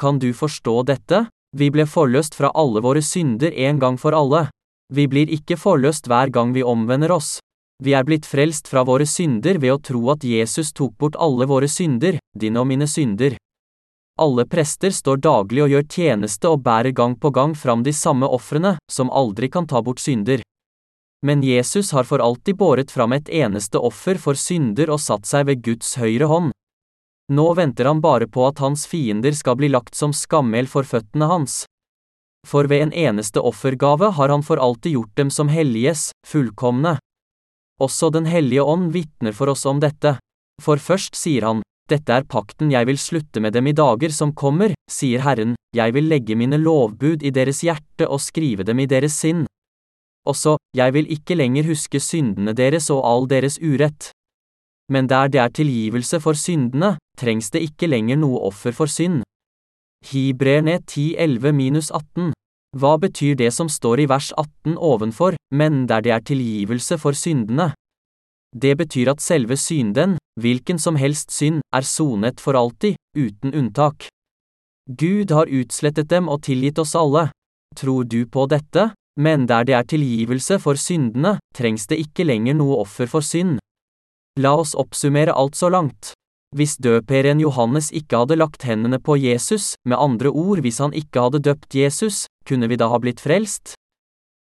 Kan 0.00 0.18
du 0.18 0.32
forstå 0.32 0.82
dette? 0.88 1.26
Vi 1.52 1.68
ble 1.68 1.84
forløst 1.84 2.32
fra 2.34 2.48
alle 2.56 2.80
våre 2.80 3.02
synder 3.04 3.52
en 3.52 3.78
gang 3.78 3.98
for 4.00 4.16
alle. 4.16 4.46
Vi 4.88 5.04
blir 5.12 5.28
ikke 5.28 5.58
forløst 5.60 6.08
hver 6.08 6.32
gang 6.32 6.54
vi 6.56 6.64
omvender 6.64 7.12
oss. 7.12 7.36
Vi 7.84 7.92
er 7.92 8.06
blitt 8.08 8.24
frelst 8.24 8.70
fra 8.72 8.84
våre 8.88 9.04
synder 9.04 9.60
ved 9.60 9.74
å 9.74 9.82
tro 9.90 10.00
at 10.14 10.24
Jesus 10.24 10.72
tok 10.72 10.96
bort 10.96 11.18
alle 11.20 11.44
våre 11.50 11.68
synder, 11.68 12.16
dine 12.32 12.62
og 12.62 12.70
mine 12.70 12.88
synder. 12.88 13.36
Alle 14.20 14.46
prester 14.48 14.92
står 14.92 15.20
daglig 15.20 15.64
og 15.66 15.72
gjør 15.74 15.84
tjeneste 15.84 16.48
og 16.48 16.64
bærer 16.64 16.96
gang 16.96 17.18
på 17.20 17.28
gang 17.28 17.52
fram 17.52 17.84
de 17.84 17.92
samme 17.92 18.24
ofrene, 18.24 18.78
som 18.88 19.12
aldri 19.12 19.52
kan 19.52 19.68
ta 19.68 19.82
bort 19.84 20.00
synder. 20.00 20.40
Men 21.26 21.42
Jesus 21.42 21.92
har 21.92 22.04
for 22.04 22.18
alltid 22.18 22.56
båret 22.56 22.90
fram 22.90 23.12
et 23.12 23.28
eneste 23.28 23.78
offer 23.78 24.18
for 24.18 24.34
synder 24.34 24.90
og 24.90 25.00
satt 25.00 25.28
seg 25.28 25.46
ved 25.46 25.62
Guds 25.62 25.94
høyre 26.00 26.26
hånd. 26.26 26.50
Nå 27.32 27.46
venter 27.54 27.86
han 27.86 28.02
bare 28.02 28.26
på 28.26 28.44
at 28.48 28.58
hans 28.58 28.84
fiender 28.90 29.32
skal 29.32 29.56
bli 29.56 29.70
lagt 29.70 29.94
som 29.94 30.12
skammel 30.12 30.66
for 30.66 30.82
føttene 30.82 31.30
hans. 31.30 31.62
For 32.46 32.66
ved 32.66 32.88
en 32.88 32.92
eneste 32.92 33.40
offergave 33.40 34.10
har 34.18 34.34
han 34.34 34.42
for 34.42 34.58
alltid 34.58 34.96
gjort 34.98 35.16
dem 35.16 35.30
som 35.30 35.48
helliges, 35.48 36.10
fullkomne. 36.26 36.96
Også 37.80 38.10
Den 38.10 38.26
hellige 38.26 38.62
ånd 38.62 38.90
vitner 38.92 39.32
for 39.32 39.48
oss 39.48 39.64
om 39.66 39.80
dette. 39.80 40.16
For 40.62 40.76
først 40.76 41.14
sier 41.16 41.46
han, 41.46 41.62
Dette 41.90 42.14
er 42.14 42.24
pakten 42.24 42.70
jeg 42.70 42.86
vil 42.88 42.98
slutte 42.98 43.40
med 43.42 43.52
dem 43.56 43.66
i 43.66 43.74
dager 43.76 44.12
som 44.14 44.30
kommer, 44.32 44.72
sier 44.90 45.20
Herren, 45.26 45.56
jeg 45.76 45.92
vil 45.92 46.06
legge 46.08 46.36
mine 46.38 46.56
lovbud 46.60 47.24
i 47.26 47.32
deres 47.34 47.62
hjerte 47.66 48.06
og 48.06 48.22
skrive 48.22 48.64
dem 48.64 48.80
i 48.80 48.86
deres 48.86 49.18
sinn. 49.18 49.42
Også, 50.28 50.56
jeg 50.76 50.94
vil 50.94 51.10
ikke 51.10 51.34
lenger 51.34 51.66
huske 51.66 52.00
syndene 52.00 52.54
deres 52.54 52.90
og 52.94 53.02
all 53.06 53.28
deres 53.30 53.58
urett. 53.58 54.10
Men 54.92 55.08
der 55.08 55.28
det 55.28 55.40
er 55.40 55.48
tilgivelse 55.48 56.20
for 56.20 56.38
syndene, 56.38 56.96
trengs 57.18 57.50
det 57.50 57.62
ikke 57.66 57.88
lenger 57.90 58.16
noe 58.16 58.38
offer 58.46 58.72
for 58.72 58.86
synd. 58.86 59.22
Hibrerne 60.06 60.78
10-11-18 60.82 62.32
Hva 62.78 62.96
betyr 62.98 63.36
det 63.38 63.52
som 63.54 63.68
står 63.68 64.02
i 64.02 64.08
vers 64.10 64.32
18 64.36 64.78
ovenfor, 64.78 65.36
men 65.54 65.86
der 65.86 66.00
det 66.00 66.12
er 66.12 66.24
tilgivelse 66.26 66.98
for 66.98 67.12
syndene? 67.12 67.72
Det 68.52 68.76
betyr 68.76 69.10
at 69.10 69.20
selve 69.20 69.56
synden, 69.56 70.18
hvilken 70.40 70.78
som 70.78 70.96
helst 70.96 71.32
synd, 71.32 71.62
er 71.72 71.86
sonet 71.86 72.40
for 72.40 72.58
alltid, 72.58 72.98
uten 73.16 73.54
unntak. 73.54 74.08
Gud 74.88 75.30
har 75.30 75.48
utslettet 75.48 76.10
dem 76.10 76.28
og 76.28 76.42
tilgitt 76.42 76.78
oss 76.78 76.94
alle. 76.98 77.30
Tror 77.76 78.04
du 78.04 78.26
på 78.26 78.46
dette? 78.50 78.90
Men 79.20 79.46
der 79.46 79.66
det 79.68 79.74
er 79.76 79.84
tilgivelse 79.84 80.58
for 80.62 80.78
syndene, 80.80 81.36
trengs 81.54 81.86
det 81.90 82.00
ikke 82.00 82.24
lenger 82.24 82.56
noe 82.56 82.80
offer 82.84 83.10
for 83.10 83.24
synd. 83.24 83.58
La 84.40 84.54
oss 84.56 84.72
oppsummere 84.78 85.34
alt 85.36 85.58
så 85.58 85.68
langt. 85.68 86.14
Hvis 86.56 86.76
døperen 86.80 87.40
Johannes 87.40 87.90
ikke 87.92 88.22
hadde 88.22 88.36
lagt 88.36 88.64
hendene 88.68 88.98
på 89.00 89.16
Jesus, 89.20 89.74
med 89.88 90.00
andre 90.00 90.28
ord 90.28 90.60
hvis 90.64 90.80
han 90.84 90.92
ikke 90.96 91.26
hadde 91.26 91.40
døpt 91.44 91.76
Jesus, 91.76 92.26
kunne 92.48 92.68
vi 92.68 92.76
da 92.80 92.88
ha 92.92 93.00
blitt 93.00 93.20
frelst? 93.24 93.74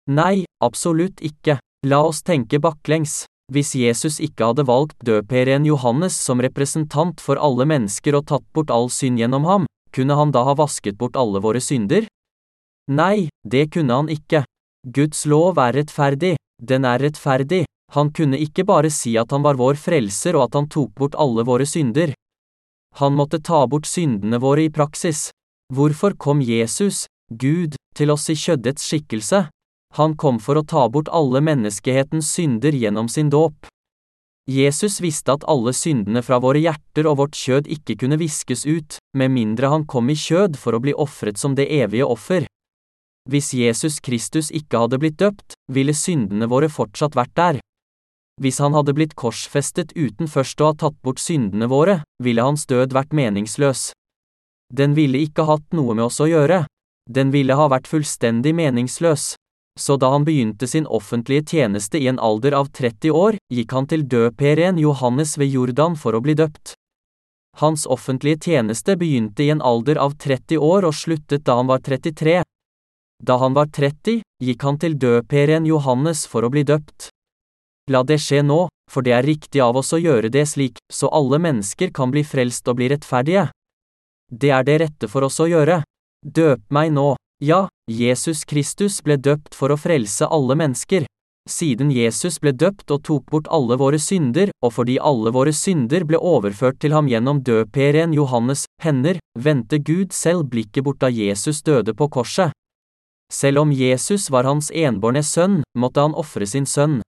Nei, 0.08 0.46
absolutt 0.64 1.24
ikke. 1.24 1.60
La 1.88 2.00
oss 2.08 2.24
tenke 2.24 2.60
baklengs. 2.64 3.26
Hvis 3.52 3.74
Jesus 3.80 4.20
ikke 4.24 4.50
hadde 4.50 4.68
valgt 4.68 5.00
døperen 5.08 5.68
Johannes 5.68 6.16
som 6.20 6.44
representant 6.44 7.24
for 7.24 7.40
alle 7.40 7.68
mennesker 7.68 8.16
og 8.20 8.28
tatt 8.28 8.44
bort 8.56 8.72
all 8.72 8.92
synd 8.92 9.20
gjennom 9.20 9.48
ham, 9.48 9.68
kunne 9.96 10.16
han 10.20 10.34
da 10.36 10.44
ha 10.48 10.56
vasket 10.56 10.98
bort 11.00 11.16
alle 11.16 11.40
våre 11.44 11.64
synder? 11.64 12.08
Nei, 12.92 13.30
det 13.48 13.70
kunne 13.76 13.96
han 14.00 14.12
ikke. 14.12 14.44
Guds 14.88 15.26
lov 15.28 15.58
er 15.60 15.76
rettferdig, 15.76 16.38
den 16.64 16.86
er 16.88 17.02
rettferdig, 17.04 17.66
han 17.92 18.12
kunne 18.16 18.40
ikke 18.40 18.64
bare 18.64 18.88
si 18.92 19.18
at 19.20 19.34
han 19.36 19.44
var 19.44 19.60
vår 19.60 19.76
frelser 19.76 20.38
og 20.38 20.48
at 20.48 20.56
han 20.56 20.70
tok 20.72 20.94
bort 20.96 21.18
alle 21.20 21.44
våre 21.44 21.68
synder. 21.68 22.14
Han 23.02 23.18
måtte 23.20 23.42
ta 23.44 23.66
bort 23.68 23.86
syndene 23.86 24.40
våre 24.40 24.64
i 24.64 24.72
praksis. 24.72 25.30
Hvorfor 25.76 26.16
kom 26.16 26.40
Jesus, 26.42 27.06
Gud, 27.28 27.76
til 27.96 28.12
oss 28.16 28.30
i 28.32 28.38
kjøddets 28.40 28.88
skikkelse? 28.88 29.50
Han 30.00 30.16
kom 30.16 30.40
for 30.40 30.60
å 30.60 30.64
ta 30.64 30.88
bort 30.88 31.12
alle 31.12 31.42
menneskehetens 31.44 32.32
synder 32.32 32.72
gjennom 32.72 33.12
sin 33.12 33.30
dåp. 33.30 33.68
Jesus 34.48 35.02
visste 35.04 35.36
at 35.36 35.44
alle 35.52 35.74
syndene 35.76 36.24
fra 36.24 36.40
våre 36.40 36.62
hjerter 36.64 37.10
og 37.12 37.20
vårt 37.20 37.36
kjød 37.36 37.68
ikke 37.76 37.98
kunne 38.00 38.20
viskes 38.22 38.64
ut, 38.64 39.02
med 39.20 39.36
mindre 39.36 39.68
han 39.74 39.84
kom 39.84 40.08
i 40.08 40.16
kjød 40.16 40.56
for 40.56 40.78
å 40.78 40.80
bli 40.80 40.96
ofret 40.96 41.36
som 41.36 41.60
det 41.60 41.68
evige 41.68 42.08
offer. 42.08 42.48
Hvis 43.28 43.52
Jesus 43.54 44.00
Kristus 44.00 44.50
ikke 44.56 44.80
hadde 44.86 45.00
blitt 45.02 45.18
døpt, 45.20 45.58
ville 45.68 45.94
syndene 45.94 46.48
våre 46.48 46.70
fortsatt 46.72 47.18
vært 47.18 47.36
der. 47.36 47.60
Hvis 48.40 48.62
han 48.64 48.76
hadde 48.78 48.94
blitt 48.96 49.18
korsfestet 49.20 49.92
uten 49.98 50.30
først 50.32 50.62
å 50.62 50.70
ha 50.70 50.78
tatt 50.78 50.96
bort 51.04 51.20
syndene 51.20 51.68
våre, 51.68 52.02
ville 52.24 52.46
hans 52.46 52.64
død 52.70 52.96
vært 52.96 53.16
meningsløs. 53.18 53.92
Den 54.74 54.96
ville 54.96 55.20
ikke 55.26 55.48
hatt 55.48 55.68
noe 55.76 55.96
med 55.98 56.08
oss 56.08 56.22
å 56.24 56.30
gjøre. 56.30 56.64
Den 57.10 57.32
ville 57.36 57.56
ha 57.56 57.68
vært 57.72 57.88
fullstendig 57.88 58.54
meningsløs. 58.56 59.36
Så 59.78 59.98
da 60.00 60.10
han 60.14 60.26
begynte 60.26 60.68
sin 60.68 60.88
offentlige 60.88 61.46
tjeneste 61.52 62.00
i 62.00 62.08
en 62.08 62.20
alder 62.20 62.56
av 62.58 62.72
30 62.74 63.12
år, 63.14 63.38
gikk 63.54 63.76
han 63.76 63.88
til 63.88 64.08
døperen 64.10 64.80
Johannes 64.82 65.36
ved 65.38 65.52
Jordan 65.54 65.96
for 66.00 66.18
å 66.18 66.24
bli 66.24 66.34
døpt. 66.38 66.74
Hans 67.62 67.86
offentlige 67.90 68.40
tjeneste 68.50 68.96
begynte 68.98 69.44
i 69.44 69.50
en 69.50 69.62
alder 69.62 69.98
av 70.02 70.18
30 70.18 70.62
år 70.62 70.86
og 70.90 70.96
sluttet 70.98 71.46
da 71.46 71.58
han 71.60 71.70
var 71.70 71.82
33. 71.86 72.42
Da 73.24 73.38
han 73.42 73.54
var 73.54 73.66
30, 73.74 74.22
gikk 74.44 74.64
han 74.64 74.78
til 74.78 74.98
døperen 75.00 75.66
Johannes 75.66 76.26
for 76.30 76.46
å 76.46 76.52
bli 76.54 76.64
døpt. 76.68 77.10
La 77.90 78.04
det 78.04 78.20
skje 78.22 78.44
nå, 78.46 78.68
for 78.92 79.04
det 79.04 79.14
er 79.16 79.26
riktig 79.26 79.62
av 79.64 79.78
oss 79.80 79.94
å 79.96 80.00
gjøre 80.00 80.30
det 80.30 80.46
slik, 80.48 80.78
så 80.94 81.10
alle 81.10 81.40
mennesker 81.42 81.92
kan 81.96 82.12
bli 82.14 82.24
frelst 82.24 82.68
og 82.68 82.78
bli 82.80 82.92
rettferdige. 82.94 83.48
Det 84.32 84.52
er 84.52 84.64
det 84.68 84.80
rette 84.84 85.08
for 85.08 85.26
oss 85.28 85.40
å 85.40 85.48
gjøre. 85.48 85.82
Døp 86.24 86.64
meg 86.70 86.92
nå. 86.94 87.16
Ja, 87.44 87.68
Jesus 87.88 88.44
Kristus 88.50 89.00
ble 89.06 89.18
døpt 89.18 89.56
for 89.56 89.72
å 89.72 89.78
frelse 89.80 90.28
alle 90.28 90.58
mennesker. 90.58 91.06
Siden 91.48 91.94
Jesus 91.96 92.42
ble 92.44 92.52
døpt 92.52 92.92
og 92.92 93.06
tok 93.08 93.30
bort 93.32 93.48
alle 93.48 93.78
våre 93.80 94.00
synder, 94.04 94.52
og 94.60 94.74
fordi 94.76 94.98
alle 95.00 95.32
våre 95.32 95.54
synder 95.56 96.04
ble 96.04 96.20
overført 96.20 96.82
til 96.84 96.92
ham 96.98 97.08
gjennom 97.08 97.40
døperen 97.40 98.12
Johannes' 98.18 98.66
hender, 98.84 99.22
vendte 99.40 99.80
Gud 99.80 100.12
selv 100.12 100.50
blikket 100.52 100.84
bort 100.84 101.00
da 101.00 101.08
Jesus 101.08 101.64
døde 101.64 101.96
på 101.96 102.10
korset. 102.12 102.52
Selv 103.34 103.60
om 103.60 103.72
Jesus 103.72 104.30
var 104.30 104.48
hans 104.48 104.72
enbårne 104.72 105.24
sønn, 105.24 105.62
måtte 105.76 106.04
han 106.06 106.16
ofre 106.16 106.48
sin 106.48 106.66
sønn. 106.66 107.02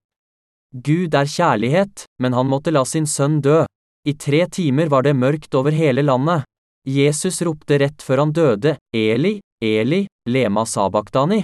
Gud 0.74 1.16
er 1.16 1.26
kjærlighet, 1.26 2.06
men 2.22 2.34
han 2.34 2.50
måtte 2.50 2.72
la 2.72 2.84
sin 2.86 3.08
sønn 3.08 3.40
dø. 3.42 3.64
I 4.06 4.14
tre 4.14 4.46
timer 4.48 4.90
var 4.92 5.04
det 5.04 5.16
mørkt 5.16 5.56
over 5.56 5.72
hele 5.72 6.04
landet. 6.04 6.44
Jesus 6.88 7.42
ropte 7.42 7.80
rett 7.80 8.04
før 8.04 8.26
han 8.26 8.34
døde, 8.34 8.76
Eli, 8.96 9.40
Eli, 9.62 10.06
lema 10.30 10.66
sabachthani. 10.66 11.42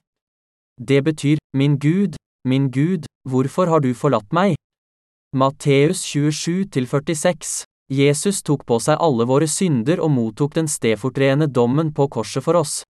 Det 0.79 1.01
betyr, 1.03 1.37
Min 1.55 1.77
Gud, 1.79 2.15
min 2.45 2.69
Gud, 2.71 3.05
hvorfor 3.29 3.67
har 3.67 3.79
du 3.79 3.93
forlatt 3.93 4.31
meg? 4.33 4.55
Matteus 5.35 6.03
27-46 6.05 7.63
Jesus 7.91 8.41
tok 8.43 8.65
på 8.65 8.79
seg 8.79 8.99
alle 9.01 9.25
våre 9.27 9.47
synder 9.47 9.99
og 10.01 10.11
mottok 10.13 10.55
den 10.55 10.67
stedfortredende 10.67 11.47
dommen 11.47 11.91
på 11.93 12.07
korset 12.07 12.43
for 12.45 12.57
oss. 12.59 12.83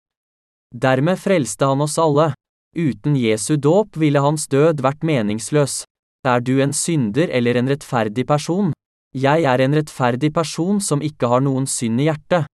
Dermed 0.76 1.20
frelste 1.20 1.66
han 1.66 1.82
oss 1.82 1.96
alle. 1.98 2.34
Uten 2.76 3.16
Jesu 3.16 3.56
dåp 3.56 3.96
ville 3.96 4.20
hans 4.20 4.50
død 4.52 4.82
vært 4.84 5.06
meningsløs. 5.08 5.84
Er 6.28 6.42
du 6.44 6.58
en 6.60 6.74
synder 6.76 7.32
eller 7.32 7.56
en 7.56 7.70
rettferdig 7.72 8.26
person? 8.28 8.74
Jeg 9.16 9.46
er 9.48 9.62
en 9.64 9.78
rettferdig 9.78 10.34
person 10.36 10.82
som 10.84 11.00
ikke 11.00 11.30
har 11.32 11.46
noen 11.46 11.70
synd 11.70 12.02
i 12.04 12.10
hjertet. 12.10 12.50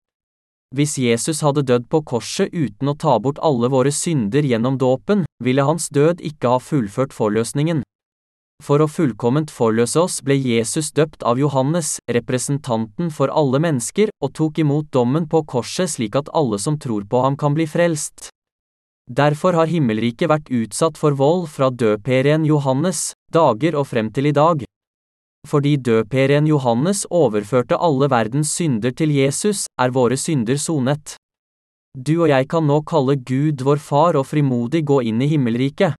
Hvis 0.76 0.98
Jesus 1.00 1.40
hadde 1.40 1.64
dødd 1.66 1.88
på 1.88 2.02
korset 2.06 2.52
uten 2.52 2.92
å 2.92 2.94
ta 2.94 3.16
bort 3.18 3.40
alle 3.42 3.70
våre 3.72 3.90
synder 3.90 4.44
gjennom 4.44 4.76
dåpen, 4.78 5.24
ville 5.42 5.64
hans 5.64 5.88
død 5.88 6.20
ikke 6.20 6.52
ha 6.52 6.60
fullført 6.60 7.16
forløsningen. 7.16 7.80
For 8.60 8.82
å 8.84 8.88
fullkomment 8.92 9.48
forløse 9.48 9.96
oss 10.02 10.18
ble 10.20 10.36
Jesus 10.36 10.90
døpt 10.92 11.24
av 11.24 11.38
Johannes, 11.40 11.94
representanten 12.12 13.08
for 13.08 13.32
alle 13.32 13.60
mennesker, 13.64 14.12
og 14.20 14.34
tok 14.36 14.60
imot 14.60 14.90
dommen 14.92 15.24
på 15.30 15.40
korset 15.48 15.88
slik 15.88 16.18
at 16.20 16.28
alle 16.36 16.60
som 16.60 16.76
tror 16.76 17.06
på 17.08 17.22
ham 17.24 17.38
kan 17.40 17.56
bli 17.56 17.64
frelst. 17.64 18.28
Derfor 19.10 19.56
har 19.58 19.70
himmelriket 19.70 20.28
vært 20.30 20.52
utsatt 20.54 21.00
for 21.00 21.16
vold 21.18 21.48
fra 21.50 21.70
døperen 21.72 22.44
Johannes, 22.46 23.14
dager 23.32 23.78
og 23.80 23.88
frem 23.90 24.12
til 24.14 24.28
i 24.30 24.36
dag. 24.36 24.62
Fordi 25.48 25.72
døperen 25.80 26.46
Johannes 26.46 27.06
overførte 27.10 27.80
alle 27.80 28.10
verdens 28.12 28.52
synder 28.54 28.92
til 28.92 29.16
Jesus, 29.16 29.64
er 29.80 29.90
våre 29.96 30.20
synder 30.20 30.60
sonet. 30.60 31.16
Du 31.96 32.20
og 32.20 32.28
jeg 32.30 32.46
kan 32.52 32.68
nå 32.68 32.82
kalle 32.86 33.16
Gud 33.16 33.64
vår 33.66 33.80
far 33.82 34.20
og 34.20 34.28
frimodig 34.28 34.84
gå 34.86 35.00
inn 35.10 35.24
i 35.24 35.30
himmelriket. 35.32 35.96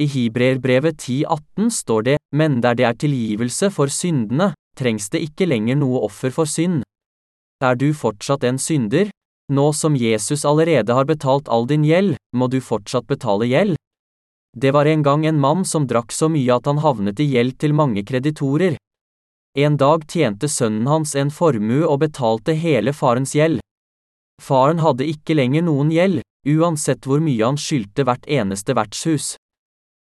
I 0.00 0.06
Hibreerbrevet 0.10 0.96
10,18 0.98 1.70
står 1.70 2.02
det, 2.02 2.16
men 2.34 2.58
der 2.60 2.74
det 2.74 2.86
er 2.88 2.96
tilgivelse 2.98 3.70
for 3.70 3.86
syndene, 3.86 4.50
trengs 4.74 5.06
det 5.12 5.20
ikke 5.22 5.46
lenger 5.46 5.78
noe 5.78 6.00
offer 6.02 6.34
for 6.34 6.50
synd. 6.50 6.82
Er 7.62 7.78
du 7.78 7.92
fortsatt 7.94 8.42
en 8.44 8.58
synder? 8.58 9.12
Nå 9.54 9.70
som 9.72 9.94
Jesus 9.94 10.42
allerede 10.44 10.96
har 10.96 11.06
betalt 11.06 11.48
all 11.48 11.68
din 11.70 11.84
gjeld, 11.86 12.16
må 12.34 12.48
du 12.50 12.58
fortsatt 12.60 13.06
betale 13.06 13.46
gjeld. 13.46 13.76
Det 14.56 14.72
var 14.74 14.86
en 14.90 15.02
gang 15.02 15.26
en 15.26 15.38
mann 15.38 15.62
som 15.64 15.86
drakk 15.86 16.10
så 16.12 16.26
mye 16.28 16.56
at 16.56 16.66
han 16.66 16.82
havnet 16.82 17.20
i 17.22 17.28
gjeld 17.30 17.58
til 17.62 17.74
mange 17.74 18.02
kreditorer. 18.02 18.74
En 19.54 19.76
dag 19.78 20.08
tjente 20.10 20.50
sønnen 20.50 20.90
hans 20.90 21.14
en 21.14 21.30
formue 21.30 21.84
og 21.86 22.00
betalte 22.02 22.56
hele 22.58 22.92
farens 22.92 23.36
gjeld. 23.38 23.60
Faren 24.42 24.82
hadde 24.82 25.06
ikke 25.06 25.38
lenger 25.38 25.62
noen 25.62 25.94
gjeld, 25.94 26.24
uansett 26.50 27.06
hvor 27.06 27.22
mye 27.22 27.44
han 27.46 27.60
skyldte 27.60 28.02
hvert 28.08 28.26
eneste 28.26 28.74
vertshus. 28.74 29.34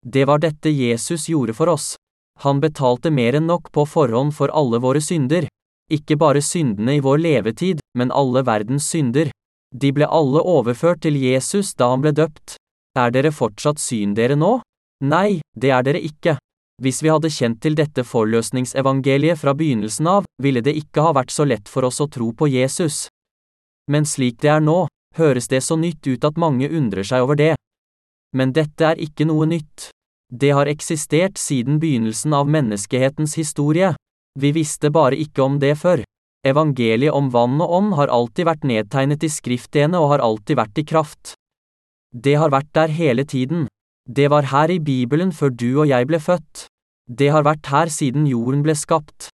Det 0.06 0.24
var 0.24 0.38
dette 0.38 0.70
Jesus 0.70 1.28
gjorde 1.28 1.54
for 1.54 1.68
oss. 1.68 1.94
Han 2.42 2.60
betalte 2.60 3.10
mer 3.10 3.36
enn 3.38 3.46
nok 3.46 3.70
på 3.72 3.84
forhånd 3.86 4.34
for 4.34 4.50
alle 4.50 4.80
våre 4.82 5.00
synder. 5.00 5.46
Ikke 5.92 6.16
bare 6.18 6.42
syndene 6.42 6.96
i 6.96 7.02
vår 7.04 7.18
levetid, 7.22 7.80
men 7.98 8.10
alle 8.10 8.42
verdens 8.42 8.88
synder. 8.90 9.30
De 9.74 9.92
ble 9.92 10.08
alle 10.08 10.42
overført 10.42 11.02
til 11.06 11.16
Jesus 11.16 11.74
da 11.78 11.92
han 11.92 12.02
ble 12.02 12.12
døpt. 12.16 12.56
Er 12.98 13.12
dere 13.14 13.32
fortsatt 13.32 13.78
syndere 13.80 14.36
nå? 14.36 14.58
Nei, 15.04 15.40
det 15.56 15.70
er 15.70 15.86
dere 15.86 16.02
ikke. 16.02 16.36
Hvis 16.82 17.02
vi 17.04 17.12
hadde 17.12 17.30
kjent 17.30 17.60
til 17.62 17.76
dette 17.78 18.02
forløsningsevangeliet 18.02 19.38
fra 19.38 19.54
begynnelsen 19.54 20.08
av, 20.10 20.26
ville 20.42 20.64
det 20.64 20.74
ikke 20.76 21.04
ha 21.06 21.12
vært 21.14 21.30
så 21.30 21.46
lett 21.46 21.68
for 21.70 21.86
oss 21.86 22.00
å 22.02 22.08
tro 22.10 22.32
på 22.34 22.48
Jesus. 22.50 23.06
Men 23.90 24.06
slik 24.08 24.40
det 24.42 24.50
er 24.50 24.64
nå, 24.64 24.86
høres 25.16 25.48
det 25.48 25.62
så 25.62 25.76
nytt 25.78 26.06
ut 26.06 26.24
at 26.24 26.40
mange 26.40 26.68
undrer 26.68 27.06
seg 27.06 27.22
over 27.22 27.38
det. 27.38 27.54
Men 28.36 28.52
dette 28.56 28.86
er 28.92 29.00
ikke 29.00 29.26
noe 29.28 29.46
nytt. 29.48 29.90
Det 30.32 30.54
har 30.56 30.70
eksistert 30.70 31.36
siden 31.36 31.76
begynnelsen 31.82 32.32
av 32.32 32.48
menneskehetens 32.48 33.36
historie. 33.36 33.92
Vi 34.40 34.52
visste 34.56 34.88
bare 34.90 35.18
ikke 35.20 35.44
om 35.44 35.58
det 35.60 35.74
før. 35.80 36.04
Evangeliet 36.48 37.12
om 37.14 37.28
vann 37.30 37.60
og 37.60 37.74
ånd 37.78 37.92
har 37.98 38.10
alltid 38.10 38.48
vært 38.48 38.64
nedtegnet 38.66 39.22
i 39.22 39.30
skriftene 39.30 40.00
og 40.00 40.14
har 40.14 40.24
alltid 40.24 40.58
vært 40.58 40.80
i 40.80 40.86
kraft. 40.88 41.34
Det 42.12 42.34
har 42.40 42.50
vært 42.50 42.72
der 42.74 42.88
hele 42.92 43.24
tiden. 43.28 43.68
Det 44.08 44.30
var 44.32 44.48
her 44.50 44.72
i 44.72 44.80
Bibelen 44.80 45.30
før 45.32 45.52
du 45.52 45.68
og 45.84 45.86
jeg 45.86 46.08
ble 46.08 46.18
født. 46.18 46.66
Det 47.06 47.28
har 47.30 47.44
vært 47.46 47.68
her 47.70 47.92
siden 47.92 48.26
jorden 48.26 48.64
ble 48.64 48.74
skapt. 48.74 49.28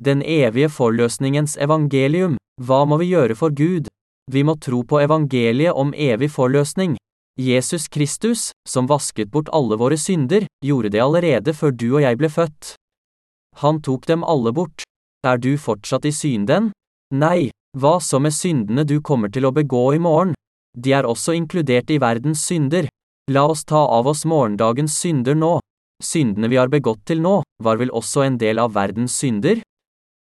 Den 0.00 0.22
evige 0.22 0.70
forløsningens 0.72 1.58
evangelium. 1.60 2.38
Hva 2.62 2.84
må 2.86 2.98
vi 3.02 3.12
gjøre 3.12 3.36
for 3.38 3.52
Gud? 3.54 3.90
Vi 4.30 4.44
må 4.46 4.54
tro 4.60 4.82
på 4.86 5.00
evangeliet 5.02 5.74
om 5.74 5.94
evig 5.94 6.30
forløsning. 6.30 6.96
Jesus 7.40 7.88
Kristus, 7.88 8.50
som 8.68 8.86
vasket 8.86 9.30
bort 9.32 9.48
alle 9.52 9.78
våre 9.80 9.96
synder, 9.96 10.46
gjorde 10.64 10.92
det 10.92 11.00
allerede 11.00 11.54
før 11.56 11.72
du 11.72 11.88
og 11.96 12.02
jeg 12.04 12.18
ble 12.20 12.28
født. 12.28 12.74
Han 13.64 13.80
tok 13.82 14.06
dem 14.06 14.24
alle 14.24 14.52
bort. 14.52 14.84
Er 15.26 15.38
du 15.38 15.56
fortsatt 15.58 16.04
i 16.04 16.12
synden? 16.12 16.70
Nei, 17.14 17.50
hva 17.78 17.98
så 18.00 18.20
med 18.20 18.34
syndene 18.36 18.84
du 18.84 19.00
kommer 19.00 19.32
til 19.32 19.46
å 19.48 19.52
begå 19.52 19.94
i 19.96 20.00
morgen? 20.02 20.34
De 20.76 20.92
er 20.92 21.08
også 21.08 21.34
inkludert 21.36 21.90
i 21.90 22.00
verdens 22.00 22.44
synder. 22.44 22.88
La 23.30 23.46
oss 23.48 23.64
ta 23.64 23.80
av 23.80 24.08
oss 24.08 24.24
morgendagens 24.24 24.96
synder 24.98 25.36
nå. 25.36 25.58
Syndene 26.02 26.48
vi 26.48 26.58
har 26.58 26.68
begått 26.68 27.04
til 27.06 27.22
nå, 27.22 27.40
var 27.62 27.78
vel 27.78 27.92
også 27.94 28.26
en 28.26 28.38
del 28.40 28.58
av 28.58 28.74
verdens 28.74 29.14
synder? 29.16 29.62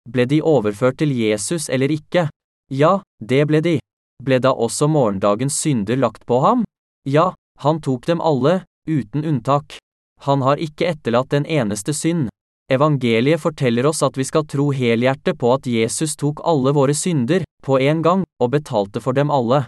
Ble 0.08 0.24
de 0.26 0.40
overført 0.42 0.98
til 1.02 1.12
Jesus 1.12 1.68
eller 1.68 1.92
ikke? 1.92 2.28
Ja, 2.72 2.98
det 3.20 3.44
ble 3.46 3.60
de. 3.60 3.78
Ble 4.22 4.38
da 4.42 4.50
også 4.52 4.88
morgendagens 4.90 5.58
synder 5.62 5.96
lagt 5.96 6.26
på 6.26 6.40
ham? 6.42 6.64
Ja, 7.06 7.34
han 7.62 7.80
tok 7.80 8.06
dem 8.06 8.20
alle, 8.20 8.64
uten 8.88 9.24
unntak. 9.24 9.78
Han 10.26 10.42
har 10.42 10.58
ikke 10.58 10.90
etterlatt 10.90 11.32
en 11.32 11.46
eneste 11.46 11.94
synd. 11.94 12.28
Evangeliet 12.70 13.40
forteller 13.40 13.86
oss 13.86 14.02
at 14.02 14.18
vi 14.18 14.26
skal 14.28 14.44
tro 14.46 14.70
helhjertet 14.76 15.38
på 15.38 15.52
at 15.54 15.66
Jesus 15.66 16.16
tok 16.20 16.42
alle 16.44 16.74
våre 16.76 16.94
synder, 16.94 17.46
på 17.64 17.78
en 17.80 18.02
gang, 18.02 18.24
og 18.42 18.52
betalte 18.52 19.00
for 19.00 19.16
dem 19.16 19.30
alle. 19.30 19.64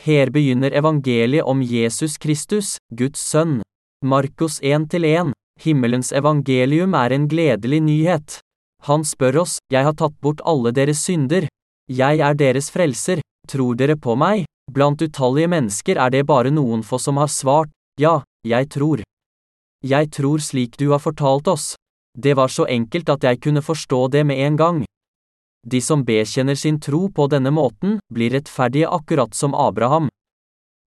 Her 0.00 0.30
begynner 0.30 0.72
evangeliet 0.76 1.44
om 1.44 1.62
Jesus 1.62 2.16
Kristus, 2.18 2.76
Guds 2.92 3.20
sønn. 3.20 3.60
Markus 4.04 4.60
1-1, 4.60 5.32
himmelens 5.60 6.12
evangelium 6.12 6.94
er 6.94 7.12
en 7.16 7.28
gledelig 7.28 7.80
nyhet. 7.82 8.40
Han 8.88 9.04
spør 9.04 9.42
oss, 9.44 9.58
jeg 9.72 9.84
har 9.84 9.96
tatt 9.96 10.16
bort 10.20 10.42
alle 10.44 10.72
deres 10.72 11.00
synder. 11.04 11.48
Jeg 11.86 12.18
er 12.18 12.34
deres 12.34 12.66
frelser, 12.74 13.20
tror 13.46 13.76
dere 13.78 13.94
på 13.94 14.16
meg? 14.18 14.42
Blant 14.66 15.02
utallige 15.02 15.46
mennesker 15.46 16.00
er 16.02 16.10
det 16.10 16.24
bare 16.26 16.50
noen 16.50 16.82
få 16.82 16.98
som 16.98 17.20
har 17.22 17.30
svart, 17.30 17.70
ja, 18.00 18.24
jeg 18.42 18.66
tror. 18.74 19.02
Jeg 19.86 20.10
tror 20.10 20.42
slik 20.42 20.74
du 20.80 20.90
har 20.90 20.98
fortalt 20.98 21.46
oss. 21.46 21.74
Det 22.18 22.34
var 22.34 22.50
så 22.50 22.66
enkelt 22.66 23.08
at 23.08 23.22
jeg 23.22 23.38
kunne 23.40 23.62
forstå 23.62 24.08
det 24.10 24.24
med 24.26 24.42
en 24.48 24.56
gang. 24.56 24.84
De 25.66 25.80
som 25.80 26.02
bekjenner 26.04 26.58
sin 26.58 26.80
tro 26.80 27.06
på 27.08 27.28
denne 27.30 27.50
måten, 27.54 28.00
blir 28.10 28.34
rettferdige 28.34 28.90
akkurat 28.90 29.34
som 29.34 29.54
Abraham. 29.54 30.08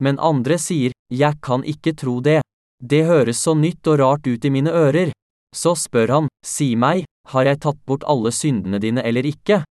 Men 0.03 0.19
andre 0.19 0.59
sier, 0.59 0.91
jeg 1.11 1.39
kan 1.41 1.63
ikke 1.63 1.95
tro 1.95 2.19
det. 2.19 2.41
Det 2.84 3.05
høres 3.07 3.39
så 3.39 3.55
nytt 3.55 3.88
og 3.88 3.99
rart 3.99 4.27
ut 4.27 4.45
i 4.45 4.51
mine 4.51 4.71
ører. 4.71 5.11
Så 5.55 5.76
spør 5.80 6.11
han, 6.15 6.30
si 6.45 6.76
meg, 6.76 7.05
har 7.31 7.47
jeg 7.47 7.63
tatt 7.63 7.80
bort 7.88 8.03
alle 8.03 8.31
syndene 8.35 8.80
dine 8.80 9.03
eller 9.03 9.27
ikke? 9.27 9.63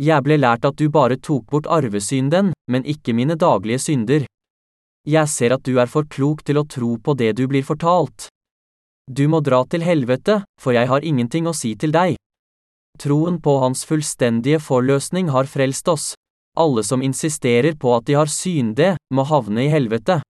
Jeg 0.00 0.24
ble 0.26 0.40
lært 0.40 0.64
at 0.66 0.74
du 0.74 0.88
bare 0.90 1.16
tok 1.22 1.46
bort 1.52 1.68
arvesynden, 1.70 2.50
men 2.66 2.84
ikke 2.84 3.14
mine 3.14 3.36
daglige 3.38 3.78
synder. 3.78 4.24
Jeg 5.06 5.28
ser 5.28 5.54
at 5.54 5.62
du 5.62 5.78
er 5.78 5.86
for 5.86 6.08
klok 6.10 6.42
til 6.42 6.58
å 6.58 6.66
tro 6.66 6.96
på 6.98 7.14
det 7.14 7.36
du 7.38 7.46
blir 7.46 7.62
fortalt. 7.62 8.26
Du 9.06 9.28
må 9.28 9.38
dra 9.44 9.62
til 9.68 9.84
helvete, 9.84 10.42
for 10.58 10.74
jeg 10.74 10.88
har 10.88 11.04
ingenting 11.04 11.46
å 11.46 11.54
si 11.54 11.74
til 11.76 11.92
deg. 11.92 12.16
Troen 12.98 13.38
på 13.42 13.58
hans 13.60 13.84
fullstendige 13.84 14.58
forløsning 14.58 15.30
har 15.30 15.46
frelst 15.46 15.88
oss. 15.92 16.14
Alle 16.56 16.82
som 16.82 17.02
insisterer 17.02 17.74
på 17.78 17.94
at 17.94 18.06
de 18.06 18.16
har 18.18 18.30
synde, 18.30 18.94
må 19.14 19.22
havne 19.28 19.66
i 19.66 19.70
helvete. 19.70 20.22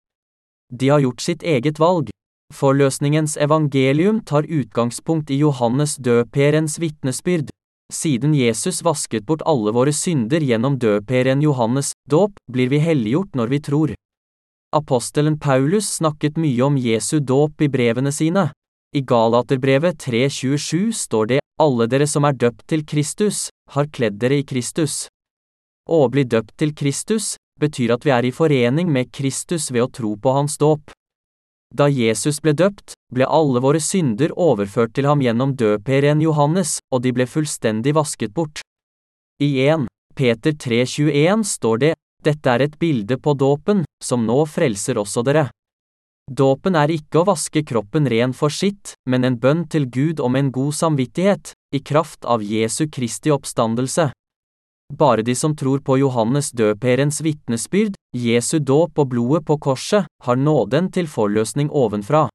De 0.72 0.88
har 0.90 1.00
gjort 1.04 1.24
sitt 1.24 1.42
eget 1.42 1.78
valg. 1.78 2.10
Forløsningens 2.52 3.36
evangelium 3.40 4.20
tar 4.24 4.48
utgangspunkt 4.48 5.30
i 5.30 5.40
Johannes 5.40 5.96
døperens 5.96 6.80
vitnesbyrd. 6.80 7.48
Siden 7.92 8.34
Jesus 8.34 8.82
vasket 8.82 9.26
bort 9.26 9.42
alle 9.44 9.72
våre 9.76 9.92
synder 9.92 10.40
gjennom 10.40 10.78
døperen 10.80 11.42
Johannes' 11.44 11.92
dåp, 12.10 12.32
blir 12.50 12.68
vi 12.72 12.80
helliggjort 12.80 13.36
når 13.36 13.52
vi 13.52 13.60
tror. 13.60 13.94
Apostelen 14.74 15.38
Paulus 15.38 15.88
snakket 16.00 16.40
mye 16.40 16.64
om 16.64 16.78
Jesu 16.80 17.20
dåp 17.20 17.62
i 17.62 17.68
brevene 17.68 18.12
sine. 18.12 18.48
I 18.96 19.00
Galaterbrevet 19.00 19.98
3.27 20.00 20.92
står 20.92 21.26
det, 21.26 21.40
alle 21.60 21.86
dere 21.86 22.06
som 22.10 22.24
er 22.24 22.34
døpt 22.34 22.66
til 22.70 22.82
Kristus, 22.86 23.48
har 23.70 23.90
kledd 23.92 24.18
dere 24.18 24.40
i 24.40 24.46
Kristus. 24.46 25.06
Å 25.86 26.08
bli 26.08 26.24
døpt 26.24 26.56
til 26.58 26.72
Kristus 26.74 27.34
betyr 27.60 27.94
at 27.94 28.04
vi 28.06 28.10
er 28.10 28.26
i 28.26 28.34
forening 28.34 28.90
med 28.90 29.12
Kristus 29.14 29.68
ved 29.70 29.84
å 29.84 29.92
tro 29.92 30.14
på 30.16 30.34
hans 30.34 30.56
dåp. 30.58 30.90
Da 31.74 31.88
Jesus 31.90 32.38
ble 32.38 32.52
døpt, 32.54 32.94
ble 33.10 33.26
alle 33.26 33.58
våre 33.58 33.80
synder 33.82 34.30
overført 34.38 34.94
til 34.94 35.08
ham 35.10 35.22
gjennom 35.24 35.56
døperen 35.58 36.22
Johannes, 36.22 36.78
og 36.94 37.02
de 37.02 37.10
ble 37.16 37.26
fullstendig 37.26 37.96
vasket 37.98 38.30
bort. 38.34 38.62
I 39.42 39.50
1. 39.66 39.88
Peter 40.14 40.54
3,21 40.54 41.42
står 41.42 41.82
det, 41.82 41.92
dette 42.24 42.50
er 42.50 42.62
et 42.62 42.78
bilde 42.78 43.18
på 43.18 43.34
dåpen, 43.34 43.82
som 44.02 44.22
nå 44.22 44.44
frelser 44.46 45.00
også 45.02 45.24
dere. 45.26 45.48
Dåpen 46.30 46.78
er 46.78 46.94
ikke 46.94 47.20
å 47.20 47.26
vaske 47.28 47.64
kroppen 47.66 48.06
ren 48.08 48.32
for 48.32 48.54
sitt, 48.54 48.94
men 49.10 49.26
en 49.26 49.36
bønn 49.36 49.66
til 49.68 49.90
Gud 49.90 50.22
om 50.24 50.38
en 50.38 50.52
god 50.54 50.72
samvittighet, 50.78 51.52
i 51.74 51.82
kraft 51.82 52.24
av 52.24 52.46
Jesu 52.46 52.86
Kristi 52.86 53.34
oppstandelse. 53.34 54.08
Bare 54.92 55.22
de 55.22 55.34
som 55.34 55.56
tror 55.56 55.80
på 55.80 55.96
Johannes 55.98 56.50
døperens 56.52 57.22
vitnesbyrd, 57.24 57.94
Jesu 58.12 58.58
dåp 58.58 58.98
og 58.98 59.08
blodet 59.14 59.44
på 59.46 59.56
korset, 59.58 60.04
har 60.22 60.36
nåden 60.36 60.90
til 60.92 61.08
forløsning 61.08 61.70
ovenfra. 61.70 62.28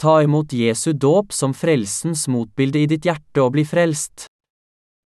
Ta 0.00 0.22
imot 0.24 0.52
Jesu 0.52 0.92
dåp 0.92 1.32
som 1.32 1.52
frelsens 1.54 2.26
motbilde 2.28 2.80
i 2.80 2.88
ditt 2.88 3.04
hjerte 3.04 3.44
og 3.44 3.52
bli 3.54 3.66
frelst. 3.68 4.29